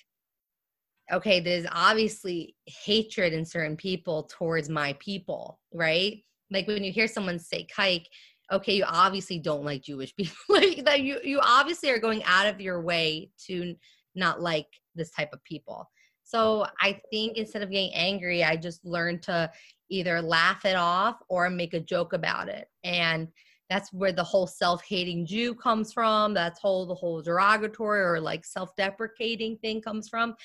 okay, 1.11 1.39
there's 1.39 1.65
obviously 1.71 2.55
hatred 2.65 3.33
in 3.33 3.45
certain 3.45 3.75
people 3.75 4.23
towards 4.23 4.69
my 4.69 4.95
people, 4.99 5.59
right? 5.73 6.23
Like 6.51 6.67
when 6.67 6.83
you 6.83 6.91
hear 6.91 7.07
someone 7.07 7.39
say 7.39 7.67
kike, 7.75 8.05
okay, 8.51 8.75
you 8.75 8.83
obviously 8.87 9.39
don't 9.39 9.63
like 9.63 9.83
Jewish 9.83 10.15
people. 10.17 10.35
like 10.49 10.85
that 10.85 11.01
you 11.01 11.19
you 11.23 11.39
obviously 11.41 11.89
are 11.89 11.99
going 11.99 12.23
out 12.23 12.47
of 12.47 12.61
your 12.61 12.81
way 12.81 13.29
to 13.47 13.75
not 14.15 14.41
like 14.41 14.67
this 14.95 15.11
type 15.11 15.29
of 15.33 15.43
people. 15.43 15.89
So 16.23 16.67
I 16.79 16.99
think 17.09 17.37
instead 17.37 17.63
of 17.63 17.71
getting 17.71 17.93
angry, 17.93 18.43
I 18.43 18.55
just 18.55 18.85
learned 18.85 19.23
to 19.23 19.51
either 19.89 20.21
laugh 20.21 20.63
it 20.65 20.75
off 20.75 21.15
or 21.27 21.49
make 21.49 21.73
a 21.73 21.79
joke 21.79 22.13
about 22.13 22.49
it. 22.49 22.67
And 22.83 23.29
that's 23.69 23.91
where 23.93 24.11
the 24.11 24.23
whole 24.23 24.47
self-hating 24.47 25.25
Jew 25.25 25.55
comes 25.55 25.93
from. 25.93 26.33
That's 26.33 26.59
whole 26.59 26.85
the 26.85 26.95
whole 26.95 27.21
derogatory 27.21 28.01
or 28.01 28.19
like 28.19 28.45
self-deprecating 28.45 29.57
thing 29.57 29.81
comes 29.81 30.09
from 30.09 30.35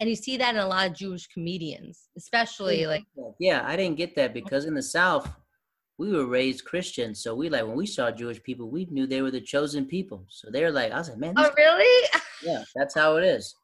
and 0.00 0.08
you 0.08 0.16
see 0.16 0.36
that 0.36 0.54
in 0.54 0.60
a 0.60 0.66
lot 0.66 0.86
of 0.86 0.96
Jewish 0.96 1.26
comedians, 1.28 2.08
especially 2.16 2.86
like 2.86 3.04
yeah, 3.38 3.62
I 3.66 3.76
didn't 3.76 3.96
get 3.96 4.14
that 4.16 4.30
oh. 4.30 4.34
because 4.34 4.64
in 4.64 4.74
the 4.74 4.82
South 4.82 5.28
we 5.98 6.12
were 6.12 6.26
raised 6.26 6.64
Christian, 6.64 7.14
so 7.14 7.34
we 7.34 7.48
like 7.48 7.66
when 7.66 7.76
we 7.76 7.86
saw 7.86 8.10
Jewish 8.10 8.42
people, 8.42 8.68
we 8.68 8.86
knew 8.90 9.06
they 9.06 9.22
were 9.22 9.30
the 9.30 9.40
chosen 9.40 9.86
people. 9.86 10.26
So 10.28 10.48
they're 10.50 10.70
like, 10.70 10.92
I 10.92 10.98
was 10.98 11.08
like, 11.08 11.18
man, 11.18 11.34
oh 11.36 11.50
really? 11.56 12.08
yeah, 12.42 12.62
that's 12.74 12.94
how 12.94 13.16
it 13.16 13.24
is. 13.24 13.54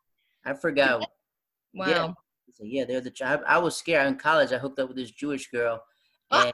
I 0.44 0.54
forgot. 0.54 1.00
wow. 1.74 1.86
Yeah, 1.86 2.12
so, 2.54 2.64
yeah 2.64 2.84
they're 2.84 3.02
the. 3.02 3.12
I, 3.22 3.56
I, 3.56 3.58
was 3.58 3.76
scared 3.76 4.06
in 4.06 4.16
college. 4.16 4.52
I 4.52 4.58
hooked 4.58 4.78
up 4.78 4.88
with 4.88 4.96
this 4.96 5.10
Jewish 5.10 5.50
girl, 5.50 5.82
and 6.30 6.48
oh. 6.48 6.52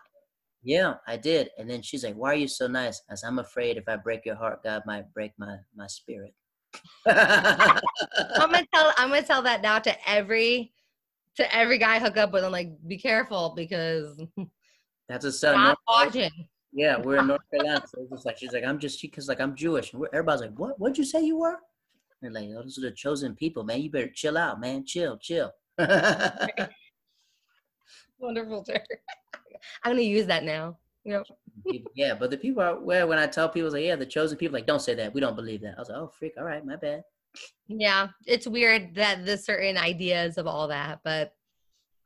yeah, 0.65 0.95
I 1.07 1.17
did. 1.17 1.51
And 1.59 1.71
then 1.71 1.83
she's 1.83 2.03
like, 2.03 2.17
"Why 2.17 2.33
are 2.33 2.37
you 2.37 2.49
so 2.49 2.67
nice?" 2.67 3.01
I 3.09 3.15
said, 3.15 3.29
"I'm 3.29 3.39
afraid 3.39 3.77
if 3.77 3.89
I 3.89 3.97
break 3.97 4.27
your 4.27 4.37
heart, 4.37 4.65
God 4.65 4.83
might 4.87 5.13
break 5.15 5.33
my 5.39 5.59
my 5.77 5.87
spirit." 5.87 6.35
I'm 7.07 7.81
gonna 8.39 8.67
tell 8.75 8.93
I'm 8.97 9.09
gonna 9.09 9.23
tell 9.23 9.43
that 9.43 9.63
now 9.63 9.79
to 9.79 10.09
every 10.09 10.73
to 11.37 11.55
every 11.55 11.79
guy 11.79 11.97
I 11.97 11.99
hook 11.99 12.17
up 12.17 12.33
with. 12.33 12.45
I'm 12.45 12.53
like, 12.53 12.71
be 12.87 12.99
careful 12.99 13.55
because 13.57 14.21
that's 15.09 15.25
a 15.25 15.33
son. 15.33 15.55
Not 15.55 15.79
watching. 15.89 16.31
Yeah, 16.73 16.99
we're 16.99 17.19
in 17.19 17.29
North 17.29 17.41
Carolina. 17.51 17.85
So 17.89 18.07
it's 18.11 18.25
like 18.25 18.39
she's 18.39 18.53
like, 18.53 18.65
I'm 18.65 18.79
just 18.79 19.01
because 19.01 19.29
like 19.29 19.41
I'm 19.41 19.57
Jewish. 19.57 19.93
And 19.93 20.05
everybody's 20.13 20.43
like, 20.43 20.59
what? 20.59 20.79
What'd 20.79 20.99
you 20.99 21.05
say 21.05 21.23
you 21.25 21.39
were? 21.39 21.57
And 22.23 22.35
like, 22.35 22.49
oh, 22.51 22.63
those 22.63 22.79
are 22.79 22.83
the 22.83 22.91
chosen 22.91 23.35
people, 23.35 23.65
man. 23.65 23.81
You 23.81 23.91
better 23.91 24.09
chill 24.09 24.37
out, 24.37 24.61
man. 24.61 24.85
Chill, 24.85 25.17
chill. 25.19 25.53
Wonderful, 28.19 28.65
sir. 28.65 28.83
I'm 29.85 29.93
gonna 29.93 30.03
use 30.03 30.27
that 30.27 30.45
now. 30.45 30.77
Yep. 31.09 31.27
Yeah, 31.95 32.15
but 32.15 32.31
the 32.31 32.37
people 32.37 32.63
are 32.63 32.79
where 32.79 33.07
when 33.07 33.19
I 33.19 33.27
tell 33.27 33.49
people 33.49 33.71
like, 33.71 33.85
yeah, 33.85 33.97
the 33.97 34.05
chosen 34.05 34.37
people, 34.37 34.53
like, 34.53 34.67
don't 34.67 34.83
say 34.83 34.95
that. 34.95 35.15
We 35.15 35.21
don't 35.21 35.37
believe 35.37 35.63
that. 35.63 35.75
I 35.77 35.81
was 35.81 35.89
like, 35.89 35.99
oh, 35.99 36.09
freak. 36.19 36.35
All 36.39 36.45
right, 36.45 36.65
my 36.65 36.77
bad. 36.77 37.03
Yeah, 37.67 38.09
it's 38.27 38.47
weird 38.47 38.95
that 38.95 39.25
the 39.25 39.39
certain 39.39 39.79
ideas 39.79 40.37
of 40.37 40.47
all 40.47 40.69
that, 40.69 41.01
but 41.05 41.33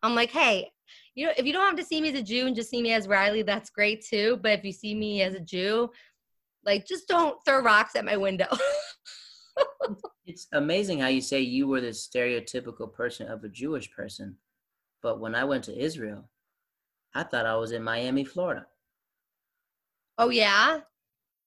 I'm 0.03 0.14
like, 0.14 0.30
hey, 0.30 0.70
you 1.14 1.26
know, 1.26 1.32
if 1.36 1.46
you 1.46 1.53
don't 1.53 1.66
have 1.66 1.76
to 1.76 1.84
see 1.84 2.00
me 2.00 2.11
as 2.11 2.14
a 2.14 2.22
Jew 2.22 2.46
and 2.46 2.57
just 2.57 2.70
see 2.70 2.82
me 2.82 2.92
as 2.92 3.09
Riley, 3.09 3.42
that's 3.42 3.70
great 3.70 4.05
too. 4.05 4.38
But 4.42 4.53
if 4.53 4.64
you 4.64 4.72
see 4.72 4.94
me 4.94 5.22
as 5.22 5.34
a 5.34 5.40
Jew, 5.40 5.90
like, 6.64 6.86
just 6.86 7.09
don't 7.09 7.36
throw 7.44 7.61
rocks 7.61 7.96
at 7.96 8.05
my 8.05 8.16
window. 8.16 8.46
It's 10.24 10.46
amazing 10.53 11.00
how 11.00 11.09
you 11.09 11.20
say 11.20 11.40
you 11.40 11.66
were 11.66 11.80
the 11.80 11.88
stereotypical 11.88 12.90
person 12.90 13.26
of 13.26 13.42
a 13.42 13.48
Jewish 13.48 13.90
person, 13.90 14.36
but 15.03 15.18
when 15.18 15.34
I 15.34 15.42
went 15.42 15.64
to 15.64 15.76
Israel, 15.76 16.30
I 17.12 17.24
thought 17.24 17.44
I 17.44 17.57
was 17.57 17.72
in 17.72 17.82
Miami, 17.82 18.24
Florida. 18.24 18.66
Oh 20.18 20.30
yeah, 20.30 20.80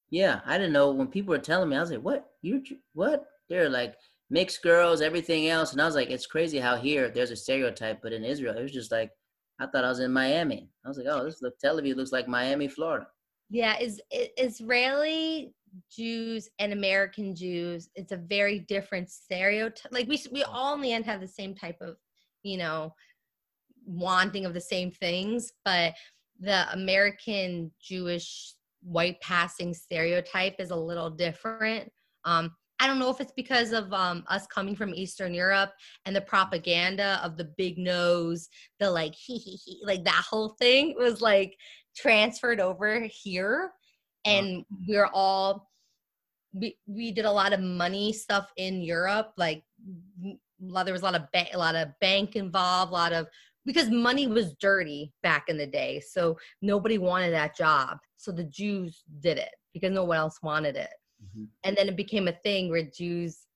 Yeah, 0.09 0.41
I 0.45 0.57
didn't 0.57 0.73
know 0.73 0.91
when 0.91 1.07
people 1.07 1.31
were 1.31 1.39
telling 1.39 1.69
me. 1.69 1.75
I 1.77 1.81
was 1.81 1.91
like, 1.91 2.01
"What? 2.01 2.27
You 2.41 2.63
what?" 2.93 3.25
They're 3.49 3.69
like 3.69 3.95
mixed 4.29 4.63
girls, 4.63 5.01
everything 5.01 5.47
else, 5.49 5.71
and 5.73 5.81
I 5.81 5.85
was 5.85 5.95
like, 5.95 6.09
"It's 6.09 6.27
crazy 6.27 6.59
how 6.59 6.75
here 6.75 7.09
there's 7.09 7.31
a 7.31 7.35
stereotype, 7.35 8.01
but 8.01 8.13
in 8.13 8.23
Israel, 8.23 8.57
it 8.57 8.63
was 8.63 8.71
just 8.71 8.91
like 8.91 9.11
I 9.59 9.67
thought 9.67 9.85
I 9.85 9.89
was 9.89 9.99
in 9.99 10.11
Miami. 10.11 10.69
I 10.85 10.87
was 10.87 10.97
like, 10.97 11.07
"Oh, 11.09 11.23
this 11.23 11.41
look 11.41 11.57
Tel 11.59 11.79
Aviv 11.79 11.95
looks 11.95 12.11
like 12.11 12.27
Miami, 12.27 12.67
Florida." 12.67 13.07
yeah. 13.49 13.77
Is 13.79 14.01
Israeli 14.11 15.53
Jews 15.91 16.49
and 16.59 16.73
American 16.73 17.35
Jews? 17.35 17.89
It's 17.95 18.11
a 18.11 18.17
very 18.17 18.59
different 18.59 19.09
stereotype. 19.09 19.91
Like 19.91 20.07
we 20.07 20.19
we 20.31 20.43
all 20.43 20.75
in 20.75 20.81
the 20.81 20.93
end 20.93 21.05
have 21.05 21.21
the 21.21 21.27
same 21.27 21.55
type 21.55 21.77
of, 21.81 21.97
you 22.43 22.57
know, 22.57 22.93
wanting 23.85 24.45
of 24.45 24.53
the 24.53 24.61
same 24.61 24.91
things, 24.91 25.51
but 25.63 25.93
the 26.39 26.71
American 26.73 27.71
Jewish 27.81 28.54
white 28.85 29.19
passing 29.21 29.73
stereotype 29.73 30.55
is 30.59 30.71
a 30.71 30.75
little 30.75 31.09
different. 31.09 31.91
Um, 32.23 32.51
I 32.79 32.87
don't 32.87 32.99
know 32.99 33.09
if 33.09 33.21
it's 33.21 33.31
because 33.35 33.71
of 33.71 33.91
um, 33.93 34.23
us 34.27 34.47
coming 34.47 34.75
from 34.75 34.93
Eastern 34.93 35.33
Europe 35.33 35.71
and 36.05 36.15
the 36.15 36.21
propaganda 36.21 37.19
of 37.23 37.37
the 37.37 37.49
big 37.57 37.77
nose, 37.77 38.47
the 38.79 38.89
like 38.89 39.13
he 39.25 39.37
he 39.37 39.57
he, 39.63 39.81
like 39.83 40.03
that 40.05 40.23
whole 40.29 40.55
thing 40.59 40.95
was 40.97 41.21
like 41.21 41.55
transferred 41.95 42.59
over 42.59 43.01
here, 43.01 43.71
and 44.25 44.65
we're 44.87 45.09
all 45.13 45.69
we 46.53 46.77
we 46.85 47.11
did 47.11 47.25
a 47.25 47.31
lot 47.31 47.53
of 47.53 47.59
money 47.59 48.13
stuff 48.13 48.51
in 48.57 48.81
Europe, 48.81 49.33
like 49.37 49.63
m- 50.23 50.39
a 50.61 50.71
lot- 50.71 50.85
there 50.85 50.93
was 50.93 51.01
a 51.01 51.05
lot 51.05 51.15
of 51.15 51.23
ba- 51.33 51.53
a 51.53 51.57
lot 51.57 51.75
of 51.75 51.89
bank 51.99 52.35
involved, 52.35 52.91
a 52.91 52.93
lot 52.93 53.13
of 53.13 53.27
because 53.65 53.89
money 53.89 54.27
was 54.27 54.53
dirty 54.55 55.11
back 55.23 55.45
in 55.49 55.57
the 55.57 55.65
day, 55.67 55.99
so 55.99 56.37
nobody 56.61 56.97
wanted 56.97 57.31
that 57.31 57.55
job, 57.55 57.97
so 58.17 58.31
the 58.31 58.43
Jews 58.43 59.03
did 59.19 59.37
it 59.37 59.53
because 59.73 59.91
no 59.91 60.03
one 60.05 60.17
else 60.17 60.39
wanted 60.41 60.75
it 60.75 60.91
Mhm. 61.23 61.47
and 61.63 61.75
then 61.77 61.87
it 61.87 61.95
became 61.95 62.27
a 62.27 62.39
thing 62.43 62.69
where 62.69 62.83
Jews 62.83 63.47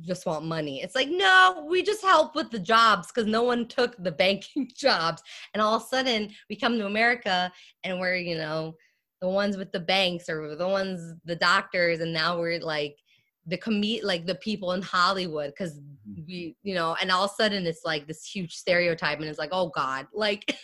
just 0.00 0.24
want 0.24 0.44
money. 0.46 0.82
It's 0.82 0.94
like, 0.94 1.08
no, 1.10 1.66
we 1.68 1.82
just 1.82 2.02
help 2.02 2.34
with 2.34 2.50
the 2.50 2.58
jobs 2.58 3.08
because 3.08 3.26
no 3.26 3.42
one 3.42 3.66
took 3.68 3.94
the 4.02 4.12
banking 4.12 4.70
jobs. 4.76 5.22
And 5.52 5.60
all 5.60 5.74
of 5.76 5.82
a 5.82 5.86
sudden 5.86 6.30
we 6.48 6.56
come 6.56 6.78
to 6.78 6.86
America 6.86 7.52
and 7.84 7.98
we're, 8.00 8.16
you 8.16 8.36
know, 8.36 8.76
the 9.20 9.28
ones 9.28 9.56
with 9.56 9.72
the 9.72 9.80
banks 9.80 10.28
or 10.28 10.54
the 10.54 10.68
ones, 10.68 11.14
the 11.24 11.36
doctors, 11.36 12.00
and 12.00 12.12
now 12.12 12.38
we're 12.38 12.60
like 12.60 12.96
the 13.48 13.56
commute 13.56 14.04
like 14.04 14.26
the 14.26 14.34
people 14.36 14.72
in 14.72 14.82
Hollywood 14.82 15.50
because 15.50 15.80
we, 16.26 16.54
you 16.62 16.74
know, 16.74 16.96
and 17.00 17.10
all 17.10 17.24
of 17.24 17.30
a 17.30 17.42
sudden 17.42 17.66
it's 17.66 17.84
like 17.84 18.06
this 18.06 18.24
huge 18.24 18.54
stereotype 18.54 19.18
and 19.18 19.26
it's 19.26 19.38
like, 19.38 19.50
oh 19.52 19.70
God. 19.74 20.06
Like 20.14 20.54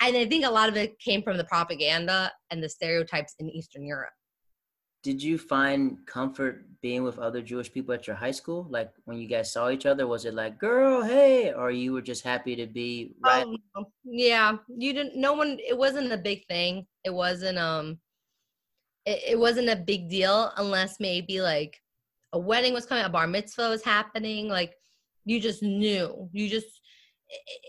and 0.00 0.16
I 0.16 0.26
think 0.26 0.44
a 0.44 0.50
lot 0.50 0.68
of 0.68 0.76
it 0.76 0.98
came 1.00 1.22
from 1.22 1.36
the 1.36 1.44
propaganda 1.44 2.30
and 2.50 2.62
the 2.62 2.68
stereotypes 2.68 3.34
in 3.38 3.50
Eastern 3.50 3.84
Europe. 3.84 4.12
Did 5.02 5.22
you 5.22 5.38
find 5.38 5.98
comfort 6.06 6.66
being 6.82 7.02
with 7.02 7.18
other 7.18 7.40
Jewish 7.40 7.72
people 7.72 7.94
at 7.94 8.06
your 8.06 8.16
high 8.16 8.32
school? 8.32 8.66
Like 8.68 8.90
when 9.04 9.18
you 9.18 9.26
guys 9.26 9.52
saw 9.52 9.70
each 9.70 9.86
other, 9.86 10.06
was 10.06 10.24
it 10.24 10.34
like, 10.34 10.58
"Girl, 10.58 11.02
hey," 11.02 11.52
or 11.52 11.70
you 11.70 11.92
were 11.92 12.02
just 12.02 12.24
happy 12.24 12.56
to 12.56 12.66
be 12.66 13.14
right? 13.24 13.46
Oh, 13.76 13.84
yeah, 14.04 14.56
you 14.68 14.92
didn't. 14.92 15.16
No 15.16 15.32
one. 15.32 15.58
It 15.60 15.78
wasn't 15.78 16.12
a 16.12 16.18
big 16.18 16.46
thing. 16.46 16.86
It 17.04 17.14
wasn't. 17.14 17.58
Um. 17.58 17.98
It, 19.04 19.22
it 19.32 19.38
wasn't 19.38 19.68
a 19.68 19.76
big 19.76 20.10
deal 20.10 20.52
unless 20.56 20.98
maybe 20.98 21.40
like 21.40 21.80
a 22.36 22.38
wedding 22.38 22.72
was 22.74 22.86
coming, 22.86 23.04
a 23.04 23.08
bar 23.08 23.26
mitzvah 23.26 23.68
was 23.70 23.84
happening. 23.84 24.48
Like 24.48 24.74
you 25.24 25.40
just 25.40 25.62
knew. 25.62 26.28
You 26.32 26.48
just. 26.48 26.80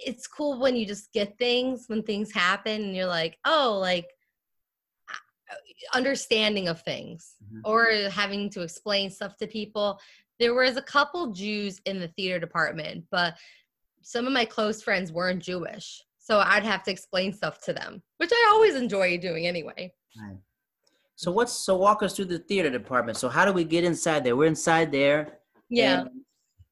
It's 0.05 0.28
cool 0.28 0.59
when 0.59 0.76
you 0.76 0.86
just 0.86 1.11
get 1.13 1.38
things 1.39 1.86
when 1.88 2.03
things 2.03 2.32
happen 2.32 2.80
and 2.84 2.95
you're 2.95 3.07
like, 3.07 3.38
oh, 3.45 3.78
like 3.82 4.05
uh, 5.09 5.55
understanding 5.97 6.68
of 6.68 6.82
things 6.84 7.36
Mhm. 7.51 7.61
or 7.65 7.86
having 8.11 8.49
to 8.51 8.61
explain 8.61 9.09
stuff 9.09 9.36
to 9.38 9.47
people. 9.47 9.99
There 10.39 10.53
was 10.53 10.78
a 10.78 10.82
couple 10.84 11.32
Jews 11.32 11.80
in 11.86 11.99
the 11.99 12.09
theater 12.09 12.39
department, 12.39 13.05
but 13.09 13.36
some 14.03 14.28
of 14.28 14.34
my 14.34 14.45
close 14.45 14.84
friends 14.84 15.11
weren't 15.11 15.41
Jewish. 15.41 16.03
So 16.20 16.39
I'd 16.39 16.63
have 16.63 16.84
to 16.84 16.91
explain 16.91 17.34
stuff 17.34 17.59
to 17.65 17.74
them, 17.74 18.03
which 18.18 18.32
I 18.34 18.49
always 18.51 18.76
enjoy 18.76 19.18
doing 19.18 19.47
anyway. 19.47 19.91
Right. 20.22 20.38
So 21.18 21.32
what's 21.32 21.51
so 21.51 21.76
walk 21.76 22.03
us 22.03 22.15
through 22.15 22.26
the 22.26 22.39
theater 22.39 22.70
department. 22.70 23.18
So 23.18 23.28
how 23.28 23.43
do 23.43 23.51
we 23.51 23.63
get 23.63 23.84
inside 23.84 24.24
there? 24.24 24.36
We're 24.36 24.45
inside 24.47 24.91
there. 24.91 25.39
Yeah. 25.68 26.05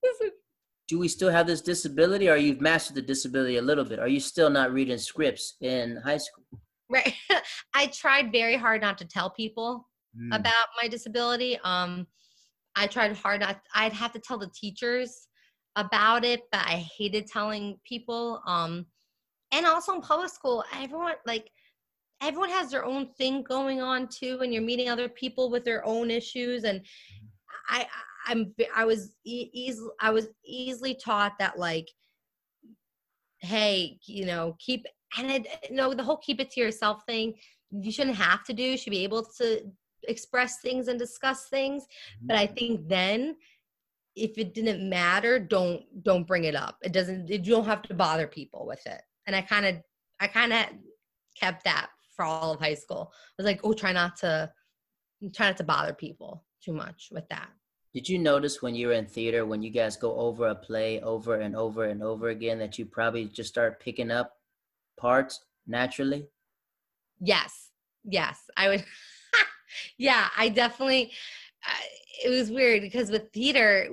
do 0.87 0.99
we 0.99 1.07
still 1.07 1.31
have 1.31 1.47
this 1.47 1.61
disability, 1.61 2.29
or 2.29 2.37
you've 2.37 2.61
mastered 2.61 2.95
the 2.95 3.01
disability 3.01 3.57
a 3.57 3.61
little 3.61 3.83
bit? 3.83 3.99
Are 3.99 4.07
you 4.07 4.19
still 4.19 4.49
not 4.49 4.71
reading 4.71 4.99
scripts 4.99 5.55
in 5.61 5.97
high 6.05 6.17
school? 6.17 6.45
Right. 6.89 7.13
I 7.73 7.87
tried 7.87 8.31
very 8.31 8.55
hard 8.55 8.81
not 8.81 8.97
to 8.99 9.05
tell 9.05 9.31
people 9.31 9.87
Mm. 10.17 10.33
about 10.33 10.67
my 10.81 10.87
disability. 10.87 11.59
Um, 11.63 12.07
I 12.75 12.87
tried 12.87 13.15
hard 13.17 13.41
not. 13.41 13.59
I'd 13.73 13.93
have 13.93 14.13
to 14.13 14.19
tell 14.19 14.37
the 14.37 14.49
teachers 14.55 15.27
about 15.75 16.23
it, 16.23 16.43
but 16.51 16.61
I 16.61 16.85
hated 16.97 17.27
telling 17.27 17.77
people. 17.85 18.41
Um, 18.47 18.85
and 19.51 19.65
also 19.65 19.93
in 19.93 20.01
public 20.01 20.29
school, 20.29 20.63
everyone 20.73 21.15
like 21.25 21.49
everyone 22.21 22.49
has 22.49 22.71
their 22.71 22.85
own 22.85 23.07
thing 23.17 23.43
going 23.43 23.81
on 23.81 24.07
too, 24.07 24.39
and 24.41 24.53
you're 24.53 24.63
meeting 24.63 24.89
other 24.89 25.09
people 25.09 25.49
with 25.49 25.63
their 25.63 25.85
own 25.85 26.09
issues. 26.11 26.63
And 26.63 26.81
I, 27.69 27.87
I'm, 28.27 28.53
I 28.75 28.85
was 28.85 29.15
easily, 29.25 29.91
I 30.01 30.11
was 30.11 30.27
easily 30.45 30.95
taught 30.95 31.33
that 31.39 31.59
like, 31.59 31.87
hey, 33.39 33.99
you 34.05 34.25
know, 34.25 34.55
keep 34.59 34.85
and 35.17 35.31
I, 35.31 35.45
you 35.69 35.75
know 35.75 35.93
the 35.93 36.03
whole 36.03 36.17
keep 36.17 36.39
it 36.39 36.51
to 36.51 36.59
yourself 36.59 37.03
thing. 37.05 37.35
You 37.71 37.91
shouldn't 37.91 38.17
have 38.17 38.43
to 38.45 38.53
do. 38.53 38.63
You 38.63 38.77
should 38.77 38.91
be 38.91 39.03
able 39.03 39.25
to 39.37 39.71
express 40.07 40.59
things 40.59 40.87
and 40.87 40.99
discuss 40.99 41.47
things 41.49 41.83
mm-hmm. 41.83 42.27
but 42.27 42.37
i 42.37 42.45
think 42.45 42.87
then 42.87 43.35
if 44.15 44.37
it 44.37 44.53
didn't 44.53 44.87
matter 44.87 45.39
don't 45.39 45.81
don't 46.03 46.27
bring 46.27 46.45
it 46.45 46.55
up 46.55 46.77
it 46.81 46.91
doesn't 46.91 47.27
you 47.29 47.37
don't 47.37 47.65
have 47.65 47.81
to 47.81 47.93
bother 47.93 48.27
people 48.27 48.65
with 48.65 48.85
it 48.85 49.01
and 49.27 49.35
i 49.35 49.41
kind 49.41 49.65
of 49.65 49.75
i 50.19 50.27
kind 50.27 50.53
of 50.53 50.65
kept 51.39 51.63
that 51.63 51.89
for 52.15 52.25
all 52.25 52.51
of 52.53 52.59
high 52.59 52.73
school. 52.73 53.11
I 53.13 53.33
was 53.37 53.45
like 53.45 53.61
oh 53.63 53.73
try 53.73 53.91
not 53.91 54.17
to 54.17 54.51
try 55.33 55.47
not 55.47 55.57
to 55.57 55.63
bother 55.63 55.93
people 55.93 56.43
too 56.63 56.73
much 56.73 57.09
with 57.11 57.27
that. 57.29 57.49
Did 57.93 58.09
you 58.09 58.19
notice 58.19 58.61
when 58.61 58.75
you 58.75 58.87
were 58.87 58.93
in 58.93 59.05
theater, 59.05 59.45
when 59.45 59.63
you 59.63 59.69
guys 59.69 59.95
go 59.95 60.17
over 60.17 60.47
a 60.47 60.55
play 60.55 60.99
over 61.01 61.35
and 61.35 61.55
over 61.55 61.85
and 61.85 62.03
over 62.03 62.27
again, 62.27 62.59
that 62.59 62.77
you 62.77 62.85
probably 62.85 63.25
just 63.25 63.49
start 63.49 63.79
picking 63.79 64.11
up 64.11 64.33
parts 64.97 65.45
naturally? 65.67 66.27
yes. 67.21 67.69
Yes. 68.03 68.37
I 68.55 68.67
would 68.69 68.85
yeah 69.97 70.27
i 70.37 70.49
definitely 70.49 71.11
uh, 71.65 71.85
it 72.25 72.29
was 72.29 72.51
weird 72.51 72.81
because 72.81 73.09
with 73.09 73.31
theater 73.33 73.89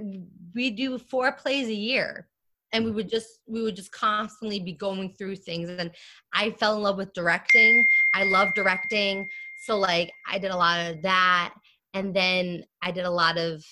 we 0.55 0.71
do 0.71 0.99
four 0.99 1.33
plays 1.33 1.69
a 1.69 1.75
year 1.75 2.29
and 2.73 2.85
we 2.85 2.91
would 2.91 3.09
just 3.09 3.41
we 3.47 3.63
would 3.63 3.77
just 3.77 3.93
constantly 3.93 4.61
be 4.61 4.73
going 4.73 5.15
through 5.15 5.37
things 5.37 5.69
and 5.69 5.91
i 6.33 6.51
fell 6.51 6.77
in 6.77 6.83
love 6.83 6.97
with 6.97 7.13
directing 7.13 7.85
i 8.15 8.25
love 8.25 8.53
directing 8.55 9.29
so 9.65 9.79
like 9.79 10.11
i 10.29 10.39
did 10.39 10.51
a 10.51 10.57
lot 10.57 10.91
of 10.91 11.03
that 11.03 11.55
and 11.95 12.15
then 12.15 12.65
i 12.83 12.91
did 12.91 13.05
a 13.05 13.11
lot 13.11 13.39
of 13.39 13.65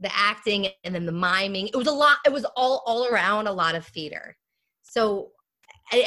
the 0.00 0.10
acting 0.14 0.68
and 0.84 0.94
then 0.94 1.06
the 1.06 1.12
miming 1.12 1.68
it 1.68 1.76
was 1.76 1.86
a 1.86 1.92
lot 1.92 2.16
it 2.26 2.32
was 2.32 2.44
all 2.56 2.82
all 2.86 3.06
around 3.06 3.46
a 3.46 3.52
lot 3.52 3.74
of 3.74 3.86
theater 3.86 4.36
so 4.82 5.30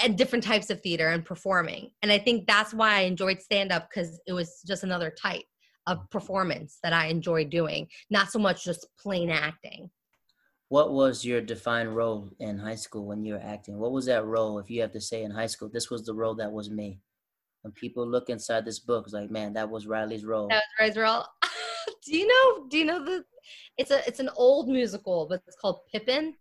and, 0.03 0.17
different 0.17 0.43
types 0.43 0.69
of 0.69 0.81
theater 0.81 1.09
and 1.09 1.23
performing 1.25 1.91
and 2.01 2.11
i 2.11 2.17
think 2.17 2.45
that's 2.47 2.73
why 2.73 2.95
i 2.95 3.01
enjoyed 3.01 3.41
stand 3.41 3.71
up 3.71 3.89
because 3.89 4.19
it 4.27 4.33
was 4.33 4.61
just 4.67 4.83
another 4.83 5.09
type 5.09 5.43
of 5.87 6.09
performance 6.09 6.79
that 6.83 6.93
i 6.93 7.07
enjoyed 7.07 7.49
doing 7.49 7.87
not 8.09 8.31
so 8.31 8.39
much 8.39 8.63
just 8.63 8.87
plain 8.99 9.29
acting 9.29 9.89
What 10.69 10.93
was 10.93 11.23
your 11.23 11.41
defined 11.41 11.95
role 11.95 12.29
in 12.39 12.57
high 12.57 12.75
school 12.75 13.05
when 13.05 13.23
you 13.23 13.33
were 13.35 13.39
acting? 13.53 13.77
What 13.77 13.91
was 13.91 14.07
that 14.07 14.25
role, 14.25 14.57
if 14.57 14.69
you 14.69 14.81
have 14.81 14.91
to 14.93 15.01
say 15.01 15.21
in 15.23 15.29
high 15.31 15.45
school, 15.45 15.69
this 15.69 15.91
was 15.91 16.03
the 16.03 16.13
role 16.13 16.33
that 16.35 16.51
was 16.51 16.69
me? 16.71 16.99
When 17.65 17.71
people 17.71 18.07
look 18.07 18.29
inside 18.29 18.63
this 18.63 18.77
book, 18.77 19.05
it's 19.05 19.13
like, 19.15 19.31
man, 19.31 19.53
that 19.53 19.67
was 19.67 19.87
Riley's 19.87 20.23
role. 20.23 20.49
That 20.49 20.61
was 20.79 20.91
Israel. 20.91 21.25
do 22.05 22.15
you 22.15 22.27
know? 22.27 22.67
Do 22.67 22.77
you 22.77 22.85
know 22.85 23.03
the? 23.03 23.25
It's 23.79 23.89
a 23.89 24.05
it's 24.07 24.19
an 24.19 24.29
old 24.35 24.69
musical, 24.69 25.25
but 25.27 25.41
it's 25.47 25.57
called 25.59 25.79
Pippin. 25.91 26.35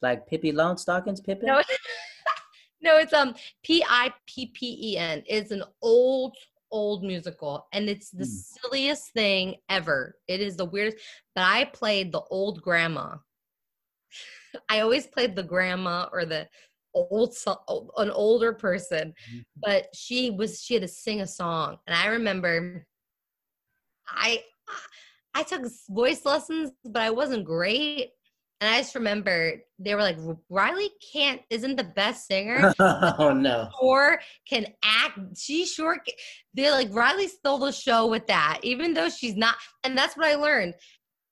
Like 0.00 0.28
Pippi 0.28 0.52
Longstockings, 0.52 1.24
Pippin? 1.24 1.48
No, 1.48 1.60
no, 2.82 2.98
it's 2.98 3.12
um 3.12 3.34
P 3.64 3.84
I 3.88 4.14
P 4.28 4.52
P 4.54 4.92
E 4.92 4.96
N. 4.96 5.24
It's 5.26 5.50
an 5.50 5.64
old 5.82 6.36
old 6.70 7.02
musical 7.02 7.66
and 7.72 7.88
it's 7.88 8.10
the 8.10 8.26
Hmm. 8.26 8.60
silliest 8.70 9.12
thing 9.12 9.56
ever. 9.68 10.14
It 10.28 10.40
is 10.40 10.56
the 10.56 10.66
weirdest. 10.66 11.02
But 11.34 11.46
I 11.46 11.64
played 11.64 12.12
the 12.12 12.22
old 12.30 12.62
grandma. 12.62 13.16
I 14.68 14.80
always 14.82 15.08
played 15.08 15.34
the 15.34 15.42
grandma 15.42 16.08
or 16.12 16.24
the 16.24 16.48
old 16.94 17.34
an 17.96 18.10
older 18.10 18.52
person, 18.52 19.14
Mhm. 19.32 19.44
but 19.56 19.88
she 19.94 20.30
was 20.30 20.62
she 20.62 20.74
had 20.74 20.82
to 20.82 20.88
sing 20.88 21.20
a 21.20 21.26
song 21.26 21.78
and 21.86 21.96
I 21.96 22.06
remember 22.06 22.86
I 24.08 24.42
I 25.34 25.42
took 25.42 25.64
voice 25.88 26.24
lessons, 26.24 26.70
but 26.84 27.02
I 27.02 27.10
wasn't 27.10 27.44
great. 27.44 28.10
And 28.60 28.72
I 28.72 28.78
just 28.78 28.94
remember 28.94 29.54
they 29.80 29.94
were 29.96 30.00
like, 30.00 30.16
Riley 30.48 30.90
can't 31.12 31.42
isn't 31.50 31.76
the 31.76 31.84
best 31.84 32.26
singer 32.26 32.72
oh 32.78 33.32
no. 33.34 33.68
or 33.82 34.20
can 34.48 34.66
act. 34.84 35.18
She 35.36 35.66
sure 35.66 35.96
can. 35.98 36.14
They're 36.54 36.70
like 36.70 36.88
Riley 36.94 37.28
stole 37.28 37.58
the 37.58 37.72
show 37.72 38.06
with 38.06 38.26
that, 38.28 38.60
even 38.62 38.94
though 38.94 39.08
she's 39.08 39.36
not. 39.36 39.56
And 39.82 39.98
that's 39.98 40.16
what 40.16 40.26
I 40.26 40.36
learned. 40.36 40.74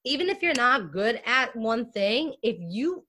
Even 0.05 0.29
if 0.29 0.43
you're 0.43 0.53
not 0.57 0.91
good 0.93 1.21
at 1.25 1.55
one 1.55 1.93
thing, 1.93 2.35
if 2.43 2.57
you 2.59 3.07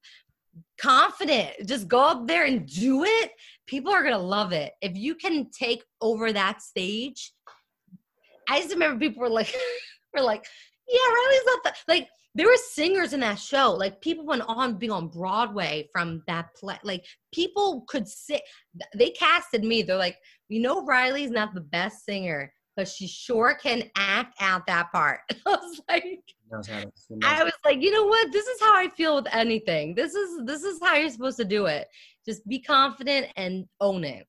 confident, 0.79 1.51
just 1.65 1.87
go 1.87 1.99
up 1.99 2.27
there 2.27 2.45
and 2.45 2.67
do 2.67 3.03
it. 3.03 3.31
People 3.67 3.91
are 3.91 4.03
gonna 4.03 4.17
love 4.17 4.51
it. 4.51 4.73
If 4.81 4.95
you 4.95 5.15
can 5.15 5.49
take 5.49 5.83
over 6.01 6.31
that 6.31 6.61
stage, 6.61 7.31
I 8.49 8.59
just 8.59 8.73
remember 8.73 8.99
people 8.99 9.21
were 9.21 9.29
like, 9.29 9.53
were 10.13 10.21
like, 10.21 10.45
yeah, 10.87 10.99
Riley's 10.99 11.45
not 11.45 11.63
that. 11.63 11.77
Like 11.87 12.07
there 12.35 12.47
were 12.47 12.57
singers 12.57 13.13
in 13.13 13.19
that 13.21 13.39
show. 13.39 13.73
Like 13.73 14.01
people 14.01 14.25
went 14.25 14.43
on 14.47 14.77
being 14.77 14.91
on 14.91 15.07
Broadway 15.07 15.87
from 15.91 16.23
that 16.27 16.53
play. 16.55 16.77
Like 16.83 17.05
people 17.33 17.85
could 17.87 18.07
sit. 18.07 18.41
They 18.95 19.11
casted 19.11 19.63
me. 19.63 19.83
They're 19.83 19.97
like, 19.97 20.17
you 20.49 20.61
know 20.61 20.83
Riley's 20.83 21.31
not 21.31 21.53
the 21.53 21.61
best 21.61 22.05
singer, 22.05 22.51
but 22.75 22.87
she 22.87 23.07
sure 23.07 23.55
can 23.61 23.83
act 23.95 24.35
out 24.41 24.65
that 24.67 24.91
part. 24.91 25.19
I 25.31 25.37
was 25.45 25.81
like, 25.87 26.23
Knows 26.53 26.67
how 26.67 26.79
to- 26.81 26.85
knows 26.85 27.21
I 27.23 27.43
was 27.43 27.53
like, 27.65 27.81
you 27.81 27.91
know 27.91 28.05
what? 28.05 28.31
This 28.31 28.45
is 28.45 28.61
how 28.61 28.75
I 28.75 28.87
feel 28.89 29.15
with 29.15 29.27
anything. 29.33 29.95
This 29.95 30.13
is 30.13 30.45
this 30.45 30.63
is 30.63 30.79
how 30.81 30.95
you're 30.95 31.09
supposed 31.09 31.37
to 31.37 31.45
do 31.45 31.65
it. 31.65 31.87
Just 32.25 32.47
be 32.47 32.59
confident 32.59 33.27
and 33.35 33.65
own 33.81 34.03
it. 34.03 34.27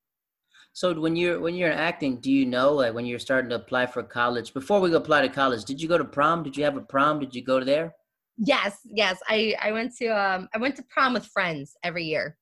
So 0.72 0.98
when 0.98 1.14
you're 1.16 1.38
when 1.40 1.54
you're 1.54 1.70
acting, 1.72 2.20
do 2.20 2.32
you 2.32 2.46
know 2.46 2.72
like 2.72 2.94
when 2.94 3.04
you're 3.06 3.18
starting 3.18 3.50
to 3.50 3.56
apply 3.56 3.86
for 3.86 4.02
college? 4.02 4.54
Before 4.54 4.80
we 4.80 4.90
go 4.90 4.96
apply 4.96 5.20
to 5.22 5.28
college, 5.28 5.64
did 5.64 5.80
you 5.82 5.88
go 5.88 5.98
to 5.98 6.04
prom? 6.04 6.42
Did 6.42 6.56
you 6.56 6.64
have 6.64 6.76
a 6.76 6.80
prom? 6.80 7.20
Did 7.20 7.34
you 7.34 7.44
go 7.44 7.58
to 7.58 7.64
there? 7.64 7.94
Yes, 8.38 8.78
yes. 8.90 9.18
I 9.28 9.54
I 9.60 9.70
went 9.72 9.94
to 9.98 10.06
um 10.08 10.48
I 10.54 10.58
went 10.58 10.76
to 10.76 10.82
prom 10.88 11.12
with 11.12 11.26
friends 11.26 11.76
every 11.84 12.04
year. 12.04 12.38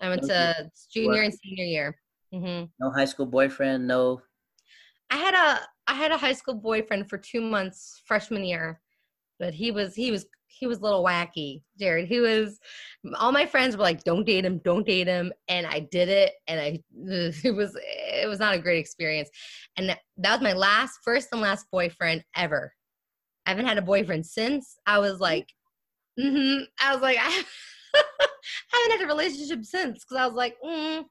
I 0.00 0.08
went 0.08 0.22
to 0.22 0.70
junior 0.92 1.22
and 1.22 1.34
senior 1.34 1.64
year. 1.66 1.98
Mm-hmm. 2.32 2.64
No 2.80 2.90
high 2.92 3.04
school 3.04 3.26
boyfriend. 3.26 3.86
No. 3.86 4.22
I 5.10 5.16
had 5.16 5.34
a 5.34 5.60
I 5.86 5.94
had 5.94 6.12
a 6.12 6.18
high 6.18 6.32
school 6.34 6.54
boyfriend 6.54 7.08
for 7.08 7.18
two 7.18 7.40
months 7.40 8.02
freshman 8.06 8.44
year, 8.44 8.80
but 9.38 9.54
he 9.54 9.70
was 9.70 9.94
he 9.94 10.10
was 10.10 10.26
he 10.46 10.66
was 10.66 10.78
a 10.78 10.82
little 10.82 11.04
wacky, 11.04 11.62
Jared. 11.78 12.08
He 12.08 12.20
was 12.20 12.58
all 13.16 13.32
my 13.32 13.46
friends 13.46 13.76
were 13.76 13.82
like, 13.82 14.04
"Don't 14.04 14.24
date 14.24 14.44
him, 14.44 14.58
don't 14.64 14.86
date 14.86 15.06
him," 15.06 15.32
and 15.48 15.66
I 15.66 15.80
did 15.80 16.08
it, 16.08 16.32
and 16.46 16.60
I 16.60 16.82
it 17.44 17.54
was 17.54 17.76
it 17.80 18.28
was 18.28 18.38
not 18.38 18.54
a 18.54 18.58
great 18.58 18.78
experience, 18.78 19.30
and 19.76 19.88
that, 19.90 20.00
that 20.18 20.32
was 20.32 20.42
my 20.42 20.52
last 20.52 20.98
first 21.04 21.28
and 21.32 21.40
last 21.40 21.66
boyfriend 21.70 22.24
ever. 22.36 22.72
I 23.46 23.50
haven't 23.50 23.66
had 23.66 23.78
a 23.78 23.82
boyfriend 23.82 24.26
since. 24.26 24.76
I 24.86 24.98
was 24.98 25.20
like, 25.20 25.48
mm-hmm. 26.20 26.64
I 26.80 26.92
was 26.92 27.02
like, 27.02 27.16
I 27.20 27.44
haven't 28.72 28.98
had 28.98 29.04
a 29.04 29.06
relationship 29.06 29.64
since 29.64 30.04
because 30.04 30.22
I 30.22 30.26
was 30.26 30.34
like, 30.34 30.56
mm, 30.62 31.04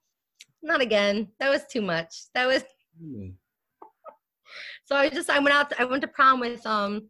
not 0.62 0.82
again. 0.82 1.30
That 1.40 1.50
was 1.50 1.62
too 1.72 1.82
much. 1.82 2.14
That 2.36 2.48
was 2.48 2.64
Really? 3.02 3.36
so 4.86 4.96
I 4.96 5.10
just 5.10 5.30
I 5.30 5.40
went 5.40 5.56
out. 5.56 5.74
I 5.80 5.86
went 5.86 6.02
to 6.02 6.08
prom 6.08 6.40
with 6.40 6.66
um 6.66 7.10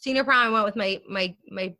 senior 0.00 0.24
prom. 0.24 0.48
I 0.48 0.50
went 0.50 0.64
with 0.64 0.76
my 0.76 1.00
my 1.08 1.34
my 1.50 1.74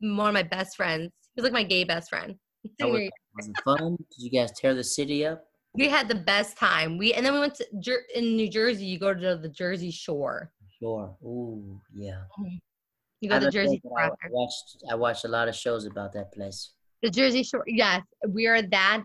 one 0.00 0.28
of 0.28 0.34
my 0.34 0.42
best 0.42 0.76
friends. 0.76 1.10
He 1.34 1.40
was 1.40 1.44
like 1.44 1.52
my 1.52 1.62
gay 1.62 1.84
best 1.84 2.10
friend. 2.10 2.34
Was, 2.80 3.10
was 3.36 3.48
it 3.48 3.56
fun? 3.64 3.96
Did 3.96 4.18
you 4.18 4.30
guys 4.30 4.52
tear 4.52 4.74
the 4.74 4.84
city 4.84 5.24
up? 5.24 5.44
We 5.72 5.88
had 5.88 6.08
the 6.08 6.14
best 6.14 6.58
time. 6.58 6.98
We 6.98 7.14
and 7.14 7.24
then 7.24 7.32
we 7.32 7.40
went 7.40 7.54
to 7.54 7.66
Jer- 7.80 8.04
in 8.14 8.36
New 8.36 8.50
Jersey. 8.50 8.84
You 8.84 8.98
go 8.98 9.14
to 9.14 9.38
the 9.40 9.48
Jersey 9.48 9.90
Shore. 9.90 10.52
Sure. 10.78 11.16
Ooh, 11.24 11.80
yeah. 11.94 12.22
Mm-hmm. 12.38 12.56
You 13.22 13.30
go 13.30 13.36
I 13.36 13.38
to 13.38 13.50
Jersey 13.50 13.80
but 13.82 13.92
I 13.98 14.10
watched 14.30 14.76
I 14.90 14.94
watched 14.94 15.24
a 15.24 15.28
lot 15.28 15.48
of 15.48 15.54
shows 15.54 15.86
about 15.86 16.12
that 16.12 16.32
place. 16.32 16.72
The 17.02 17.08
Jersey 17.08 17.42
Shore. 17.42 17.64
Yes, 17.66 18.02
we 18.28 18.46
are 18.46 18.60
that 18.60 19.04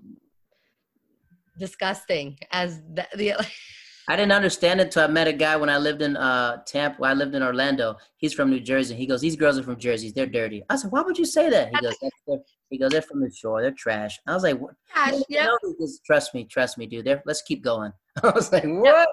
disgusting 1.58 2.38
as 2.52 2.82
the, 2.94 3.08
the 3.16 3.34
I 4.08 4.16
didn't 4.16 4.32
understand 4.34 4.80
it 4.80 4.84
until 4.84 5.04
I 5.04 5.08
met 5.08 5.28
a 5.28 5.34
guy 5.34 5.56
when 5.56 5.70
I 5.70 5.78
lived 5.78 6.02
in 6.02 6.16
uh 6.18 6.58
Tampa. 6.66 6.98
When 7.00 7.10
I 7.10 7.14
lived 7.14 7.34
in 7.36 7.42
Orlando. 7.44 7.98
He's 8.18 8.34
from 8.34 8.50
New 8.50 8.60
Jersey. 8.60 8.96
He 8.96 9.06
goes, 9.08 9.22
"These 9.22 9.36
girls 9.36 9.58
are 9.58 9.64
from 9.64 9.78
Jersey. 9.80 10.12
They're 10.16 10.26
dirty." 10.28 10.64
I 10.70 10.76
said, 10.76 10.92
"Why 10.92 11.02
would 11.02 11.18
you 11.18 11.26
say 11.26 11.50
that?" 11.50 11.70
He 11.74 11.82
goes, 11.82 12.42
"He 12.70 12.78
goes, 12.78 12.92
they're 12.92 13.02
from 13.02 13.22
the 13.22 13.32
shore. 13.32 13.62
They're 13.62 13.72
trash." 13.72 14.20
I 14.28 14.34
was 14.34 14.44
like, 14.44 14.60
"What?" 14.60 14.76
gosh, 14.94 15.12
No, 15.14 15.24
yeah. 15.30 15.48
he 15.64 15.74
goes, 15.80 16.00
trust 16.06 16.34
me, 16.36 16.46
trust 16.46 16.78
me, 16.78 16.86
dude. 16.86 17.06
They're, 17.06 17.24
let's 17.26 17.42
keep 17.42 17.64
going. 17.64 17.92
I 18.24 18.30
was 18.30 18.52
like, 18.52 18.64
"What?" 18.66 19.10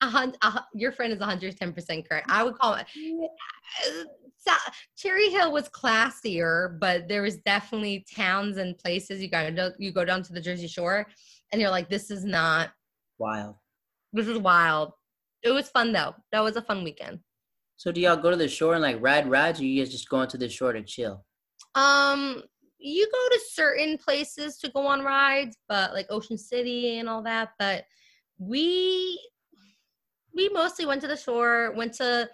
A 0.00 0.06
hun- 0.06 0.36
a 0.42 0.50
hun- 0.50 0.64
your 0.74 0.92
friend 0.92 1.12
is 1.12 1.18
110% 1.18 2.08
correct. 2.08 2.26
I 2.30 2.44
would 2.44 2.54
call 2.56 2.74
it. 2.74 2.86
uh, 3.84 4.04
Sa- 4.36 4.70
Cherry 4.96 5.28
Hill 5.30 5.50
was 5.52 5.68
classier, 5.70 6.78
but 6.78 7.08
there 7.08 7.22
was 7.22 7.38
definitely 7.38 8.06
towns 8.14 8.58
and 8.58 8.78
places 8.78 9.20
you 9.20 9.28
got 9.28 9.42
to 9.56 9.72
you 9.78 9.90
go 9.90 10.04
down 10.04 10.22
to 10.22 10.32
the 10.32 10.40
Jersey 10.40 10.68
Shore, 10.68 11.06
and 11.52 11.60
you're 11.60 11.70
like, 11.70 11.88
this 11.90 12.10
is 12.12 12.24
not. 12.24 12.70
Wild. 13.18 13.56
This 14.12 14.26
is 14.26 14.38
wild. 14.38 14.92
It 15.42 15.50
was 15.50 15.68
fun 15.68 15.92
though. 15.92 16.14
That 16.32 16.40
was 16.40 16.56
a 16.56 16.62
fun 16.62 16.84
weekend. 16.84 17.20
So 17.76 17.92
do 17.92 18.00
y'all 18.00 18.16
go 18.16 18.30
to 18.30 18.36
the 18.36 18.48
shore 18.48 18.74
and 18.74 18.82
like 18.82 18.96
ride 19.00 19.30
rides, 19.30 19.60
or 19.60 19.64
you 19.64 19.82
guys 19.82 19.92
just 19.92 20.08
going 20.08 20.28
to 20.28 20.38
the 20.38 20.48
shore 20.48 20.72
to 20.72 20.82
chill? 20.82 21.24
Um, 21.74 22.42
you 22.78 23.06
go 23.06 23.36
to 23.36 23.40
certain 23.52 23.98
places 23.98 24.58
to 24.58 24.70
go 24.70 24.86
on 24.86 25.02
rides, 25.02 25.56
but 25.68 25.92
like 25.92 26.06
Ocean 26.10 26.38
City 26.38 26.98
and 26.98 27.08
all 27.08 27.22
that. 27.22 27.50
But 27.58 27.84
we 28.38 29.20
we 30.34 30.48
mostly 30.48 30.86
went 30.86 31.00
to 31.02 31.08
the 31.08 31.16
shore, 31.16 31.72
went 31.76 31.94
to 31.94 32.28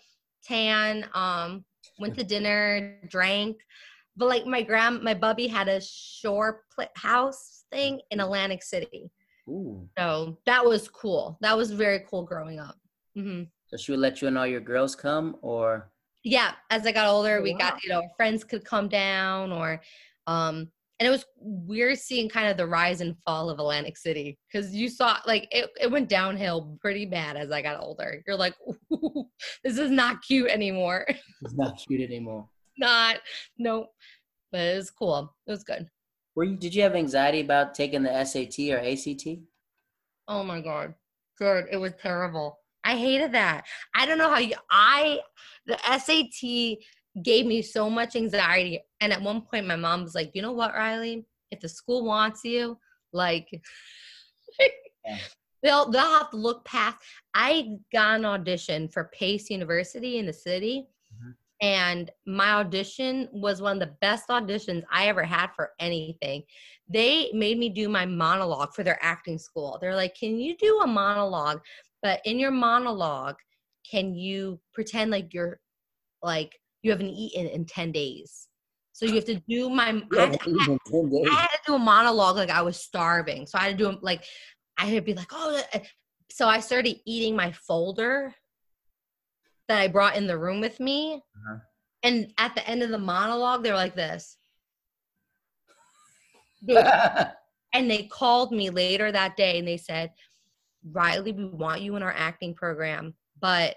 tan, 0.44 1.09
um, 1.14 1.64
went 1.98 2.14
to 2.16 2.24
dinner, 2.24 2.98
drank. 3.09 3.56
But 4.16 4.28
like 4.28 4.46
my 4.46 4.62
grand, 4.62 5.02
my 5.02 5.14
bubby 5.14 5.46
had 5.46 5.68
a 5.68 5.80
shore 5.80 6.62
pla- 6.74 6.86
house 6.96 7.64
thing 7.72 8.01
in 8.10 8.20
Atlantic 8.20 8.62
City, 8.62 9.10
Ooh. 9.49 9.89
so 9.99 10.39
that 10.47 10.65
was 10.65 10.89
cool. 10.89 11.37
That 11.41 11.57
was 11.57 11.71
very 11.71 12.01
cool 12.09 12.25
growing 12.25 12.59
up. 12.59 12.77
hmm 13.15 13.43
So 13.69 13.77
she 13.77 13.93
would 13.93 14.01
let 14.01 14.23
you 14.23 14.29
and 14.29 14.39
all 14.39 14.47
your 14.47 14.61
girls 14.61 14.95
come, 14.95 15.37
or 15.43 15.91
yeah 16.27 16.53
as 16.71 16.87
i 16.87 16.93
got 16.93 17.07
older 17.07 17.39
Oh, 17.39 17.43
we 17.43 17.53
wow. 17.53 17.59
got 17.59 17.85
you 17.85 17.91
know 17.91 18.03
friends 18.16 18.45
could 18.45 18.65
come 18.65 18.89
down 18.89 19.53
or 19.53 19.83
um 20.27 20.71
and 20.99 21.07
it 21.07 21.11
was 21.11 21.27
weird 21.37 21.99
seeing 21.99 22.31
kind 22.31 22.49
of 22.49 22.57
the 22.57 22.66
rise 22.66 23.03
and 23.03 23.15
fall 23.27 23.51
of 23.51 23.59
atlantic 23.59 23.99
city 23.99 24.39
because 24.51 24.75
you 24.75 24.89
saw 24.89 25.19
like 25.27 25.47
it, 25.51 25.69
it 25.79 25.91
went 25.91 26.09
downhill 26.09 26.79
pretty 26.81 27.05
bad 27.05 27.37
as 27.37 27.51
i 27.53 27.61
got 27.61 27.79
older 27.79 28.23
you're 28.27 28.37
like 28.39 28.55
this 29.65 29.77
is 29.77 29.91
not 29.91 30.23
cute 30.23 30.49
anymore 30.51 31.05
it's 31.43 31.55
not 31.55 31.77
cute 31.77 32.01
anymore? 32.01 32.49
not 32.79 33.16
nope 33.59 33.89
but 34.51 34.61
it 34.62 34.77
was 34.77 34.91
cool 34.91 35.31
it 35.47 35.51
was 35.51 35.62
good 35.62 35.87
Were 36.35 36.44
you? 36.44 36.56
Did 36.56 36.74
you 36.74 36.82
have 36.82 36.94
anxiety 36.94 37.40
about 37.40 37.74
taking 37.74 38.02
the 38.02 38.24
SAT 38.24 38.59
or 38.70 38.78
ACT? 38.78 39.27
oh 40.28 40.43
my 40.43 40.61
god 40.61 40.94
good 41.39 41.66
it 41.70 41.77
was 41.77 41.93
terrible 42.01 42.59
i 42.85 42.97
hated 42.97 43.32
that 43.32 43.65
i 43.94 44.06
don't 44.06 44.19
know 44.19 44.31
how 44.31 44.39
you 44.39 44.55
i 44.70 45.19
the 45.66 45.77
sat 45.98 46.78
gave 47.23 47.47
me 47.47 47.62
so 47.62 47.89
much 47.89 48.16
anxiety 48.16 48.81
and 49.01 49.12
at 49.12 49.23
one 49.23 49.40
point 49.40 49.66
my 49.66 49.77
mom 49.77 50.02
was 50.02 50.15
like 50.15 50.31
you 50.35 50.43
know 50.43 50.52
what 50.52 50.74
riley 50.74 51.27
if 51.51 51.61
the 51.61 51.69
school 51.69 52.05
wants 52.05 52.44
you 52.44 52.78
like 53.12 53.48
Yeah. 55.06 55.19
they'll 55.62 55.90
they'll 55.90 56.19
have 56.19 56.31
to 56.31 56.36
look 56.36 56.65
past 56.65 56.97
i 57.35 57.69
got 57.93 58.16
an 58.16 58.24
audition 58.24 58.89
for 58.89 59.11
pace 59.12 59.51
university 59.51 60.19
in 60.19 60.27
the 60.27 60.32
city. 60.32 60.89
And 61.65 62.11
my 62.27 62.51
audition 62.57 63.27
was 63.32 63.62
one 63.62 63.81
of 63.81 63.81
the 63.81 63.95
best 64.03 64.28
auditions 64.28 64.82
i 64.93 65.07
ever 65.07 65.23
had 65.23 65.47
for 65.57 65.70
anything. 65.81 66.43
They 66.91 67.31
made 67.32 67.59
me 67.59 67.70
do 67.70 67.89
my 67.89 68.05
monologue 68.05 68.74
for 68.74 68.82
their 68.82 68.99
acting 69.01 69.39
school. 69.39 69.78
They're 69.81 69.97
like 69.97 70.15
can 70.15 70.39
you 70.39 70.57
do 70.59 70.81
a 70.85 70.86
monologue? 70.86 71.62
But 72.03 72.20
in 72.27 72.39
your 72.39 72.51
monologue 72.51 73.36
can 73.91 74.15
you 74.15 74.61
pretend 74.74 75.11
like 75.11 75.32
you're 75.32 75.59
like 76.23 76.53
you 76.82 76.91
haven't 76.91 77.09
eaten 77.09 77.47
in 77.47 77.65
10 77.65 77.93
days? 77.93 78.49
So 78.93 79.07
you 79.07 79.15
have 79.15 79.24
to 79.24 79.41
do 79.49 79.70
my 79.70 80.03
I 80.12 80.20
had 80.20 80.41
to- 80.41 80.51
I 80.51 80.65
had- 80.65 80.78
I 81.31 81.41
had 81.41 81.49
to 81.49 81.61
do 81.66 81.74
a 81.77 81.78
monologue 81.78 82.36
like 82.36 82.51
I 82.51 82.61
was 82.61 82.77
starving. 82.78 83.47
So 83.47 83.59
I 83.59 83.62
had 83.69 83.78
to 83.78 83.85
do 83.93 83.99
like 84.03 84.23
I 84.77 84.85
had 84.85 84.97
to 84.97 85.03
be 85.03 85.15
like, 85.15 85.32
oh. 85.32 85.62
uh," 85.73 85.78
So 86.31 86.47
I 86.47 86.61
started 86.61 87.01
eating 87.07 87.35
my 87.35 87.53
folder 87.53 88.35
that 89.69 89.81
I 89.81 89.89
brought 89.89 90.16
in 90.16 90.27
the 90.27 90.39
room 90.39 90.61
with 90.61 90.78
me, 90.81 91.15
Uh-huh. 91.15 91.59
and 92.03 92.32
at 92.39 92.55
the 92.55 92.66
end 92.69 92.82
of 92.82 92.91
the 92.91 92.99
monologue, 92.99 93.62
they 93.62 93.70
were 93.70 93.77
like 93.77 93.97
this. 93.97 94.36
And 97.74 97.91
they 97.91 98.05
called 98.05 98.53
me 98.53 98.70
later 98.70 99.11
that 99.11 99.36
day 99.36 99.59
and 99.59 99.66
they 99.66 99.77
said, 99.78 100.12
Riley, 100.93 101.32
we 101.32 101.47
want 101.47 101.81
you 101.82 101.97
in 101.97 102.05
our 102.05 102.15
acting 102.16 102.55
program, 102.55 103.15
but 103.41 103.74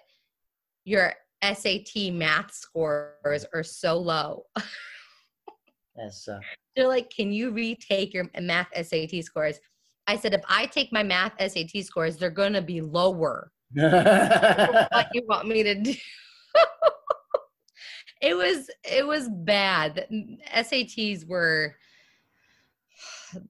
your 0.86 1.14
SAT 1.44 2.14
math 2.14 2.54
scores 2.54 3.44
are 3.56 3.64
so 3.64 3.98
low. 3.98 4.44
That's 5.96 6.28
uh, 6.28 6.40
They're 6.76 6.88
like, 6.88 7.10
can 7.10 7.32
you 7.32 7.50
retake 7.50 8.14
your 8.14 8.30
math 8.40 8.68
SAT 8.76 9.24
scores? 9.24 9.60
I 10.06 10.16
said, 10.16 10.36
if 10.36 10.44
I 10.48 10.68
take 10.68 10.94
my 10.94 11.02
math 11.02 11.34
SAT 11.40 11.84
scores, 11.84 12.18
they're 12.18 12.30
going 12.30 12.54
to 12.54 12.62
be 12.62 12.82
lower. 12.82 13.52
What 13.74 15.08
you 15.14 15.24
want 15.28 15.48
me 15.48 15.64
to 15.64 15.76
do? 15.76 15.94
it 18.22 18.36
was 18.36 18.70
it 18.84 19.06
was 19.06 19.30
bad. 19.30 20.08
SATs 20.56 21.28
were 21.28 21.76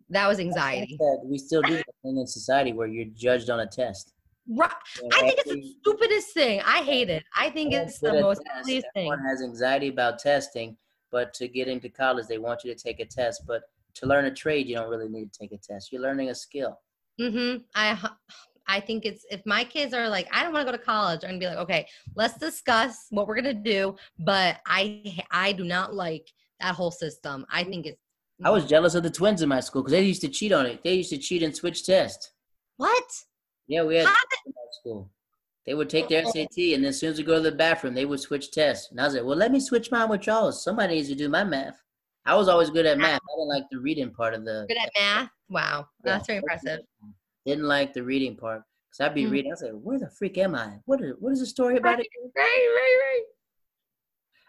that 0.09 0.27
was 0.27 0.39
anxiety. 0.39 0.97
we 1.23 1.37
still 1.37 1.61
do 1.61 1.75
that 1.75 1.85
thing 2.03 2.17
in 2.17 2.27
society 2.27 2.73
where 2.73 2.87
you're 2.87 3.05
judged 3.13 3.49
on 3.49 3.61
a 3.61 3.67
test. 3.67 4.13
Right. 4.49 4.71
I 5.13 5.19
think 5.19 5.35
it's 5.37 5.51
the 5.51 5.75
stupidest 5.81 6.33
thing. 6.33 6.61
I 6.65 6.81
hate 6.81 7.09
it. 7.09 7.23
I 7.35 7.49
think 7.49 7.73
it's 7.73 7.99
the 7.99 8.13
most 8.13 8.41
thing. 8.65 8.81
Everyone 8.95 9.19
has 9.19 9.41
anxiety 9.41 9.89
about 9.89 10.19
testing, 10.19 10.77
but 11.11 11.33
to 11.35 11.47
get 11.47 11.67
into 11.67 11.89
college, 11.89 12.27
they 12.27 12.37
want 12.37 12.63
you 12.63 12.73
to 12.73 12.81
take 12.81 13.01
a 13.01 13.05
test. 13.05 13.43
But 13.45 13.63
to 13.95 14.05
learn 14.05 14.25
a 14.25 14.33
trade, 14.33 14.67
you 14.67 14.75
don't 14.75 14.89
really 14.89 15.09
need 15.09 15.33
to 15.33 15.39
take 15.39 15.51
a 15.51 15.57
test. 15.57 15.91
You're 15.91 16.01
learning 16.01 16.29
a 16.29 16.35
skill. 16.35 16.79
Mm-hmm. 17.19 17.63
I 17.75 18.09
I 18.67 18.79
think 18.79 19.05
it's 19.05 19.25
if 19.31 19.45
my 19.45 19.63
kids 19.63 19.93
are 19.93 20.09
like, 20.09 20.27
I 20.31 20.43
don't 20.43 20.53
want 20.53 20.65
to 20.67 20.71
go 20.71 20.77
to 20.77 20.83
college, 20.83 21.21
I'm 21.23 21.31
gonna 21.31 21.39
be 21.39 21.45
like, 21.47 21.57
okay, 21.57 21.87
let's 22.15 22.37
discuss 22.37 23.07
what 23.09 23.27
we're 23.27 23.35
gonna 23.35 23.53
do. 23.53 23.95
But 24.19 24.59
I 24.65 25.23
I 25.31 25.53
do 25.53 25.63
not 25.63 25.93
like 25.93 26.27
that 26.59 26.75
whole 26.75 26.91
system. 26.91 27.45
I 27.49 27.63
think 27.63 27.85
it's. 27.85 28.01
I 28.43 28.49
was 28.51 28.67
jealous 28.67 28.93
of 28.93 29.03
the 29.03 29.09
twins 29.09 29.41
in 29.41 29.49
my 29.49 29.61
school 29.61 29.81
because 29.81 29.93
they 29.93 30.03
used 30.03 30.21
to 30.21 30.29
cheat 30.29 30.51
on 30.51 30.65
it. 30.65 30.83
They 30.83 30.95
used 30.95 31.09
to 31.09 31.17
cheat 31.17 31.41
and 31.41 31.55
switch 31.55 31.85
tests. 31.85 32.31
What? 32.77 33.03
Yeah, 33.67 33.83
we 33.83 33.95
had 33.95 34.07
school. 34.79 35.09
They 35.65 35.73
would 35.73 35.89
take 35.89 36.07
their 36.07 36.23
oh. 36.25 36.31
SAT, 36.31 36.57
and 36.57 36.83
then 36.83 36.85
as 36.85 36.99
soon 36.99 37.11
as 37.11 37.17
we 37.17 37.25
go 37.25 37.35
to 37.35 37.41
the 37.41 37.51
bathroom, 37.51 37.93
they 37.93 38.05
would 38.05 38.21
switch 38.21 38.51
tests. 38.51 38.89
And 38.91 39.01
I 39.01 39.05
was 39.05 39.15
like, 39.15 39.25
well, 39.25 39.35
let 39.35 39.51
me 39.51 39.59
switch 39.59 39.91
mine 39.91 40.07
with 40.07 40.25
y'all. 40.25 40.51
Somebody 40.51 40.95
needs 40.95 41.09
to 41.09 41.15
do 41.15 41.27
my 41.27 41.43
math. 41.43 41.81
I 42.25 42.35
was 42.35 42.47
always 42.47 42.69
good 42.69 42.85
at 42.85 42.97
math. 42.97 43.21
I 43.21 43.37
didn't 43.37 43.49
like 43.49 43.63
the 43.71 43.79
reading 43.79 44.11
part 44.11 44.33
of 44.33 44.45
the. 44.45 44.65
Good 44.67 44.77
at 44.77 44.91
math? 44.97 45.29
Wow, 45.49 45.87
that's 46.03 46.27
very 46.27 46.37
impressive. 46.37 46.79
Didn't 47.47 47.63
like 47.63 47.93
the 47.93 48.03
reading 48.03 48.35
part 48.35 48.61
because 48.89 49.05
I'd 49.05 49.15
be 49.15 49.23
mm-hmm. 49.23 49.31
reading. 49.31 49.51
I 49.51 49.53
was 49.53 49.61
like, 49.61 49.71
"Where 49.81 49.97
the 49.97 50.09
freak 50.09 50.37
am 50.37 50.53
I? 50.53 50.73
What 50.85 51.01
is 51.01 51.13
what 51.19 51.31
is 51.31 51.39
the 51.39 51.45
story 51.45 51.77
about 51.77 51.95
right, 51.95 51.99
it?" 52.01 52.07
Right, 52.35 52.43
right, 52.43 52.99
right. 53.01 53.23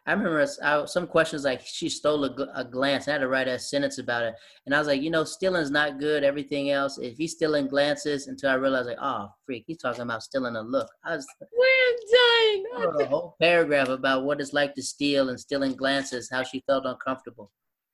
I 0.07 0.13
remember 0.13 0.45
I, 0.65 0.85
some 0.87 1.07
questions 1.07 1.45
like 1.45 1.61
she 1.65 1.89
stole 1.89 2.25
a, 2.25 2.49
a, 2.55 2.65
glance. 2.65 3.07
I 3.07 3.13
had 3.13 3.19
to 3.19 3.29
write 3.29 3.47
a 3.47 3.59
sentence 3.59 3.99
about 3.99 4.25
it, 4.25 4.35
and 4.67 4.75
I 4.75 4.79
was 4.79 4.89
like, 4.89 5.03
you 5.03 5.11
know, 5.11 5.23
stealing's 5.23 5.71
not 5.71 6.01
good. 6.01 6.25
Everything 6.25 6.71
else, 6.71 6.99
if 6.99 7.19
he's 7.19 7.33
stealing 7.33 7.69
glances, 7.69 8.27
until 8.27 8.51
I 8.51 8.55
realized, 8.55 8.89
like, 8.89 8.97
oh, 9.01 9.29
freak, 9.45 9.65
he's 9.67 9.79
talking 9.79 10.01
about 10.01 10.23
stealing 10.23 10.57
a 10.57 10.63
look. 10.63 10.89
I 11.05 11.17
was, 11.17 11.27
we're 11.41 12.85
done. 12.95 13.03
a 13.03 13.07
whole 13.07 13.37
paragraph 13.41 13.91
about 13.91 14.25
what 14.25 14.41
it's 14.41 14.55
like 14.55 14.75
to 14.75 14.83
steal 14.83 15.29
and 15.29 15.39
stealing 15.39 15.77
glances, 15.77 16.31
how 16.33 16.43
she 16.43 16.65
felt 16.67 16.87
uncomfortable 16.87 17.53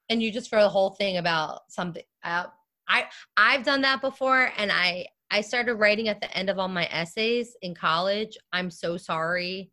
and 0.09 0.23
you 0.23 0.31
just 0.31 0.53
wrote 0.53 0.65
a 0.65 0.69
whole 0.69 0.91
thing 0.91 1.17
about 1.17 1.63
something 1.69 2.03
uh, 2.23 2.45
i 2.89 3.05
i've 3.37 3.65
done 3.65 3.81
that 3.81 4.01
before 4.01 4.51
and 4.57 4.71
i 4.73 5.07
i 5.31 5.41
started 5.41 5.75
writing 5.75 6.09
at 6.09 6.21
the 6.21 6.37
end 6.37 6.49
of 6.49 6.59
all 6.59 6.69
my 6.69 6.87
essays 6.93 7.57
in 7.63 7.75
college. 7.75 8.37
I'm 8.53 8.71
so 8.71 8.97
sorry. 8.97 9.71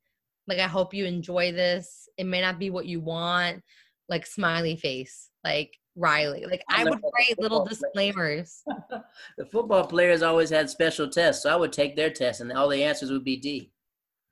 Like 0.47 0.59
i 0.59 0.67
hope 0.67 0.93
you 0.93 1.05
enjoy 1.05 1.51
this. 1.51 2.09
It 2.17 2.25
may 2.25 2.41
not 2.41 2.59
be 2.59 2.71
what 2.71 2.87
you 2.87 2.99
want. 2.99 3.61
Like 4.09 4.25
smiley 4.25 4.75
face. 4.75 5.29
Like 5.43 5.77
riley. 5.95 6.45
Like 6.49 6.63
i, 6.69 6.81
I 6.81 6.83
would 6.85 6.99
write 7.13 7.39
little 7.39 7.65
disclaimers. 7.65 8.63
The 9.37 9.45
football 9.45 9.85
players 9.85 10.23
always 10.23 10.49
had 10.49 10.69
special 10.69 11.07
tests 11.07 11.43
so 11.43 11.51
i 11.51 11.55
would 11.55 11.71
take 11.73 11.95
their 11.95 12.09
tests 12.09 12.41
and 12.41 12.51
all 12.51 12.69
the 12.69 12.83
answers 12.83 13.11
would 13.11 13.23
be 13.23 13.37
d. 13.37 13.71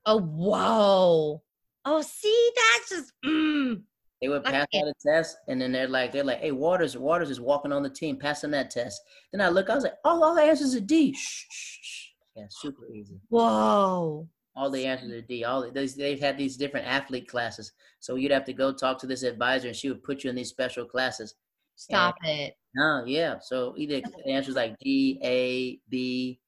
Oh 0.05 0.19
whoa. 0.19 1.43
Oh 1.85 2.01
see 2.01 2.51
that's 2.55 2.89
just 2.89 3.13
mm, 3.23 3.83
they 4.21 4.27
would 4.27 4.43
pass 4.43 4.67
out 4.75 4.87
a 4.87 4.93
test, 5.01 5.37
and 5.47 5.61
then 5.61 5.71
they're 5.71 5.87
like, 5.87 6.11
they're 6.11 6.23
like, 6.23 6.39
"Hey, 6.41 6.51
Waters, 6.51 6.97
Waters 6.97 7.29
is 7.29 7.39
walking 7.39 7.71
on 7.71 7.83
the 7.83 7.89
team, 7.89 8.17
passing 8.17 8.51
that 8.51 8.69
test." 8.69 9.01
Then 9.31 9.41
I 9.41 9.49
look, 9.49 9.69
I 9.69 9.75
was 9.75 9.83
like, 9.83 9.97
"Oh, 10.03 10.21
all 10.23 10.35
the 10.35 10.41
answers 10.41 10.75
are 10.75 10.81
D." 10.81 11.13
Shh, 11.13 11.45
shh, 11.49 11.77
shh. 11.81 12.07
Yeah, 12.35 12.45
super 12.49 12.87
easy. 12.87 13.19
Whoa. 13.29 14.27
All 14.55 14.69
the 14.69 14.85
answers 14.85 15.11
are 15.11 15.21
D. 15.21 15.45
All 15.45 15.69
these, 15.71 15.95
they've 15.95 16.19
had 16.19 16.37
these 16.37 16.57
different 16.57 16.85
athlete 16.85 17.29
classes, 17.29 17.71
so 17.99 18.15
you'd 18.15 18.31
have 18.31 18.45
to 18.45 18.53
go 18.53 18.73
talk 18.73 18.99
to 18.99 19.07
this 19.07 19.23
advisor, 19.23 19.67
and 19.67 19.75
she 19.75 19.89
would 19.89 20.03
put 20.03 20.23
you 20.23 20.29
in 20.29 20.35
these 20.35 20.49
special 20.49 20.85
classes. 20.85 21.35
Stop 21.75 22.15
and, 22.23 22.39
it. 22.39 22.57
No, 22.75 23.03
yeah. 23.05 23.39
So 23.39 23.73
either 23.77 24.01
the 24.01 24.31
answers 24.31 24.55
like 24.55 24.77
D, 24.79 25.19
A, 25.23 25.79
B, 25.89 26.41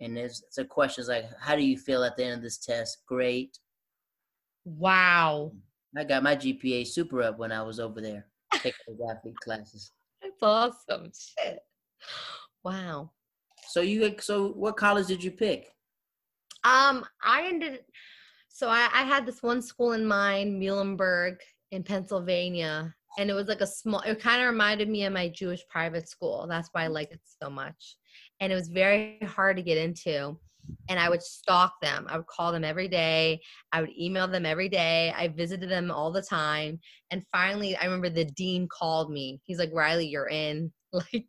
and 0.00 0.16
there's 0.16 0.44
so 0.50 0.62
questions 0.62 1.08
like, 1.08 1.26
"How 1.40 1.56
do 1.56 1.62
you 1.62 1.76
feel 1.76 2.04
at 2.04 2.16
the 2.16 2.24
end 2.24 2.34
of 2.34 2.42
this 2.42 2.58
test?" 2.58 2.98
Great. 3.04 3.58
Wow. 4.64 5.52
I 5.98 6.04
got 6.04 6.22
my 6.22 6.36
GPA 6.36 6.86
super 6.86 7.22
up 7.22 7.38
when 7.38 7.52
I 7.52 7.62
was 7.62 7.80
over 7.80 8.00
there 8.00 8.26
taking 8.54 8.72
those 8.88 9.10
athlete 9.10 9.36
classes. 9.42 9.92
That's 10.22 10.42
awesome. 10.42 11.10
Shit. 11.14 11.60
Wow. 12.64 13.12
So 13.68 13.80
you 13.80 14.14
so 14.20 14.48
what 14.48 14.76
college 14.76 15.06
did 15.06 15.22
you 15.22 15.30
pick? 15.30 15.68
Um, 16.64 17.04
I 17.22 17.46
ended 17.46 17.80
so 18.48 18.68
I, 18.68 18.88
I 18.92 19.02
had 19.02 19.26
this 19.26 19.42
one 19.42 19.60
school 19.60 19.92
in 19.92 20.06
mind, 20.06 20.60
Muhlenberg 20.60 21.36
in 21.72 21.82
Pennsylvania, 21.82 22.94
and 23.18 23.28
it 23.28 23.34
was 23.34 23.48
like 23.48 23.60
a 23.60 23.66
small 23.66 24.00
it 24.00 24.20
kind 24.20 24.42
of 24.42 24.48
reminded 24.48 24.88
me 24.88 25.04
of 25.04 25.12
my 25.12 25.28
Jewish 25.28 25.62
private 25.68 26.08
school. 26.08 26.46
That's 26.48 26.68
why 26.72 26.84
I 26.84 26.88
liked 26.88 27.12
it 27.12 27.20
so 27.42 27.50
much. 27.50 27.96
And 28.40 28.52
it 28.52 28.56
was 28.56 28.68
very 28.68 29.18
hard 29.24 29.56
to 29.56 29.62
get 29.62 29.78
into 29.78 30.38
and 30.88 30.98
I 30.98 31.08
would 31.08 31.22
stalk 31.22 31.74
them. 31.80 32.06
I 32.08 32.16
would 32.16 32.26
call 32.26 32.52
them 32.52 32.64
every 32.64 32.88
day. 32.88 33.40
I 33.72 33.80
would 33.80 33.90
email 33.98 34.28
them 34.28 34.46
every 34.46 34.68
day. 34.68 35.12
I 35.16 35.28
visited 35.28 35.70
them 35.70 35.90
all 35.90 36.12
the 36.12 36.22
time. 36.22 36.78
And 37.10 37.24
finally, 37.32 37.76
I 37.76 37.84
remember 37.84 38.10
the 38.10 38.24
dean 38.24 38.68
called 38.68 39.10
me. 39.10 39.40
He's 39.44 39.58
like, 39.58 39.70
Riley, 39.72 40.06
you're 40.06 40.28
in. 40.28 40.72
Like, 40.92 41.28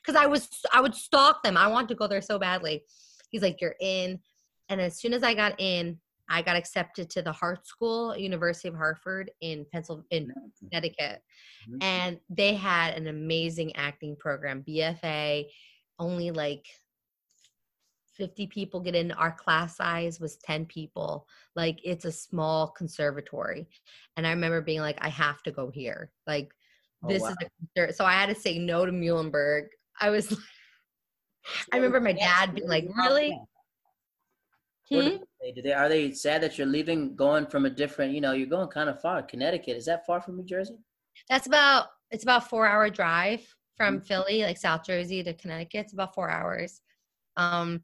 because 0.00 0.18
I 0.18 0.24
was, 0.24 0.48
I 0.72 0.80
would 0.80 0.94
stalk 0.94 1.42
them. 1.42 1.58
I 1.58 1.66
wanted 1.66 1.88
to 1.88 1.96
go 1.96 2.06
there 2.06 2.22
so 2.22 2.38
badly. 2.38 2.82
He's 3.28 3.42
like, 3.42 3.60
you're 3.60 3.74
in. 3.78 4.20
And 4.70 4.80
as 4.80 4.98
soon 4.98 5.12
as 5.12 5.22
I 5.22 5.34
got 5.34 5.54
in, 5.58 5.98
I 6.30 6.40
got 6.40 6.56
accepted 6.56 7.10
to 7.10 7.20
the 7.20 7.32
Hart 7.32 7.66
School, 7.66 8.16
University 8.16 8.68
of 8.68 8.74
Hartford 8.74 9.30
in 9.42 9.66
Pennsylvania, 9.70 10.32
in 10.60 10.68
Connecticut. 10.70 11.20
And 11.82 12.18
they 12.30 12.54
had 12.54 12.94
an 12.94 13.06
amazing 13.08 13.76
acting 13.76 14.16
program, 14.16 14.64
BFA, 14.66 15.46
only 15.98 16.30
like 16.30 16.66
50 18.16 18.46
people 18.46 18.80
get 18.80 18.94
in 18.94 19.12
our 19.12 19.32
class 19.32 19.76
size 19.76 20.20
was 20.20 20.36
10 20.38 20.66
people 20.66 21.26
like 21.54 21.80
it's 21.84 22.04
a 22.04 22.12
small 22.12 22.68
conservatory. 22.68 23.68
And 24.16 24.26
i 24.26 24.30
remember 24.30 24.60
being 24.60 24.80
like 24.80 24.98
i 25.00 25.08
have 25.08 25.42
to 25.42 25.50
go 25.50 25.70
here. 25.70 26.10
Like 26.26 26.52
oh, 27.04 27.08
this 27.08 27.22
wow. 27.22 27.34
is 27.76 27.90
a 27.90 27.92
so 27.92 28.04
i 28.04 28.12
had 28.12 28.28
to 28.28 28.34
say 28.34 28.58
no 28.58 28.86
to 28.86 28.92
muhlenberg. 28.92 29.66
I 30.00 30.10
was 30.10 30.36
i 31.72 31.76
remember 31.76 32.00
my 32.00 32.12
dad 32.12 32.54
being 32.54 32.68
like 32.68 32.88
really? 32.96 33.38
hmm? 34.90 35.16
do 35.54 35.62
they, 35.62 35.72
are 35.72 35.88
they 35.88 36.12
sad 36.12 36.42
that 36.42 36.58
you're 36.58 36.66
leaving 36.66 37.14
going 37.14 37.46
from 37.46 37.66
a 37.66 37.70
different 37.70 38.12
you 38.12 38.20
know 38.20 38.32
you're 38.32 38.46
going 38.46 38.68
kind 38.68 38.88
of 38.88 39.00
far 39.00 39.22
connecticut 39.22 39.76
is 39.76 39.86
that 39.86 40.06
far 40.06 40.20
from 40.20 40.36
new 40.36 40.44
jersey? 40.44 40.76
That's 41.28 41.46
about 41.46 41.86
it's 42.10 42.24
about 42.24 42.48
four 42.48 42.66
hour 42.66 42.88
drive 42.90 43.42
from 43.76 43.96
mm-hmm. 43.96 44.04
philly 44.04 44.42
like 44.42 44.56
south 44.56 44.84
jersey 44.84 45.22
to 45.22 45.34
connecticut 45.34 45.84
it's 45.84 45.92
about 45.92 46.14
four 46.14 46.30
hours. 46.30 46.80
Um 47.36 47.82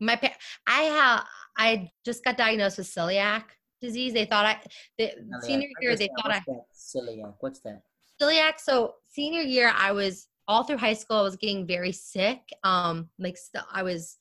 my 0.00 0.16
pa- 0.16 0.36
I 0.66 0.82
have 0.82 1.24
I 1.58 1.90
just 2.04 2.24
got 2.24 2.36
diagnosed 2.36 2.78
with 2.78 2.86
celiac 2.86 3.44
disease. 3.80 4.12
They 4.12 4.24
thought 4.24 4.46
I 4.46 4.60
the 4.98 5.12
senior 5.42 5.68
year 5.80 5.96
they 5.96 6.08
thought 6.16 6.32
I 6.32 6.42
celiac. 6.74 7.34
What's 7.40 7.60
that? 7.60 7.82
Celiac. 8.20 8.58
So 8.58 8.94
senior 9.08 9.42
year 9.42 9.72
I 9.74 9.92
was 9.92 10.28
all 10.48 10.62
through 10.64 10.78
high 10.78 10.94
school 10.94 11.18
I 11.18 11.22
was 11.22 11.36
getting 11.36 11.66
very 11.66 11.92
sick. 11.92 12.40
Um 12.64 13.08
like 13.18 13.36
I 13.72 13.82
was 13.82 14.18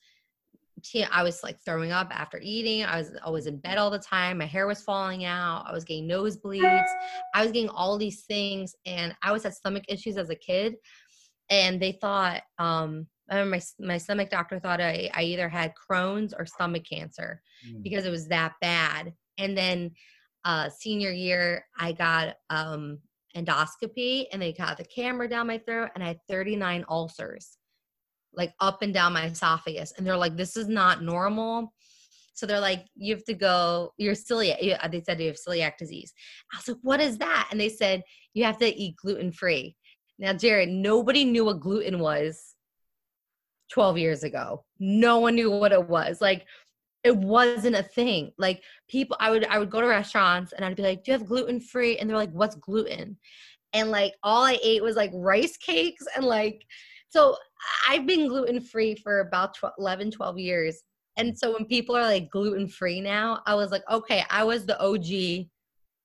I 1.11 1.23
was 1.23 1.41
like 1.41 1.57
throwing 1.63 1.91
up 1.91 2.09
after 2.11 2.39
eating. 2.41 2.83
I 2.83 2.97
was 2.97 3.13
always 3.23 3.47
in 3.47 3.57
bed 3.57 3.77
all 3.77 3.89
the 3.89 3.99
time. 3.99 4.37
My 4.37 4.45
hair 4.45 4.67
was 4.67 4.81
falling 4.83 5.25
out. 5.25 5.63
I 5.67 5.71
was 5.71 5.83
getting 5.83 6.07
nosebleeds. 6.07 6.85
I 7.33 7.41
was 7.43 7.51
getting 7.51 7.69
all 7.69 7.97
these 7.97 8.23
things 8.23 8.75
and 8.85 9.15
I 9.23 9.31
was 9.31 9.43
had 9.43 9.53
stomach 9.53 9.85
issues 9.87 10.17
as 10.17 10.29
a 10.29 10.35
kid. 10.35 10.75
And 11.49 11.81
they 11.81 11.93
thought 11.93 12.43
um 12.59 13.07
my 13.29 13.61
my 13.79 13.97
stomach 13.97 14.29
doctor 14.29 14.59
thought 14.59 14.81
I, 14.81 15.09
I 15.13 15.23
either 15.23 15.49
had 15.49 15.73
Crohn's 15.75 16.33
or 16.37 16.45
stomach 16.45 16.83
cancer 16.89 17.41
mm. 17.67 17.81
because 17.81 18.05
it 18.05 18.11
was 18.11 18.27
that 18.27 18.53
bad. 18.61 19.13
And 19.37 19.57
then 19.57 19.91
uh, 20.43 20.69
senior 20.69 21.11
year, 21.11 21.65
I 21.77 21.91
got 21.91 22.35
um, 22.49 22.99
endoscopy, 23.35 24.25
and 24.31 24.41
they 24.41 24.53
got 24.53 24.77
the 24.77 24.85
camera 24.85 25.27
down 25.27 25.47
my 25.47 25.57
throat, 25.57 25.89
and 25.95 26.03
I 26.03 26.07
had 26.07 26.19
39 26.29 26.85
ulcers, 26.87 27.57
like 28.33 28.53
up 28.59 28.81
and 28.81 28.93
down 28.93 29.13
my 29.13 29.25
esophagus. 29.25 29.93
And 29.97 30.05
they're 30.05 30.17
like, 30.17 30.37
"This 30.37 30.55
is 30.55 30.67
not 30.67 31.01
normal." 31.01 31.73
So 32.35 32.45
they're 32.45 32.59
like, 32.59 32.85
"You 32.95 33.15
have 33.15 33.25
to 33.25 33.33
go. 33.33 33.93
You're 33.97 34.13
celiac." 34.13 34.59
They 34.91 35.01
said 35.01 35.19
you 35.19 35.27
have 35.27 35.37
celiac 35.37 35.77
disease. 35.77 36.13
I 36.53 36.57
was 36.57 36.67
like, 36.67 36.77
"What 36.83 37.01
is 37.01 37.17
that?" 37.17 37.47
And 37.49 37.59
they 37.59 37.69
said 37.69 38.03
you 38.35 38.43
have 38.43 38.59
to 38.59 38.67
eat 38.67 38.97
gluten 38.97 39.31
free. 39.31 39.75
Now, 40.19 40.33
Jared, 40.33 40.69
nobody 40.69 41.25
knew 41.25 41.45
what 41.45 41.59
gluten 41.59 41.99
was 41.99 42.54
12 43.71 43.97
years 43.97 44.23
ago. 44.23 44.63
No 44.79 45.19
one 45.19 45.35
knew 45.35 45.51
what 45.51 45.71
it 45.71 45.87
was. 45.87 46.21
Like 46.21 46.45
it 47.03 47.15
wasn't 47.15 47.75
a 47.75 47.83
thing. 47.83 48.31
Like 48.37 48.63
people 48.87 49.15
I 49.19 49.29
would 49.29 49.45
I 49.45 49.59
would 49.59 49.69
go 49.69 49.81
to 49.81 49.87
restaurants 49.87 50.53
and 50.53 50.65
I'd 50.65 50.75
be 50.75 50.83
like, 50.83 51.03
"Do 51.03 51.11
you 51.11 51.17
have 51.17 51.27
gluten 51.27 51.59
free?" 51.59 51.97
And 51.97 52.09
they're 52.09 52.17
like, 52.17 52.31
"What's 52.31 52.55
gluten?" 52.55 53.17
And 53.73 53.91
like 53.91 54.13
all 54.23 54.43
I 54.43 54.57
ate 54.63 54.83
was 54.83 54.95
like 54.95 55.11
rice 55.13 55.57
cakes 55.57 56.03
and 56.15 56.25
like 56.25 56.65
so 57.09 57.37
I've 57.87 58.05
been 58.05 58.27
gluten 58.27 58.59
free 58.59 58.95
for 58.95 59.21
about 59.21 59.53
12, 59.55 59.75
11 59.79 60.11
12 60.11 60.37
years. 60.39 60.81
And 61.17 61.37
so 61.37 61.53
when 61.53 61.65
people 61.65 61.95
are 61.95 62.03
like 62.03 62.29
gluten 62.29 62.67
free 62.67 62.99
now, 62.99 63.41
I 63.45 63.55
was 63.55 63.71
like, 63.71 63.83
"Okay, 63.89 64.23
I 64.29 64.43
was 64.43 64.65
the 64.65 64.79
OG." 64.81 65.47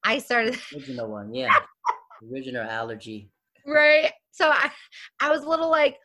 I 0.05 0.19
started 0.19 0.59
original 0.74 1.11
one, 1.11 1.35
yeah. 1.35 1.55
original 2.32 2.62
allergy. 2.62 3.31
Right. 3.66 4.12
So 4.31 4.49
I 4.51 4.70
I 5.20 5.31
was 5.31 5.43
a 5.45 5.49
little 5.49 5.70
like 5.70 5.99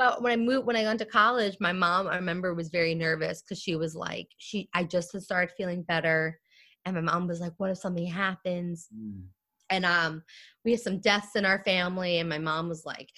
but 0.00 0.22
when 0.22 0.32
I 0.32 0.36
moved, 0.36 0.66
when 0.66 0.76
I 0.76 0.84
went 0.84 0.98
to 1.00 1.04
college, 1.04 1.58
my 1.60 1.74
mom, 1.74 2.08
I 2.08 2.16
remember, 2.16 2.54
was 2.54 2.70
very 2.70 2.94
nervous 2.94 3.42
because 3.42 3.60
she 3.60 3.76
was 3.76 3.94
like, 3.94 4.28
she, 4.38 4.66
I 4.72 4.82
just 4.82 5.12
had 5.12 5.20
started 5.20 5.54
feeling 5.58 5.82
better, 5.82 6.40
and 6.86 6.94
my 6.94 7.02
mom 7.02 7.28
was 7.28 7.38
like, 7.38 7.52
"What 7.58 7.70
if 7.70 7.76
something 7.76 8.06
happens?" 8.06 8.88
Mm. 8.96 9.24
And 9.68 9.84
um, 9.84 10.22
we 10.64 10.70
had 10.70 10.80
some 10.80 11.00
deaths 11.00 11.36
in 11.36 11.44
our 11.44 11.62
family, 11.64 12.18
and 12.18 12.30
my 12.30 12.38
mom 12.38 12.66
was 12.66 12.86
like, 12.86 13.10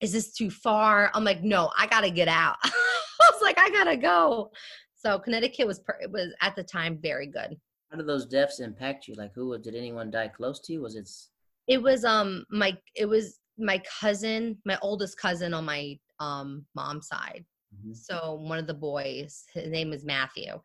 "Is 0.00 0.12
this 0.12 0.32
too 0.32 0.50
far?" 0.50 1.10
I'm 1.14 1.24
like, 1.24 1.42
"No, 1.42 1.72
I 1.76 1.88
gotta 1.88 2.10
get 2.10 2.28
out." 2.28 2.58
I 2.64 3.30
was 3.32 3.42
like, 3.42 3.58
"I 3.58 3.68
gotta 3.70 3.96
go." 3.96 4.52
So 4.94 5.18
Connecticut 5.18 5.66
was 5.66 5.80
it 6.00 6.12
was 6.12 6.32
at 6.40 6.54
the 6.54 6.62
time 6.62 6.96
very 7.02 7.26
good. 7.26 7.56
How 7.90 7.96
did 7.96 8.06
those 8.06 8.26
deaths 8.26 8.60
impact 8.60 9.08
you? 9.08 9.14
Like, 9.14 9.34
who 9.34 9.58
did 9.58 9.74
anyone 9.74 10.12
die 10.12 10.28
close 10.28 10.60
to 10.60 10.74
you? 10.74 10.82
Was 10.82 10.94
it? 10.94 11.10
It 11.66 11.82
was 11.82 12.04
um 12.04 12.44
my 12.50 12.78
it 12.94 13.06
was 13.06 13.40
my 13.58 13.82
cousin, 14.00 14.58
my 14.64 14.78
oldest 14.80 15.18
cousin 15.18 15.52
on 15.54 15.64
my 15.64 15.98
um, 16.20 16.66
mom's 16.74 17.08
side. 17.08 17.44
Mm-hmm. 17.74 17.94
So 17.94 18.34
one 18.34 18.58
of 18.58 18.66
the 18.66 18.74
boys, 18.74 19.44
his 19.52 19.70
name 19.70 19.92
is 19.92 20.04
Matthew. 20.04 20.60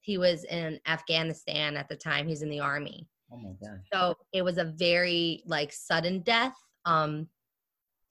He 0.00 0.18
was 0.18 0.44
in 0.44 0.80
Afghanistan 0.86 1.76
at 1.76 1.88
the 1.88 1.96
time. 1.96 2.26
He's 2.26 2.42
in 2.42 2.50
the 2.50 2.60
army. 2.60 3.08
Oh 3.32 3.36
my 3.36 3.52
gosh. 3.62 3.80
So 3.92 4.14
it 4.32 4.42
was 4.42 4.58
a 4.58 4.64
very 4.64 5.42
like 5.46 5.72
sudden 5.72 6.20
death. 6.20 6.56
Um, 6.84 7.28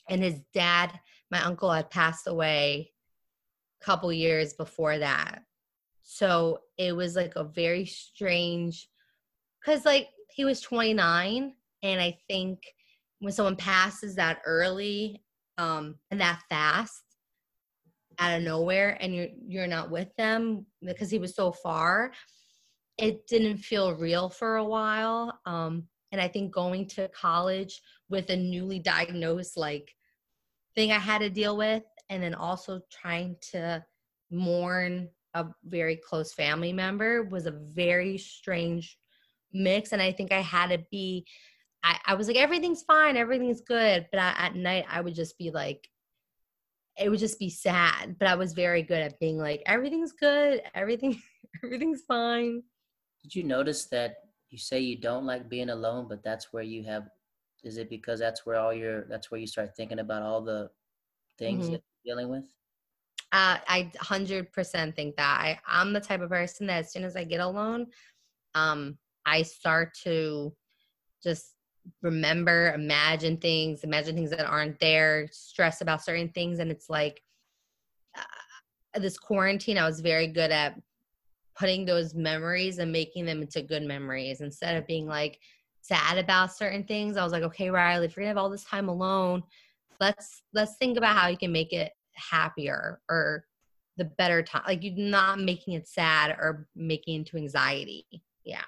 and 0.09 0.23
his 0.23 0.39
dad, 0.53 0.99
my 1.31 1.41
uncle, 1.43 1.71
had 1.71 1.89
passed 1.89 2.27
away 2.27 2.91
a 3.81 3.85
couple 3.85 4.11
years 4.11 4.53
before 4.53 4.97
that. 4.97 5.43
So 6.03 6.59
it 6.77 6.95
was 6.95 7.15
like 7.15 7.33
a 7.35 7.43
very 7.43 7.85
strange, 7.85 8.89
because 9.59 9.85
like 9.85 10.07
he 10.31 10.45
was 10.45 10.61
29, 10.61 11.53
and 11.83 12.01
I 12.01 12.17
think 12.27 12.59
when 13.19 13.31
someone 13.31 13.55
passes 13.55 14.15
that 14.15 14.41
early 14.45 15.21
um, 15.59 15.95
and 16.09 16.19
that 16.19 16.41
fast 16.49 17.03
out 18.17 18.37
of 18.37 18.43
nowhere 18.43 18.97
and 18.99 19.15
you're 19.15 19.27
you're 19.47 19.67
not 19.67 19.91
with 19.91 20.13
them 20.17 20.65
because 20.81 21.09
he 21.09 21.19
was 21.19 21.35
so 21.35 21.51
far 21.51 22.11
it 22.97 23.25
didn't 23.27 23.59
feel 23.59 23.95
real 23.95 24.27
for 24.29 24.57
a 24.57 24.63
while. 24.63 25.39
Um, 25.45 25.87
and 26.11 26.19
i 26.19 26.27
think 26.27 26.51
going 26.51 26.87
to 26.87 27.09
college 27.09 27.81
with 28.09 28.29
a 28.29 28.35
newly 28.35 28.79
diagnosed 28.79 29.57
like 29.57 29.93
thing 30.75 30.91
i 30.91 30.97
had 30.97 31.19
to 31.19 31.29
deal 31.29 31.57
with 31.57 31.83
and 32.09 32.21
then 32.21 32.33
also 32.33 32.81
trying 32.91 33.35
to 33.51 33.83
mourn 34.31 35.07
a 35.35 35.45
very 35.65 35.95
close 35.95 36.33
family 36.33 36.73
member 36.73 37.23
was 37.23 37.45
a 37.45 37.51
very 37.51 38.17
strange 38.17 38.97
mix. 39.53 39.91
And 39.91 40.01
i 40.01 40.11
think 40.11 40.31
i 40.31 40.41
had 40.41 40.69
to 40.71 40.79
be 40.91 41.25
I, 41.83 41.97
I 42.05 42.13
was 42.15 42.27
like, 42.27 42.37
everything's 42.37 42.83
fine, 42.83 43.17
everything's 43.17 43.61
good. 43.61 44.07
But 44.11 44.19
I, 44.19 44.33
at 44.37 44.55
night, 44.55 44.85
I 44.89 45.01
would 45.01 45.15
just 45.15 45.37
be 45.37 45.51
like, 45.51 45.87
it 46.99 47.09
would 47.09 47.19
just 47.19 47.39
be 47.39 47.49
sad. 47.49 48.17
But 48.19 48.27
I 48.27 48.35
was 48.35 48.53
very 48.53 48.83
good 48.83 49.01
at 49.01 49.19
being 49.19 49.37
like, 49.37 49.63
everything's 49.65 50.11
good, 50.11 50.61
everything, 50.75 51.21
everything's 51.63 52.01
fine. 52.07 52.63
Did 53.23 53.35
you 53.35 53.43
notice 53.43 53.85
that 53.87 54.15
you 54.49 54.57
say 54.57 54.79
you 54.79 54.97
don't 54.97 55.25
like 55.25 55.49
being 55.49 55.69
alone, 55.69 56.07
but 56.09 56.23
that's 56.23 56.51
where 56.51 56.63
you 56.63 56.83
have? 56.83 57.09
Is 57.63 57.77
it 57.77 57.89
because 57.89 58.19
that's 58.19 58.45
where 58.45 58.55
all 58.55 58.73
your 58.73 59.05
that's 59.05 59.29
where 59.29 59.39
you 59.39 59.47
start 59.47 59.75
thinking 59.75 59.99
about 59.99 60.21
all 60.21 60.41
the 60.41 60.69
things 61.37 61.65
mm-hmm. 61.65 61.73
that 61.73 61.83
you're 62.03 62.15
dealing 62.15 62.29
with? 62.29 62.45
Uh, 63.31 63.57
I 63.67 63.91
hundred 63.99 64.51
percent 64.53 64.95
think 64.95 65.17
that 65.17 65.39
I, 65.39 65.59
I'm 65.67 65.93
the 65.93 65.99
type 65.99 66.21
of 66.21 66.29
person 66.29 66.67
that 66.67 66.85
as 66.85 66.91
soon 66.91 67.03
as 67.03 67.15
I 67.15 67.25
get 67.25 67.41
alone, 67.41 67.87
um, 68.55 68.97
I 69.25 69.43
start 69.43 69.93
to 70.03 70.55
just 71.21 71.53
remember, 72.01 72.73
imagine 72.73 73.37
things, 73.37 73.83
imagine 73.83 74.15
things 74.15 74.29
that 74.31 74.45
aren't 74.45 74.79
there, 74.79 75.27
stress 75.31 75.81
about 75.81 76.03
certain 76.03 76.29
things. 76.29 76.59
And 76.59 76.71
it's 76.71 76.89
like 76.89 77.21
uh, 78.15 78.99
this 78.99 79.17
quarantine, 79.17 79.77
I 79.77 79.85
was 79.85 79.99
very 79.99 80.27
good 80.27 80.51
at 80.51 80.75
putting 81.57 81.85
those 81.85 82.15
memories 82.15 82.79
and 82.79 82.91
making 82.91 83.25
them 83.25 83.41
into 83.41 83.61
good 83.61 83.83
memories 83.83 84.41
instead 84.41 84.77
of 84.77 84.87
being 84.87 85.05
like 85.05 85.39
sad 85.81 86.17
about 86.17 86.53
certain 86.53 86.83
things. 86.83 87.17
I 87.17 87.23
was 87.23 87.33
like, 87.33 87.43
okay, 87.43 87.69
Riley, 87.69 88.05
if 88.05 88.15
you're 88.15 88.23
gonna 88.23 88.29
have 88.29 88.37
all 88.37 88.49
this 88.49 88.63
time 88.63 88.89
alone, 88.89 89.43
let's 89.99 90.43
let's 90.53 90.77
think 90.77 90.97
about 90.97 91.15
how 91.15 91.27
you 91.27 91.37
can 91.37 91.51
make 91.51 91.73
it 91.73 91.91
happier 92.13 93.01
or 93.09 93.45
the 93.97 94.05
better 94.05 94.41
time. 94.41 94.63
Like 94.65 94.83
you're 94.83 94.95
not 94.95 95.39
making 95.39 95.73
it 95.73 95.87
sad 95.87 96.31
or 96.31 96.67
making 96.75 97.15
it 97.15 97.17
into 97.19 97.37
anxiety. 97.37 98.05
Yeah. 98.45 98.63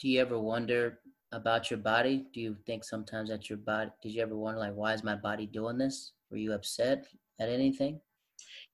Do 0.00 0.08
you 0.08 0.20
ever 0.20 0.38
wonder 0.38 0.98
about 1.34 1.70
your 1.70 1.78
body? 1.78 2.24
Do 2.32 2.40
you 2.40 2.56
think 2.66 2.84
sometimes 2.84 3.28
that 3.30 3.50
your 3.50 3.58
body, 3.58 3.90
did 4.02 4.12
you 4.12 4.22
ever 4.22 4.36
wonder, 4.36 4.60
like, 4.60 4.74
why 4.74 4.94
is 4.94 5.04
my 5.04 5.16
body 5.16 5.46
doing 5.46 5.78
this? 5.78 6.12
Were 6.30 6.36
you 6.36 6.52
upset 6.52 7.06
at 7.40 7.48
anything? 7.48 8.00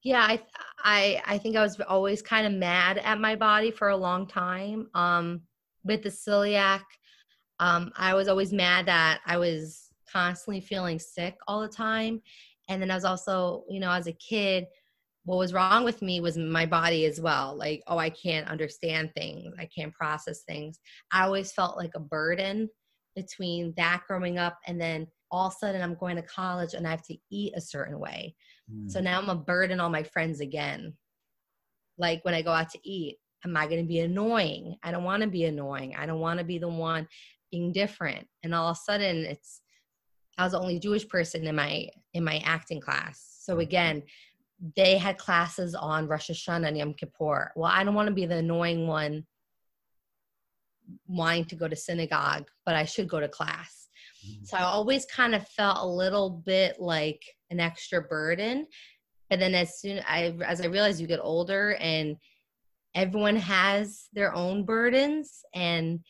Yeah, 0.02 0.20
I, 0.20 0.42
I, 0.82 1.22
I 1.26 1.38
think 1.38 1.56
I 1.56 1.62
was 1.62 1.80
always 1.80 2.22
kind 2.22 2.46
of 2.46 2.52
mad 2.52 2.98
at 2.98 3.20
my 3.20 3.36
body 3.36 3.70
for 3.70 3.88
a 3.88 3.96
long 3.96 4.26
time. 4.26 4.88
Um, 4.94 5.42
with 5.84 6.02
the 6.02 6.08
celiac, 6.08 6.82
um, 7.58 7.92
I 7.96 8.14
was 8.14 8.28
always 8.28 8.52
mad 8.52 8.86
that 8.86 9.20
I 9.26 9.36
was 9.36 9.90
constantly 10.10 10.60
feeling 10.60 10.98
sick 10.98 11.36
all 11.46 11.60
the 11.60 11.68
time. 11.68 12.22
And 12.68 12.80
then 12.80 12.90
I 12.90 12.94
was 12.94 13.04
also, 13.04 13.64
you 13.68 13.80
know, 13.80 13.90
as 13.90 14.06
a 14.06 14.12
kid, 14.12 14.66
what 15.24 15.38
was 15.38 15.52
wrong 15.52 15.84
with 15.84 16.02
me 16.02 16.20
was 16.20 16.36
my 16.36 16.66
body 16.66 17.04
as 17.04 17.20
well. 17.20 17.54
Like, 17.56 17.82
oh, 17.86 17.98
I 17.98 18.10
can't 18.10 18.48
understand 18.48 19.12
things, 19.14 19.54
I 19.58 19.66
can't 19.66 19.92
process 19.92 20.42
things. 20.48 20.78
I 21.12 21.24
always 21.24 21.52
felt 21.52 21.76
like 21.76 21.92
a 21.94 22.00
burden 22.00 22.68
between 23.16 23.74
that 23.76 24.02
growing 24.06 24.38
up 24.38 24.58
and 24.66 24.80
then 24.80 25.06
all 25.30 25.48
of 25.48 25.52
a 25.52 25.56
sudden 25.56 25.82
I'm 25.82 25.94
going 25.94 26.16
to 26.16 26.22
college 26.22 26.74
and 26.74 26.86
I 26.86 26.90
have 26.90 27.04
to 27.06 27.16
eat 27.30 27.52
a 27.56 27.60
certain 27.60 27.98
way. 27.98 28.34
Mm. 28.72 28.90
So 28.90 29.00
now 29.00 29.18
I'm 29.18 29.28
a 29.28 29.34
burden 29.34 29.80
on 29.80 29.92
my 29.92 30.02
friends 30.02 30.40
again. 30.40 30.94
Like 31.98 32.24
when 32.24 32.34
I 32.34 32.42
go 32.42 32.52
out 32.52 32.70
to 32.70 32.88
eat, 32.88 33.16
am 33.44 33.56
I 33.56 33.66
going 33.66 33.80
to 33.82 33.88
be 33.88 34.00
annoying? 34.00 34.76
I 34.82 34.90
don't 34.90 35.04
want 35.04 35.22
to 35.22 35.28
be 35.28 35.44
annoying. 35.44 35.94
I 35.96 36.06
don't 36.06 36.20
want 36.20 36.38
to 36.38 36.44
be 36.44 36.58
the 36.58 36.68
one 36.68 37.06
being 37.50 37.72
different. 37.72 38.26
And 38.42 38.54
all 38.54 38.70
of 38.70 38.76
a 38.76 38.90
sudden 38.90 39.24
it's 39.24 39.60
I 40.38 40.44
was 40.44 40.52
the 40.52 40.60
only 40.60 40.78
Jewish 40.78 41.06
person 41.06 41.46
in 41.46 41.54
my 41.54 41.88
in 42.14 42.24
my 42.24 42.38
acting 42.44 42.80
class. 42.80 43.38
So 43.42 43.56
mm. 43.56 43.62
again, 43.62 44.02
they 44.76 44.98
had 44.98 45.18
classes 45.18 45.74
on 45.74 46.06
Rosh 46.06 46.30
Hashanah 46.30 46.68
and 46.68 46.78
Yom 46.78 46.94
Kippur. 46.94 47.52
Well, 47.56 47.70
I 47.72 47.82
don't 47.82 47.94
want 47.94 48.08
to 48.08 48.14
be 48.14 48.26
the 48.26 48.36
annoying 48.36 48.86
one 48.86 49.26
wanting 51.06 51.44
to 51.46 51.54
go 51.54 51.68
to 51.68 51.76
synagogue, 51.76 52.48
but 52.66 52.74
I 52.74 52.84
should 52.84 53.08
go 53.08 53.20
to 53.20 53.28
class. 53.28 53.88
Mm-hmm. 54.26 54.44
So 54.44 54.56
I 54.56 54.62
always 54.62 55.06
kind 55.06 55.34
of 55.34 55.46
felt 55.48 55.78
a 55.80 55.86
little 55.86 56.42
bit 56.44 56.80
like 56.80 57.22
an 57.50 57.60
extra 57.60 58.02
burden. 58.02 58.66
And 59.30 59.40
then 59.40 59.54
as 59.54 59.78
soon 59.78 60.02
I 60.06 60.34
as 60.44 60.60
I 60.60 60.66
realized 60.66 61.00
you 61.00 61.06
get 61.06 61.20
older 61.22 61.76
and 61.76 62.16
everyone 62.94 63.36
has 63.36 64.08
their 64.12 64.34
own 64.34 64.64
burdens 64.64 65.42
and 65.54 66.00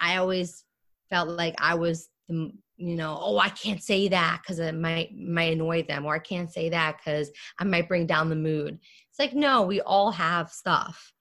I 0.00 0.16
always 0.16 0.64
felt 1.10 1.28
like 1.28 1.54
I 1.58 1.74
was 1.74 2.08
the 2.28 2.50
you 2.82 2.96
know, 2.96 3.16
oh, 3.20 3.38
I 3.38 3.48
can't 3.48 3.80
say 3.80 4.08
that 4.08 4.40
because 4.42 4.58
it 4.58 4.74
might 4.74 5.16
might 5.16 5.52
annoy 5.52 5.84
them, 5.84 6.04
or 6.04 6.16
I 6.16 6.18
can't 6.18 6.52
say 6.52 6.68
that 6.70 6.96
because 6.96 7.30
I 7.60 7.64
might 7.64 7.86
bring 7.86 8.06
down 8.06 8.28
the 8.28 8.34
mood. 8.34 8.76
It's 9.08 9.20
like, 9.20 9.34
no, 9.34 9.62
we 9.62 9.80
all 9.82 10.10
have 10.10 10.50
stuff. 10.50 11.12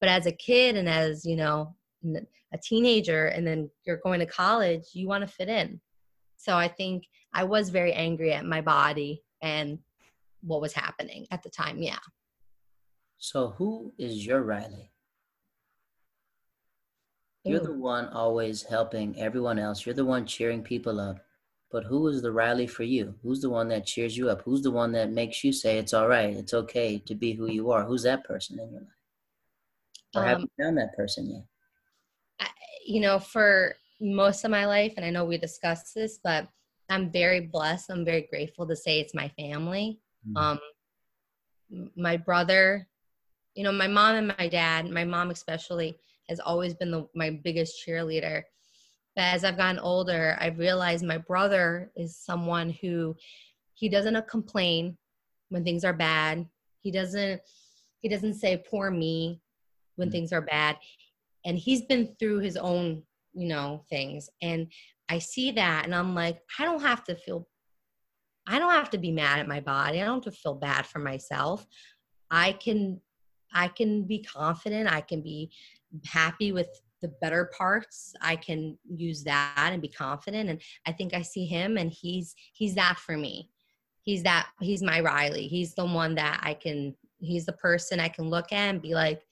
But 0.00 0.10
as 0.10 0.26
a 0.26 0.32
kid 0.32 0.76
and 0.76 0.88
as, 0.88 1.24
you 1.26 1.34
know, 1.34 1.74
a 2.04 2.58
teenager 2.62 3.26
and 3.26 3.44
then 3.44 3.68
you're 3.84 3.96
going 3.96 4.20
to 4.20 4.26
college, 4.26 4.84
you 4.92 5.08
want 5.08 5.26
to 5.26 5.34
fit 5.34 5.48
in. 5.48 5.80
So 6.36 6.56
I 6.56 6.68
think 6.68 7.02
I 7.34 7.42
was 7.42 7.70
very 7.70 7.92
angry 7.92 8.32
at 8.32 8.44
my 8.44 8.60
body 8.60 9.24
and 9.42 9.80
what 10.42 10.60
was 10.60 10.72
happening 10.72 11.26
at 11.32 11.42
the 11.42 11.50
time. 11.50 11.82
Yeah. 11.82 11.98
So 13.16 13.54
who 13.58 13.92
is 13.98 14.24
your 14.24 14.42
Riley? 14.42 14.92
You're 17.48 17.60
the 17.60 17.72
one 17.72 18.08
always 18.08 18.62
helping 18.62 19.18
everyone 19.18 19.58
else. 19.58 19.84
You're 19.84 19.94
the 19.94 20.04
one 20.04 20.26
cheering 20.26 20.62
people 20.62 21.00
up. 21.00 21.18
But 21.70 21.84
who 21.84 22.08
is 22.08 22.22
the 22.22 22.32
Riley 22.32 22.66
for 22.66 22.82
you? 22.82 23.14
Who's 23.22 23.40
the 23.40 23.50
one 23.50 23.68
that 23.68 23.86
cheers 23.86 24.16
you 24.16 24.30
up? 24.30 24.42
Who's 24.42 24.62
the 24.62 24.70
one 24.70 24.92
that 24.92 25.10
makes 25.10 25.44
you 25.44 25.52
say 25.52 25.78
it's 25.78 25.92
all 25.92 26.08
right, 26.08 26.34
it's 26.34 26.54
okay 26.54 26.98
to 26.98 27.14
be 27.14 27.32
who 27.32 27.46
you 27.46 27.70
are? 27.70 27.84
Who's 27.84 28.04
that 28.04 28.24
person 28.24 28.58
in 28.58 28.70
your 28.72 28.80
life? 28.80 28.90
Or 30.14 30.22
um, 30.22 30.28
have 30.28 30.40
you 30.40 30.48
found 30.58 30.78
that 30.78 30.96
person 30.96 31.30
yet? 31.30 31.44
I, 32.40 32.48
you 32.86 33.00
know, 33.00 33.18
for 33.18 33.76
most 34.00 34.44
of 34.44 34.50
my 34.50 34.64
life, 34.64 34.94
and 34.96 35.04
I 35.04 35.10
know 35.10 35.26
we 35.26 35.36
discussed 35.36 35.94
this, 35.94 36.18
but 36.24 36.48
I'm 36.88 37.10
very 37.10 37.40
blessed. 37.40 37.90
I'm 37.90 38.04
very 38.04 38.26
grateful 38.30 38.66
to 38.66 38.76
say 38.76 39.00
it's 39.00 39.14
my 39.14 39.28
family. 39.38 40.00
Mm. 40.26 40.40
Um, 40.40 41.90
my 41.96 42.16
brother, 42.16 42.88
you 43.54 43.62
know, 43.62 43.72
my 43.72 43.88
mom 43.88 44.14
and 44.14 44.34
my 44.38 44.48
dad, 44.48 44.88
my 44.90 45.04
mom 45.04 45.30
especially, 45.30 45.98
has 46.28 46.40
always 46.40 46.74
been 46.74 46.90
the, 46.90 47.06
my 47.14 47.30
biggest 47.30 47.82
cheerleader. 47.86 48.42
But 49.16 49.22
as 49.22 49.44
I've 49.44 49.56
gotten 49.56 49.80
older, 49.80 50.36
I've 50.40 50.58
realized 50.58 51.04
my 51.04 51.18
brother 51.18 51.90
is 51.96 52.16
someone 52.16 52.70
who 52.70 53.16
he 53.74 53.88
doesn't 53.88 54.28
complain 54.28 54.96
when 55.48 55.64
things 55.64 55.84
are 55.84 55.92
bad. 55.92 56.46
He 56.80 56.90
doesn't 56.90 57.40
he 58.00 58.08
doesn't 58.08 58.34
say 58.34 58.62
poor 58.70 58.90
me 58.90 59.40
when 59.96 60.08
Mm. 60.08 60.12
things 60.12 60.32
are 60.32 60.40
bad. 60.40 60.76
And 61.44 61.58
he's 61.58 61.82
been 61.82 62.14
through 62.18 62.38
his 62.38 62.56
own, 62.56 63.02
you 63.32 63.48
know, 63.48 63.84
things. 63.90 64.30
And 64.40 64.70
I 65.08 65.18
see 65.18 65.50
that 65.52 65.84
and 65.84 65.94
I'm 65.94 66.14
like, 66.14 66.40
I 66.58 66.64
don't 66.64 66.82
have 66.82 67.02
to 67.04 67.16
feel 67.16 67.48
I 68.46 68.58
don't 68.58 68.72
have 68.72 68.90
to 68.90 68.98
be 68.98 69.12
mad 69.12 69.40
at 69.40 69.48
my 69.48 69.60
body. 69.60 70.00
I 70.00 70.04
don't 70.04 70.24
have 70.24 70.32
to 70.32 70.40
feel 70.40 70.54
bad 70.54 70.86
for 70.86 71.00
myself. 71.00 71.66
I 72.30 72.52
can 72.52 73.00
I 73.52 73.68
can 73.68 74.04
be 74.06 74.22
confident. 74.22 74.92
I 74.92 75.00
can 75.00 75.22
be 75.22 75.50
happy 76.04 76.52
with 76.52 76.68
the 77.00 77.08
better 77.20 77.50
parts. 77.56 78.14
I 78.20 78.36
can 78.36 78.76
use 78.88 79.22
that 79.24 79.70
and 79.72 79.82
be 79.82 79.88
confident. 79.88 80.50
And 80.50 80.60
I 80.86 80.92
think 80.92 81.14
I 81.14 81.22
see 81.22 81.46
him 81.46 81.76
and 81.76 81.92
he's 81.92 82.34
he's 82.52 82.74
that 82.74 82.98
for 82.98 83.16
me. 83.16 83.50
He's 84.02 84.22
that 84.24 84.48
he's 84.60 84.82
my 84.82 85.00
Riley. 85.00 85.46
He's 85.46 85.74
the 85.74 85.84
one 85.84 86.14
that 86.16 86.40
I 86.42 86.54
can 86.54 86.94
he's 87.20 87.46
the 87.46 87.52
person 87.52 88.00
I 88.00 88.08
can 88.08 88.28
look 88.30 88.52
at 88.52 88.70
and 88.70 88.82
be 88.82 88.94
like, 88.94 89.22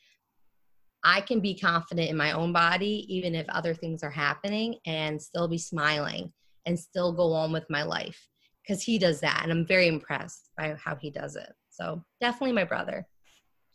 I 1.04 1.20
can 1.20 1.40
be 1.40 1.54
confident 1.54 2.10
in 2.10 2.16
my 2.16 2.32
own 2.32 2.52
body, 2.52 3.06
even 3.08 3.34
if 3.34 3.48
other 3.48 3.74
things 3.74 4.02
are 4.02 4.10
happening, 4.10 4.76
and 4.86 5.20
still 5.20 5.46
be 5.46 5.58
smiling 5.58 6.32
and 6.66 6.78
still 6.78 7.12
go 7.12 7.32
on 7.32 7.52
with 7.52 7.64
my 7.70 7.84
life. 7.84 8.28
Because 8.62 8.82
he 8.82 8.98
does 8.98 9.20
that. 9.20 9.40
And 9.44 9.52
I'm 9.52 9.64
very 9.64 9.86
impressed 9.86 10.50
by 10.58 10.74
how 10.82 10.96
he 10.96 11.10
does 11.10 11.36
it. 11.36 11.52
So 11.70 12.02
definitely 12.20 12.52
my 12.52 12.64
brother. 12.64 13.06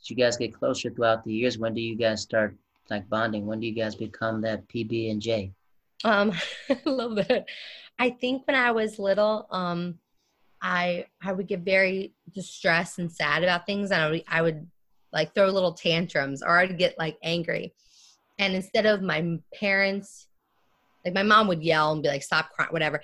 As 0.02 0.10
you 0.10 0.18
guys 0.18 0.36
get 0.36 0.54
closer 0.54 0.90
throughout 0.90 1.24
the 1.24 1.32
years, 1.32 1.58
when 1.58 1.74
do 1.74 1.80
you 1.80 1.96
guys 1.96 2.22
start 2.22 2.58
like 2.92 3.10
bonding? 3.10 3.46
When 3.48 3.60
do 3.60 3.68
you 3.68 3.74
guys 3.74 3.96
become 3.96 4.42
that 4.42 4.68
PB 4.68 5.12
and 5.12 5.22
J? 5.22 5.54
Um, 6.04 6.34
I 6.70 6.78
love 6.86 7.16
that. 7.16 7.46
I 7.98 8.12
think 8.12 8.46
when 8.46 8.56
I 8.56 8.72
was 8.72 9.00
little, 9.00 9.48
um, 9.52 9.98
I 10.62 11.06
I 11.24 11.34
would 11.34 11.48
get 11.48 11.62
very 11.62 12.14
distressed 12.34 13.00
and 13.00 13.12
sad 13.12 13.44
about 13.44 13.66
things, 13.66 13.92
and 13.92 14.02
I 14.02 14.10
would, 14.10 14.24
I 14.28 14.42
would 14.42 14.68
like 15.12 15.34
throw 15.34 15.48
little 15.48 15.74
tantrums, 15.74 16.44
or 16.44 16.60
I'd 16.60 16.78
get 16.78 17.00
like 17.00 17.18
angry. 17.24 17.74
And 18.38 18.56
instead 18.56 18.86
of 18.86 19.02
my 19.02 19.40
parents, 19.54 20.28
like 21.06 21.14
my 21.14 21.24
mom 21.24 21.48
would 21.48 21.64
yell 21.64 21.94
and 21.94 22.04
be 22.04 22.10
like, 22.10 22.24
"Stop 22.24 22.52
crying," 22.52 22.72
whatever. 22.72 23.02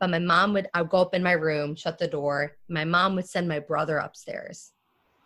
But 0.00 0.10
my 0.10 0.18
mom 0.18 0.54
would, 0.54 0.66
I 0.72 0.80
would 0.80 0.90
go 0.90 1.02
up 1.02 1.14
in 1.14 1.22
my 1.22 1.32
room, 1.32 1.76
shut 1.76 1.98
the 1.98 2.08
door. 2.08 2.56
My 2.68 2.86
mom 2.86 3.16
would 3.16 3.28
send 3.28 3.46
my 3.46 3.58
brother 3.58 3.98
upstairs. 3.98 4.72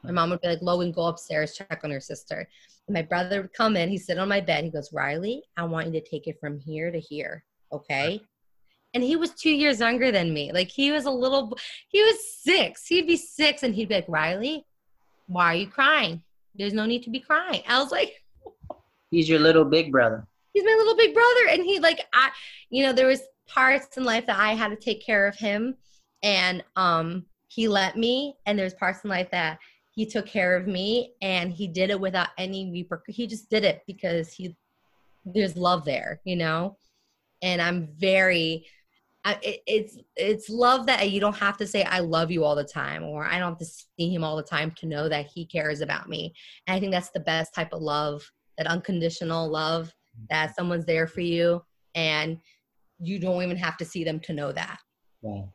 My 0.03 0.11
mom 0.11 0.31
would 0.31 0.41
be 0.41 0.49
like, 0.49 0.63
Logan, 0.63 0.91
go 0.91 1.07
upstairs, 1.07 1.57
check 1.57 1.81
on 1.85 1.93
her 1.93 2.01
sister. 2.01 2.49
And 2.87 2.95
my 2.95 3.03
brother 3.03 3.43
would 3.43 3.53
come 3.55 3.77
in, 3.77 3.89
he'd 3.89 3.99
sit 3.99 4.19
on 4.19 4.29
my 4.29 4.41
bed. 4.41 4.65
He 4.65 4.71
goes, 4.71 4.93
Riley, 4.93 5.43
I 5.57 5.65
want 5.65 5.87
you 5.87 5.93
to 6.01 6.09
take 6.09 6.27
it 6.27 6.39
from 6.41 6.59
here 6.59 6.91
to 6.91 7.01
here. 7.01 7.45
Okay. 7.73 8.21
And 8.93 9.03
he 9.03 9.17
was 9.17 9.31
two 9.31 9.51
years 9.51 9.81
younger 9.81 10.13
than 10.13 10.33
me. 10.33 10.53
Like 10.53 10.69
he 10.69 10.93
was 10.93 11.05
a 11.07 11.11
little, 11.11 11.57
he 11.89 12.03
was 12.03 12.17
six. 12.43 12.87
He'd 12.87 13.07
be 13.07 13.17
six 13.17 13.63
and 13.63 13.75
he'd 13.75 13.89
be 13.89 13.97
like, 13.97 14.09
Riley, 14.09 14.65
why 15.27 15.47
are 15.47 15.57
you 15.57 15.67
crying? 15.67 16.23
There's 16.55 16.75
no 16.75 16.87
need 16.87 17.03
to 17.05 17.11
be 17.11 17.21
crying. 17.21 17.63
I 17.67 17.83
was 17.83 17.91
like, 17.91 18.23
He's 19.11 19.29
your 19.29 19.39
little 19.41 19.65
big 19.65 19.91
brother. 19.93 20.27
he's 20.53 20.65
my 20.65 20.75
little 20.79 20.97
big 20.97 21.15
brother 21.15 21.49
and 21.51 21.63
he 21.65 21.79
like 21.79 22.01
i 22.13 22.31
you 22.71 22.83
know 22.83 22.93
there 22.93 23.07
was 23.07 23.23
parts 23.49 23.97
in 23.97 24.03
life 24.05 24.27
that 24.27 24.39
i 24.39 24.55
had 24.55 24.69
to 24.71 24.77
take 24.77 25.05
care 25.07 25.27
of 25.27 25.37
him 25.37 25.77
and 26.25 26.65
um 26.77 27.25
he 27.49 27.69
let 27.69 27.97
me 27.97 28.35
and 28.47 28.59
there's 28.59 28.75
parts 28.75 29.05
in 29.05 29.11
life 29.11 29.31
that 29.31 29.59
he 29.95 30.05
took 30.07 30.27
care 30.27 30.57
of 30.57 30.67
me 30.67 31.15
and 31.23 31.53
he 31.53 31.69
did 31.69 31.91
it 31.91 32.01
without 32.01 32.29
any 32.37 32.67
reper- 32.67 33.01
he 33.09 33.27
just 33.27 33.49
did 33.49 33.65
it 33.65 33.83
because 33.87 34.33
he 34.33 34.57
there's 35.25 35.57
love 35.57 35.85
there 35.85 36.21
you 36.25 36.37
know 36.37 36.77
and 37.43 37.63
i'm 37.63 37.89
very 37.97 38.67
I, 39.27 39.39
it, 39.43 39.61
it's 39.67 39.99
it's 40.17 40.51
love 40.51 40.85
that 40.87 41.11
you 41.11 41.19
don't 41.19 41.37
have 41.37 41.57
to 41.57 41.67
say 41.67 41.83
I 41.83 42.01
love 42.01 42.31
you 42.31 42.45
all 42.45 42.55
the 42.55 42.63
time, 42.63 43.03
or 43.03 43.25
I 43.25 43.39
don't 43.39 43.53
have 43.53 43.59
to 43.59 43.65
see 43.65 44.15
him 44.15 44.23
all 44.23 44.37
the 44.37 44.43
time 44.43 44.71
to 44.73 44.87
know 44.87 45.09
that 45.09 45.27
he 45.27 45.47
cares 45.47 45.81
about 45.81 46.11
me. 46.11 46.35
And 46.67 46.77
I 46.77 46.79
think 46.79 46.93
that's 46.93 47.09
the 47.09 47.21
best 47.21 47.55
type 47.55 47.73
of 47.73 47.81
love, 47.81 48.23
that 48.59 48.67
unconditional 48.67 49.49
love, 49.49 49.91
that 50.29 50.55
someone's 50.55 50.85
there 50.85 51.07
for 51.07 51.23
you, 51.23 51.63
and 51.95 52.39
you 53.01 53.19
don't 53.19 53.43
even 53.43 53.57
have 53.57 53.79
to 53.79 53.85
see 53.87 54.05
them 54.05 54.21
to 54.21 54.35
know 54.35 54.53
that. 54.53 54.79
Right. 55.23 55.49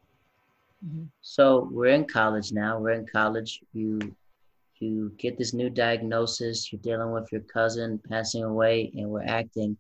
Mhm. 0.83 1.09
So 1.21 1.69
we're 1.71 1.93
in 1.93 2.05
college 2.05 2.51
now. 2.51 2.79
We're 2.79 2.93
in 2.93 3.05
college. 3.05 3.59
You 3.73 3.99
you 4.79 5.11
get 5.17 5.37
this 5.37 5.53
new 5.53 5.69
diagnosis. 5.69 6.71
You're 6.71 6.81
dealing 6.81 7.11
with 7.11 7.31
your 7.31 7.41
cousin 7.41 7.99
passing 8.09 8.43
away, 8.43 8.91
and 8.95 9.09
we're 9.09 9.23
acting. 9.23 9.77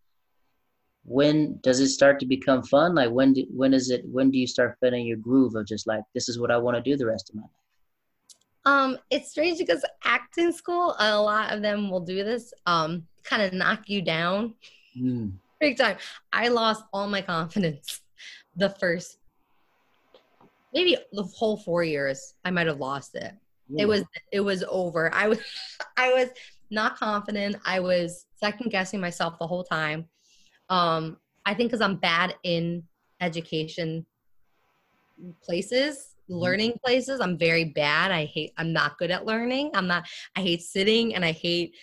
When 1.05 1.59
does 1.63 1.79
it 1.79 1.87
start 1.89 2.19
to 2.19 2.25
become 2.25 2.61
fun? 2.63 2.93
Like 2.95 3.09
when 3.09 3.33
do, 3.33 3.45
when 3.49 3.73
is 3.73 3.89
it? 3.89 4.03
When 4.05 4.29
do 4.31 4.37
you 4.37 4.47
start 4.47 4.77
feeling 4.79 5.05
your 5.05 5.17
groove 5.17 5.55
of 5.55 5.65
just 5.65 5.87
like 5.87 6.03
this 6.13 6.29
is 6.29 6.39
what 6.39 6.51
I 6.51 6.57
want 6.57 6.75
to 6.77 6.81
do 6.81 6.97
the 6.97 7.05
rest 7.05 7.29
of 7.29 7.35
my 7.35 7.41
life? 7.41 7.51
Um, 8.65 8.97
it's 9.09 9.31
strange 9.31 9.57
because 9.57 9.83
acting 10.03 10.51
school, 10.51 10.95
a 10.99 11.19
lot 11.19 11.51
of 11.53 11.61
them 11.61 11.89
will 11.89 12.01
do 12.01 12.23
this, 12.23 12.53
um, 12.65 13.07
kind 13.23 13.41
of 13.41 13.53
knock 13.53 13.89
you 13.89 14.01
down 14.01 14.53
Mm. 14.97 15.33
big 15.59 15.77
time. 15.77 15.97
I 16.33 16.49
lost 16.49 16.83
all 16.91 17.07
my 17.07 17.21
confidence 17.21 18.01
the 18.55 18.69
first, 18.69 19.17
maybe 20.73 20.97
the 21.13 21.23
whole 21.23 21.57
four 21.57 21.83
years. 21.83 22.33
I 22.43 22.51
might 22.51 22.67
have 22.67 22.79
lost 22.79 23.15
it. 23.15 23.33
It 23.77 23.87
was 23.87 24.03
it 24.31 24.41
was 24.41 24.63
over. 24.69 25.13
I 25.13 25.27
was 25.27 25.39
I 25.97 26.13
was 26.13 26.29
not 26.71 26.97
confident. 26.97 27.57
I 27.65 27.79
was 27.79 28.25
second 28.35 28.71
guessing 28.71 28.99
myself 28.99 29.37
the 29.39 29.47
whole 29.47 29.63
time. 29.63 30.05
Um, 30.69 31.17
I 31.45 31.53
think 31.53 31.71
because 31.71 31.81
I'm 31.81 31.97
bad 31.97 32.35
in 32.43 32.83
education 33.21 34.05
places, 35.43 36.15
learning 36.27 36.73
places. 36.83 37.19
I'm 37.19 37.37
very 37.37 37.65
bad. 37.65 38.11
I 38.11 38.25
hate. 38.25 38.53
I'm 38.57 38.71
not 38.71 38.97
good 38.97 39.11
at 39.11 39.25
learning. 39.25 39.71
I'm 39.73 39.87
not. 39.87 40.07
I 40.35 40.41
hate 40.41 40.61
sitting 40.61 41.15
and 41.15 41.25
I 41.25 41.31
hate 41.31 41.75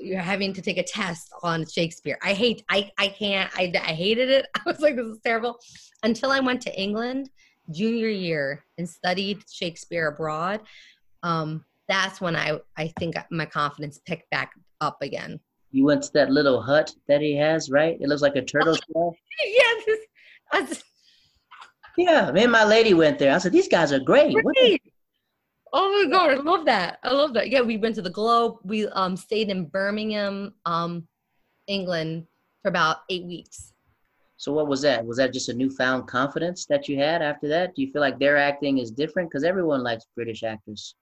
you're 0.00 0.20
having 0.20 0.52
to 0.52 0.62
take 0.62 0.78
a 0.78 0.82
test 0.82 1.32
on 1.42 1.66
Shakespeare. 1.66 2.18
I 2.22 2.32
hate. 2.32 2.62
I 2.68 2.90
I 2.98 3.08
can't. 3.08 3.50
I 3.56 3.72
I 3.74 3.92
hated 3.92 4.30
it. 4.30 4.46
I 4.54 4.60
was 4.64 4.80
like, 4.80 4.96
this 4.96 5.06
is 5.06 5.18
terrible. 5.24 5.58
Until 6.02 6.30
I 6.30 6.40
went 6.40 6.62
to 6.62 6.80
England 6.80 7.30
junior 7.70 8.08
year 8.08 8.64
and 8.78 8.88
studied 8.88 9.42
Shakespeare 9.50 10.08
abroad 10.08 10.60
um, 11.22 11.64
that's 11.88 12.20
when 12.20 12.36
I 12.36 12.60
I 12.76 12.88
think 12.98 13.16
my 13.30 13.46
confidence 13.46 14.00
picked 14.06 14.30
back 14.30 14.52
up 14.80 14.98
again. 15.02 15.40
You 15.70 15.84
went 15.84 16.02
to 16.04 16.12
that 16.14 16.30
little 16.30 16.62
hut 16.62 16.94
that 17.08 17.20
he 17.20 17.36
has, 17.36 17.70
right? 17.70 17.96
It 18.00 18.08
looks 18.08 18.22
like 18.22 18.36
a 18.36 18.42
turtle 18.42 18.74
shell. 18.92 19.16
yeah, 19.44 19.94
this, 20.52 20.84
Yeah, 21.96 22.30
me 22.32 22.44
and 22.44 22.52
my 22.52 22.64
lady 22.64 22.94
went 22.94 23.18
there. 23.18 23.34
I 23.34 23.38
said, 23.38 23.52
these 23.52 23.68
guys 23.68 23.92
are 23.92 23.98
great. 23.98 24.34
Great. 24.34 24.82
Oh 25.72 26.02
my 26.02 26.10
god, 26.10 26.30
I 26.30 26.34
love 26.36 26.64
that. 26.64 26.98
I 27.02 27.10
love 27.10 27.34
that. 27.34 27.50
Yeah, 27.50 27.60
we 27.60 27.76
went 27.76 27.96
to 27.96 28.02
the 28.02 28.10
Globe. 28.10 28.56
We 28.64 28.86
um 28.88 29.16
stayed 29.16 29.50
in 29.50 29.66
Birmingham, 29.66 30.54
um, 30.64 31.06
England 31.66 32.26
for 32.62 32.68
about 32.68 32.98
eight 33.10 33.26
weeks. 33.26 33.74
So 34.38 34.52
what 34.52 34.68
was 34.68 34.80
that? 34.82 35.04
Was 35.04 35.16
that 35.18 35.32
just 35.32 35.48
a 35.48 35.54
newfound 35.54 36.06
confidence 36.06 36.64
that 36.66 36.88
you 36.88 36.96
had 36.96 37.22
after 37.22 37.48
that? 37.48 37.74
Do 37.74 37.82
you 37.82 37.90
feel 37.92 38.00
like 38.00 38.18
their 38.18 38.36
acting 38.36 38.78
is 38.78 38.90
different? 38.90 39.28
Because 39.28 39.42
everyone 39.44 39.82
likes 39.82 40.06
British 40.14 40.44
actors. 40.44 40.94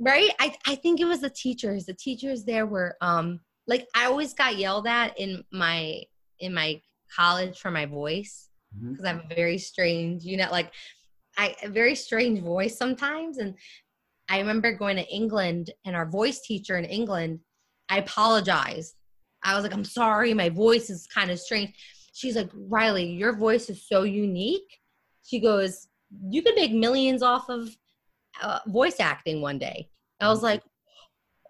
Right? 0.00 0.30
I 0.40 0.56
i 0.66 0.74
think 0.74 1.00
it 1.00 1.04
was 1.04 1.20
the 1.20 1.30
teachers. 1.30 1.86
The 1.86 1.94
teachers 1.94 2.44
there 2.44 2.66
were 2.66 2.96
um 3.00 3.40
like 3.66 3.86
i 3.94 4.06
always 4.06 4.34
got 4.34 4.56
yelled 4.56 4.86
at 4.86 5.18
in 5.18 5.44
my 5.52 6.02
in 6.40 6.52
my 6.52 6.80
college 7.14 7.58
for 7.58 7.70
my 7.70 7.86
voice 7.86 8.48
because 8.88 9.04
i 9.04 9.08
have 9.08 9.24
a 9.30 9.34
very 9.34 9.58
strange 9.58 10.24
you 10.24 10.36
know 10.36 10.48
like 10.50 10.72
i 11.36 11.54
a 11.62 11.68
very 11.68 11.94
strange 11.94 12.40
voice 12.40 12.76
sometimes. 12.76 13.38
And 13.38 13.54
i 14.28 14.38
remember 14.38 14.72
going 14.72 14.96
to 14.96 15.06
england 15.08 15.70
and 15.84 15.96
our 15.96 16.06
voice 16.06 16.40
teacher 16.40 16.76
in 16.78 16.84
england 16.84 17.40
i 17.88 17.98
apologized. 17.98 18.94
I 19.42 19.54
was 19.54 19.62
like 19.64 19.74
i'm 19.74 19.84
sorry 19.84 20.34
my 20.34 20.48
voice 20.48 20.90
is 20.90 21.06
kind 21.06 21.30
of 21.30 21.38
strange. 21.38 21.74
She's 22.12 22.36
like 22.36 22.50
riley 22.54 23.06
your 23.06 23.36
voice 23.36 23.70
is 23.70 23.86
so 23.86 24.02
unique. 24.02 24.78
She 25.24 25.40
goes 25.40 25.88
you 26.28 26.42
could 26.42 26.56
make 26.56 26.72
millions 26.72 27.22
off 27.22 27.48
of 27.48 27.68
uh, 28.42 28.60
voice 28.66 28.98
acting 29.00 29.40
one 29.40 29.58
day. 29.58 29.89
I 30.20 30.28
was 30.28 30.42
like, 30.42 30.62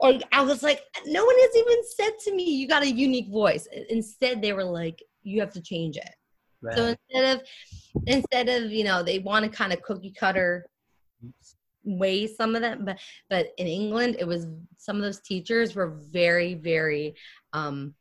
or 0.00 0.18
I 0.32 0.42
was 0.42 0.62
like, 0.62 0.80
no 1.06 1.24
one 1.24 1.36
has 1.38 1.56
even 1.56 1.84
said 1.84 2.12
to 2.24 2.34
me, 2.34 2.44
you 2.44 2.66
got 2.66 2.82
a 2.82 2.90
unique 2.90 3.28
voice. 3.30 3.68
Instead, 3.90 4.40
they 4.40 4.52
were 4.52 4.64
like, 4.64 5.02
you 5.22 5.40
have 5.40 5.52
to 5.52 5.60
change 5.60 5.96
it. 5.96 6.14
Right. 6.62 6.76
So 6.76 6.86
instead 6.86 7.36
of, 7.36 7.46
instead 8.06 8.48
of, 8.48 8.70
you 8.70 8.84
know, 8.84 9.02
they 9.02 9.18
want 9.18 9.44
to 9.44 9.50
kind 9.50 9.72
of 9.72 9.82
cookie 9.82 10.12
cutter 10.12 10.66
way 11.84 12.26
some 12.26 12.54
of 12.54 12.62
them, 12.62 12.84
but, 12.84 12.98
but 13.28 13.48
in 13.58 13.66
England, 13.66 14.16
it 14.18 14.26
was, 14.26 14.46
some 14.78 14.96
of 14.96 15.02
those 15.02 15.20
teachers 15.20 15.74
were 15.74 15.98
very, 16.10 16.54
very, 16.54 17.14
um, 17.52 17.94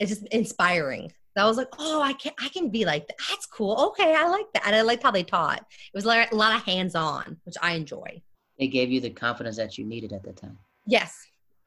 it's 0.00 0.10
just 0.10 0.26
inspiring. 0.28 1.12
that 1.36 1.44
was 1.44 1.56
like, 1.56 1.68
oh, 1.78 2.00
I 2.00 2.12
can 2.14 2.32
I 2.40 2.48
can 2.48 2.70
be 2.70 2.84
like 2.84 3.06
that. 3.08 3.16
That's 3.28 3.46
cool. 3.46 3.76
Okay, 3.88 4.14
I 4.14 4.28
like 4.28 4.46
that. 4.54 4.66
And 4.66 4.74
I 4.74 4.82
liked 4.82 5.02
how 5.02 5.10
they 5.10 5.22
taught. 5.22 5.58
It 5.58 5.94
was 5.94 6.04
like 6.04 6.32
a 6.32 6.34
lot 6.34 6.54
of 6.56 6.64
hands 6.64 6.94
on, 6.94 7.36
which 7.44 7.56
I 7.60 7.72
enjoy. 7.74 8.22
It 8.58 8.68
gave 8.68 8.90
you 8.90 9.00
the 9.00 9.10
confidence 9.10 9.56
that 9.56 9.78
you 9.78 9.84
needed 9.84 10.12
at 10.12 10.22
the 10.22 10.32
time. 10.32 10.58
Yes. 10.86 11.16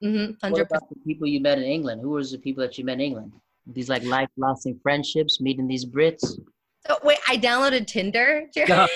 Mm-hmm. 0.04 0.32
What 0.32 0.42
Hundred 0.42 0.68
about 0.68 0.90
the 0.90 0.96
people 1.06 1.28
you 1.28 1.42
met 1.42 1.58
in 1.58 1.64
England? 1.64 2.02
Who 2.02 2.12
was 2.12 2.32
the 2.32 2.38
people 2.38 2.62
that 2.62 2.78
you 2.78 2.86
met 2.86 2.94
in 2.94 3.02
England? 3.02 3.34
These 3.66 3.90
like 3.90 4.04
life 4.04 4.30
lasting 4.38 4.80
friendships, 4.82 5.42
meeting 5.42 5.68
these 5.68 5.86
Brits. 5.86 6.40
So 6.86 6.98
wait, 7.04 7.18
I 7.28 7.38
downloaded 7.38 7.88
Tinder. 7.88 8.48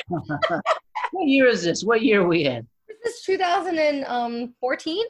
what 1.11 1.27
year 1.27 1.47
is 1.47 1.63
this? 1.63 1.83
What 1.83 2.01
year 2.01 2.21
are 2.21 2.27
we 2.27 2.45
in? 2.45 2.67
This 3.03 3.15
is 3.15 3.23
2014. 3.23 5.05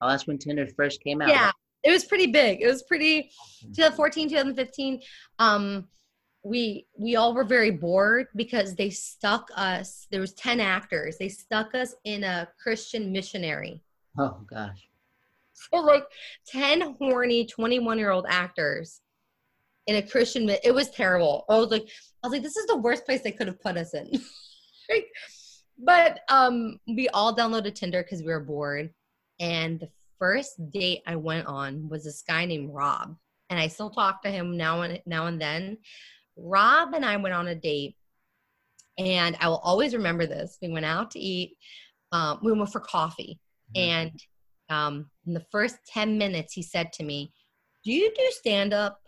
Oh, 0.00 0.08
that's 0.08 0.26
when 0.26 0.38
Tinder 0.38 0.66
first 0.76 1.02
came 1.02 1.20
out. 1.20 1.28
Yeah, 1.28 1.52
it 1.84 1.90
was 1.90 2.04
pretty 2.04 2.28
big. 2.28 2.62
It 2.62 2.66
was 2.66 2.82
pretty 2.84 3.30
2014, 3.62 4.30
2015. 4.30 5.00
Um, 5.38 5.88
we 6.42 6.86
we 6.96 7.16
all 7.16 7.34
were 7.34 7.44
very 7.44 7.70
bored 7.70 8.28
because 8.36 8.74
they 8.74 8.90
stuck 8.90 9.50
us. 9.56 10.06
There 10.10 10.20
was 10.20 10.34
10 10.34 10.60
actors. 10.60 11.18
They 11.18 11.28
stuck 11.28 11.74
us 11.74 11.94
in 12.04 12.24
a 12.24 12.48
Christian 12.62 13.12
missionary. 13.12 13.82
Oh 14.18 14.38
gosh. 14.48 14.88
So 15.72 15.78
like 15.78 16.04
10 16.46 16.94
horny 17.00 17.44
21 17.44 17.98
year 17.98 18.12
old 18.12 18.26
actors 18.28 19.00
in 19.88 19.96
a 19.96 20.02
Christian. 20.02 20.48
It 20.48 20.72
was 20.72 20.88
terrible. 20.90 21.44
I 21.48 21.58
was 21.58 21.70
like, 21.70 21.88
I 22.22 22.28
was 22.28 22.32
like, 22.32 22.44
this 22.44 22.56
is 22.56 22.66
the 22.66 22.76
worst 22.76 23.04
place 23.04 23.22
they 23.22 23.32
could 23.32 23.48
have 23.48 23.60
put 23.60 23.76
us 23.76 23.92
in. 23.94 24.08
Like, 24.90 25.08
but 25.78 26.20
um, 26.30 26.80
we 26.86 27.08
all 27.10 27.36
downloaded 27.36 27.74
Tinder 27.74 28.02
because 28.02 28.22
we 28.22 28.32
were 28.32 28.40
bored, 28.40 28.88
and 29.38 29.78
the 29.78 29.90
first 30.18 30.70
date 30.70 31.02
I 31.06 31.16
went 31.16 31.46
on 31.46 31.90
was 31.90 32.04
this 32.04 32.22
guy 32.26 32.46
named 32.46 32.72
Rob, 32.72 33.14
and 33.50 33.60
I 33.60 33.68
still 33.68 33.90
talk 33.90 34.22
to 34.22 34.30
him 34.30 34.56
now 34.56 34.80
and 34.80 34.98
now 35.04 35.26
and 35.26 35.38
then. 35.38 35.76
Rob 36.38 36.94
and 36.94 37.04
I 37.04 37.16
went 37.16 37.34
on 37.34 37.48
a 37.48 37.54
date, 37.54 37.96
and 38.96 39.36
I 39.40 39.48
will 39.48 39.58
always 39.58 39.94
remember 39.94 40.26
this. 40.26 40.58
We 40.62 40.68
went 40.68 40.86
out 40.86 41.10
to 41.12 41.18
eat. 41.18 41.56
Um, 42.12 42.38
we 42.42 42.52
went 42.52 42.72
for 42.72 42.80
coffee, 42.80 43.38
Mhm. 43.76 43.80
and 43.80 44.24
um, 44.70 45.10
in 45.26 45.32
the 45.34 45.44
first 45.50 45.76
10 45.86 46.18
minutes, 46.18 46.52
he 46.52 46.62
said 46.62 46.92
to 46.94 47.02
me, 47.02 47.32
Do 47.84 47.92
you 47.92 48.12
do 48.14 48.30
stand 48.32 48.74
up? 48.74 49.00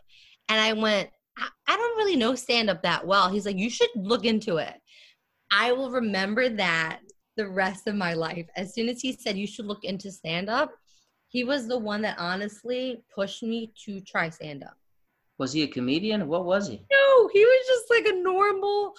And 0.49 0.59
I 0.61 0.73
went, 0.73 1.11
I, 1.37 1.49
I 1.67 1.77
don't 1.77 1.97
really 1.99 2.17
know 2.17 2.35
stand 2.35 2.71
up 2.71 2.83
that 2.83 3.07
well. 3.07 3.29
He's 3.29 3.45
like, 3.47 3.59
You 3.59 3.69
should 3.71 3.91
look 3.95 4.25
into 4.25 4.57
it. 4.57 4.75
I 5.51 5.73
will 5.73 5.91
remember 5.91 6.49
that 6.49 7.01
the 7.37 7.49
rest 7.49 7.87
of 7.87 7.95
my 7.95 8.15
life. 8.15 8.47
As 8.57 8.75
soon 8.75 8.89
as 8.89 9.01
he 9.01 9.13
said, 9.13 9.37
You 9.37 9.47
should 9.47 9.67
look 9.67 9.85
into 9.85 10.11
stand 10.11 10.49
up, 10.49 10.73
he 11.29 11.45
was 11.45 11.69
the 11.69 11.79
one 11.79 12.03
that 12.03 12.19
honestly 12.19 13.03
pushed 13.15 13.43
me 13.43 13.73
to 13.85 14.01
try 14.01 14.31
stand 14.31 14.65
up. 14.65 14.77
Was 15.41 15.55
he 15.55 15.63
a 15.63 15.69
comedian? 15.69 16.29
What 16.29 16.45
was 16.45 16.69
he? 16.69 16.85
No, 16.93 17.29
he 17.33 17.43
was 17.43 17.67
just 17.67 17.85
like 17.89 18.05
a 18.15 18.23
normal 18.23 18.95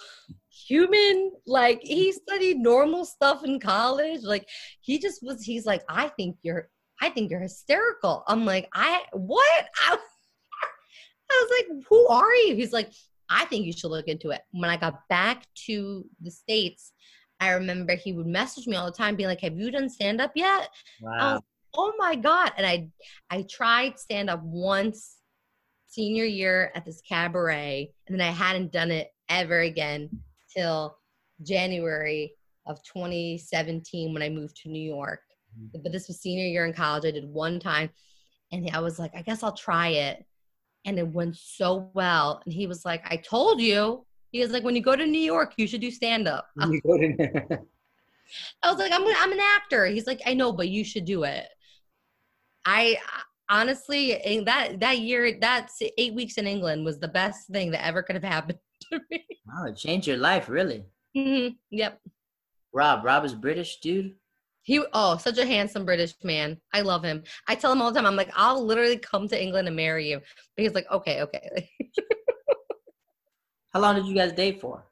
human. 0.50 1.30
Like 1.46 1.78
he 1.84 2.10
studied 2.10 2.56
normal 2.58 3.04
stuff 3.04 3.44
in 3.44 3.60
college. 3.60 4.22
Like 4.24 4.48
he 4.80 4.98
just 4.98 5.22
was. 5.22 5.44
He's 5.44 5.66
like, 5.66 5.84
I 5.88 6.08
think 6.08 6.38
you're. 6.42 6.68
I 7.00 7.10
think 7.10 7.30
you're 7.30 7.40
hysterical. 7.40 8.24
I'm 8.26 8.44
like, 8.44 8.68
I 8.74 9.02
what? 9.12 9.66
I, 9.88 9.96
I 11.30 11.46
was 11.46 11.52
like, 11.60 11.84
who 11.88 12.08
are 12.08 12.34
you? 12.34 12.56
He's 12.56 12.72
like, 12.72 12.90
I 13.30 13.44
think 13.44 13.64
you 13.64 13.72
should 13.72 13.92
look 13.92 14.08
into 14.08 14.30
it. 14.30 14.40
When 14.50 14.68
I 14.68 14.76
got 14.76 15.08
back 15.08 15.46
to 15.66 16.04
the 16.20 16.30
states, 16.32 16.92
I 17.38 17.52
remember 17.52 17.94
he 17.94 18.14
would 18.14 18.26
message 18.26 18.66
me 18.66 18.74
all 18.74 18.86
the 18.86 18.98
time, 18.98 19.14
being 19.14 19.28
like, 19.28 19.42
Have 19.42 19.56
you 19.56 19.70
done 19.70 19.88
stand 19.88 20.20
up 20.20 20.32
yet? 20.34 20.70
Wow. 21.00 21.40
oh 21.74 21.94
my 21.96 22.14
god 22.14 22.52
and 22.58 22.66
i 22.66 22.86
i 23.30 23.40
tried 23.48 23.98
stand 23.98 24.28
up 24.28 24.42
once 24.42 25.21
senior 25.92 26.24
year 26.24 26.72
at 26.74 26.84
this 26.86 27.02
cabaret 27.06 27.92
and 28.06 28.18
then 28.18 28.26
i 28.26 28.30
hadn't 28.30 28.72
done 28.72 28.90
it 28.90 29.08
ever 29.28 29.60
again 29.60 30.08
till 30.54 30.96
january 31.42 32.32
of 32.66 32.82
2017 32.84 34.12
when 34.14 34.22
i 34.22 34.28
moved 34.28 34.56
to 34.56 34.68
new 34.68 34.80
york. 34.82 35.20
Mm-hmm. 35.58 35.82
But 35.82 35.92
this 35.92 36.08
was 36.08 36.20
senior 36.20 36.46
year 36.46 36.64
in 36.64 36.72
college. 36.72 37.04
I 37.04 37.10
did 37.10 37.28
one 37.28 37.60
time 37.60 37.90
and 38.52 38.70
i 38.72 38.80
was 38.80 38.98
like 38.98 39.12
i 39.14 39.22
guess 39.22 39.42
i'll 39.42 39.52
try 39.52 39.88
it. 39.88 40.24
And 40.84 40.98
it 40.98 41.06
went 41.06 41.36
so 41.36 41.90
well. 41.94 42.40
And 42.44 42.54
he 42.54 42.66
was 42.66 42.84
like 42.84 43.02
i 43.10 43.16
told 43.16 43.60
you. 43.60 44.06
He 44.30 44.40
was 44.40 44.50
like 44.50 44.64
when 44.64 44.74
you 44.74 44.82
go 44.82 44.96
to 44.96 45.06
new 45.06 45.18
york 45.20 45.52
you 45.58 45.66
should 45.66 45.82
do 45.82 45.90
stand 45.90 46.26
up 46.26 46.48
You 46.56 46.80
go 46.80 46.96
to- 46.96 47.58
I 48.62 48.70
was 48.70 48.78
like, 48.78 48.92
I'm 48.92 49.04
I'm 49.04 49.32
an 49.32 49.40
actor. 49.56 49.84
He's 49.86 50.06
like, 50.06 50.22
I 50.24 50.32
know, 50.32 50.52
but 50.52 50.68
you 50.68 50.84
should 50.84 51.04
do 51.04 51.24
it. 51.24 51.46
I 52.64 52.96
honestly 53.52 54.42
that 54.46 54.80
that 54.80 54.98
year 54.98 55.38
that 55.40 55.68
eight 55.98 56.14
weeks 56.14 56.38
in 56.38 56.46
England 56.46 56.84
was 56.84 56.98
the 56.98 57.08
best 57.08 57.48
thing 57.48 57.70
that 57.70 57.84
ever 57.86 58.02
could 58.02 58.16
have 58.16 58.24
happened 58.24 58.58
to 58.90 59.00
me. 59.10 59.24
wow, 59.46 59.66
it 59.66 59.76
changed 59.76 60.06
your 60.08 60.16
life, 60.16 60.48
really. 60.48 60.84
Mhm. 61.16 61.56
Yep. 61.70 62.00
Rob, 62.72 63.04
Rob 63.04 63.24
is 63.24 63.34
British, 63.34 63.80
dude. 63.80 64.14
He 64.62 64.82
oh, 64.92 65.16
such 65.18 65.38
a 65.38 65.44
handsome 65.44 65.84
British 65.84 66.14
man. 66.22 66.56
I 66.72 66.80
love 66.80 67.02
him. 67.04 67.24
I 67.48 67.54
tell 67.54 67.72
him 67.72 67.82
all 67.82 67.90
the 67.92 67.98
time, 67.98 68.06
I'm 68.06 68.16
like, 68.16 68.30
I'll 68.34 68.64
literally 68.64 68.96
come 68.96 69.28
to 69.28 69.40
England 69.40 69.66
and 69.66 69.76
marry 69.76 70.08
you. 70.08 70.20
But 70.56 70.62
he's 70.62 70.74
like, 70.74 70.86
okay, 70.90 71.22
okay. 71.22 71.68
How 73.72 73.80
long 73.80 73.96
did 73.96 74.06
you 74.06 74.14
guys 74.14 74.32
date 74.32 74.60
for? 74.60 74.84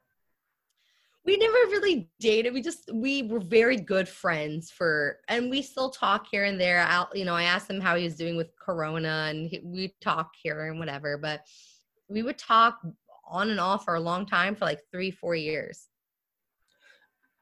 We 1.23 1.37
never 1.37 1.53
really 1.53 2.09
dated. 2.19 2.53
We 2.53 2.61
just 2.61 2.89
we 2.91 3.23
were 3.23 3.39
very 3.39 3.77
good 3.77 4.09
friends 4.09 4.71
for, 4.71 5.19
and 5.27 5.49
we 5.49 5.61
still 5.61 5.89
talk 5.89 6.27
here 6.31 6.45
and 6.45 6.59
there. 6.59 6.79
I'll 6.87 7.09
you 7.13 7.25
know 7.25 7.35
I 7.35 7.43
asked 7.43 7.69
him 7.69 7.79
how 7.79 7.95
he 7.95 8.03
was 8.03 8.15
doing 8.15 8.37
with 8.37 8.55
Corona, 8.57 9.27
and 9.29 9.51
we 9.63 9.93
talk 10.01 10.31
here 10.41 10.67
and 10.67 10.79
whatever. 10.79 11.17
But 11.17 11.41
we 12.09 12.23
would 12.23 12.37
talk 12.37 12.79
on 13.29 13.49
and 13.49 13.59
off 13.59 13.85
for 13.85 13.95
a 13.95 13.99
long 13.99 14.25
time 14.25 14.55
for 14.55 14.65
like 14.65 14.81
three 14.91 15.11
four 15.11 15.35
years. 15.35 15.87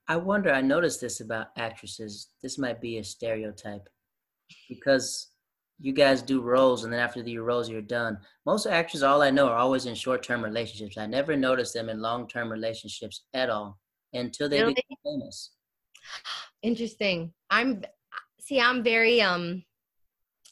I 0.10 0.18
wonder, 0.18 0.52
I 0.52 0.62
noticed 0.62 1.02
this 1.02 1.22
about 1.22 1.48
actresses. 1.56 2.30
This 2.42 2.58
might 2.58 2.82
be 2.82 2.98
a 2.98 3.04
stereotype 3.04 3.88
because 4.68 5.29
you 5.82 5.94
guys 5.94 6.22
do 6.22 6.42
roles 6.42 6.84
and 6.84 6.92
then 6.92 7.00
after 7.00 7.24
the 7.24 7.38
roles 7.38 7.70
you're 7.70 7.82
done. 7.82 8.18
Most 8.46 8.66
actors, 8.68 9.02
all 9.02 9.22
I 9.22 9.32
know, 9.32 9.48
are 9.48 9.58
always 9.58 9.86
in 9.86 9.96
short 9.96 10.24
term 10.24 10.44
relationships. 10.44 10.98
I 10.98 11.06
never 11.06 11.38
noticed 11.38 11.74
them 11.74 11.90
in 11.90 12.02
long 12.02 12.28
term 12.28 12.52
relationships 12.52 13.26
at 13.34 13.50
all 13.50 13.80
until 14.14 14.50
they 14.50 14.62
Really? 14.62 14.74
became 14.74 14.98
famous. 15.04 15.52
Interesting. 16.62 17.34
I'm 17.50 17.84
see. 18.40 18.60
I'm 18.60 18.84
very 18.84 19.22
um. 19.22 19.64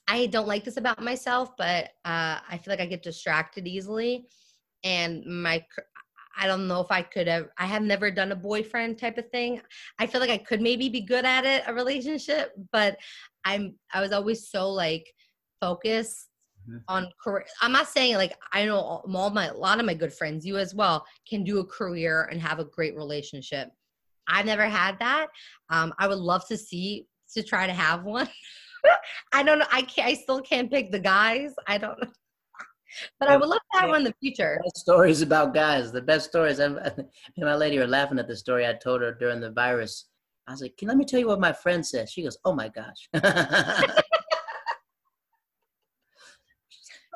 I 0.10 0.28
don't 0.28 0.48
like 0.48 0.64
this 0.64 0.78
about 0.78 1.04
myself, 1.04 1.58
but 1.58 1.86
uh, 2.06 2.40
I 2.50 2.58
feel 2.64 2.72
like 2.72 2.80
I 2.80 2.86
get 2.86 3.04
distracted 3.04 3.68
easily, 3.68 4.28
and 4.86 5.26
my 5.26 5.66
I 6.40 6.48
don't 6.48 6.68
know 6.68 6.80
if 6.80 6.92
I 6.92 7.02
could 7.02 7.28
have. 7.28 7.50
I 7.58 7.66
have 7.66 7.82
never 7.82 8.10
done 8.12 8.32
a 8.32 8.36
boyfriend 8.36 9.00
type 9.00 9.18
of 9.18 9.30
thing. 9.32 9.60
I 10.00 10.06
feel 10.08 10.22
like 10.22 10.30
I 10.30 10.38
could 10.38 10.62
maybe 10.62 10.88
be 10.88 11.02
good 11.02 11.26
at 11.26 11.46
it, 11.46 11.64
a 11.68 11.74
relationship, 11.74 12.54
but 12.72 12.98
I'm. 13.44 13.76
I 13.94 14.00
was 14.00 14.14
always 14.14 14.50
so 14.50 14.70
like 14.70 15.12
focused 15.62 16.30
Mhm. 16.70 16.84
on 16.90 17.12
career. 17.24 17.46
I'm 17.62 17.72
not 17.72 17.88
saying 17.88 18.16
like 18.16 18.36
I 18.52 18.66
know 18.66 18.78
all, 18.78 19.06
all 19.16 19.30
my 19.30 19.48
a 19.48 19.54
lot 19.54 19.80
of 19.80 19.86
my 19.86 19.94
good 19.94 20.14
friends, 20.14 20.46
you 20.46 20.58
as 20.58 20.76
well, 20.76 21.06
can 21.30 21.44
do 21.44 21.60
a 21.60 21.66
career 21.66 22.24
and 22.32 22.42
have 22.42 22.60
a 22.60 22.66
great 22.66 22.96
relationship. 22.96 23.70
I've 24.28 24.46
never 24.46 24.66
had 24.66 25.00
that. 25.00 25.28
Um, 25.70 25.94
I 26.00 26.08
would 26.08 26.18
love 26.18 26.46
to 26.48 26.58
see 26.58 27.08
to 27.34 27.44
try 27.44 27.68
to 27.68 27.74
have 27.74 28.04
one. 28.04 28.28
I 29.34 29.44
don't 29.44 29.60
know. 29.60 29.66
I 29.72 29.82
can't. 29.84 30.08
I 30.10 30.14
still 30.16 30.42
can't 30.42 30.70
pick 30.72 30.92
the 30.92 31.00
guys. 31.00 31.54
I 31.68 31.78
don't 31.78 32.02
know. 32.02 32.10
But 33.20 33.28
I 33.30 33.36
would 33.36 33.50
love 33.50 33.60
to 33.74 33.80
have 33.82 33.90
one 33.90 34.00
in 34.00 34.04
the 34.06 34.14
future. 34.22 34.60
Stories 34.76 35.22
about 35.22 35.54
guys. 35.54 35.92
The 35.92 36.02
best 36.02 36.30
stories. 36.30 36.60
I'm, 36.62 36.76
me 36.76 36.82
and 37.36 37.46
my 37.46 37.54
lady 37.56 37.78
were 37.78 37.86
laughing 37.86 38.18
at 38.18 38.30
the 38.30 38.36
story 38.36 38.66
I 38.66 38.74
told 38.74 39.02
her 39.02 39.14
during 39.14 39.42
the 39.42 39.52
virus. 39.52 40.06
I 40.48 40.52
was 40.52 40.62
like, 40.62 40.78
"Can 40.78 40.88
let 40.88 40.96
me 40.96 41.04
tell 41.04 41.20
you 41.20 41.28
what 41.28 41.42
my 41.42 41.52
friend 41.52 41.86
said?" 41.86 42.10
She 42.10 42.24
goes, 42.24 42.38
"Oh 42.46 42.54
my 42.54 42.70
gosh." 42.70 43.10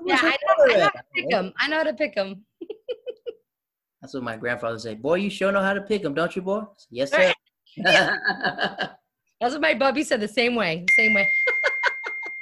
Yeah, 0.05 0.19
I 0.21 0.37
know, 0.47 0.55
I 0.59 0.77
know 0.77 0.83
how 0.83 0.89
to 0.89 1.03
pick 1.13 1.29
them. 1.29 1.53
I 1.59 1.67
know 1.67 1.77
how 1.77 1.83
to 1.83 1.93
pick 1.93 2.15
them. 2.15 2.45
That's 4.01 4.13
what 4.15 4.23
my 4.23 4.35
grandfather 4.35 4.79
said. 4.79 5.01
Boy, 5.01 5.15
you 5.15 5.29
sure 5.29 5.51
know 5.51 5.61
how 5.61 5.73
to 5.73 5.81
pick 5.81 6.01
them, 6.01 6.13
don't 6.13 6.35
you, 6.35 6.41
boy? 6.41 6.63
Yes, 6.89 7.11
sir. 7.11 7.33
That's 9.41 9.53
what 9.53 9.61
my 9.61 9.75
bubby 9.75 10.03
said. 10.03 10.21
The 10.21 10.27
same 10.27 10.55
way. 10.55 10.85
Same 10.95 11.13
way. 11.13 11.27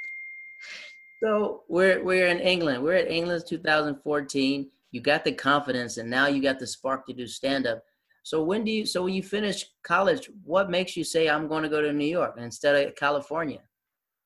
so 1.22 1.62
we're 1.68 2.02
we're 2.02 2.28
in 2.28 2.40
England. 2.40 2.82
We're 2.82 2.94
at 2.94 3.10
England's 3.10 3.44
2014. 3.44 4.70
You 4.92 5.00
got 5.00 5.24
the 5.24 5.32
confidence, 5.32 5.98
and 5.98 6.10
now 6.10 6.26
you 6.26 6.42
got 6.42 6.58
the 6.58 6.66
spark 6.66 7.06
to 7.06 7.12
do 7.12 7.26
stand 7.26 7.66
up. 7.66 7.82
So 8.22 8.42
when 8.42 8.64
do 8.64 8.70
you? 8.70 8.86
So 8.86 9.04
when 9.04 9.14
you 9.14 9.22
finish 9.22 9.66
college, 9.82 10.30
what 10.44 10.70
makes 10.70 10.96
you 10.96 11.04
say 11.04 11.28
I'm 11.28 11.46
going 11.46 11.62
to 11.62 11.68
go 11.68 11.82
to 11.82 11.92
New 11.92 12.06
York 12.06 12.36
instead 12.38 12.86
of 12.86 12.96
California? 12.96 13.60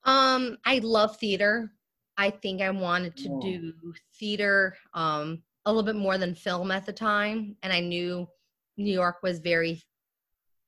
Um, 0.04 0.58
I 0.64 0.78
love 0.78 1.16
theater. 1.16 1.72
I 2.16 2.30
think 2.30 2.60
I 2.62 2.70
wanted 2.70 3.16
to 3.18 3.28
Oh. 3.30 3.40
do 3.40 3.72
theater 4.18 4.76
um 4.94 5.42
a 5.66 5.72
little 5.72 5.82
bit 5.82 5.96
more 5.96 6.18
than 6.18 6.34
film 6.34 6.70
at 6.70 6.84
the 6.84 6.92
time, 6.92 7.56
and 7.62 7.72
I 7.72 7.80
knew 7.80 8.28
New 8.76 8.92
York 8.92 9.16
was 9.22 9.38
very 9.38 9.82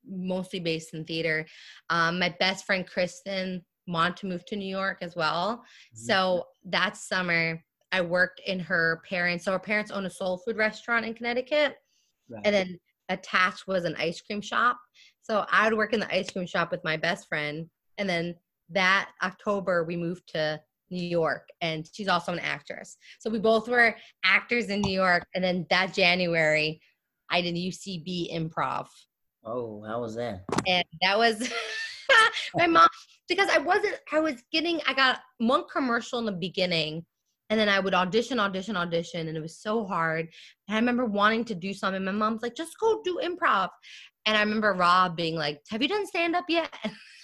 mostly 0.09 0.59
based 0.61 0.95
in 0.95 1.05
theater. 1.05 1.47
Um, 1.91 2.19
my 2.19 2.35
best 2.41 2.65
friend 2.65 2.87
Kristen 2.87 3.65
wanted 3.87 4.17
to 4.19 4.27
move 4.27 4.45
to 4.47 4.57
New 4.57 4.69
York 4.69 4.99
as 5.03 5.15
well, 5.15 5.59
Mhm. 5.59 5.97
so 5.99 6.47
that 6.65 6.97
summer 6.97 7.63
I 7.93 7.99
I 7.99 8.01
worked 8.01 8.41
in 8.41 8.59
her 8.59 9.01
parents. 9.09 9.45
So 9.45 9.53
her 9.53 9.59
parents 9.61 9.91
own 9.93 10.07
a 10.07 10.11
soul 10.11 10.39
food 10.39 10.57
restaurant 10.57 11.07
in 11.07 11.15
Connecticut, 11.15 11.77
Right. 12.29 12.43
and 12.45 12.55
then 12.55 12.81
attached 13.09 13.67
was 13.69 13.85
an 13.85 13.95
ice 13.97 14.21
cream 14.21 14.41
shop. 14.41 14.79
So 15.23 15.47
I 15.51 15.69
would 15.69 15.79
work 15.79 15.93
in 15.93 16.01
the 16.01 16.13
ice 16.15 16.31
cream 16.31 16.47
shop 16.47 16.71
with 16.73 16.83
my 16.85 16.97
best 16.97 17.29
friend, 17.29 17.71
and 17.97 18.09
then 18.09 18.35
that 18.71 19.13
October 19.23 19.85
we 19.85 19.97
moved 19.97 20.27
to 20.31 20.61
New 20.91 21.03
York, 21.03 21.49
and 21.61 21.89
she's 21.93 22.09
also 22.09 22.33
an 22.33 22.39
actress. 22.39 22.97
So 23.19 23.31
we 23.31 23.39
both 23.39 23.69
were 23.69 23.97
actors 24.25 24.67
in 24.67 24.81
New 24.81 24.93
York, 24.93 25.27
and 25.35 25.43
then 25.43 25.67
that 25.71 25.95
January 25.95 26.81
I 27.31 27.41
did 27.41 27.55
UCB 27.55 28.33
improv. 28.35 28.87
Oh, 29.45 29.83
how 29.87 30.01
was 30.01 30.17
that? 30.17 30.45
and 30.67 30.85
that 31.03 31.17
was 31.17 31.53
my 32.55 32.67
mom 32.67 32.89
because 33.29 33.49
I 33.49 33.59
wasn't 33.59 33.97
I 34.13 34.21
was 34.21 34.43
getting 34.53 34.81
I 34.87 34.95
got 34.95 35.21
one 35.39 35.65
commercial 35.73 36.19
in 36.19 36.25
the 36.27 36.33
beginning 36.33 37.05
and 37.49 37.59
then 37.59 37.69
I 37.69 37.79
would 37.79 37.95
audition 37.95 38.41
audition 38.41 38.77
audition 38.77 39.29
and 39.29 39.37
it 39.37 39.41
was 39.41 39.59
so 39.59 39.85
hard. 39.85 40.29
And 40.67 40.77
I 40.77 40.81
remember 40.81 41.05
wanting 41.05 41.45
to 41.47 41.55
do 41.55 41.73
something. 41.73 42.05
My 42.05 42.11
mom's 42.11 42.43
like 42.43 42.57
just 42.57 42.79
go 42.81 43.01
do 43.05 43.21
improv. 43.23 43.69
And 44.27 44.37
I 44.37 44.41
remember 44.41 44.73
Rob 44.75 45.17
being 45.17 45.37
like 45.37 45.61
have 45.71 45.83
you 45.83 45.89
done 45.89 46.07
stand 46.07 46.35
up 46.35 46.47
yet 46.49 46.73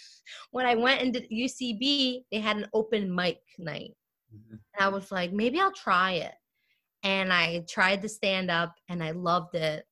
when 0.50 0.66
I 0.66 0.74
went 0.74 1.02
into 1.02 1.20
UCB 1.32 2.24
they 2.30 2.40
had 2.40 2.56
an 2.56 2.68
open 2.72 3.14
mic 3.14 3.40
night 3.58 3.94
Mhm. 4.34 4.50
and 4.74 4.80
I 4.80 4.88
was 4.88 5.10
like, 5.12 5.32
maybe 5.32 5.60
I'll 5.60 5.72
try 5.72 6.12
it. 6.12 6.34
And 7.02 7.32
I 7.32 7.64
tried 7.68 8.00
to 8.02 8.08
stand 8.08 8.50
up 8.50 8.74
and 8.88 9.02
I 9.02 9.10
loved 9.10 9.54
it. 9.54 9.84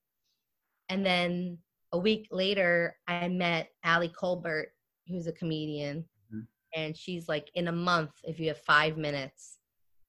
And 0.89 1.05
then 1.05 1.59
a 1.93 1.99
week 1.99 2.29
later, 2.31 2.97
I 3.07 3.29
met 3.29 3.71
Ali 3.85 4.09
Kolbert, 4.09 4.69
who's 5.09 5.27
a 5.27 5.33
comedian. 5.33 6.09
Mhm. 6.33 6.47
And 6.75 6.97
she's 6.97 7.29
like, 7.29 7.51
in 7.55 7.69
a 7.69 7.73
month, 7.73 8.13
if 8.25 8.39
you 8.41 8.49
have 8.49 8.61
five 8.63 8.97
minutes, 8.97 9.59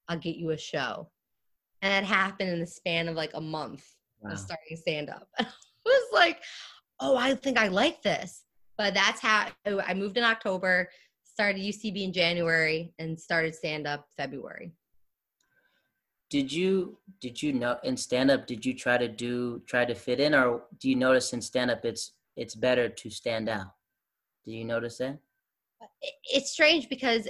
I'll 0.07 0.19
get 0.19 0.35
you 0.37 0.51
a 0.51 0.57
show. 0.57 1.11
And 1.81 1.91
that 1.91 2.03
happened 2.07 2.49
in 2.51 2.59
the 2.59 2.67
span 2.67 3.07
of 3.07 3.15
like 3.15 3.33
a 3.33 3.41
month 3.41 3.85
Wow. 4.19 4.31
of 4.31 4.39
starting 4.39 4.77
stand 4.77 5.09
up. 5.09 5.27
I 5.39 5.45
was 5.85 6.09
like, 6.13 6.43
oh, 6.99 7.17
I 7.17 7.33
think 7.35 7.57
I 7.57 7.67
like 7.69 8.01
this. 8.03 8.45
But 8.81 8.95
that's 8.95 9.21
how 9.21 9.45
oh, 9.67 9.79
I 9.79 9.93
moved 9.93 10.17
in 10.17 10.23
October, 10.23 10.89
started 11.23 11.61
UCB 11.61 12.03
in 12.03 12.11
January, 12.11 12.91
and 12.97 13.19
started 13.19 13.53
stand 13.53 13.85
up 13.85 14.07
February. 14.17 14.71
Did 16.31 16.51
you 16.51 16.97
did 17.19 17.43
you 17.43 17.53
know 17.53 17.77
in 17.83 17.95
stand 17.95 18.31
up 18.31 18.47
did 18.47 18.65
you 18.65 18.73
try 18.73 18.97
to 18.97 19.07
do 19.07 19.61
try 19.67 19.85
to 19.85 19.93
fit 19.93 20.19
in 20.19 20.33
or 20.33 20.63
do 20.79 20.89
you 20.89 20.95
notice 20.95 21.31
in 21.31 21.41
stand 21.41 21.69
up 21.69 21.85
it's 21.85 22.13
it's 22.35 22.55
better 22.55 22.89
to 22.89 23.09
stand 23.11 23.49
out? 23.49 23.67
Do 24.45 24.51
you 24.51 24.65
notice 24.65 24.97
that? 24.97 25.19
It- 26.01 26.15
It's 26.23 26.49
strange 26.49 26.89
because 26.89 27.27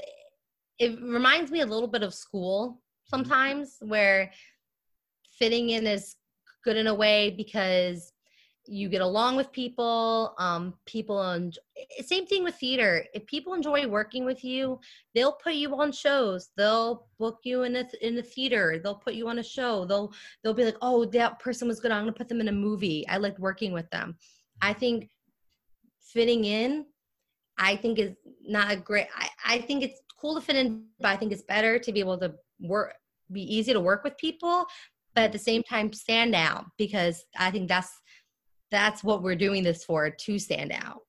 it 0.80 1.02
reminds 1.02 1.52
me 1.52 1.60
a 1.60 1.66
little 1.66 1.90
bit 1.90 2.04
of 2.04 2.14
school 2.14 2.60
mm-hmm. 2.70 3.10
sometimes, 3.14 3.76
where 3.82 4.32
fitting 5.38 5.72
in 5.72 5.86
is 5.86 6.16
good 6.64 6.78
in 6.78 6.88
a 6.88 6.96
way 6.96 7.30
because 7.30 8.14
you 8.72 8.88
get 8.88 9.02
along 9.02 9.36
with 9.36 9.52
people 9.52 10.34
um 10.38 10.74
people 10.86 11.22
and 11.22 11.60
same 12.02 12.26
thing 12.26 12.44
with 12.44 12.56
theater. 12.56 13.06
If 13.14 13.26
people 13.26 13.54
enjoy 13.54 13.88
working 13.88 14.26
with 14.26 14.44
you 14.44 14.80
they'll 15.14 15.34
put 15.34 15.54
you 15.56 15.76
on 15.76 15.92
shows. 15.92 16.50
They'll 16.56 17.08
book 17.20 17.40
you 17.44 17.64
in 17.64 17.76
a 17.76 17.84
th- 17.84 18.02
in 18.02 18.18
a 18.18 18.24
theater. 18.24 18.80
They'll 18.82 18.96
put 18.96 19.14
you 19.14 19.28
on 19.28 19.40
a 19.40 19.44
show. 19.44 19.86
They'll 19.86 20.14
they'll 20.42 20.54
be 20.54 20.66
like 20.66 20.78
oh 20.82 21.06
that 21.06 21.40
person 21.40 21.68
was 21.68 21.80
good 21.80 21.92
i'm 21.92 22.04
gonna 22.04 22.14
put 22.14 22.30
them 22.30 22.42
in 22.42 22.48
a 22.48 22.54
movie. 22.54 23.06
I 23.08 23.18
liked 23.18 23.40
working 23.40 23.74
with 23.74 23.90
them. 23.90 24.16
I 24.62 24.74
think 24.74 25.10
fitting 26.14 26.46
in 26.46 26.86
i 27.58 27.76
think 27.76 28.00
is 28.00 28.12
not 28.46 28.72
a 28.72 28.76
great 28.76 29.08
i, 29.16 29.30
I 29.46 29.60
think 29.60 29.84
it's 29.84 30.02
cool 30.20 30.36
to 30.36 30.42
fit 30.42 30.56
in 30.56 30.86
but 31.00 31.10
i 31.10 31.16
think 31.16 31.32
it's 31.32 31.44
better 31.44 31.80
to 31.80 31.92
be 31.92 32.00
able 32.00 32.18
to 32.20 32.34
work 32.60 32.94
be 33.32 33.42
easy 33.42 33.74
to 33.74 33.80
work 33.80 34.04
with 34.04 34.18
people 34.18 34.66
but 35.16 35.24
at 35.26 35.32
the 35.32 35.40
same 35.40 35.64
time 35.64 35.92
stand 35.94 36.36
out 36.36 36.66
because 36.78 37.24
i 37.38 37.50
think 37.50 37.68
that's 37.68 37.92
that's 38.72 39.04
what 39.04 39.22
we're 39.24 39.36
doing 39.36 39.64
this 39.64 39.84
for 39.84 40.10
to 40.10 40.40
stand 40.40 40.72
out 40.72 41.00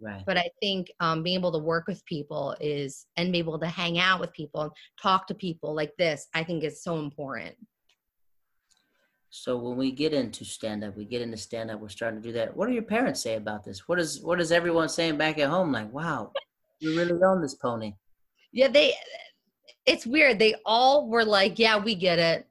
Right. 0.00 0.22
but 0.24 0.36
i 0.38 0.48
think 0.60 0.92
um, 1.00 1.24
being 1.24 1.38
able 1.38 1.50
to 1.52 1.58
work 1.58 1.88
with 1.88 2.04
people 2.04 2.54
is 2.60 3.06
and 3.16 3.32
be 3.32 3.38
able 3.38 3.58
to 3.58 3.66
hang 3.66 3.98
out 3.98 4.20
with 4.20 4.32
people 4.32 4.60
and 4.62 4.70
talk 5.02 5.26
to 5.26 5.34
people 5.34 5.74
like 5.74 5.92
this 5.98 6.28
i 6.34 6.44
think 6.44 6.62
is 6.62 6.82
so 6.82 6.98
important 6.98 7.56
So 9.30 9.56
when 9.58 9.76
we 9.76 9.90
get 9.90 10.12
into 10.14 10.44
stand 10.44 10.82
up, 10.84 10.96
we 10.96 11.04
get 11.04 11.20
into 11.20 11.36
stand 11.36 11.70
up, 11.70 11.80
we're 11.80 11.90
starting 11.90 12.22
to 12.22 12.26
do 12.28 12.32
that. 12.38 12.56
What 12.56 12.66
do 12.66 12.72
your 12.72 12.82
parents 12.96 13.20
say 13.20 13.34
about 13.36 13.62
this? 13.62 13.86
What 13.86 13.98
is 13.98 14.22
what 14.22 14.40
is 14.40 14.50
everyone 14.52 14.88
saying 14.88 15.18
back 15.18 15.38
at 15.38 15.50
home? 15.50 15.70
Like, 15.70 15.92
wow, 15.92 16.32
you 16.80 16.96
really 16.96 17.12
own 17.22 17.42
this 17.42 17.54
pony. 17.54 17.92
yeah 18.52 18.68
they 18.68 18.94
it's 19.84 20.06
weird 20.06 20.38
they 20.38 20.54
all 20.64 21.08
were 21.12 21.24
like 21.24 21.58
yeah 21.58 21.76
we 21.76 21.94
get 21.94 22.18
it 22.18 22.46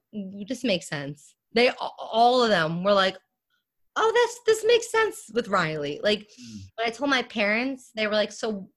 this 0.47 0.63
makes 0.63 0.87
sense 0.87 1.33
they 1.55 1.67
all 2.19 2.43
of 2.43 2.49
them 2.49 2.83
were 2.83 2.93
like 2.93 3.17
oh 3.99 4.11
this 4.13 4.39
this 4.45 4.65
makes 4.65 4.89
sense 4.91 5.29
with 5.33 5.47
riley 5.49 5.99
like 6.03 6.19
Mm. 6.19 6.59
when 6.75 6.87
I 6.87 6.91
told 6.91 7.09
my 7.09 7.23
parents, 7.23 7.91
they 7.95 8.05
were 8.07 8.13
like, 8.13 8.31
"So, 8.31 8.69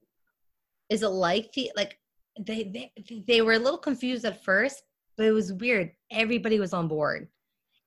is 0.89 1.03
it 1.03 1.09
like 1.09 1.53
the 1.53 1.71
like?" 1.77 1.99
They 2.41 2.65
they 2.65 2.93
they 3.29 3.41
were 3.43 3.53
a 3.55 3.59
little 3.59 3.79
confused 3.79 4.25
at 4.25 4.43
first, 4.45 4.83
but 5.17 5.27
it 5.27 5.33
was 5.33 5.53
weird. 5.53 5.91
Everybody 6.11 6.59
was 6.59 6.73
on 6.73 6.89
board, 6.89 7.29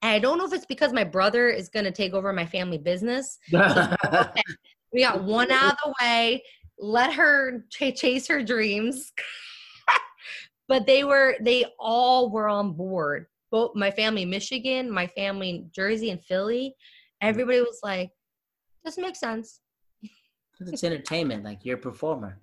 and 0.03 0.11
I 0.11 0.19
don't 0.19 0.37
know 0.37 0.45
if 0.45 0.53
it's 0.53 0.65
because 0.67 0.93
my 0.93 1.03
brother 1.03 1.49
is 1.49 1.69
going 1.69 1.85
to 1.85 1.91
take 1.91 2.13
over 2.13 2.31
my 2.33 2.45
family 2.45 2.77
business. 2.77 3.39
We 4.93 5.01
got 5.01 5.23
one 5.23 5.49
out 5.49 5.71
of 5.73 5.77
the 5.83 5.93
way. 6.01 6.43
Let 6.77 7.13
her 7.13 7.65
ch- 7.71 7.95
chase 7.95 8.27
her 8.27 8.43
dreams. 8.43 9.11
but 10.67 10.85
they 10.85 11.03
were 11.03 11.35
they 11.41 11.65
all 11.79 12.29
were 12.29 12.47
on 12.47 12.73
board. 12.73 13.25
Both 13.51 13.75
my 13.75 13.89
family 13.89 14.25
Michigan, 14.25 14.91
my 14.91 15.07
family 15.07 15.49
in 15.49 15.71
Jersey 15.73 16.11
and 16.11 16.23
Philly. 16.23 16.75
Everybody 17.23 17.61
was 17.61 17.79
like, 17.83 18.11
"This 18.83 18.97
makes 18.97 19.19
sense." 19.19 19.61
it's 20.59 20.83
entertainment, 20.83 21.43
like 21.43 21.65
you're 21.65 21.77
a 21.77 21.81
performer. 21.81 22.39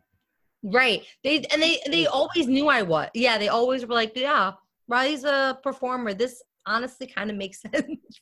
Right. 0.62 1.04
They 1.24 1.44
and 1.52 1.62
they 1.62 1.80
they 1.86 2.06
always 2.06 2.46
knew 2.46 2.68
I 2.68 2.82
was. 2.82 3.08
Yeah, 3.14 3.38
they 3.38 3.48
always 3.48 3.86
were 3.86 3.94
like, 3.94 4.12
yeah, 4.14 4.52
Riley's 4.88 5.24
a 5.24 5.58
performer. 5.62 6.12
This 6.12 6.42
honestly 6.66 7.06
kind 7.06 7.30
of 7.30 7.36
makes 7.36 7.60
sense. 7.62 8.20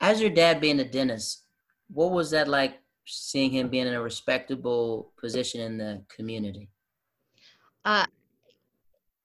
As 0.00 0.20
your 0.20 0.30
dad 0.30 0.60
being 0.60 0.78
a 0.80 0.84
dentist, 0.84 1.44
what 1.88 2.12
was 2.12 2.30
that 2.30 2.48
like 2.48 2.78
seeing 3.06 3.50
him 3.50 3.68
being 3.68 3.86
in 3.86 3.94
a 3.94 4.02
respectable 4.02 5.12
position 5.18 5.60
in 5.60 5.78
the 5.78 6.02
community? 6.14 6.68
Uh 7.84 8.06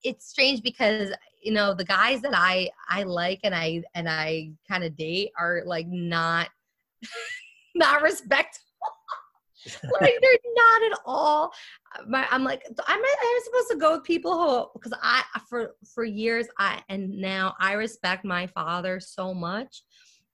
it's 0.04 0.28
strange 0.30 0.64
because 0.64 1.12
you 1.42 1.52
know 1.52 1.74
the 1.74 1.86
guys 1.86 2.22
that 2.22 2.34
I 2.36 2.70
I 2.90 3.04
like 3.04 3.40
and 3.44 3.56
I 3.56 3.84
and 3.96 4.10
I 4.10 4.52
kind 4.68 4.84
of 4.84 4.96
date 4.96 5.32
are 5.38 5.64
like 5.66 5.88
not 5.88 6.50
not 7.76 8.02
respectful. 8.02 8.66
like 10.02 10.16
they're 10.22 10.54
not 10.56 10.92
at 10.92 11.00
all. 11.06 11.52
My, 12.08 12.28
I'm 12.32 12.44
like 12.44 12.64
I'm 12.88 13.00
I'm 13.00 13.44
supposed 13.44 13.72
to 13.72 13.78
go 13.78 13.96
with 13.96 14.04
people 14.04 14.34
who 14.34 14.80
because 14.80 14.98
I 15.02 15.24
for 15.50 15.76
for 15.94 16.04
years 16.04 16.48
I 16.58 16.82
and 16.90 17.10
now 17.10 17.56
I 17.60 17.74
respect 17.74 18.26
my 18.26 18.48
father 18.48 19.00
so 19.00 19.34
much 19.34 19.84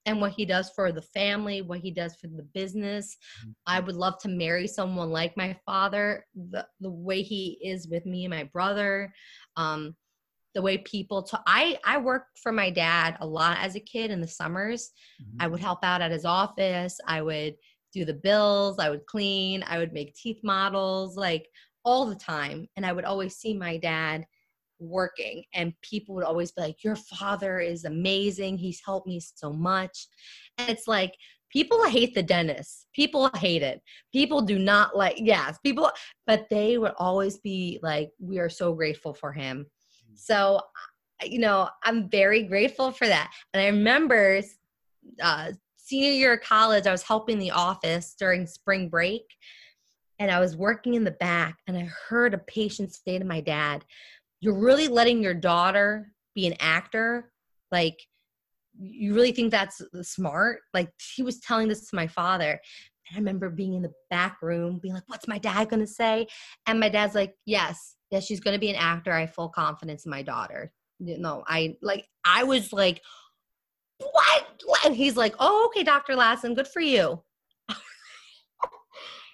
and 0.06 0.22
what 0.22 0.32
he 0.32 0.46
does 0.46 0.70
for 0.70 0.94
the 0.94 1.02
family, 1.02 1.62
what 1.62 1.80
he 1.80 1.92
does 1.92 2.16
for 2.16 2.28
the 2.28 2.48
business. 2.54 3.18
I 3.66 3.82
would 3.82 3.96
love 3.96 4.18
to 4.20 4.30
marry 4.30 4.66
someone 4.66 5.10
like 5.10 5.36
my 5.36 5.58
father, 5.66 6.26
the 6.34 6.66
the 6.80 6.90
way 6.90 7.22
he 7.22 7.60
is 7.62 7.88
with 7.90 8.06
me 8.06 8.24
and 8.24 8.34
my 8.34 8.46
brother. 8.46 9.14
Um 9.58 9.96
the 10.58 10.62
way 10.64 10.80
people 10.80 11.22
to 11.22 11.40
I 11.46 11.78
I 11.86 12.00
worked 12.00 12.40
for 12.40 12.52
my 12.52 12.72
dad 12.72 13.16
a 13.22 13.28
lot 13.28 13.60
as 13.62 13.76
a 13.76 13.80
kid 13.80 14.10
in 14.10 14.20
the 14.20 14.28
summers. 14.28 14.90
Mm-hmm. 15.22 15.38
I 15.40 15.46
would 15.46 15.60
help 15.60 15.84
out 15.84 16.02
at 16.02 16.10
his 16.10 16.26
office. 16.26 17.00
I 17.06 17.22
would 17.22 17.54
do 17.94 18.06
the 18.06 18.16
bills. 18.16 18.80
I 18.80 18.90
would 18.90 19.06
clean. 19.06 19.64
I 19.68 19.78
would 19.78 19.94
make 19.94 20.16
teeth 20.16 20.40
models 20.44 21.16
like 21.16 21.48
all 21.86 22.08
the 22.08 22.16
time. 22.16 22.68
And 22.76 22.88
I 22.88 22.92
would 22.92 23.06
always 23.06 23.36
see 23.36 23.54
my 23.54 23.78
dad 23.78 24.26
working. 24.80 25.44
And 25.54 25.74
people 25.84 26.16
would 26.16 26.24
always 26.24 26.52
be 26.52 26.62
like, 26.64 26.84
Your 26.84 26.96
father 26.96 27.60
is 27.60 27.86
amazing. 27.86 28.58
He's 28.58 28.82
helped 28.84 29.06
me 29.06 29.20
so 29.20 29.54
much. 29.54 30.08
And 30.58 30.72
it's 30.72 30.88
like, 30.88 31.14
people 31.52 31.88
hate 31.88 32.16
the 32.16 32.24
dentist. 32.24 32.88
People 32.96 33.30
hate 33.36 33.62
it. 33.62 33.80
People 34.12 34.42
do 34.42 34.58
not 34.58 34.98
like, 34.98 35.18
yes, 35.20 35.60
people, 35.64 35.92
but 36.26 36.48
they 36.50 36.80
would 36.80 36.94
always 36.98 37.38
be 37.38 37.80
like, 37.84 38.10
We 38.20 38.40
are 38.40 38.50
so 38.50 38.74
grateful 38.74 39.14
for 39.14 39.32
him. 39.32 39.68
So, 40.18 40.62
you 41.24 41.40
know, 41.40 41.70
I'm 41.84 42.10
very 42.10 42.44
grateful 42.44 42.92
for 42.92 43.08
that. 43.08 43.32
And 43.54 43.62
I 43.62 43.68
remember 43.68 44.42
uh, 45.22 45.52
senior 45.78 46.12
year 46.12 46.34
of 46.34 46.42
college, 46.42 46.86
I 46.86 46.92
was 46.92 47.04
helping 47.04 47.40
the 47.40 47.52
office 47.52 48.16
during 48.18 48.46
spring 48.46 48.90
break. 48.90 49.24
And 50.20 50.32
I 50.32 50.40
was 50.40 50.58
working 50.58 50.96
in 50.96 51.04
the 51.04 51.12
back, 51.12 51.60
and 51.68 51.78
I 51.78 51.92
heard 52.10 52.34
a 52.34 52.40
patient 52.40 52.92
say 52.92 53.20
to 53.20 53.26
my 53.26 53.40
dad, 53.40 53.86
You're 54.40 54.58
really 54.58 54.88
letting 54.88 55.22
your 55.22 55.36
daughter 55.36 56.12
be 56.34 56.48
an 56.48 56.56
actor? 56.60 57.32
Like, 57.72 58.00
you 58.80 59.14
really 59.14 59.32
think 59.32 59.52
that's 59.52 59.82
smart? 60.02 60.62
Like, 60.74 60.90
he 61.16 61.22
was 61.22 61.40
telling 61.40 61.68
this 61.68 61.90
to 61.90 61.96
my 61.96 62.08
father. 62.08 62.60
And 63.10 63.18
I 63.18 63.20
remember 63.20 63.50
being 63.50 63.74
in 63.74 63.82
the 63.82 63.94
back 64.10 64.38
room, 64.42 64.80
being 64.82 64.94
like, 64.94 65.08
What's 65.08 65.28
my 65.28 65.38
dad 65.38 65.70
gonna 65.70 65.88
say? 65.88 66.28
And 66.66 66.80
my 66.80 66.90
dad's 66.90 67.16
like, 67.16 67.36
Yes, 67.46 67.96
yes, 68.12 68.26
she's 68.26 68.40
gonna 68.40 68.60
be 68.60 68.70
an 68.70 68.76
actor. 68.76 69.12
I 69.14 69.22
have 69.22 69.34
full 69.34 69.50
confidence 69.50 70.06
in 70.06 70.10
my 70.12 70.22
daughter. 70.22 70.72
you 71.00 71.18
know, 71.20 71.44
I 71.48 71.76
like 71.82 72.08
I 72.26 72.44
was 72.44 72.74
like, 72.74 73.02
what? 74.00 74.46
And 74.86 74.96
he's 74.96 75.16
like, 75.18 75.34
oh, 75.40 75.66
okay, 75.68 75.84
Dr. 75.84 76.16
Lassen, 76.16 76.54
good 76.54 76.68
for 76.68 76.82
you. 76.82 77.22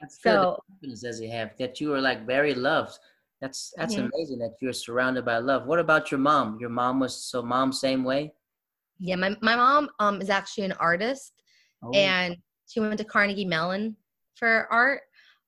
That's. 0.02 0.22
So- 0.22 0.58
the 0.58 0.74
confidence 0.74 1.02
that 1.02 1.24
you 1.24 1.32
have 1.32 1.58
that 1.58 1.80
you 1.82 1.94
are 1.94 2.02
like 2.02 2.26
very 2.26 2.54
loved. 2.54 2.98
That's 3.42 3.74
that's 3.78 3.96
Mhm. 3.96 4.10
amazing 4.14 4.40
that 4.40 4.56
you're 4.62 4.72
surrounded 4.74 5.26
by 5.26 5.38
love. 5.40 5.66
What 5.68 5.80
about 5.80 6.12
your 6.12 6.20
mom? 6.20 6.58
Your 6.60 6.70
mom 6.70 7.00
was 7.00 7.26
so 7.26 7.42
mom 7.42 7.74
same 7.74 8.04
way. 8.06 8.34
Yeah, 9.00 9.16
my, 9.18 9.36
my 9.42 9.56
mom 9.56 9.90
um 10.00 10.22
is 10.22 10.30
actually 10.30 10.64
an 10.66 10.72
artist 10.74 11.34
Oh, 11.82 11.92
and 11.94 12.38
she 12.68 12.80
went 12.80 12.98
to 12.98 13.04
Carnegie 13.04 13.46
Mellon 13.46 13.96
for 14.36 14.68
art. 14.72 15.02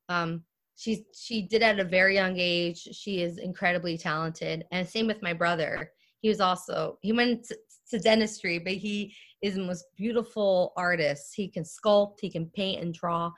Um, 0.09 0.43
she 0.75 1.05
she 1.13 1.41
did 1.41 1.63
at 1.63 1.79
a 1.79 1.83
very 1.83 2.15
young 2.15 2.35
age. 2.37 2.87
She 2.91 3.21
is 3.21 3.37
incredibly 3.37 3.97
talented, 3.97 4.65
and 4.71 4.87
same 4.87 5.07
with 5.07 5.21
my 5.21 5.33
brother. 5.33 5.91
He 6.21 6.29
was 6.29 6.41
also 6.41 6.97
he 7.01 7.11
went 7.11 7.45
to, 7.45 7.57
to 7.91 7.99
dentistry, 7.99 8.59
but 8.59 8.73
he 8.73 9.15
is 9.41 9.55
the 9.55 9.63
most 9.63 9.85
beautiful 9.95 10.73
artist. 10.75 11.33
He 11.35 11.47
can 11.47 11.63
sculpt, 11.63 12.19
he 12.21 12.29
can 12.29 12.47
paint 12.47 12.81
and 12.81 12.93
draw. 12.93 13.31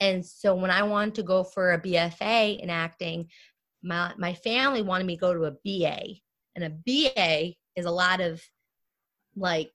And 0.00 0.24
so 0.24 0.54
when 0.54 0.70
I 0.70 0.82
wanted 0.82 1.14
to 1.16 1.22
go 1.22 1.44
for 1.44 1.72
a 1.72 1.80
BFA 1.80 2.60
in 2.60 2.70
acting, 2.70 3.28
my 3.82 4.12
my 4.16 4.34
family 4.34 4.82
wanted 4.82 5.06
me 5.06 5.16
to 5.16 5.20
go 5.20 5.34
to 5.34 5.44
a 5.44 5.50
BA, 5.50 6.20
and 6.56 6.64
a 6.64 6.70
BA 6.70 7.54
is 7.76 7.84
a 7.84 7.90
lot 7.90 8.20
of 8.20 8.42
like 9.36 9.72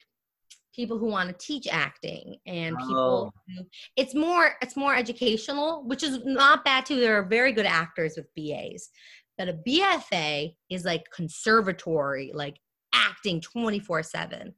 people 0.75 0.97
who 0.97 1.07
want 1.07 1.29
to 1.29 1.45
teach 1.45 1.67
acting 1.67 2.37
and 2.45 2.77
people 2.77 3.31
Oh. 3.35 3.53
who, 3.57 3.65
it's 3.95 4.13
more 4.13 4.55
it's 4.61 4.75
more 4.75 4.95
educational 4.95 5.83
which 5.85 6.03
is 6.03 6.19
not 6.25 6.65
bad 6.65 6.85
too 6.85 6.99
there 6.99 7.17
are 7.17 7.23
very 7.23 7.51
good 7.51 7.65
actors 7.65 8.17
with 8.17 8.27
bas 8.35 8.89
but 9.37 9.47
a 9.47 9.53
bfa 9.67 10.53
is 10.69 10.83
like 10.83 11.03
conservatory 11.11 12.31
like 12.33 12.57
acting 12.93 13.39
24 13.41 14.03
7 14.03 14.53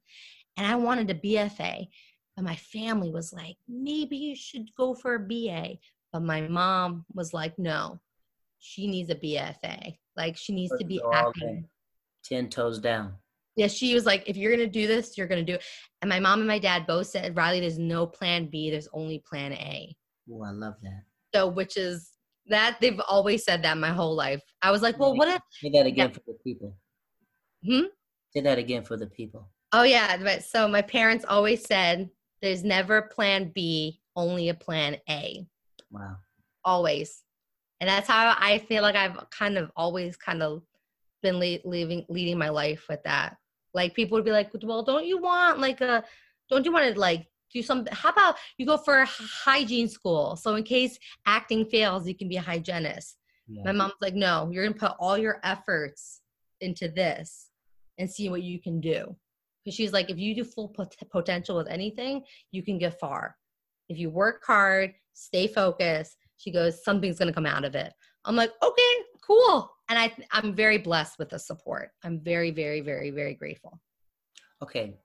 and 0.57 0.68
i 0.68 0.76
wanted 0.76 1.10
a 1.10 1.15
bfa 1.15 1.88
but 2.35 2.45
my 2.45 2.56
family 2.56 3.11
was 3.11 3.34
like 3.34 3.57
maybe 3.68 4.18
you 4.18 4.35
should 4.35 4.68
go 4.76 4.94
for 4.95 5.15
a 5.15 5.19
ba 5.19 5.77
but 6.14 6.22
my 6.22 6.41
mom 6.48 7.06
was 7.14 7.34
like 7.34 7.57
no 7.60 7.99
she 8.60 8.88
needs 8.88 9.10
a 9.10 9.15
bfa 9.15 9.95
like 10.15 10.35
she 10.35 10.52
needs 10.53 10.73
to 10.80 10.85
be 10.85 10.99
acting. 11.14 11.65
Ten 12.23 12.49
toes 12.49 12.80
down. 12.80 13.14
Yeah, 13.58 13.68
she 13.68 13.96
was 13.96 14.06
like, 14.06 14.24
if 14.28 14.38
you're 14.38 14.52
gonna 14.52 14.68
do 14.68 14.86
this, 14.88 15.18
you're 15.18 15.28
gonna 15.28 15.44
do 15.44 15.56
it. 15.56 15.64
And 16.02 16.10
my 16.10 16.20
mom 16.20 16.40
and 16.40 16.48
my 16.48 16.60
dad 16.60 16.86
both 16.86 17.08
said, 17.08 17.36
Riley, 17.36 17.60
there's 17.60 17.80
no 17.80 18.06
plan 18.06 18.50
B, 18.52 18.70
there's 18.70 18.88
only 18.94 19.22
plan 19.28 19.52
A. 19.54 19.96
Oh, 20.32 20.44
I 20.44 20.52
love 20.52 20.76
that. 20.84 21.04
So 21.34 21.48
which 21.48 21.76
is 21.76 22.12
that 22.50 22.78
they've 22.80 23.02
always 23.10 23.44
said 23.44 23.64
that 23.64 23.78
my 23.78 23.90
whole 23.90 24.16
life. 24.16 24.42
I 24.62 24.72
was 24.72 24.82
like, 24.82 24.98
well, 25.00 25.16
what 25.16 25.28
if 25.28 25.42
Say 25.52 25.70
that 25.72 25.86
again 25.88 26.12
for 26.12 26.22
the 26.28 26.38
people. 26.44 26.78
Hmm? 27.66 27.88
Say 28.34 28.42
that 28.42 28.60
again 28.60 28.84
for 28.84 28.96
the 28.96 29.08
people. 29.08 29.50
oh 29.74 29.84
yeah, 29.84 30.18
but 30.18 30.44
so 30.44 30.68
my 30.68 30.84
parents 30.84 31.26
always 31.28 31.66
said 31.66 32.10
there's 32.44 32.64
never 32.64 33.02
plan 33.02 33.52
B, 33.56 34.00
only 34.16 34.50
a 34.50 34.54
plan 34.54 34.98
A. 35.10 35.48
Wow. 35.90 36.18
Always. 36.64 37.24
And 37.82 37.90
that's 37.90 38.08
how 38.08 38.36
I 38.40 38.60
feel 38.60 38.84
like 38.84 38.96
I've 38.96 39.30
kind 39.32 39.58
of 39.58 39.72
always 39.76 40.16
kind 40.16 40.44
of 40.44 40.62
been 41.24 41.40
le- 41.40 41.60
leaving 41.66 42.06
leading 42.10 42.38
my 42.38 42.50
life 42.50 42.86
with 42.88 43.02
that. 43.04 43.38
Like 43.73 43.94
people 43.94 44.18
would 44.18 44.26
be 44.26 44.31
like, 44.31 44.49
well, 44.64 44.84
don't 44.84 45.06
you 45.06 45.22
want 45.22 45.60
like 45.60 45.81
a 45.81 46.03
don't 46.49 46.65
you 46.65 46.72
want 46.72 46.94
to 46.94 46.99
like 46.99 47.27
do 47.53 47.61
some, 47.61 47.85
How 47.91 48.10
about 48.10 48.35
you 48.57 48.65
go 48.65 48.77
for 48.77 48.99
a 48.99 49.06
hygiene 49.06 49.88
school? 49.88 50.35
So 50.35 50.56
in 50.56 50.64
case 50.64 50.98
acting 51.26 51.65
fails, 51.65 52.07
you 52.07 52.15
can 52.15 52.30
be 52.30 52.38
a 52.38 52.41
hygienist. 52.41 53.18
Yeah. 53.48 53.64
My 53.65 53.72
mom's 53.72 53.94
like, 54.02 54.15
no, 54.15 54.49
you're 54.52 54.65
gonna 54.68 54.77
put 54.77 54.98
all 54.99 55.18
your 55.18 55.39
efforts 55.44 56.22
into 56.60 56.89
this 56.89 57.49
and 57.98 58.10
see 58.10 58.30
what 58.30 58.44
you 58.44 58.60
can 58.60 58.81
do. 58.81 59.15
Because 59.64 59.76
she's 59.76 59.94
like, 59.94 60.10
if 60.10 60.18
you 60.18 60.35
do 60.35 60.44
full 60.44 60.69
pot- 60.69 60.95
potential 61.10 61.56
with 61.56 61.68
anything, 61.68 62.23
you 62.52 62.64
can 62.64 62.77
get 62.77 62.99
far. 62.99 63.35
If 63.89 63.98
you 63.98 64.10
work 64.10 64.44
hard, 64.45 64.94
stay 65.14 65.48
focused, 65.48 66.18
she 66.38 66.52
goes, 66.52 66.84
something's 66.84 67.18
gonna 67.18 67.34
come 67.34 67.45
out 67.45 67.64
of 67.64 67.76
it. 67.76 67.94
I'm 68.26 68.35
like, 68.35 68.52
okay, 68.61 68.94
cool. 69.28 69.70
And 69.90 69.99
I, 69.99 70.12
I'm 70.32 70.56
very 70.56 70.78
blessed 70.78 71.20
with 71.20 71.30
the 71.30 71.40
support. 71.40 71.90
I'm 72.04 72.20
very, 72.20 72.52
very, 72.52 72.82
very, 72.82 73.12
very 73.12 73.34
grateful. 73.34 73.80
Okay, 74.64 74.95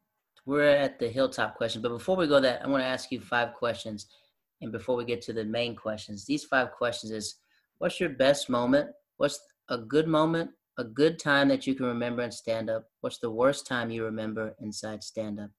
we're 0.47 0.69
at 0.69 0.99
the 0.99 1.09
hilltop 1.09 1.57
question, 1.57 1.83
but 1.83 1.91
before 1.91 2.17
we 2.17 2.27
go 2.27 2.41
that, 2.41 2.65
I 2.65 2.69
want 2.69 2.83
to 2.83 2.87
ask 2.87 3.11
you 3.13 3.21
five 3.21 3.55
questions. 3.55 4.07
And 4.61 4.73
before 4.73 4.97
we 4.97 5.05
get 5.05 5.21
to 5.23 5.33
the 5.33 5.45
main 5.45 5.75
questions, 5.75 6.25
these 6.25 6.45
five 6.45 6.71
questions 6.73 7.13
is: 7.13 7.37
What's 7.79 8.01
your 8.01 8.11
best 8.11 8.49
moment? 8.49 8.91
What's 9.17 9.41
a 9.69 9.79
good 9.79 10.07
moment? 10.07 10.51
A 10.79 10.85
good 10.85 11.19
time 11.19 11.49
that 11.49 11.67
you 11.67 11.75
can 11.75 11.87
remember 11.87 12.23
in 12.23 12.33
stand 12.33 12.71
up? 12.71 12.85
What's 13.01 13.19
the 13.19 13.31
worst 13.31 13.67
time 13.67 13.91
you 13.91 14.05
remember 14.05 14.55
inside 14.61 15.03
stand 15.03 15.39
up? 15.39 15.51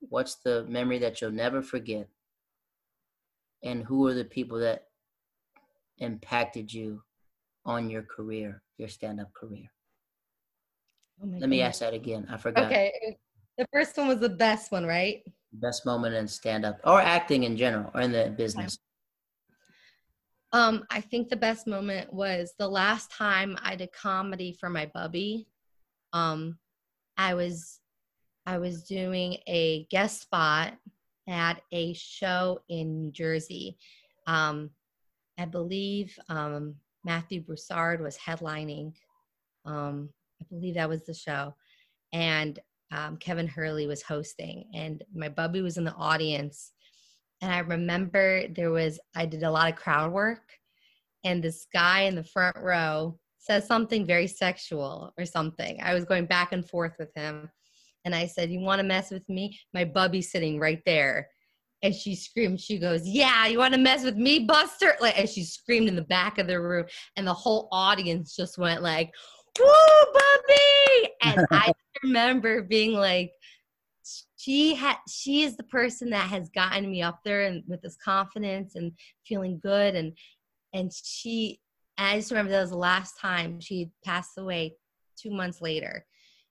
What's 0.00 0.36
the 0.36 0.64
memory 0.68 0.98
that 0.98 1.20
you'll 1.20 1.30
never 1.30 1.62
forget? 1.62 2.08
And 3.62 3.84
who 3.84 4.06
are 4.06 4.14
the 4.14 4.24
people 4.24 4.58
that 4.58 4.84
impacted 5.98 6.72
you 6.72 7.02
on 7.66 7.90
your 7.90 8.02
career, 8.02 8.62
your 8.78 8.88
stand 8.88 9.20
up 9.20 9.32
career? 9.34 9.66
Oh 11.22 11.28
Let 11.38 11.48
me 11.48 11.60
ask 11.60 11.80
that 11.80 11.92
again. 11.92 12.26
I 12.30 12.36
forgot. 12.36 12.66
Okay. 12.66 13.18
The 13.58 13.66
first 13.72 13.96
one 13.96 14.08
was 14.08 14.20
the 14.20 14.28
best 14.28 14.70
one, 14.70 14.86
right? 14.86 15.22
Best 15.52 15.84
moment 15.84 16.14
in 16.14 16.28
stand 16.28 16.64
up 16.64 16.78
or 16.84 17.00
acting 17.00 17.44
in 17.44 17.56
general 17.56 17.90
or 17.94 18.02
in 18.02 18.12
the 18.12 18.34
business. 18.36 18.78
Um, 20.52 20.84
I 20.90 21.00
think 21.00 21.28
the 21.28 21.36
best 21.36 21.66
moment 21.66 22.12
was 22.12 22.54
the 22.58 22.68
last 22.68 23.10
time 23.10 23.58
I 23.62 23.76
did 23.76 23.92
comedy 23.92 24.56
for 24.58 24.70
my 24.70 24.90
bubby. 24.94 25.48
Um, 26.12 26.58
I 27.16 27.34
was 27.34 27.80
I 28.46 28.58
was 28.58 28.84
doing 28.84 29.38
a 29.48 29.84
guest 29.90 30.22
spot 30.22 30.74
at 31.28 31.60
a 31.72 31.94
show 31.94 32.60
in 32.68 32.96
New 32.96 33.10
Jersey. 33.10 33.76
Um, 34.26 34.70
I 35.36 35.46
believe 35.46 36.16
um, 36.28 36.76
Matthew 37.06 37.40
Broussard 37.40 38.02
was 38.02 38.18
headlining. 38.18 38.92
Um, 39.64 40.10
I 40.42 40.44
believe 40.50 40.74
that 40.74 40.88
was 40.88 41.06
the 41.06 41.14
show, 41.14 41.54
and 42.12 42.58
um, 42.92 43.16
Kevin 43.16 43.48
Hurley 43.48 43.86
was 43.86 44.02
hosting, 44.02 44.64
and 44.74 45.02
my 45.14 45.30
bubby 45.30 45.62
was 45.62 45.78
in 45.78 45.84
the 45.84 45.94
audience. 45.94 46.72
And 47.40 47.52
I 47.52 47.60
remember 47.60 48.48
there 48.48 48.70
was, 48.70 48.98
I 49.14 49.26
did 49.26 49.42
a 49.42 49.50
lot 49.50 49.70
of 49.72 49.78
crowd 49.78 50.12
work, 50.12 50.52
and 51.24 51.42
this 51.42 51.66
guy 51.72 52.02
in 52.02 52.14
the 52.14 52.24
front 52.24 52.56
row 52.58 53.18
says 53.38 53.66
something 53.66 54.04
very 54.04 54.26
sexual 54.26 55.14
or 55.16 55.24
something. 55.24 55.80
I 55.82 55.94
was 55.94 56.04
going 56.04 56.26
back 56.26 56.52
and 56.52 56.68
forth 56.68 56.96
with 56.98 57.14
him. 57.14 57.48
And 58.04 58.14
I 58.14 58.26
said, 58.26 58.50
You 58.50 58.60
want 58.60 58.80
to 58.80 58.86
mess 58.86 59.10
with 59.10 59.28
me? 59.28 59.58
My 59.72 59.84
bubby's 59.84 60.30
sitting 60.30 60.58
right 60.58 60.82
there. 60.84 61.28
And 61.82 61.94
she 61.94 62.14
screamed, 62.14 62.60
She 62.60 62.78
goes, 62.78 63.06
Yeah, 63.06 63.46
you 63.46 63.58
want 63.58 63.74
to 63.74 63.80
mess 63.80 64.04
with 64.04 64.16
me, 64.16 64.40
Buster? 64.40 64.94
Like, 65.00 65.18
and 65.18 65.28
she 65.28 65.44
screamed 65.44 65.88
in 65.88 65.96
the 65.96 66.02
back 66.02 66.38
of 66.38 66.46
the 66.46 66.60
room. 66.60 66.86
And 67.16 67.26
the 67.26 67.34
whole 67.34 67.68
audience 67.70 68.34
just 68.34 68.58
went 68.58 68.82
like, 68.82 69.12
Woo, 69.58 69.66
Bubby! 70.12 71.10
And 71.22 71.46
I 71.52 71.72
remember 72.02 72.62
being 72.62 72.92
like, 72.92 73.32
she 74.36 74.74
had 74.74 74.96
she 75.08 75.42
is 75.42 75.56
the 75.56 75.64
person 75.64 76.10
that 76.10 76.30
has 76.30 76.48
gotten 76.50 76.88
me 76.90 77.02
up 77.02 77.20
there 77.24 77.46
and 77.46 77.64
with 77.66 77.82
this 77.82 77.96
confidence 77.96 78.76
and 78.76 78.92
feeling 79.26 79.58
good 79.58 79.96
and 79.96 80.16
and 80.72 80.92
she 80.92 81.58
and 81.98 82.08
I 82.08 82.16
just 82.16 82.30
remember 82.30 82.52
that 82.52 82.60
was 82.60 82.70
the 82.70 82.76
last 82.76 83.18
time 83.18 83.60
she 83.60 83.90
passed 84.04 84.38
away 84.38 84.76
two 85.18 85.30
months 85.30 85.60
later. 85.60 86.04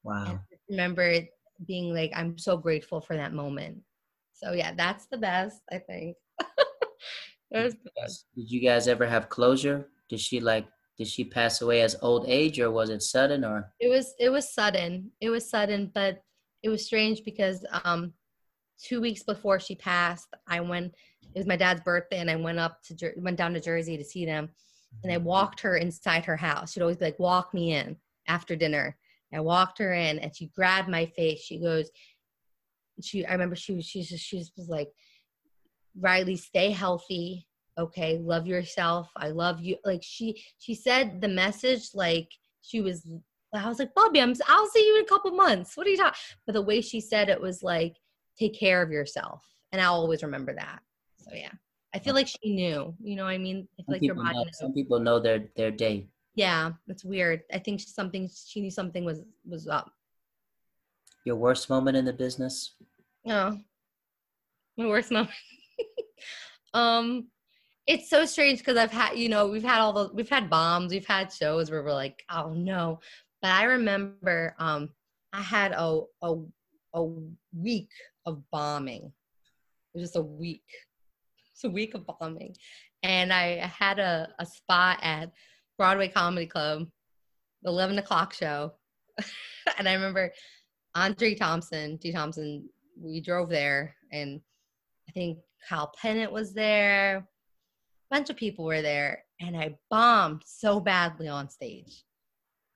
Wow. 0.03 0.39
I 0.52 0.56
remember 0.69 1.19
being 1.65 1.93
like, 1.93 2.11
I'm 2.15 2.38
so 2.38 2.57
grateful 2.57 2.99
for 2.99 3.15
that 3.15 3.34
moment. 3.34 3.77
So 4.46 4.54
yeah, 4.54 4.74
that's 4.76 5.08
the 5.08 5.18
best, 5.18 5.62
I 5.72 5.80
think. 5.80 6.18
That 7.52 7.72
the 7.72 7.92
best. 8.02 8.26
Did 8.36 8.52
you 8.52 8.60
guys 8.60 8.88
ever 8.88 9.06
have 9.06 9.30
closure? 9.30 9.88
Did 10.10 10.20
she 10.20 10.42
like 10.42 10.66
did 10.98 11.08
she 11.08 11.24
pass 11.24 11.62
away 11.62 11.84
as 11.84 11.96
old 12.02 12.26
age 12.28 12.60
or 12.60 12.72
was 12.72 12.90
it 12.90 13.02
sudden 13.02 13.46
or 13.46 13.72
It 13.80 13.88
was 13.88 14.14
it 14.20 14.30
was 14.30 14.54
sudden. 14.54 15.12
It 15.22 15.30
was 15.30 15.48
sudden, 15.50 15.92
but 15.94 16.22
it 16.64 16.70
was 16.70 16.86
strange 16.86 17.24
because 17.24 17.64
um 17.84 18.14
two 18.84 19.00
weeks 19.00 19.24
before 19.24 19.60
she 19.60 19.76
passed, 19.76 20.28
I 20.48 20.60
went 20.60 20.96
it 21.34 21.38
was 21.38 21.48
my 21.48 21.56
dad's 21.56 21.82
birthday 21.82 22.18
and 22.18 22.32
I 22.32 22.36
went 22.36 22.60
up 22.60 22.82
to 22.86 23.12
went 23.18 23.38
down 23.38 23.54
to 23.54 23.62
Jersey 23.62 23.96
to 23.96 24.04
see 24.04 24.26
them 24.26 24.50
and 25.04 25.14
I 25.14 25.18
walked 25.18 25.62
her 25.62 25.78
inside 25.78 26.26
her 26.26 26.38
house. 26.38 26.74
She'd 26.74 26.82
always 26.82 26.98
be 26.98 27.06
like, 27.06 27.20
walk 27.20 27.54
me 27.54 27.74
in 27.74 27.96
after 28.28 28.56
dinner. 28.56 28.98
I 29.34 29.40
walked 29.40 29.80
her 29.80 29.94
in 29.94 30.20
and 30.20 30.36
she 30.36 30.48
grabbed 30.48 30.90
my 30.90 31.06
face. 31.06 31.42
She 31.42 31.60
goes, 31.60 31.90
she 33.02 33.26
I 33.26 33.34
remember 33.34 33.56
she 33.56 33.74
was 33.74 33.86
she 33.86 34.02
just 34.04 34.24
she 34.24 34.40
just 34.40 34.54
was 34.58 34.70
like, 34.70 34.90
Riley, 36.00 36.36
stay 36.36 36.72
healthy. 36.72 37.48
Okay, 37.78 38.18
love 38.18 38.48
yourself. 38.48 39.10
I 39.18 39.30
love 39.30 39.62
you. 39.62 39.78
Like 39.84 40.02
she 40.04 40.42
she 40.58 40.76
said 40.76 41.22
the 41.22 41.28
message 41.28 41.90
like 41.94 42.30
she 42.62 42.82
was 42.82 43.08
I 43.54 43.70
was 43.70 43.80
like, 43.80 43.94
Bubby, 43.94 44.22
I'm 44.22 44.34
I'll 44.48 44.68
see 44.68 44.86
you 44.86 44.98
in 44.98 45.06
a 45.06 45.08
couple 45.08 45.32
months. 45.32 45.78
What 45.78 45.88
are 45.88 45.90
you 45.90 45.98
talking? 45.98 46.20
But 46.46 46.54
the 46.54 46.62
way 46.62 46.82
she 46.82 47.00
said 47.00 47.30
it 47.30 47.40
was 47.40 47.64
like, 47.64 47.96
take 48.38 48.58
care 48.58 48.82
of 48.82 48.92
yourself. 48.92 49.44
And 49.72 49.82
I'll 49.82 49.94
always 49.94 50.24
remember 50.24 50.54
that. 50.54 50.80
So 51.18 51.32
yeah. 51.34 51.52
I 51.94 52.00
feel 52.00 52.14
like 52.14 52.28
she 52.28 52.54
knew. 52.54 52.94
You 53.02 53.16
know 53.16 53.24
what 53.24 53.32
I 53.32 53.38
mean? 53.38 53.68
I 53.80 53.84
feel 53.84 53.86
some 53.86 53.94
like 53.94 54.02
your 54.02 54.16
body 54.16 54.36
know, 54.36 54.46
some 54.52 54.74
people 54.74 55.00
know 55.00 55.20
their 55.20 55.48
their 55.56 55.72
day. 55.72 56.08
Yeah, 56.36 56.72
it's 56.88 57.06
weird. 57.06 57.44
I 57.54 57.60
think 57.60 57.80
something 57.80 58.30
she 58.30 58.60
knew 58.60 58.72
something 58.72 59.06
was 59.06 59.24
was 59.48 59.68
up. 59.68 59.92
Your 61.24 61.38
worst 61.38 61.70
moment 61.70 61.96
in 61.96 62.04
the 62.04 62.14
business? 62.14 62.74
No. 63.26 63.60
My 64.77 64.88
worst 64.88 65.11
moment. 65.11 65.31
um 66.73 67.27
it's 67.88 68.10
so 68.10 68.26
strange 68.26 68.60
because 68.60 68.77
I've 68.77 68.91
had, 68.91 69.14
you 69.14 69.30
know, 69.30 69.47
we've 69.47 69.64
had 69.64 69.80
all 69.80 69.93
the 69.93 70.14
we've 70.14 70.30
had 70.30 70.49
bombs, 70.49 70.91
we've 70.91 71.06
had 71.06 71.31
shows 71.31 71.69
where 71.69 71.84
we're 71.84 71.93
like, 71.93 72.23
oh 72.30 72.53
no. 72.53 72.99
But 73.41 73.52
I 73.52 73.64
remember 73.64 74.56
um 74.60 74.89
I 75.34 75.41
had 75.41 75.72
a 75.72 76.02
a 76.22 76.35
a 76.93 77.06
week 77.57 77.89
of 78.26 78.41
bombing. 78.52 79.11
It 79.93 79.99
was 79.99 80.10
just 80.10 80.15
a 80.15 80.22
week. 80.22 80.64
It's 81.53 81.64
a 81.64 81.69
week 81.69 81.93
of 81.93 82.06
bombing. 82.06 82.56
And 83.03 83.31
I 83.31 83.57
had 83.57 83.99
a, 83.99 84.30
a 84.39 84.45
spot 84.45 84.99
at 85.02 85.31
Broadway 85.77 86.07
Comedy 86.07 86.47
Club, 86.47 86.88
11 87.65 87.99
o'clock 87.99 88.34
show. 88.34 88.73
and 89.77 89.88
I 89.88 89.93
remember 89.93 90.34
Andre 90.95 91.35
Thompson, 91.35 91.97
D. 91.97 92.11
Thompson, 92.11 92.68
we 93.00 93.22
drove 93.22 93.50
there 93.50 93.96
and 94.12 94.42
I 95.08 95.12
think 95.12 95.40
Kyle 95.68 95.94
Pennant 96.00 96.32
was 96.32 96.54
there. 96.54 97.18
A 97.18 98.16
bunch 98.16 98.30
of 98.30 98.36
people 98.36 98.66
were 98.66 98.82
there. 98.82 99.24
And 99.42 99.58
I 99.58 99.76
bombed 99.90 100.44
so 100.46 100.80
badly 100.80 101.28
on 101.28 101.50
stage. 101.50 102.04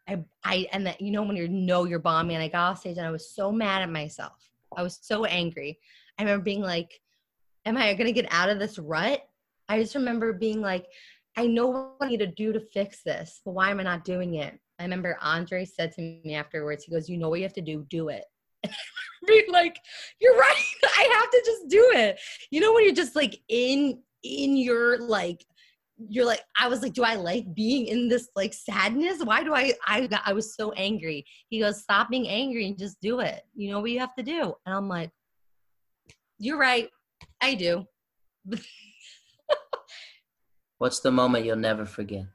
I, 0.07 0.23
I 0.43 0.67
and 0.73 0.87
that 0.87 0.99
you 0.99 1.11
know 1.11 1.23
when 1.23 1.35
you 1.35 1.47
know 1.47 1.85
you're 1.85 1.99
bombing 1.99 2.35
and 2.35 2.43
I 2.43 2.47
got 2.47 2.71
off 2.71 2.79
stage 2.79 2.97
and 2.97 3.05
I 3.05 3.11
was 3.11 3.33
so 3.33 3.51
mad 3.51 3.83
at 3.83 3.91
myself. 3.91 4.33
I 4.75 4.83
was 4.83 4.99
so 5.01 5.25
angry. 5.25 5.79
I 6.17 6.23
remember 6.23 6.43
being 6.43 6.61
like, 6.61 6.99
Am 7.65 7.77
I 7.77 7.93
gonna 7.93 8.11
get 8.11 8.31
out 8.31 8.49
of 8.49 8.59
this 8.59 8.79
rut? 8.79 9.21
I 9.67 9.79
just 9.79 9.95
remember 9.95 10.33
being 10.33 10.61
like, 10.61 10.87
I 11.37 11.45
know 11.45 11.67
what 11.67 11.95
I 12.01 12.09
need 12.09 12.17
to 12.17 12.27
do 12.27 12.51
to 12.51 12.59
fix 12.59 13.03
this, 13.03 13.41
but 13.45 13.51
why 13.51 13.69
am 13.69 13.79
I 13.79 13.83
not 13.83 14.03
doing 14.03 14.35
it? 14.35 14.59
I 14.79 14.83
remember 14.83 15.17
Andre 15.21 15.63
said 15.63 15.91
to 15.93 16.01
me 16.01 16.33
afterwards, 16.35 16.83
he 16.83 16.91
goes, 16.91 17.07
You 17.07 17.17
know 17.17 17.29
what 17.29 17.39
you 17.39 17.45
have 17.45 17.53
to 17.53 17.61
do, 17.61 17.85
do 17.89 18.09
it. 18.09 18.25
like, 19.51 19.79
You're 20.19 20.37
right. 20.37 20.63
I 20.83 21.19
have 21.19 21.29
to 21.29 21.43
just 21.45 21.67
do 21.67 21.91
it. 21.93 22.19
You 22.51 22.61
know, 22.61 22.73
when 22.73 22.85
you're 22.85 22.93
just 22.93 23.15
like 23.15 23.39
in 23.47 24.01
in 24.23 24.57
your 24.57 24.97
like 24.99 25.45
you're 26.07 26.25
like 26.25 26.41
i 26.57 26.67
was 26.67 26.81
like 26.81 26.93
do 26.93 27.03
i 27.03 27.15
like 27.15 27.53
being 27.53 27.87
in 27.87 28.07
this 28.07 28.29
like 28.35 28.53
sadness? 28.53 29.23
Why 29.23 29.43
do 29.43 29.53
i 29.53 29.73
i 29.85 30.07
got, 30.07 30.21
i 30.25 30.33
was 30.33 30.55
so 30.55 30.71
angry? 30.73 31.25
He 31.49 31.59
goes 31.59 31.81
stop 31.81 32.09
being 32.09 32.27
angry 32.27 32.67
and 32.67 32.77
just 32.77 32.99
do 33.01 33.19
it. 33.19 33.41
You 33.53 33.71
know 33.71 33.79
what 33.79 33.91
you 33.91 33.99
have 33.99 34.15
to 34.15 34.23
do. 34.23 34.53
And 34.65 34.75
i'm 34.75 34.87
like 34.87 35.11
you're 36.41 36.57
right. 36.57 36.89
I 37.41 37.53
do. 37.55 37.85
What's 40.77 41.01
the 41.01 41.11
moment 41.11 41.45
you'll 41.45 41.57
never 41.57 41.85
forget? 41.85 42.25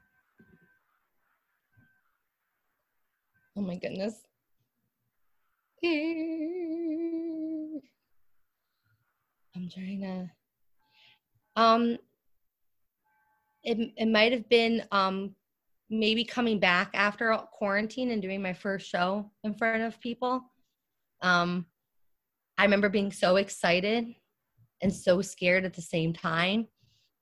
oh 3.57 3.61
my 3.61 3.77
goodness 3.77 4.24
i'm 9.55 9.69
trying 9.69 10.01
to 10.01 10.29
um 11.61 11.97
it, 13.65 13.91
it 13.97 14.07
might 14.07 14.31
have 14.31 14.47
been 14.47 14.83
um, 14.91 15.35
maybe 15.89 16.23
coming 16.23 16.59
back 16.59 16.91
after 16.93 17.35
quarantine 17.51 18.11
and 18.11 18.21
doing 18.21 18.41
my 18.41 18.53
first 18.53 18.87
show 18.87 19.31
in 19.43 19.55
front 19.55 19.81
of 19.81 19.99
people. 19.99 20.41
Um, 21.21 21.65
I 22.57 22.63
remember 22.63 22.89
being 22.89 23.11
so 23.11 23.37
excited 23.37 24.05
and 24.81 24.93
so 24.93 25.21
scared 25.21 25.65
at 25.65 25.73
the 25.73 25.81
same 25.81 26.13
time, 26.13 26.67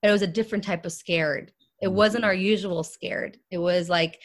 but 0.01 0.09
it 0.09 0.11
was 0.11 0.21
a 0.21 0.27
different 0.27 0.63
type 0.65 0.85
of 0.85 0.91
scared. 0.91 1.51
It 1.81 1.88
Mm-hmm. 1.88 1.95
wasn't 1.95 2.25
our 2.25 2.34
usual 2.34 2.84
scared. 2.84 3.38
It 3.49 3.57
was 3.57 3.89
like, 3.89 4.19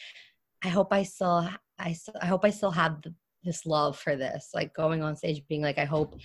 I 0.63 0.67
hope 0.67 0.91
I 0.91 1.03
still, 1.03 1.49
I, 1.79 1.95
I 2.21 2.25
hope 2.25 2.43
I 2.43 2.49
still 2.49 2.71
have 2.71 3.01
the, 3.01 3.13
this 3.43 3.65
love 3.65 3.97
for 3.97 4.15
this. 4.15 4.49
Like 4.53 4.73
going 4.73 5.01
on 5.01 5.15
stage, 5.15 5.43
being 5.47 5.61
like, 5.61 5.77
I 5.77 5.85
hope 5.85 6.15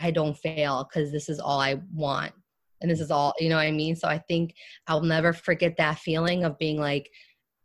I 0.00 0.10
don't 0.10 0.36
fail 0.36 0.88
because 0.88 1.12
this 1.12 1.28
is 1.28 1.40
all 1.40 1.60
I 1.60 1.80
want 1.92 2.32
and 2.80 2.90
this 2.90 3.00
is 3.00 3.10
all 3.10 3.34
you 3.38 3.48
know 3.48 3.56
what 3.56 3.66
i 3.66 3.70
mean 3.70 3.94
so 3.94 4.08
i 4.08 4.18
think 4.18 4.54
i'll 4.86 5.02
never 5.02 5.32
forget 5.32 5.76
that 5.76 5.98
feeling 5.98 6.44
of 6.44 6.58
being 6.58 6.78
like 6.78 7.10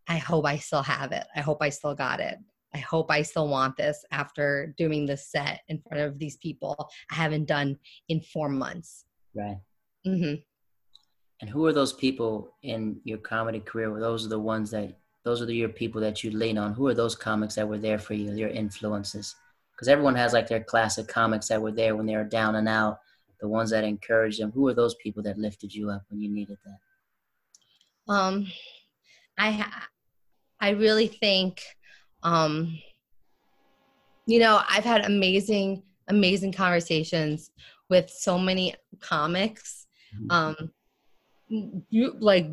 i 0.07 0.17
hope 0.17 0.45
i 0.45 0.57
still 0.57 0.83
have 0.83 1.11
it 1.11 1.25
i 1.35 1.41
hope 1.41 1.61
i 1.61 1.69
still 1.69 1.95
got 1.95 2.19
it 2.19 2.37
i 2.73 2.77
hope 2.77 3.09
i 3.09 3.21
still 3.21 3.47
want 3.47 3.75
this 3.77 4.03
after 4.11 4.73
doing 4.77 5.05
this 5.05 5.29
set 5.29 5.61
in 5.67 5.81
front 5.87 6.03
of 6.03 6.19
these 6.19 6.37
people 6.37 6.89
i 7.11 7.15
haven't 7.15 7.45
done 7.45 7.77
in 8.09 8.19
four 8.21 8.49
months 8.49 9.05
Right. 9.33 9.57
mm-hmm. 10.07 10.35
And 11.41 11.49
who 11.49 11.65
are 11.65 11.73
those 11.73 11.91
people 11.91 12.55
in 12.63 13.01
your 13.03 13.17
comedy 13.17 13.59
career? 13.59 13.93
Those 13.99 14.25
are 14.25 14.29
the 14.29 14.39
ones 14.39 14.71
that 14.71 14.97
those 15.25 15.41
are 15.41 15.45
the, 15.45 15.55
your 15.55 15.69
people 15.69 15.99
that 16.01 16.23
you 16.23 16.31
lean 16.31 16.57
on. 16.57 16.73
Who 16.73 16.87
are 16.87 16.93
those 16.93 17.15
comics 17.15 17.55
that 17.55 17.67
were 17.67 17.77
there 17.79 17.99
for 17.99 18.13
you? 18.13 18.31
Your 18.33 18.49
influences? 18.49 19.35
Because 19.73 19.89
everyone 19.89 20.15
has 20.15 20.31
like 20.31 20.47
their 20.47 20.63
classic 20.63 21.09
comics 21.09 21.49
that 21.49 21.61
were 21.61 21.71
there 21.71 21.97
when 21.97 22.05
they 22.05 22.15
were 22.15 22.23
down 22.23 22.55
and 22.55 22.69
out. 22.69 22.99
The 23.41 23.47
ones 23.49 23.71
that 23.71 23.83
encouraged 23.83 24.39
them. 24.39 24.51
Who 24.51 24.67
are 24.69 24.73
those 24.73 24.95
people 24.95 25.21
that 25.23 25.37
lifted 25.37 25.75
you 25.75 25.89
up 25.89 26.03
when 26.09 26.21
you 26.21 26.29
needed 26.29 26.57
that? 26.63 26.77
um 28.07 28.47
i 29.37 29.51
ha- 29.51 29.87
i 30.59 30.69
really 30.69 31.07
think 31.07 31.61
um 32.23 32.77
you 34.25 34.39
know 34.39 34.61
i've 34.69 34.83
had 34.83 35.05
amazing 35.05 35.81
amazing 36.07 36.51
conversations 36.51 37.51
with 37.89 38.09
so 38.09 38.37
many 38.37 38.75
comics 38.99 39.87
um 40.29 40.55
you 41.47 42.15
like 42.19 42.47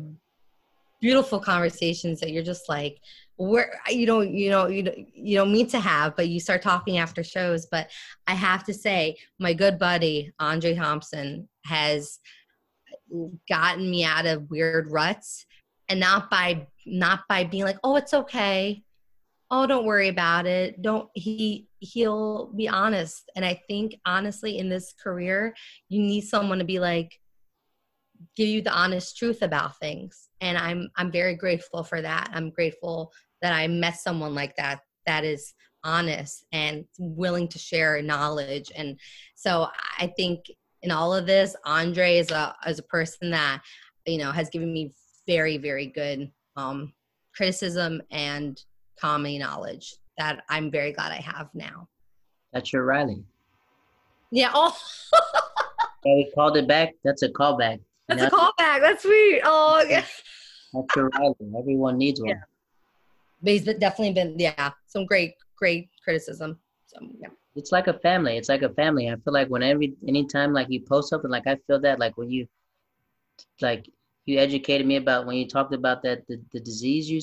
beautiful 1.03 1.37
conversations 1.37 2.21
that 2.21 2.31
you're 2.31 2.41
just 2.41 2.69
like 2.69 3.01
where 3.35 3.77
you 3.89 4.05
don't 4.05 4.33
you 4.33 4.49
know 4.49 4.67
you 4.67 4.83
don't, 4.83 4.97
you 5.13 5.35
don't 5.35 5.51
mean 5.51 5.67
to 5.67 5.77
have 5.77 6.15
but 6.15 6.29
you 6.29 6.39
start 6.39 6.61
talking 6.61 6.97
after 6.97 7.21
shows. 7.21 7.65
But 7.65 7.89
i 8.25 8.33
have 8.33 8.63
to 8.63 8.73
say 8.73 9.17
my 9.37 9.53
good 9.53 9.77
buddy 9.77 10.31
andre 10.39 10.73
thompson 10.73 11.49
has 11.65 12.19
gotten 13.49 13.91
me 13.91 14.05
out 14.05 14.25
of 14.25 14.49
weird 14.49 14.91
ruts 14.93 15.45
and 15.89 15.99
not 15.99 16.29
by 16.29 16.67
not 16.85 17.27
by 17.27 17.43
being 17.43 17.65
like 17.65 17.79
oh 17.83 17.97
it's 17.97 18.13
okay. 18.13 18.81
Oh 19.51 19.67
don't 19.67 19.85
worry 19.85 20.07
about 20.07 20.45
it. 20.45 20.81
Don't 20.81 21.09
he 21.13 21.67
he'll 21.79 22.53
be 22.55 22.69
honest. 22.69 23.29
And 23.35 23.43
i 23.43 23.61
think 23.67 23.99
honestly 24.05 24.57
in 24.57 24.69
this 24.69 24.93
career 25.03 25.53
you 25.89 26.01
need 26.01 26.21
someone 26.21 26.59
to 26.59 26.65
be 26.65 26.79
like 26.79 27.19
give 28.37 28.47
you 28.47 28.61
the 28.61 28.71
honest 28.71 29.17
truth 29.17 29.41
about 29.41 29.77
things 29.79 30.29
and 30.43 30.57
i'm 30.57 30.89
i'm 30.97 31.11
very 31.11 31.35
grateful 31.35 31.83
for 31.83 32.01
that. 32.01 32.29
I'm 32.33 32.51
grateful 32.51 33.11
that 33.41 33.53
i 33.53 33.65
met 33.67 33.95
someone 33.95 34.35
like 34.35 34.55
that 34.57 34.81
that 35.07 35.23
is 35.23 35.53
honest 35.85 36.45
and 36.53 36.85
willing 36.97 37.47
to 37.49 37.59
share 37.59 38.01
knowledge. 38.01 38.71
And 38.75 38.99
so 39.35 39.67
i 39.99 40.07
think 40.15 40.39
in 40.81 40.91
all 40.91 41.13
of 41.15 41.25
this 41.25 41.55
andre 41.65 42.17
is 42.17 42.29
a 42.31 42.55
is 42.67 42.79
a 42.79 42.83
person 42.83 43.31
that 43.31 43.61
you 44.05 44.17
know 44.17 44.31
has 44.31 44.49
given 44.49 44.71
me 44.71 44.93
very 45.25 45.57
very 45.57 45.87
good 45.87 46.29
um 46.57 46.93
criticism 47.35 48.01
and 48.11 48.61
comedy 48.99 49.39
knowledge 49.39 49.95
that 50.17 50.43
i'm 50.49 50.69
very 50.69 50.91
glad 50.91 51.11
i 51.11 51.21
have 51.21 51.49
now. 51.53 51.87
That's 52.51 52.71
your 52.71 52.83
Riley. 52.85 53.23
yeah. 54.31 54.51
Oh. 54.53 54.77
Yeah, 56.05 56.15
we 56.15 56.29
called 56.35 56.57
it 56.57 56.67
back. 56.67 56.89
That's 57.05 57.21
a 57.21 57.29
callback. 57.29 57.79
that's 58.09 58.23
a 58.23 58.29
callback. 58.29 58.81
That's 58.81 59.03
sweet. 59.03 59.39
Oh 59.45 59.81
yeah 59.89 60.03
That's 60.73 60.95
your 60.95 61.09
Riley. 61.09 61.35
Everyone 61.57 61.97
needs 61.97 62.19
one. 62.19 62.29
Yeah. 62.29 62.43
but 63.41 63.51
he's 63.53 63.63
definitely 63.63 64.13
been 64.13 64.35
yeah 64.39 64.71
some 64.87 65.05
great 65.05 65.35
great 65.57 65.89
criticism 66.03 66.57
so 66.87 66.97
yeah 67.19 67.29
It's 67.55 67.71
like 67.71 67.87
a 67.87 67.99
family. 68.07 68.33
It's 68.37 68.49
like 68.49 68.63
a 68.63 68.73
family. 68.81 69.09
I 69.09 69.15
feel 69.23 69.33
like 69.39 69.49
when 69.53 69.61
every 69.63 69.93
anytime 70.07 70.53
like 70.53 70.69
you 70.69 70.81
post 70.81 71.09
something, 71.09 71.29
like 71.29 71.45
I 71.45 71.55
feel 71.67 71.79
that 71.81 71.99
like 71.99 72.17
when 72.17 72.29
you 72.35 72.47
like 73.61 73.85
you 74.25 74.39
educated 74.39 74.87
me 74.87 74.95
about 74.95 75.25
when 75.27 75.35
you 75.37 75.47
talked 75.47 75.73
about 75.73 76.01
that 76.03 76.25
the, 76.27 76.35
the 76.53 76.59
disease 76.59 77.09
you 77.09 77.21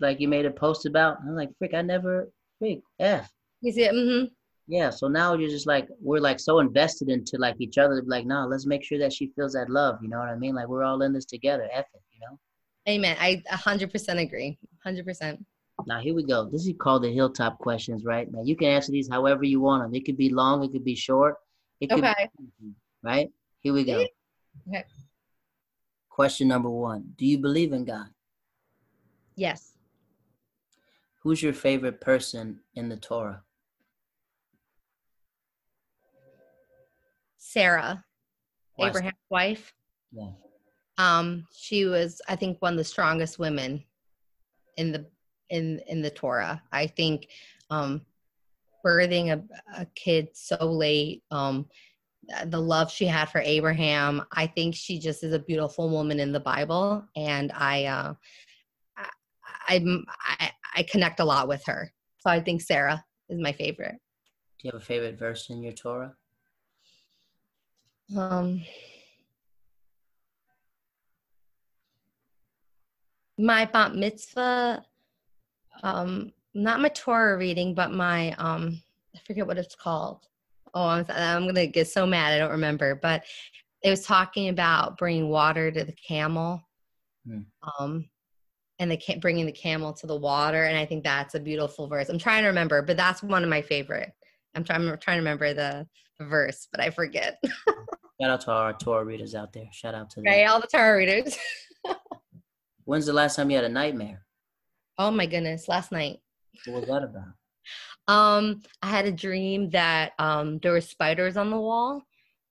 like 0.00 0.20
you 0.20 0.28
made 0.28 0.46
a 0.46 0.50
post 0.50 0.86
about. 0.86 1.18
I'm 1.22 1.34
like, 1.34 1.50
freak, 1.58 1.74
I 1.74 1.82
never 1.82 2.30
freak, 2.58 2.82
F. 3.00 3.30
you 3.60 3.72
see 3.72 3.84
it 3.84 3.94
mm-hmm. 3.94 4.26
Yeah. 4.68 4.90
So 4.90 5.08
now 5.08 5.34
you're 5.34 5.50
just 5.58 5.66
like 5.66 5.88
we're 6.00 6.20
like 6.28 6.40
so 6.40 6.58
invested 6.60 7.08
into 7.08 7.36
like 7.38 7.56
each 7.60 7.78
other. 7.78 8.02
Like, 8.06 8.26
no, 8.26 8.46
let's 8.50 8.66
make 8.66 8.84
sure 8.84 8.98
that 8.98 9.12
she 9.12 9.32
feels 9.34 9.52
that 9.54 9.70
love. 9.70 9.98
You 10.02 10.08
know 10.08 10.18
what 10.18 10.28
I 10.28 10.36
mean? 10.36 10.54
Like 10.54 10.68
we're 10.68 10.82
all 10.84 11.02
in 11.02 11.12
this 11.12 11.24
together. 11.24 11.68
F 11.72 11.86
it. 11.94 12.02
You 12.12 12.20
know. 12.24 12.38
Amen 12.88 13.16
i 13.20 13.42
100% 13.52 14.20
agree 14.20 14.58
100% 14.86 15.38
Now 15.86 16.00
here 16.00 16.14
we 16.14 16.24
go. 16.24 16.48
This 16.50 16.66
is 16.66 16.72
called 16.80 17.02
the 17.04 17.12
hilltop 17.12 17.58
questions, 17.58 18.04
right? 18.04 18.26
Now 18.32 18.42
you 18.42 18.56
can 18.56 18.68
answer 18.68 18.92
these 18.92 19.08
however 19.10 19.44
you 19.44 19.60
want 19.60 19.82
them. 19.82 19.94
It 19.94 20.04
could 20.06 20.16
be 20.16 20.30
long. 20.32 20.64
It 20.64 20.72
could 20.72 20.84
be 20.84 20.94
short. 20.96 21.34
It 21.80 21.90
could 21.90 22.02
okay 22.04 22.28
be, 22.60 22.72
right? 23.02 23.28
Here 23.60 23.72
we 23.74 23.84
go. 23.84 24.06
Okay. 24.68 24.84
Question 26.08 26.48
number 26.48 26.70
one: 26.70 27.12
Do 27.18 27.26
you 27.26 27.36
believe 27.38 27.72
in 27.74 27.84
God? 27.84 28.08
yes 29.36 29.76
Who's 31.22 31.42
your 31.42 31.52
favorite 31.52 32.00
person 32.00 32.60
in 32.74 32.88
the 32.88 32.96
Torah? 32.96 33.42
sarah 37.36 38.04
Why- 38.76 38.88
abraham's 38.88 39.26
wife 39.30 39.74
Yeah. 40.12 40.30
Um 40.98 41.46
she 41.52 41.84
was 41.84 42.20
i 42.28 42.36
think 42.36 42.60
one 42.60 42.74
of 42.74 42.78
the 42.78 42.84
strongest 42.84 43.38
women 43.38 43.82
in 44.76 44.92
the 44.92 45.06
in 45.50 45.80
in 45.88 46.02
the 46.02 46.10
torah 46.10 46.62
i 46.72 46.86
think 46.86 47.28
um 47.70 48.00
birthing 48.86 49.32
a, 49.32 49.80
a 49.80 49.86
kid 49.94 50.28
so 50.34 50.56
late. 50.60 51.22
Um, 51.30 51.66
the 52.46 52.60
love 52.60 52.90
she 52.90 53.06
had 53.06 53.26
for 53.26 53.40
Abraham. 53.40 54.22
I 54.32 54.46
think 54.46 54.74
she 54.74 54.98
just 54.98 55.22
is 55.22 55.32
a 55.32 55.38
beautiful 55.38 55.88
woman 55.88 56.20
in 56.20 56.32
the 56.32 56.40
Bible, 56.40 57.04
and 57.14 57.52
I, 57.52 57.84
uh, 57.84 58.14
I, 59.68 59.84
I, 60.38 60.50
I 60.76 60.82
connect 60.84 61.20
a 61.20 61.24
lot 61.24 61.48
with 61.48 61.64
her. 61.66 61.92
So 62.18 62.30
I 62.30 62.40
think 62.40 62.62
Sarah 62.62 63.04
is 63.28 63.40
my 63.40 63.52
favorite. 63.52 63.96
Do 64.58 64.68
you 64.68 64.70
have 64.72 64.80
a 64.80 64.84
favorite 64.84 65.18
verse 65.18 65.50
in 65.50 65.62
your 65.62 65.72
Torah? 65.72 66.14
Um, 68.16 68.62
my 73.38 73.64
bat 73.66 73.94
mitzvah, 73.94 74.84
um, 75.82 76.32
not 76.54 76.80
my 76.80 76.88
Torah 76.88 77.36
reading, 77.36 77.74
but 77.74 77.92
my 77.92 78.32
um, 78.32 78.80
I 79.14 79.18
forget 79.26 79.46
what 79.46 79.58
it's 79.58 79.74
called. 79.74 80.26
Oh, 80.74 80.86
I'm, 80.86 81.06
I'm 81.08 81.46
gonna 81.46 81.66
get 81.66 81.88
so 81.88 82.06
mad 82.06 82.32
I 82.32 82.38
don't 82.38 82.50
remember. 82.50 82.94
But 82.94 83.24
it 83.82 83.90
was 83.90 84.04
talking 84.04 84.48
about 84.48 84.98
bringing 84.98 85.28
water 85.28 85.70
to 85.70 85.84
the 85.84 85.92
camel, 85.92 86.62
hmm. 87.26 87.40
um, 87.78 88.08
and 88.78 88.90
the 88.90 88.98
bringing 89.20 89.46
the 89.46 89.52
camel 89.52 89.92
to 89.94 90.06
the 90.06 90.16
water, 90.16 90.64
and 90.64 90.76
I 90.76 90.86
think 90.86 91.04
that's 91.04 91.34
a 91.34 91.40
beautiful 91.40 91.86
verse. 91.86 92.08
I'm 92.08 92.18
trying 92.18 92.42
to 92.42 92.48
remember, 92.48 92.82
but 92.82 92.96
that's 92.96 93.22
one 93.22 93.42
of 93.42 93.50
my 93.50 93.62
favorite. 93.62 94.12
I'm 94.54 94.64
trying, 94.64 94.88
I'm 94.88 94.98
trying 94.98 95.16
to 95.16 95.20
remember 95.20 95.52
the 95.52 95.86
verse, 96.20 96.68
but 96.70 96.80
I 96.80 96.90
forget. 96.90 97.38
Shout 98.20 98.30
out 98.30 98.40
to 98.42 98.50
our 98.50 98.72
Torah 98.72 99.04
readers 99.04 99.34
out 99.34 99.52
there. 99.52 99.68
Shout 99.72 99.94
out 99.94 100.08
to 100.10 100.16
them. 100.16 100.24
Right, 100.24 100.46
all 100.46 100.60
the 100.60 100.66
Torah 100.66 100.96
readers. 100.96 101.36
When's 102.86 103.06
the 103.06 103.12
last 103.12 103.34
time 103.34 103.50
you 103.50 103.56
had 103.56 103.64
a 103.64 103.68
nightmare? 103.68 104.24
Oh 104.96 105.10
my 105.10 105.26
goodness, 105.26 105.68
last 105.68 105.90
night. 105.90 106.20
What 106.66 106.80
was 106.80 106.88
that 106.88 107.02
about? 107.02 107.34
um, 108.08 108.62
I 108.80 108.88
had 108.88 109.06
a 109.06 109.12
dream 109.12 109.70
that 109.70 110.12
um 110.18 110.60
there 110.62 110.72
were 110.72 110.80
spiders 110.80 111.36
on 111.36 111.50
the 111.50 111.58
wall 111.58 112.02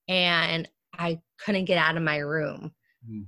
and 0.08 0.68
I 0.92 1.20
couldn't 1.42 1.64
get 1.64 1.78
out 1.78 1.96
of 1.96 2.02
my 2.02 2.18
room. 2.18 2.72
Mm. 3.10 3.24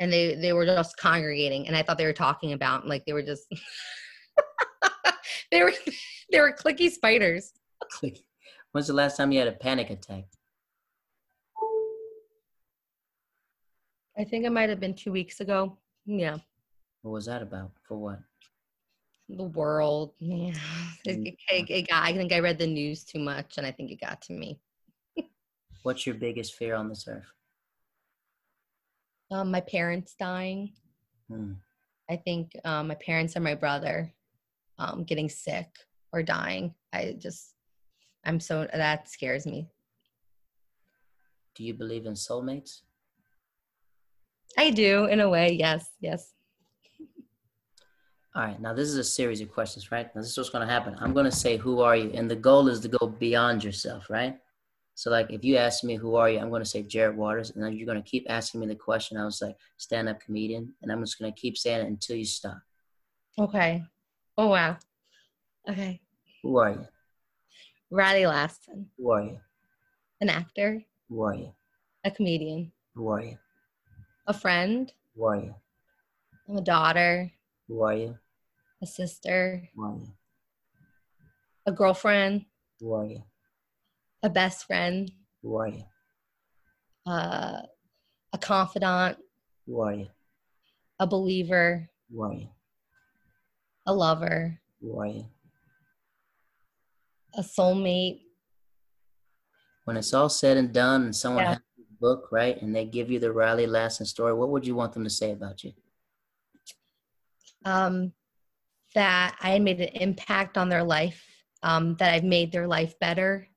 And 0.00 0.12
they 0.12 0.34
they 0.34 0.52
were 0.52 0.66
just 0.66 0.96
congregating 0.96 1.68
and 1.68 1.76
I 1.76 1.82
thought 1.82 1.96
they 1.96 2.06
were 2.06 2.12
talking 2.12 2.52
about 2.52 2.88
like 2.88 3.04
they 3.06 3.12
were 3.12 3.22
just 3.22 3.46
they 5.52 5.62
were 5.62 5.72
they 6.32 6.40
were 6.40 6.52
clicky 6.52 6.90
spiders. 6.90 7.52
Clicky. 7.94 8.24
When's 8.72 8.88
the 8.88 8.94
last 8.94 9.16
time 9.16 9.30
you 9.30 9.38
had 9.38 9.48
a 9.48 9.52
panic 9.52 9.90
attack? 9.90 10.24
I 14.18 14.24
think 14.24 14.44
it 14.44 14.50
might 14.50 14.68
have 14.68 14.80
been 14.80 14.94
two 14.94 15.12
weeks 15.12 15.38
ago. 15.38 15.78
Yeah. 16.08 16.38
What 17.02 17.12
was 17.12 17.26
that 17.26 17.42
about? 17.42 17.70
For 17.86 17.98
what? 17.98 18.20
The 19.28 19.44
world. 19.44 20.14
Yeah. 20.18 20.54
It, 21.04 21.26
it, 21.26 21.34
it, 21.50 21.70
it 21.70 21.88
got, 21.88 22.02
I 22.02 22.12
think 22.12 22.32
I 22.32 22.40
read 22.40 22.58
the 22.58 22.66
news 22.66 23.02
too 23.02 23.18
much 23.18 23.56
and 23.56 23.66
I 23.66 23.70
think 23.70 23.90
it 23.90 24.00
got 24.00 24.20
to 24.22 24.32
me. 24.34 24.60
What's 25.82 26.06
your 26.06 26.16
biggest 26.16 26.54
fear 26.54 26.74
on 26.74 26.88
this 26.88 27.06
earth? 27.08 27.32
Um, 29.30 29.50
my 29.50 29.60
parents 29.60 30.14
dying. 30.18 30.72
Hmm. 31.30 31.52
I 32.10 32.16
think 32.16 32.52
um, 32.64 32.88
my 32.88 32.94
parents 32.96 33.36
or 33.36 33.40
my 33.40 33.54
brother 33.54 34.12
um, 34.78 35.04
getting 35.04 35.30
sick 35.30 35.68
or 36.12 36.22
dying. 36.22 36.74
I 36.92 37.16
just, 37.18 37.54
I'm 38.24 38.40
so, 38.40 38.66
that 38.70 39.08
scares 39.08 39.46
me. 39.46 39.68
Do 41.54 41.64
you 41.64 41.72
believe 41.72 42.04
in 42.04 42.14
soulmates? 42.14 42.82
I 44.56 44.70
do, 44.70 45.06
in 45.06 45.20
a 45.20 45.28
way. 45.28 45.52
Yes, 45.52 45.90
yes. 46.00 46.32
All 48.34 48.42
right. 48.44 48.60
Now 48.60 48.72
this 48.72 48.88
is 48.88 48.96
a 48.96 49.04
series 49.04 49.40
of 49.40 49.50
questions, 49.50 49.90
right? 49.90 50.14
Now 50.14 50.20
this 50.20 50.30
is 50.30 50.36
what's 50.36 50.50
going 50.50 50.66
to 50.66 50.72
happen. 50.72 50.96
I'm 51.00 51.12
going 51.12 51.24
to 51.24 51.32
say, 51.32 51.56
"Who 51.56 51.80
are 51.80 51.96
you?" 51.96 52.10
And 52.12 52.30
the 52.30 52.36
goal 52.36 52.68
is 52.68 52.80
to 52.80 52.88
go 52.88 53.06
beyond 53.06 53.64
yourself, 53.64 54.08
right? 54.08 54.38
So, 54.94 55.10
like, 55.10 55.30
if 55.30 55.44
you 55.44 55.56
ask 55.56 55.82
me, 55.82 55.96
"Who 55.96 56.14
are 56.14 56.30
you?" 56.30 56.38
I'm 56.38 56.50
going 56.50 56.62
to 56.62 56.68
say 56.68 56.82
Jared 56.82 57.16
Waters, 57.16 57.50
and 57.50 57.62
then 57.62 57.72
you're 57.76 57.86
going 57.86 58.02
to 58.02 58.08
keep 58.08 58.26
asking 58.28 58.60
me 58.60 58.66
the 58.66 58.74
question. 58.76 59.16
I 59.16 59.24
was 59.24 59.42
like, 59.42 59.56
"Stand-up 59.76 60.20
comedian," 60.20 60.72
and 60.82 60.92
I'm 60.92 61.02
just 61.02 61.18
going 61.18 61.32
to 61.32 61.40
keep 61.40 61.56
saying 61.56 61.86
it 61.86 61.88
until 61.88 62.16
you 62.16 62.24
stop. 62.24 62.60
Okay. 63.38 63.84
Oh 64.36 64.48
wow. 64.48 64.76
Okay. 65.68 66.00
Who 66.42 66.58
are 66.58 66.70
you? 66.70 66.86
Riley 67.90 68.22
Laston. 68.22 68.86
Who 68.98 69.10
are 69.10 69.22
you? 69.22 69.40
An 70.20 70.28
actor. 70.28 70.82
Who 71.08 71.22
are 71.22 71.34
you? 71.34 71.52
A 72.04 72.10
comedian. 72.10 72.72
Who 72.94 73.08
are 73.08 73.22
you? 73.22 73.38
A 74.28 74.34
friend. 74.34 74.92
Who 75.16 75.24
are 75.24 75.36
you? 75.36 75.54
I'm 76.46 76.58
a 76.58 76.60
daughter. 76.60 77.32
Who 77.66 77.82
are 77.82 77.94
you? 77.94 78.18
A 78.82 78.86
sister. 78.86 79.70
Who 79.74 79.82
are 79.82 79.96
you? 79.96 80.12
A 81.64 81.72
girlfriend. 81.72 82.44
Who 82.78 82.92
are 82.92 83.06
you? 83.06 83.22
A 84.22 84.28
best 84.28 84.66
friend. 84.66 85.10
Who 85.42 85.56
are 85.56 85.68
you? 85.68 85.84
Uh, 87.06 87.62
a 88.34 88.38
confidant. 88.38 89.16
Who 89.66 89.80
are 89.80 89.94
you? 89.94 90.08
A 91.00 91.06
believer. 91.06 91.88
Who 92.12 92.22
are 92.22 92.34
you? 92.34 92.48
A 93.86 93.94
lover. 93.94 94.60
Who 94.82 95.00
are 95.00 95.06
you? 95.06 95.24
A 97.32 97.40
soulmate. 97.40 98.20
When 99.86 99.96
it's 99.96 100.12
all 100.12 100.28
said 100.28 100.58
and 100.58 100.70
done 100.70 101.04
and 101.04 101.16
someone 101.16 101.44
yeah 101.44 101.58
book, 102.00 102.28
right, 102.30 102.60
and 102.60 102.74
they 102.74 102.84
give 102.84 103.10
you 103.10 103.18
the 103.18 103.32
Riley 103.32 103.66
Laston 103.66 104.06
story, 104.06 104.32
what 104.32 104.50
would 104.50 104.66
you 104.66 104.74
want 104.74 104.92
them 104.92 105.04
to 105.04 105.10
say 105.10 105.32
about 105.32 105.64
you? 105.64 105.72
Um, 107.64 108.12
that 108.94 109.36
I 109.40 109.58
made 109.58 109.80
an 109.80 109.88
impact 109.88 110.56
on 110.56 110.68
their 110.68 110.84
life, 110.84 111.24
um, 111.62 111.96
that 111.96 112.14
I've 112.14 112.24
made 112.24 112.52
their 112.52 112.66
life 112.66 112.98
better 112.98 113.48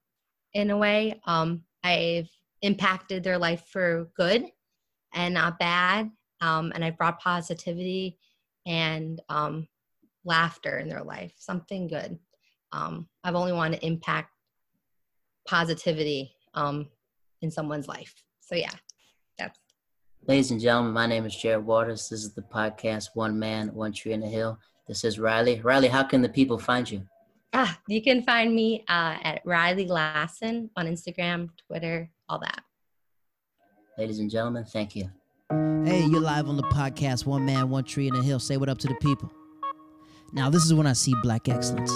in 0.53 0.71
a 0.71 0.77
way. 0.77 1.21
Um, 1.25 1.63
I've 1.83 2.29
impacted 2.61 3.23
their 3.23 3.37
life 3.37 3.65
for 3.71 4.09
good 4.15 4.45
and 5.13 5.33
not 5.33 5.59
bad. 5.59 6.11
Um, 6.41 6.71
and 6.73 6.83
I 6.83 6.89
brought 6.91 7.19
positivity 7.19 8.17
and 8.65 9.21
um, 9.29 9.67
laughter 10.25 10.79
in 10.79 10.89
their 10.89 11.03
life, 11.03 11.33
something 11.37 11.87
good. 11.87 12.17
Um, 12.71 13.07
I've 13.23 13.35
only 13.35 13.53
wanted 13.53 13.79
to 13.79 13.85
impact 13.85 14.31
positivity 15.47 16.33
um, 16.53 16.87
in 17.41 17.51
someone's 17.51 17.87
life. 17.87 18.13
So 18.51 18.57
yeah, 18.57 18.71
that's. 19.37 19.57
Ladies 20.27 20.51
and 20.51 20.59
gentlemen, 20.59 20.91
my 20.91 21.07
name 21.07 21.25
is 21.25 21.33
Jared 21.33 21.65
Waters. 21.65 22.09
This 22.09 22.21
is 22.21 22.33
the 22.33 22.41
podcast 22.41 23.11
One 23.13 23.39
Man, 23.39 23.73
One 23.73 23.93
Tree 23.93 24.11
in 24.11 24.19
the 24.19 24.27
Hill. 24.27 24.59
This 24.89 25.05
is 25.05 25.17
Riley. 25.19 25.61
Riley, 25.61 25.87
how 25.87 26.03
can 26.03 26.21
the 26.21 26.27
people 26.27 26.59
find 26.59 26.89
you? 26.91 27.01
Ah, 27.53 27.79
you 27.87 28.03
can 28.03 28.23
find 28.23 28.53
me 28.53 28.83
uh, 28.89 29.15
at 29.23 29.41
Riley 29.45 29.85
Lasson 29.85 30.69
on 30.75 30.85
Instagram, 30.85 31.49
Twitter, 31.65 32.11
all 32.27 32.39
that. 32.39 32.61
Ladies 33.97 34.19
and 34.19 34.29
gentlemen, 34.29 34.65
thank 34.65 34.97
you. 34.97 35.09
Hey, 35.85 36.05
you're 36.11 36.19
live 36.19 36.49
on 36.49 36.57
the 36.57 36.63
podcast 36.63 37.25
One 37.25 37.45
Man, 37.45 37.69
One 37.69 37.85
Tree 37.85 38.09
in 38.09 38.13
the 38.13 38.21
Hill. 38.21 38.39
Say 38.39 38.57
what 38.57 38.67
up 38.67 38.79
to 38.79 38.87
the 38.89 38.95
people. 38.95 39.31
Now, 40.33 40.49
this 40.49 40.65
is 40.65 40.73
when 40.73 40.87
I 40.87 40.93
see 40.93 41.15
black 41.23 41.47
excellence. 41.47 41.91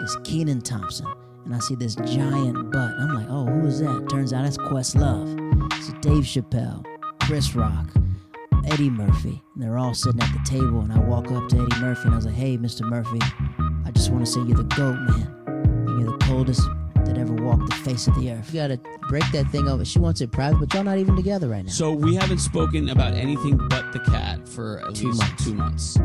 It's 0.00 0.16
Kenan 0.22 0.60
Thompson 0.60 1.12
and 1.48 1.56
I 1.56 1.60
see 1.60 1.74
this 1.74 1.94
giant 1.94 2.70
butt. 2.70 2.90
I'm 2.98 3.14
like, 3.14 3.26
oh, 3.30 3.46
who 3.46 3.66
is 3.66 3.80
that? 3.80 4.06
Turns 4.10 4.34
out 4.34 4.44
it's 4.44 4.58
Questlove. 4.58 5.72
It's 5.78 5.88
Dave 6.06 6.24
Chappelle, 6.24 6.84
Chris 7.22 7.54
Rock, 7.54 7.86
Eddie 8.66 8.90
Murphy. 8.90 9.42
And 9.54 9.62
they're 9.62 9.78
all 9.78 9.94
sitting 9.94 10.20
at 10.20 10.30
the 10.32 10.40
table, 10.44 10.80
and 10.80 10.92
I 10.92 10.98
walk 10.98 11.30
up 11.32 11.48
to 11.48 11.56
Eddie 11.56 11.80
Murphy 11.80 12.02
and 12.04 12.12
I 12.12 12.16
was 12.16 12.26
like, 12.26 12.34
hey, 12.34 12.58
Mr. 12.58 12.82
Murphy, 12.82 13.18
I 13.86 13.90
just 13.92 14.10
want 14.10 14.26
to 14.26 14.30
say 14.30 14.40
you're 14.42 14.58
the 14.58 14.64
GOAT, 14.64 14.96
man. 14.96 15.34
And 15.46 16.00
You're 16.00 16.18
the 16.18 16.24
coldest 16.26 16.60
that 17.06 17.16
ever 17.16 17.32
walked 17.32 17.70
the 17.70 17.76
face 17.76 18.06
of 18.06 18.14
the 18.16 18.30
earth. 18.30 18.52
You 18.52 18.60
gotta 18.60 18.78
break 19.08 19.24
that 19.32 19.48
thing 19.50 19.66
over. 19.68 19.82
She 19.86 19.98
wants 19.98 20.20
it 20.20 20.30
private, 20.30 20.58
but 20.60 20.74
y'all 20.74 20.84
not 20.84 20.98
even 20.98 21.16
together 21.16 21.48
right 21.48 21.64
now. 21.64 21.70
So 21.70 21.92
we 21.92 22.14
haven't 22.14 22.38
spoken 22.38 22.90
about 22.90 23.14
anything 23.14 23.56
but 23.56 23.90
the 23.94 24.00
cat 24.00 24.46
for 24.46 24.86
at 24.86 24.94
two 24.94 25.06
least 25.06 25.22
months. 25.22 25.44
two 25.44 25.54
months. 25.54 25.96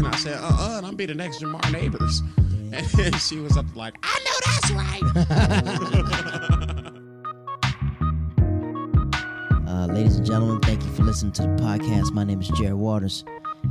And 0.00 0.14
I 0.14 0.16
said, 0.16 0.38
uh 0.38 0.48
uh, 0.48 0.78
and 0.78 0.86
I'm 0.86 0.96
be 0.96 1.06
the 1.06 1.14
next 1.14 1.40
Jamar 1.40 1.70
Neighbors. 1.72 2.22
And 2.72 3.16
she 3.16 3.40
was 3.40 3.56
up 3.56 3.66
like, 3.74 3.96
I 4.04 4.16
know 4.24 4.30
that's 4.46 4.70
right. 4.70 5.02
uh, 9.66 9.86
ladies 9.92 10.18
and 10.18 10.24
gentlemen, 10.24 10.60
thank 10.60 10.80
you 10.84 10.90
for 10.92 11.02
listening 11.02 11.32
to 11.32 11.42
the 11.42 11.48
podcast. 11.48 12.12
My 12.12 12.22
name 12.22 12.40
is 12.40 12.46
Jared 12.50 12.74
Waters, 12.74 13.24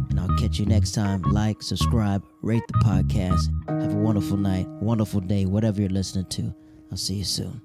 and 0.10 0.20
I'll 0.20 0.38
catch 0.38 0.60
you 0.60 0.66
next 0.66 0.92
time. 0.92 1.22
Like, 1.22 1.64
subscribe, 1.64 2.26
rate 2.42 2.64
the 2.68 2.74
podcast. 2.80 3.50
Have 3.82 3.94
a 3.94 3.98
wonderful 3.98 4.36
night, 4.36 4.68
wonderful 4.82 5.22
day, 5.22 5.46
whatever 5.46 5.80
you're 5.80 5.90
listening 5.90 6.26
to. 6.26 6.54
I'll 6.92 6.98
see 6.98 7.16
you 7.16 7.24
soon. 7.24 7.62